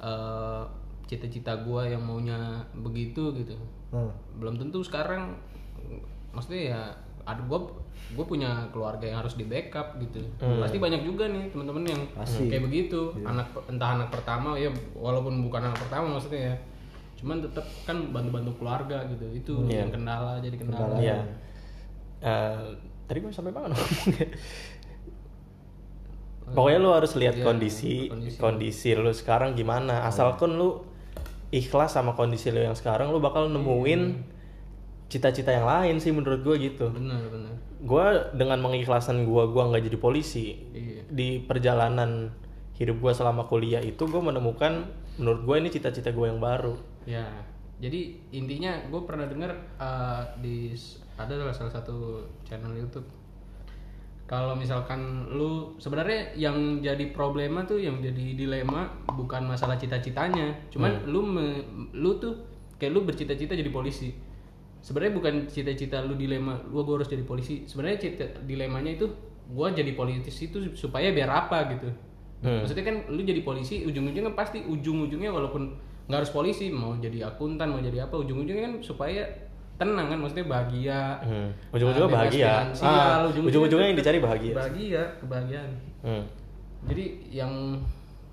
eh, 0.01 0.61
cita-cita 1.05 1.53
gua 1.61 1.85
yang 1.85 2.01
maunya 2.01 2.65
begitu 2.73 3.33
gitu. 3.37 3.53
Hmm. 3.93 4.09
Belum 4.41 4.57
tentu 4.57 4.81
sekarang 4.81 5.37
maksudnya 6.29 6.61
ya 6.73 6.81
ada 7.25 7.41
gua 7.47 7.67
gue 8.09 8.25
punya 8.25 8.65
keluarga 8.73 9.05
yang 9.05 9.21
harus 9.21 9.37
di 9.37 9.45
backup 9.45 10.01
gitu 10.01 10.17
pasti 10.57 10.81
banyak 10.81 11.05
juga 11.05 11.29
nih 11.29 11.53
teman-teman 11.53 11.85
yang 11.85 12.01
Pasti. 12.17 12.49
kayak 12.49 12.65
begitu. 12.65 13.13
Anak 13.21 13.53
entah 13.69 14.01
anak 14.01 14.09
pertama 14.09 14.57
ya 14.57 14.73
walaupun 14.97 15.45
bukan 15.45 15.69
anak 15.69 15.77
pertama 15.77 16.17
maksudnya 16.17 16.53
ya. 16.53 16.55
Cuman 17.21 17.37
tetap 17.45 17.69
kan 17.85 18.09
bantu-bantu 18.09 18.57
keluarga 18.57 19.05
gitu. 19.13 19.25
Itu 19.29 19.53
yang 19.69 19.93
kendala 19.93 20.41
jadi 20.41 20.57
kendala, 20.57 20.97
Iya. 20.97 21.21
Eh, 22.25 22.65
tadi 23.05 23.17
gue 23.21 23.29
sampai 23.29 23.53
mana 23.53 23.69
ngomongnya? 23.77 24.27
Pokoknya 26.49 26.79
lu 26.81 26.89
harus 26.89 27.13
lihat 27.13 27.37
Iya, 27.37 27.45
kondisi, 27.45 28.09
kondisi. 28.09 28.37
kondisi 28.41 28.89
lu 28.97 29.13
sekarang 29.13 29.53
gimana. 29.53 30.09
Asalkan 30.09 30.57
lu 30.57 30.81
ikhlas 31.53 31.93
sama 31.93 32.17
kondisi 32.17 32.49
lu 32.49 32.57
yang 32.57 32.73
sekarang, 32.73 33.13
lu 33.13 33.21
bakal 33.21 33.53
nemuin 33.53 34.28
cita-cita 35.09 35.49
yang 35.49 35.65
lain 35.65 35.97
sih 35.97 36.13
menurut 36.13 36.45
gue 36.45 36.55
gitu. 36.69 36.93
benar 36.93 37.19
benar 37.27 37.53
Gue 37.79 38.05
dengan 38.35 38.59
mengikhlasan 38.61 39.23
gue, 39.23 39.43
gue 39.49 39.63
nggak 39.63 39.83
jadi 39.87 39.97
polisi. 39.97 40.51
Iya. 40.75 41.01
Di 41.09 41.29
perjalanan 41.47 42.27
hidup 42.77 42.99
gue 42.99 43.11
selama 43.11 43.47
kuliah 43.47 43.83
itu 43.83 44.05
gue 44.07 44.21
menemukan 44.21 44.87
menurut 45.19 45.43
gue 45.43 45.55
ini 45.59 45.69
cita-cita 45.69 46.15
gue 46.15 46.25
yang 46.31 46.39
baru. 46.39 46.79
ya 47.03 47.25
jadi 47.79 48.11
intinya 48.35 48.75
gue 48.91 49.01
pernah 49.07 49.25
dengar 49.25 49.55
eh, 49.79 50.23
di 50.43 50.75
ada 51.15 51.35
salah 51.55 51.71
satu 51.71 52.23
channel 52.43 52.75
YouTube 52.75 53.07
kalau 54.29 54.53
misalkan 54.53 55.25
lu 55.33 55.73
sebenarnya 55.81 56.37
yang 56.37 56.83
jadi 56.85 57.09
problema 57.09 57.65
tuh 57.65 57.81
yang 57.81 57.97
jadi 57.97 58.37
dilema 58.37 58.85
bukan 59.09 59.47
masalah 59.49 59.73
cita-citanya 59.79 60.53
cuman 60.69 61.07
lu 61.09 61.25
me- 61.25 61.65
lu 61.97 62.19
tuh 62.21 62.37
kayak 62.77 62.93
lu 62.93 63.01
bercita-cita 63.03 63.57
jadi 63.57 63.71
polisi 63.73 64.13
sebenarnya 64.79 65.13
bukan 65.13 65.33
cita-cita 65.45 65.99
lu 66.01 66.15
dilema 66.15 66.55
lu 66.65 66.81
gue 66.81 66.95
harus 66.95 67.07
jadi 67.07 67.21
polisi 67.21 67.63
sebenarnya 67.63 67.97
cita 67.99 68.25
dilemanya 68.43 68.93
itu 68.93 69.05
gua 69.47 69.69
jadi 69.69 69.91
politisi 69.91 70.47
itu 70.47 70.71
supaya 70.73 71.09
biar 71.09 71.27
apa 71.27 71.67
gitu 71.69 71.89
maksudnya 72.39 72.85
kan 72.85 72.95
lu 73.09 73.19
jadi 73.19 73.41
polisi 73.41 73.83
ujung-ujungnya 73.83 74.31
pasti 74.31 74.61
ujung-ujungnya 74.61 75.27
walaupun 75.27 75.75
nggak 76.05 76.17
harus 76.17 76.31
polisi 76.31 76.69
mau 76.69 76.95
jadi 76.95 77.27
akuntan 77.27 77.67
mau 77.67 77.79
jadi 77.79 78.05
apa 78.05 78.15
ujung-ujungnya 78.15 78.63
kan 78.63 78.73
supaya 78.79 79.25
tenang 79.75 80.07
kan 80.07 80.17
maksudnya 80.17 80.45
bahagia 80.45 80.99
Hmm. 81.19 81.49
Ujung-ujungnya 81.69 82.07
Ah, 82.07 82.15
bahagia. 82.15 82.51
Ah, 82.79 83.17
ujung-ujungnya 83.27 83.87
yang 83.87 83.97
dicari 83.97 84.19
bahagia. 84.19 84.53
bahagia 84.53 85.01
kebahagiaan 85.17 85.71
Hmm. 85.99 86.23
jadi 86.85 87.05
yang 87.29 87.51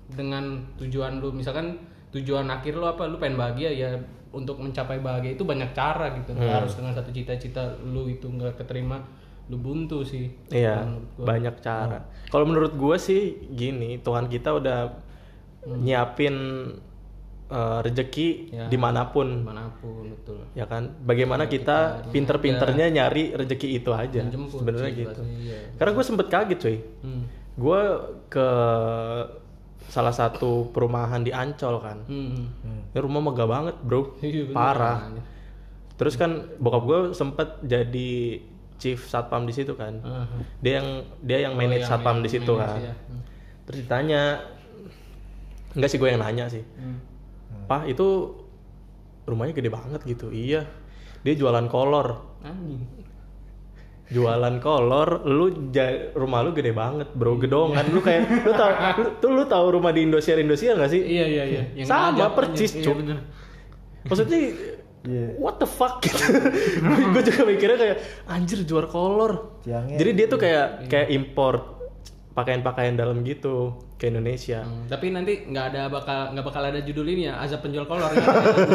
dengan 0.07 0.43
tujuan 0.77 1.19
lu 1.19 1.31
misalkan 1.31 1.75
tujuan 2.09 2.47
akhir 2.47 2.71
lu 2.73 2.85
apa 2.85 3.03
lu 3.03 3.17
pengen 3.17 3.35
bahagia 3.35 3.67
ya 3.69 3.89
untuk 4.37 4.61
mencapai 4.61 5.01
bahagia 5.01 5.33
itu 5.33 5.41
banyak 5.41 5.73
cara 5.73 6.13
gitu 6.13 6.31
Hmm. 6.31 6.45
Harus 6.45 6.77
dengan 6.77 6.93
satu 6.93 7.09
cita-cita 7.09 7.65
lu 7.81 8.05
itu 8.05 8.29
nggak 8.29 8.61
keterima 8.61 9.01
lu 9.47 9.57
buntu 9.57 10.03
sih 10.03 10.27
Iya, 10.51 10.83
banyak 11.17 11.55
cara. 11.59 12.05
Kalau 12.27 12.43
menurut 12.43 12.75
gue 12.75 12.97
sih 12.99 13.21
gini, 13.49 13.97
Tuhan 13.97 14.27
kita 14.27 14.53
udah 14.53 14.79
nyiapin 15.67 16.35
eh, 17.47 17.79
rezeki 17.79 18.51
Ya. 18.51 18.67
di 18.67 18.75
mana 18.75 19.07
pun, 19.07 19.47
mana 19.47 19.71
pun 19.79 20.11
betul 20.11 20.43
ya 20.51 20.67
kan? 20.67 20.99
Bagaimana 20.99 21.47
kita 21.47 22.03
pinter-pinternya 22.11 22.91
nyari 22.91 23.31
rezeki 23.31 23.79
itu 23.79 23.95
aja, 23.95 24.19
sebenarnya 24.51 24.91
gitu. 24.91 25.21
iya. 25.39 25.71
Karena 25.79 25.95
gue 25.95 26.03
sempet 26.03 26.27
kaget 26.27 26.59
cuy, 26.59 26.77
hmm. 27.07 27.23
gue 27.55 27.81
ke 28.27 28.47
salah 29.87 30.11
satu 30.11 30.67
perumahan 30.67 31.19
di 31.19 31.31
Ancol 31.31 31.79
kan, 31.79 31.97
Hmm. 32.03 32.47
ini 32.85 32.97
rumah 32.97 33.21
megah 33.21 33.45
banget 33.45 33.75
bro, 33.79 34.13
Iya, 34.19 34.45
bener. 34.45 34.53
parah. 34.53 34.97
Terus 35.93 36.13
kan 36.13 36.29
bokap 36.55 36.83
gue 36.83 36.99
sempet 37.11 37.63
jadi 37.63 38.37
chief 38.77 39.03
satpam 39.03 39.43
di 39.43 39.51
situ 39.51 39.73
kan, 39.73 39.97
Ah. 39.99 40.27
dia 40.59 40.77
yang 40.77 40.87
dia 41.19 41.39
yang 41.41 41.53
manage 41.53 41.81
yang- 41.81 41.89
satpam 41.89 42.15
yang 42.15 42.23
di 42.23 42.29
situ 42.29 42.51
manage, 42.51 42.67
kan. 42.69 42.79
ya. 42.83 42.93
Hmm. 42.93 43.21
Terus 43.63 43.77
ditanya, 43.81 44.21
enggak 45.73 45.89
sih 45.89 45.97
gue 45.97 46.09
yang 46.09 46.21
nanya 46.21 46.45
sih, 46.47 46.61
Hmm. 46.61 46.99
Pak 47.65 47.87
itu 47.87 48.07
rumahnya 49.23 49.53
gede 49.53 49.69
banget 49.69 50.01
gitu, 50.05 50.29
iya. 50.29 50.63
Dia 51.19 51.33
jualan 51.33 51.67
kolor, 51.67 52.21
Anjing. 52.39 52.83
Jualan 54.07 54.55
kolor, 54.57 55.23
lu 55.23 55.45
ja- 55.69 56.11
rumah 56.13 56.39
lu 56.39 56.51
gede 56.51 56.71
banget 56.71 57.11
bro, 57.11 57.35
gedongan. 57.35 57.83
Lu 57.87 57.99
kayak 57.99 58.23
lu 58.41 58.51
tau, 58.51 58.71
lu, 58.95 59.09
tuh 59.17 59.31
lu 59.31 59.43
tahu 59.43 59.65
rumah 59.73 59.91
di 59.91 60.01
Indosiar 60.01 60.37
Indosiar 60.37 60.75
gak 60.75 60.89
sih? 60.89 61.01
Iya 61.01 61.25
iya 61.25 61.43
iya. 61.73 61.83
Sama, 61.83 62.15
ada, 62.15 62.31
percis, 62.31 62.71
iya, 62.73 62.83
Cuk. 62.83 62.95
bener. 62.97 63.17
Maksudnya 64.03 64.39
Iya. 64.99 65.27
what 65.37 65.55
the 65.55 65.65
fuck 65.65 65.99
gitu. 66.03 66.19
gue 66.83 67.23
juga 67.23 67.41
mikirnya 67.45 67.77
kayak 67.77 67.97
anjir 68.25 68.59
jual 68.61 68.85
kolor. 68.85 69.63
Jadi 69.65 70.11
dia 70.13 70.27
tuh 70.27 70.35
kayak 70.37 70.67
kayak 70.85 71.07
import 71.09 71.63
pakaian-pakaian 72.33 72.93
dalam 72.93 73.23
gitu 73.23 73.71
ke 73.97 74.13
Indonesia. 74.13 74.61
Hmm, 74.61 74.85
tapi 74.85 75.09
nanti 75.09 75.49
nggak 75.49 75.65
ada 75.73 75.81
bakal 75.89 76.29
nggak 76.37 76.45
bakal 76.45 76.61
ada 76.61 76.79
judul 76.85 77.09
ini 77.09 77.33
ya 77.33 77.41
azab 77.41 77.65
penjual 77.65 77.89
kolor. 77.89 78.13
Ya. 78.13 78.21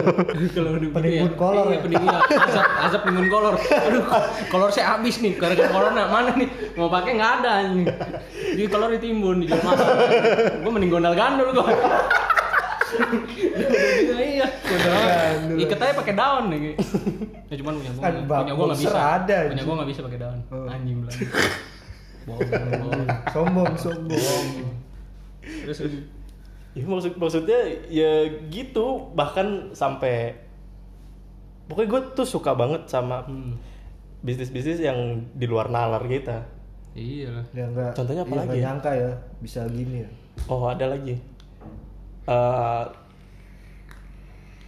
kalau 0.58 0.70
udah 0.74 0.90
Penimbun 0.90 1.30
begini 1.30 1.38
kolor 1.38 1.66
iya, 1.70 1.78
ya? 1.78 1.80
penimbun 1.86 2.10
ya. 2.10 2.20
azab 2.26 2.66
azab 2.90 3.00
penimbun 3.06 3.28
kolor. 3.30 3.54
Aduh 3.54 4.04
kolor 4.50 4.70
saya 4.74 4.98
habis 4.98 5.22
nih. 5.22 5.38
Gara-gara 5.38 5.70
corona 5.70 6.10
mana 6.10 6.34
nih? 6.34 6.48
Mau 6.74 6.90
pakai 6.90 7.14
nggak 7.14 7.32
ada 7.38 7.50
anjing. 7.62 7.86
Jadi 8.58 8.66
kolor 8.66 8.90
ditimbun 8.98 9.36
dijual 9.46 9.62
mahal 9.62 9.92
gue 10.62 10.70
mending 10.70 10.90
gondal 10.90 11.14
gandul 11.14 11.48
gue 11.54 11.66
iya 14.20 14.46
ikat 15.56 15.78
aja 15.80 15.94
pakai 15.96 16.14
daun 16.14 16.44
nih 16.52 16.76
ya 17.48 17.54
cuman 17.60 17.72
punya 17.80 17.90
gue 17.92 18.02
punya 18.26 18.52
gue 18.52 18.66
nggak 18.68 18.80
bisa. 18.80 19.00
ada, 19.00 19.36
punya 19.48 19.64
gue 19.64 19.74
nggak 19.76 19.90
bisa 19.90 20.00
pakai 20.04 20.18
daun. 20.20 20.38
Oh. 20.52 20.68
anjing 20.68 20.98
bohong 22.22 23.06
sombong 23.34 23.74
sombong 23.74 24.46
terus 25.42 25.78
Ya, 26.72 26.88
maksud 26.88 27.20
maksudnya 27.20 27.60
ya 27.86 28.24
gitu 28.48 29.12
bahkan 29.12 29.76
sampai 29.76 30.32
pokoknya 31.68 31.88
gue 31.90 32.00
tuh 32.14 32.24
suka 32.24 32.56
banget 32.56 32.88
sama 32.88 33.20
hmm. 33.22 33.52
bisnis-bisnis 34.20 34.80
yang 34.80 34.96
di 35.32 35.44
luar 35.44 35.68
nalar 35.68 36.00
kita. 36.02 36.40
iya 36.92 37.28
lah 37.28 37.44
ya 37.52 37.64
enggak 37.68 37.92
Contohnya 37.92 38.24
apa 38.24 38.32
iya, 38.32 38.40
lagi 38.40 38.56
ya? 38.56 38.62
nyangka 38.64 38.90
ya 38.92 39.12
bisa 39.38 39.60
gini 39.68 40.00
ya 40.00 40.08
Oh 40.44 40.64
ada 40.64 40.88
lagi. 40.88 41.20
Eh, 42.24 42.84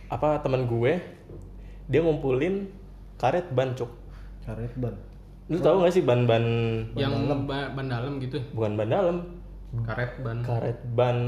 apa 0.07 0.39
teman 0.41 0.64
gue 0.64 0.93
dia 1.87 2.01
ngumpulin 2.01 2.68
karet 3.16 3.49
ban 3.51 3.72
cuk. 3.72 3.89
karet 4.45 4.72
ban 4.77 4.93
Lu 5.45 5.57
tahu 5.57 5.85
gak 5.85 5.93
sih 5.93 6.01
ban-ban 6.01 6.45
yang 6.97 7.12
ba- 7.45 7.68
ban 7.68 7.85
dalam 7.85 8.16
gitu 8.16 8.41
bukan 8.53 8.77
ban 8.77 8.89
dalam, 8.89 9.16
karet 9.83 10.12
ban 10.18 10.39
karet 10.41 10.79
ban 10.89 11.18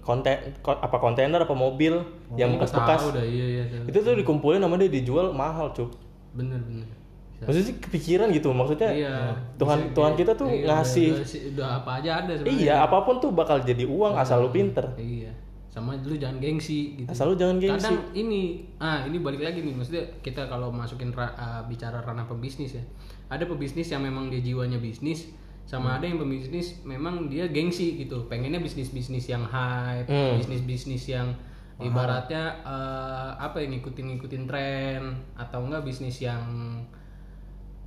konten 0.00 0.34
ko- 0.58 0.76
apa 0.76 0.96
kontainer 0.96 1.38
apa 1.38 1.52
mobil 1.52 1.94
yang 2.32 2.50
Gua 2.50 2.58
bekas-bekas. 2.60 3.14
iya 3.20 3.62
iya. 3.62 3.80
Itu 3.84 3.98
tuh 4.00 4.14
dikumpulin 4.14 4.58
sama 4.58 4.74
dia 4.76 4.90
dijual 4.90 5.30
mahal 5.30 5.70
cuk. 5.70 5.94
bener 6.32 6.58
bener 6.60 6.88
Bisa. 7.30 7.44
Maksudnya 7.44 7.66
sih 7.66 7.76
kepikiran 7.78 8.26
gitu 8.30 8.48
maksudnya. 8.50 8.90
iya 8.90 9.14
Tuhan 9.54 9.78
Bisa- 9.80 9.92
Tuhan 9.92 10.12
kita 10.14 10.32
tuh 10.32 10.48
iya, 10.48 10.66
ngasih 10.68 11.08
udah, 11.08 11.22
udah, 11.22 11.50
udah 11.50 11.68
apa 11.76 11.90
aja 11.94 12.10
ada 12.16 12.32
sebenarnya 12.32 12.58
iya 12.60 12.74
apa 12.80 12.98
pun 13.00 13.14
tuh 13.16 13.30
bakal 13.30 13.56
jadi 13.60 13.84
uang 13.84 14.14
asal 14.14 14.38
lu 14.40 14.50
pinter. 14.50 14.86
iya 14.96 15.30
sama 15.66 15.98
lu 15.98 16.14
jangan 16.14 16.38
gengsi 16.38 16.94
gitu 16.96 17.10
Asal 17.10 17.26
lu 17.26 17.36
jangan 17.36 17.58
gengsi. 17.58 17.82
kadang 17.82 17.98
ini 18.12 18.42
ah 18.76 19.02
ini 19.02 19.18
balik 19.18 19.42
lagi 19.42 19.58
nih 19.58 19.74
maksudnya 19.74 20.06
kita 20.20 20.46
kalau 20.46 20.70
masukin 20.70 21.10
ra- 21.10 21.34
ah, 21.34 21.62
bicara 21.64 21.98
ranah 21.98 22.22
pebisnis 22.24 22.74
ya 22.74 22.84
ada 23.26 23.42
pebisnis 23.44 23.86
yang 23.88 23.98
memang 24.00 24.26
dia 24.28 24.38
jiwanya 24.38 24.78
bisnis 24.78 25.34
sama 25.64 25.96
ada 25.96 26.04
yang 26.04 26.20
pebisnis 26.20 26.84
memang 26.84 27.32
dia 27.32 27.48
gengsi 27.48 27.96
gitu. 27.96 28.28
Pengennya 28.28 28.60
bisnis 28.60 28.92
bisnis 28.92 29.24
yang 29.26 29.42
hype 29.42 30.06
Hmm. 30.06 30.36
bisnis 30.36 30.60
bisnis 30.60 31.08
yang 31.08 31.32
ibaratnya 31.80 32.54
eh, 32.62 33.30
apa 33.34 33.58
ya 33.58 33.66
ngikutin 33.66 34.06
ngikutin 34.14 34.44
tren 34.46 35.02
atau 35.34 35.64
enggak 35.64 35.82
bisnis 35.82 36.20
yang 36.20 36.44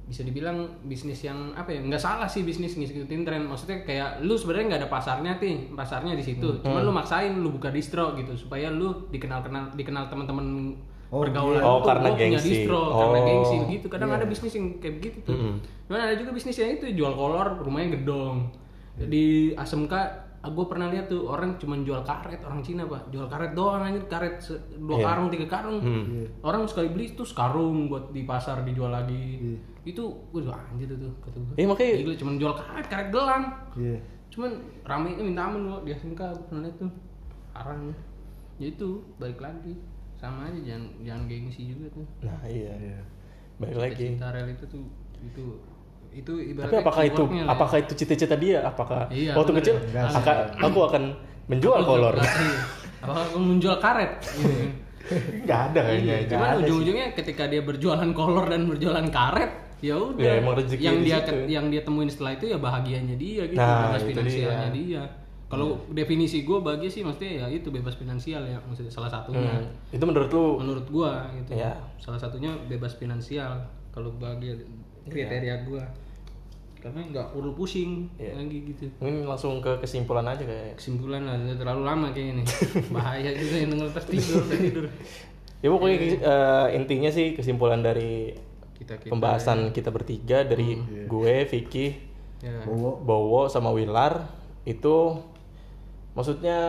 bisa 0.07 0.23
dibilang 0.23 0.63
bisnis 0.87 1.19
yang 1.19 1.51
apa 1.51 1.67
ya 1.75 1.83
nggak 1.83 1.99
salah 1.99 2.27
sih 2.27 2.41
bisnis 2.41 2.75
ngikutin 2.75 3.21
tren. 3.27 3.43
Maksudnya 3.43 3.83
kayak 3.83 4.23
lu 4.23 4.35
sebenarnya 4.35 4.65
nggak 4.75 4.81
ada 4.83 4.89
pasarnya 4.91 5.31
nih 5.37 5.71
pasarnya 5.75 6.15
di 6.15 6.23
situ. 6.23 6.47
Hmm. 6.47 6.63
cuman 6.63 6.81
lu 6.81 6.91
maksain 6.91 7.31
lu 7.35 7.51
buka 7.53 7.69
distro 7.69 8.15
gitu 8.15 8.33
supaya 8.33 8.71
lu 8.71 9.07
dikenal 9.11 9.43
kenal 9.43 9.69
dikenal 9.75 10.07
teman-teman 10.07 10.73
Oh, 11.07 11.21
pergaulan 11.21 11.55
iya. 11.55 11.63
Oh, 11.63 11.79
tuh, 11.79 11.87
karena 11.87 12.03
gua 12.05 12.17
punya 12.17 12.29
gengsi. 12.33 12.49
distro 12.51 12.75
Oh. 12.77 12.99
karena 12.99 13.19
gengsi 13.23 13.55
gitu 13.69 13.85
kadang 13.87 14.09
ada 14.11 14.25
bisnis 14.25 14.53
yang 14.53 14.67
kayak 14.77 14.93
begitu 14.97 15.17
tuh 15.23 15.33
Mm-mm. 15.33 15.55
cuman 15.85 15.99
ada 16.01 16.15
juga 16.15 16.31
bisnis 16.31 16.57
yang 16.57 16.71
itu 16.73 16.85
jual 16.93 17.13
kolor 17.13 17.47
rumahnya 17.57 17.89
gedong 17.95 18.37
di 18.99 19.25
ASMK 19.53 19.93
gue 20.39 20.65
pernah 20.65 20.87
lihat 20.87 21.05
tuh 21.05 21.27
orang 21.27 21.55
cuma 21.55 21.75
jual 21.77 21.99
karet 22.01 22.39
orang 22.41 22.59
Cina 22.61 22.83
pak 22.83 23.07
jual 23.07 23.23
karet 23.25 23.51
doang 23.51 23.83
aja 23.83 23.99
karet 24.01 24.39
dua 24.77 24.95
Iya. 24.95 25.05
karung 25.05 25.27
tiga 25.27 25.45
karung 25.45 25.77
Hmm. 25.77 26.23
orang 26.41 26.63
sekali 26.65 26.87
beli 26.87 27.11
tuh 27.11 27.23
sekarung 27.23 27.87
buat 27.87 28.11
di 28.11 28.23
pasar 28.23 28.63
dijual 28.63 28.89
lagi 28.89 29.39
Iya. 29.39 29.57
itu 29.85 30.03
gue 30.29 30.39
anjir 30.65 30.87
tuh 30.89 31.11
kata 31.19 31.35
gue 31.37 31.55
Eh 31.57 31.63
makanya 31.63 31.93
Gila 31.97 32.15
cuma 32.15 32.31
jual 32.35 32.53
karet 32.53 32.85
karet 32.85 33.07
gelang 33.09 33.43
iya 33.75 33.99
cuman 34.27 34.51
ramenya 34.83 35.19
minta 35.21 35.41
aman 35.41 35.59
gua 35.65 35.79
di 35.81 35.91
gue 36.29 36.43
pernah 36.45 36.61
lihat 36.61 36.75
tuh 36.77 36.91
arang 37.53 37.81
ya 38.55 38.67
itu 38.67 38.87
balik 39.17 39.39
lagi 39.39 39.73
sama 40.27 40.41
aja 40.45 40.59
jangan 40.61 40.83
jangan 41.01 41.23
gengsi 41.25 41.61
juga 41.67 41.85
tuh 41.89 42.05
nah 42.21 42.39
iya. 42.43 42.73
iya 42.75 42.99
Balik 43.57 43.77
lagi. 43.79 43.95
cinta 44.11 44.29
real 44.29 44.47
itu 44.47 44.65
tuh 44.67 44.83
itu 45.19 45.43
itu 46.09 46.31
Tapi 46.31 46.51
ibaratnya 46.51 46.79
apakah 46.79 47.03
itu 47.03 47.23
ya. 47.31 47.43
apakah 47.47 47.77
itu 47.79 47.93
cita-cita 47.95 48.35
dia? 48.35 48.59
Apakah 48.63 49.09
Iya, 49.09 49.33
waktu 49.33 49.51
bener. 49.51 49.61
kecil 49.63 49.75
aka- 49.95 50.53
aku 50.57 50.79
akan 50.83 51.03
menjual 51.47 51.79
Aku 51.79 51.89
kolor? 51.89 52.13
iya. 52.15 52.57
apakah 52.99 53.23
aku 53.23 53.37
menjual 53.39 53.77
karet 53.77 54.11
Gitu. 54.21 54.65
Nggak 55.45 55.59
ada 55.65 55.79
kayaknya. 55.81 56.13
Iya, 56.13 56.27
cuman 56.27 56.47
ujung-ujungnya 56.59 57.07
ketika 57.13 57.47
dia 57.47 57.61
berjualan 57.61 58.09
kolor 58.11 58.45
dan 58.45 58.67
berjualan 58.67 59.07
karet 59.07 59.51
ya 59.79 59.95
udah 59.95 60.19
Ya, 60.19 60.33
emang 60.37 60.53
rezeki 60.53 60.83
yang 60.83 60.97
di 60.97 61.05
dia 61.05 61.17
situ. 61.17 61.35
yang 61.47 61.65
dia 61.67 61.81
temuin 61.81 62.09
setelah 62.09 62.33
itu 62.33 62.45
ya 62.47 62.57
bahagianya 62.57 63.15
dia 63.15 63.43
gitu 63.45 63.55
Nah, 63.55 63.93
finansialnya 63.95 64.69
dia. 64.69 64.73
dia, 64.73 65.03
kalau 65.47 65.79
definisi 65.95 66.43
gue 66.43 66.59
bahagia 66.59 66.91
sih 66.91 67.01
maksudnya 67.07 67.43
ya 67.43 67.45
itu 67.47 67.71
bebas 67.71 67.95
finansial 67.95 68.43
ya 68.43 68.59
maksudnya 68.67 68.91
salah 68.91 69.07
satunya. 69.07 69.47
Hmm. 69.47 69.95
Itu 69.95 70.03
menurut 70.03 70.27
lu? 70.27 70.59
Menurut 70.59 70.85
gua 70.91 71.23
gitu. 71.39 71.55
Iya. 71.55 71.71
salah 71.97 72.19
satunya 72.19 72.51
bebas 72.67 72.99
finansial 72.99 73.63
kalau 73.95 74.11
bahagia 74.19 74.59
kriteria 75.07 75.63
gua. 75.63 75.87
Karena 76.83 76.99
nggak 76.99 77.31
perlu 77.31 77.55
pusing 77.55 78.11
Iya. 78.19 78.37
lagi 78.43 78.59
gitu. 78.75 78.91
Ini 78.99 79.23
langsung 79.23 79.63
ke 79.63 79.79
kesimpulan 79.79 80.27
aja 80.27 80.43
kayak. 80.43 80.75
kesimpulan 80.75 81.23
lah 81.23 81.39
terlalu 81.55 81.81
lama 81.87 82.07
kayaknya 82.11 82.43
nih. 82.43 82.47
Bahaya 82.95 83.31
juga 83.31 83.55
yang 83.55 83.69
denger 83.71 83.89
tidur 84.03 84.43
tidur. 84.51 84.85
Ya 85.57 85.67
pokoknya 85.71 85.95
eh, 86.21 86.67
intinya 86.75 87.09
sih 87.09 87.33
kesimpulan 87.33 87.79
dari 87.79 88.35
kita 88.77 88.99
kita 88.99 89.09
pembahasan 89.09 89.71
kita 89.73 89.89
bertiga 89.89 90.45
dari 90.45 90.77
gue, 91.09 91.35
Vicky, 91.49 91.97
ya 92.45 92.61
Bowo. 92.61 93.01
Bowo 93.01 93.41
sama 93.49 93.73
Wilar 93.73 94.27
itu 94.69 95.17
maksudnya 96.17 96.59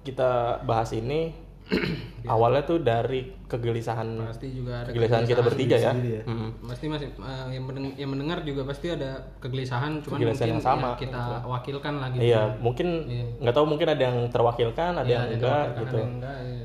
kita 0.00 0.30
bahas 0.64 0.88
ini 0.90 1.36
awalnya 2.26 2.64
tuh 2.64 2.80
dari 2.80 3.30
kegelisahan 3.46 4.18
pasti 4.18 4.50
juga 4.50 4.82
ada 4.82 4.90
kegelisahan 4.90 5.22
kita 5.22 5.38
bertiga 5.40 5.76
ya. 5.78 5.92
ya. 5.94 6.22
Mm. 6.24 6.50
pasti 6.64 6.88
masih 6.88 7.08
eh, 7.12 7.46
yang 7.52 7.62
mendeng- 7.62 7.94
yang 7.94 8.10
mendengar 8.10 8.42
juga 8.42 8.64
pasti 8.64 8.90
ada 8.90 9.20
kegelisahan 9.38 10.00
cuman 10.00 10.18
Kegelisahan 10.18 10.50
mungkin 10.50 10.50
yang 10.50 10.64
sama, 10.64 10.88
ya 10.88 10.98
kita 10.98 11.22
wakilkan 11.46 11.94
lagi 11.96 12.16
Iya, 12.18 12.42
mungkin 12.58 12.88
Iya. 13.06 13.24
nggak 13.38 13.54
tahu 13.54 13.66
mungkin 13.68 13.86
ada 13.86 14.02
yang 14.02 14.18
terwakilkan, 14.26 14.92
ada 14.96 15.06
yang 15.06 15.30
enggak 15.30 15.64
gitu. 15.78 15.96
enggak 16.00 16.36
ya. 16.40 16.64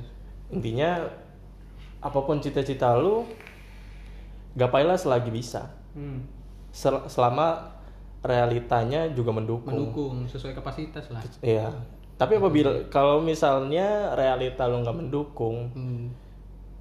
Intinya 0.50 0.90
apa 2.00 2.20
pun 2.22 2.38
cita-cita 2.40 2.96
lu 2.96 3.30
gapailah 4.56 4.96
selagi 4.96 5.30
bisa. 5.30 5.70
Hmm. 5.94 6.26
Sel- 6.72 7.06
selama 7.06 7.78
realitanya 8.22 9.06
juga 9.10 9.30
mendukung. 9.32 9.70
mendukung 9.70 10.16
sesuai 10.26 10.54
kapasitas 10.54 11.08
lah 11.10 11.22
Iya. 11.40 11.70
Tapi 12.16 12.40
apabila 12.40 12.88
kalau 12.88 13.20
misalnya 13.20 14.16
realita 14.16 14.68
lu 14.72 14.84
nggak 14.84 14.98
mendukung, 14.98 15.68
Hmm, 15.76 16.16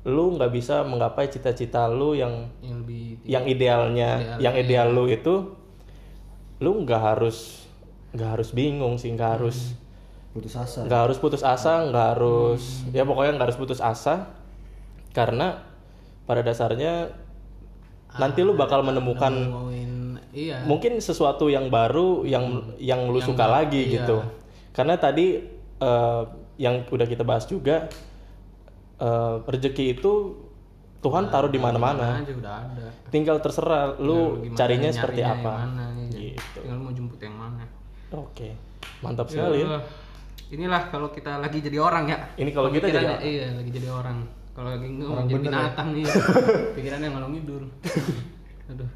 lu 0.06 0.38
nggak 0.38 0.52
bisa 0.54 0.86
menggapai 0.86 1.26
cita-cita 1.26 1.90
lu 1.90 2.14
yang 2.14 2.46
yang 2.62 2.76
lebih 2.84 3.18
yang 3.26 3.44
idealnya, 3.48 4.38
yang 4.38 4.54
ideal 4.54 4.94
lu 4.94 5.10
itu, 5.10 5.58
lu 6.62 6.70
nggak 6.86 7.02
harus 7.02 7.66
nggak 8.14 8.30
harus 8.38 8.48
bingung 8.54 8.94
sih, 8.94 9.10
nggak 9.10 9.40
harus 9.40 9.74
putus 10.30 10.54
asa. 10.54 10.86
nggak 10.86 11.00
harus 11.08 11.18
putus 11.18 11.42
asa, 11.42 11.82
nggak 11.90 12.06
harus 12.14 12.86
ya 12.94 13.02
pokoknya 13.02 13.34
nggak 13.34 13.46
harus 13.50 13.58
putus 13.58 13.82
asa, 13.82 14.30
karena 15.10 15.66
pada 16.30 16.46
dasarnya 16.46 17.10
nanti 18.14 18.46
lu 18.46 18.54
bakal 18.54 18.86
menemukan 18.86 19.34
iya. 20.30 20.62
mungkin 20.66 21.02
sesuatu 21.02 21.50
yang 21.50 21.70
baru 21.70 22.22
yang 22.22 22.76
yang 22.78 23.10
lu 23.10 23.18
suka 23.18 23.46
lagi 23.50 23.90
iya. 23.90 23.94
gitu 24.02 24.22
karena 24.74 24.98
tadi 24.98 25.38
eh, 25.78 26.22
yang 26.56 26.82
udah 26.84 27.06
kita 27.06 27.22
bahas 27.22 27.46
juga 27.46 27.86
eh, 28.98 29.34
rezeki 29.44 29.94
itu 29.94 30.12
Tuhan 30.98 31.28
taruh 31.28 31.52
di 31.52 31.60
mana-mana. 31.60 32.16
aja 32.16 32.32
udah 32.32 32.54
ada. 32.64 32.86
Tinggal 33.12 33.36
terserah 33.38 33.92
lu 34.00 34.40
Gimana 34.40 34.56
carinya 34.56 34.88
nyarinya 34.88 34.90
seperti 34.90 35.20
apa. 35.20 35.52
mana. 35.62 35.84
Gitu. 36.08 36.58
tinggal 36.58 36.78
mau 36.80 36.90
jemput 36.90 37.20
yang 37.20 37.36
mana. 37.36 37.64
Oke 38.10 38.56
mantap 39.04 39.28
sekali. 39.28 39.60
Ya. 39.60 39.68
Ya, 39.68 39.80
inilah 40.50 40.82
kalau 40.88 41.12
kita 41.12 41.44
lagi 41.44 41.60
jadi 41.60 41.76
orang 41.76 42.08
ya. 42.08 42.18
Ini 42.40 42.50
kalau 42.50 42.72
kita 42.72 42.88
jadi 42.88 43.04
Pikirannya- 43.04 43.20
iya 43.20 43.46
lagi 43.52 43.70
jadi 43.70 43.88
orang. 43.92 44.18
Kalau 44.54 44.68
lagi 44.70 44.86
ngomong 44.86 45.26
jadi 45.26 45.42
binatang 45.44 45.88
nih 45.92 46.04
pikirannya 46.78 47.08
ngalor 47.12 47.30
ngidul 47.30 47.64
aduh. 48.72 48.90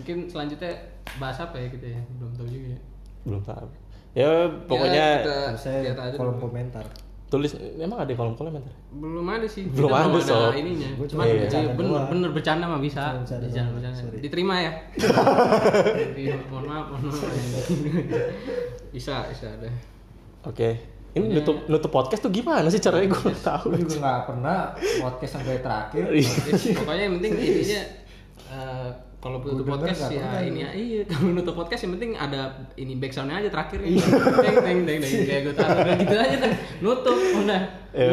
Mungkin 0.00 0.16
selanjutnya 0.26 0.72
bahas 1.20 1.38
apa 1.38 1.54
ya 1.54 1.68
kita 1.70 1.86
ya? 1.86 2.00
Belum 2.18 2.32
tahu 2.34 2.48
juga 2.50 2.66
ya. 2.74 2.80
Belum 3.22 3.42
tahu 3.46 3.66
ya 4.12 4.28
pokoknya 4.64 4.92
Ya, 4.92 5.24
kita 5.24 5.36
saya 5.54 5.78
lihat 5.82 5.98
aja 5.98 6.16
kolom 6.16 6.36
dulu. 6.36 6.44
komentar. 6.46 6.84
Tulis 7.26 7.48
emang 7.80 7.96
ada 7.96 8.12
kolom 8.12 8.36
komentar? 8.36 8.68
Belum 8.92 9.24
ada 9.24 9.48
sih. 9.48 9.64
Belum 9.66 9.88
Kita 9.88 10.04
ada, 10.04 10.20
Sob. 10.20 10.52
ininya. 10.52 10.88
Cuma 10.92 11.06
cuman 11.08 11.24
iya, 11.24 11.40
bercanda 11.40 11.70
bener 11.72 11.88
doang. 11.90 12.08
bener 12.12 12.30
bercanda 12.30 12.64
mah 12.66 12.76
bisa. 12.76 13.02
Bercanda 13.16 13.44
bercanda, 13.48 13.70
bercanda. 13.72 13.98
sorry. 13.98 14.18
diterima 14.20 14.54
ya? 14.60 14.72
Iya, 16.22 16.36
mohon 16.46 16.64
maaf 16.68 16.86
mohon 16.92 17.02
maaf. 17.08 17.24
Bisa 18.92 19.24
bisa 19.24 19.46
ada. 19.48 19.68
Oke. 20.44 20.76
Ini 21.12 21.28
nutup 21.30 21.64
nutup 21.64 21.88
podcast 21.88 22.20
tuh 22.20 22.28
gimana 22.28 22.68
sih 22.68 22.76
caranya? 22.76 23.08
Gue 23.08 23.32
nggak 23.32 23.40
tahu. 23.40 23.72
Gue 23.72 23.84
juga 23.84 23.96
nggak 24.00 24.20
pernah 24.28 24.58
podcast 25.00 25.32
sampai 25.36 25.60
terakhir. 25.60 26.04
Pokoknya 26.74 27.02
yang 27.02 27.14
penting 27.16 27.32
intinya 27.40 27.82
eh, 28.50 28.88
kalau 29.22 29.38
denger 29.38 29.62
podcast 29.62 30.10
ya 30.10 30.18
pernah 30.18 30.42
ini 30.42 30.60
ya. 30.66 30.70
iya 30.74 31.00
kalau 31.10 31.30
nutup 31.30 31.54
podcast 31.54 31.86
yang 31.86 31.94
penting 31.94 32.12
ada 32.18 32.40
ini 32.74 32.98
backsoundnya 32.98 33.38
aja 33.38 33.48
terakhir 33.54 33.78
ya 33.80 33.94
teng 33.94 34.56
teng 34.58 34.78
teng 34.82 34.98
teng 34.98 35.22
kayak 35.22 35.40
gue 35.46 35.54
taruh 35.54 35.94
gitu 35.94 36.16
aja 36.18 36.36
dah 36.42 36.52
nutup 36.82 37.16
udah. 37.38 37.62
Ya 37.92 38.08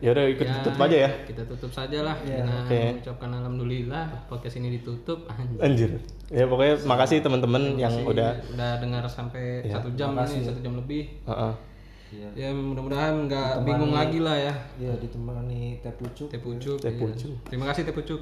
ya 0.00 0.08
udah 0.16 0.24
ikut 0.24 0.46
tutup 0.48 0.80
aja 0.82 0.96
ya. 1.04 1.10
kita 1.28 1.44
tutup 1.44 1.68
saja 1.68 2.00
lah 2.00 2.16
Iya, 2.24 2.42
dengan 2.42 2.64
oke. 2.64 2.80
mengucapkan 2.96 3.30
alhamdulillah 3.36 4.04
podcast 4.24 4.56
ini 4.56 4.80
ditutup. 4.80 5.28
Anjir. 5.28 5.60
Anjir. 5.60 5.90
Ya 6.32 6.48
pokoknya 6.48 6.74
makasih 6.88 7.20
teman-teman 7.20 7.76
yang 7.76 7.92
udah 8.08 8.40
udah 8.56 8.70
dengar 8.80 9.04
sampai 9.04 9.68
satu 9.68 9.92
jam 9.94 10.16
ini 10.16 10.48
satu 10.48 10.64
jam 10.64 10.80
lebih. 10.80 11.12
Heeh. 11.28 11.67
Iya. 12.08 12.28
ya 12.32 12.48
mudah-mudahan 12.56 13.28
nggak 13.28 13.68
bingung 13.68 13.92
lagi 13.92 14.16
lah 14.24 14.32
ya. 14.32 14.54
Iya 14.80 14.96
ditemani 14.96 15.76
teh 15.84 15.92
pucuk. 15.92 16.32
teh 16.32 16.40
pucuk 16.40 16.80
Teh 16.80 16.88
iya. 16.88 17.00
pucuk. 17.04 17.36
terima 17.52 17.68
kasih 17.68 17.84
teh 17.84 17.92
pucuk 17.92 18.20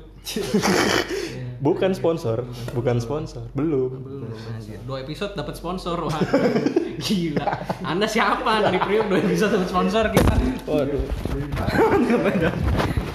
bukan 1.67 1.95
sponsor 1.95 2.43
bukan 2.75 2.99
sponsor 2.99 3.47
belum. 3.55 3.91
Belum 4.03 4.27
anjir. 4.27 4.83
dua 4.83 5.07
episode 5.07 5.39
dapat 5.39 5.55
sponsor 5.55 6.03
wah. 6.03 6.19
Gila. 7.07 7.47
Anda 7.87 8.11
siapa? 8.11 8.67
Dari 8.67 8.79
Priok 8.83 9.07
dua 9.07 9.21
episode 9.23 9.55
dapat 9.55 9.69
sponsor 9.71 10.05
kita. 10.11 10.35
Waduh. 10.67 11.03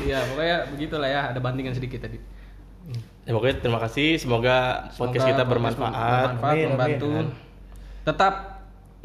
Iya 0.02 0.18
pokoknya 0.34 0.58
begitulah 0.74 1.06
ya 1.06 1.22
ada 1.30 1.38
bandingan 1.38 1.78
sedikit 1.78 2.02
tadi. 2.02 2.18
Ya 3.22 3.32
pokoknya 3.38 3.62
terima 3.62 3.78
kasih. 3.86 4.18
Semoga 4.18 4.90
podcast 4.98 5.30
kita 5.30 5.44
bermanfaat. 5.46 6.42
bermanfaat 6.42 6.56
Amin, 6.58 6.68
membantu. 6.74 7.10
Tetap 8.02 8.34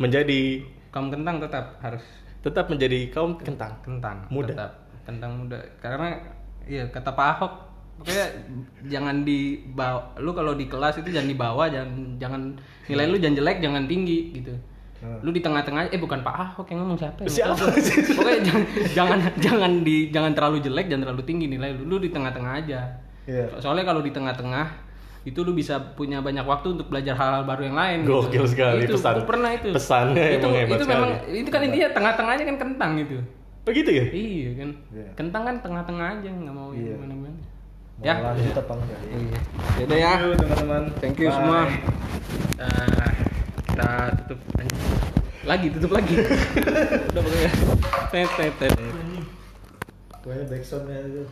menjadi 0.01 0.65
kaum 0.97 1.13
kentang 1.13 1.37
tetap 1.37 1.77
harus 1.85 2.01
tetap 2.41 2.73
menjadi 2.73 3.13
kaum 3.13 3.37
kentang? 3.37 3.77
Kentang 3.85 4.25
Muda. 4.33 4.49
tetap 4.57 4.73
kentang 5.05 5.45
muda. 5.45 5.61
Karena 5.77 6.17
iya 6.65 6.89
kata 6.89 7.13
Pak 7.13 7.29
Ahok 7.37 7.53
pokoknya 8.01 8.27
jangan 8.89 9.29
dibawa 9.29 10.17
lu 10.17 10.33
kalau 10.33 10.57
di 10.57 10.69
kelas 10.69 11.01
itu 11.05 11.13
jangan 11.13 11.29
dibawa 11.29 11.69
jangan 11.69 12.17
jangan 12.17 12.41
nilai 12.89 13.05
lu 13.13 13.17
jangan 13.21 13.37
jelek 13.45 13.59
jangan 13.61 13.85
tinggi 13.85 14.41
gitu. 14.41 14.57
Lu 15.21 15.29
di 15.29 15.45
tengah-tengah 15.45 15.93
eh 15.93 16.01
bukan 16.01 16.25
Pak 16.25 16.37
Ahok 16.41 16.67
yang 16.73 16.81
ngomong 16.81 16.97
siapa 16.97 17.29
ya? 17.29 17.29
Siapa? 17.29 17.69
Pokoknya 18.17 18.41
jangan 18.41 18.65
jangan 18.97 19.19
jangan 19.37 19.73
di 19.85 20.09
jangan 20.09 20.33
terlalu 20.33 20.65
jelek 20.65 20.89
jangan 20.89 21.13
terlalu 21.13 21.23
tinggi 21.29 21.47
nilai 21.53 21.77
lu. 21.77 21.85
Lu 21.85 21.97
di 22.01 22.09
tengah-tengah 22.09 22.53
aja. 22.65 22.81
Iya. 23.27 23.59
soalnya 23.59 23.91
kalau 23.91 24.07
di 24.07 24.15
tengah-tengah 24.15 24.86
itu 25.27 25.43
lu 25.43 25.53
bisa 25.53 25.75
punya 25.93 26.23
banyak 26.23 26.43
waktu 26.43 26.73
untuk 26.73 26.87
belajar 26.87 27.13
hal-hal 27.13 27.43
baru 27.43 27.67
yang 27.67 27.75
lain 27.75 27.99
Gokil 28.07 28.47
sekali 28.47 28.87
itu, 28.87 28.95
pesan. 28.95 29.27
pernah 29.27 29.51
itu 29.51 29.75
Pesannya 29.75 30.27
itu, 30.33 30.47
emang 30.47 30.55
hebat 30.55 30.71
itu 30.71 30.85
sekali. 30.87 30.95
memang 30.95 31.11
itu 31.35 31.51
kan 31.51 31.61
intinya 31.61 31.89
tengah-tengahnya 31.91 32.45
kan 32.47 32.57
kentang 32.57 32.91
gitu 32.97 33.17
begitu 33.67 33.91
ya 33.91 34.05
Iya 34.07 34.51
kan. 34.55 34.71
Iya. 34.95 35.07
Kentang 35.19 35.43
kan 35.43 35.55
tengah-tengah 35.59 36.07
aja 36.15 36.31
nggak 36.31 36.55
mau 36.55 36.71
Iya. 36.71 36.95
yang 36.95 37.03
mana-mana. 37.03 37.35
Mau 37.97 38.05
Ya. 38.05 38.15
lanjut 38.23 38.55
apa 38.55 38.73
enggak? 38.79 39.01
Iya. 39.03 39.39
Yaudah 39.77 39.99
ya. 39.99 40.13
teman-teman 40.39 40.83
Thank 41.03 41.19
you 41.19 41.29
semua. 41.29 41.61
Nah, 42.57 43.11
kita 43.67 43.91
tutup 44.23 44.39
lagi 45.43 45.67
tutup 45.69 45.91
lagi. 45.93 46.15
Udah 47.11 47.21
pokoknya. 47.21 47.51
Tet 48.09 48.31
tet 48.33 48.55
tet. 48.57 48.73
Pokoknya 50.17 50.45
backsoundnya 50.47 50.99
itu. 51.03 51.23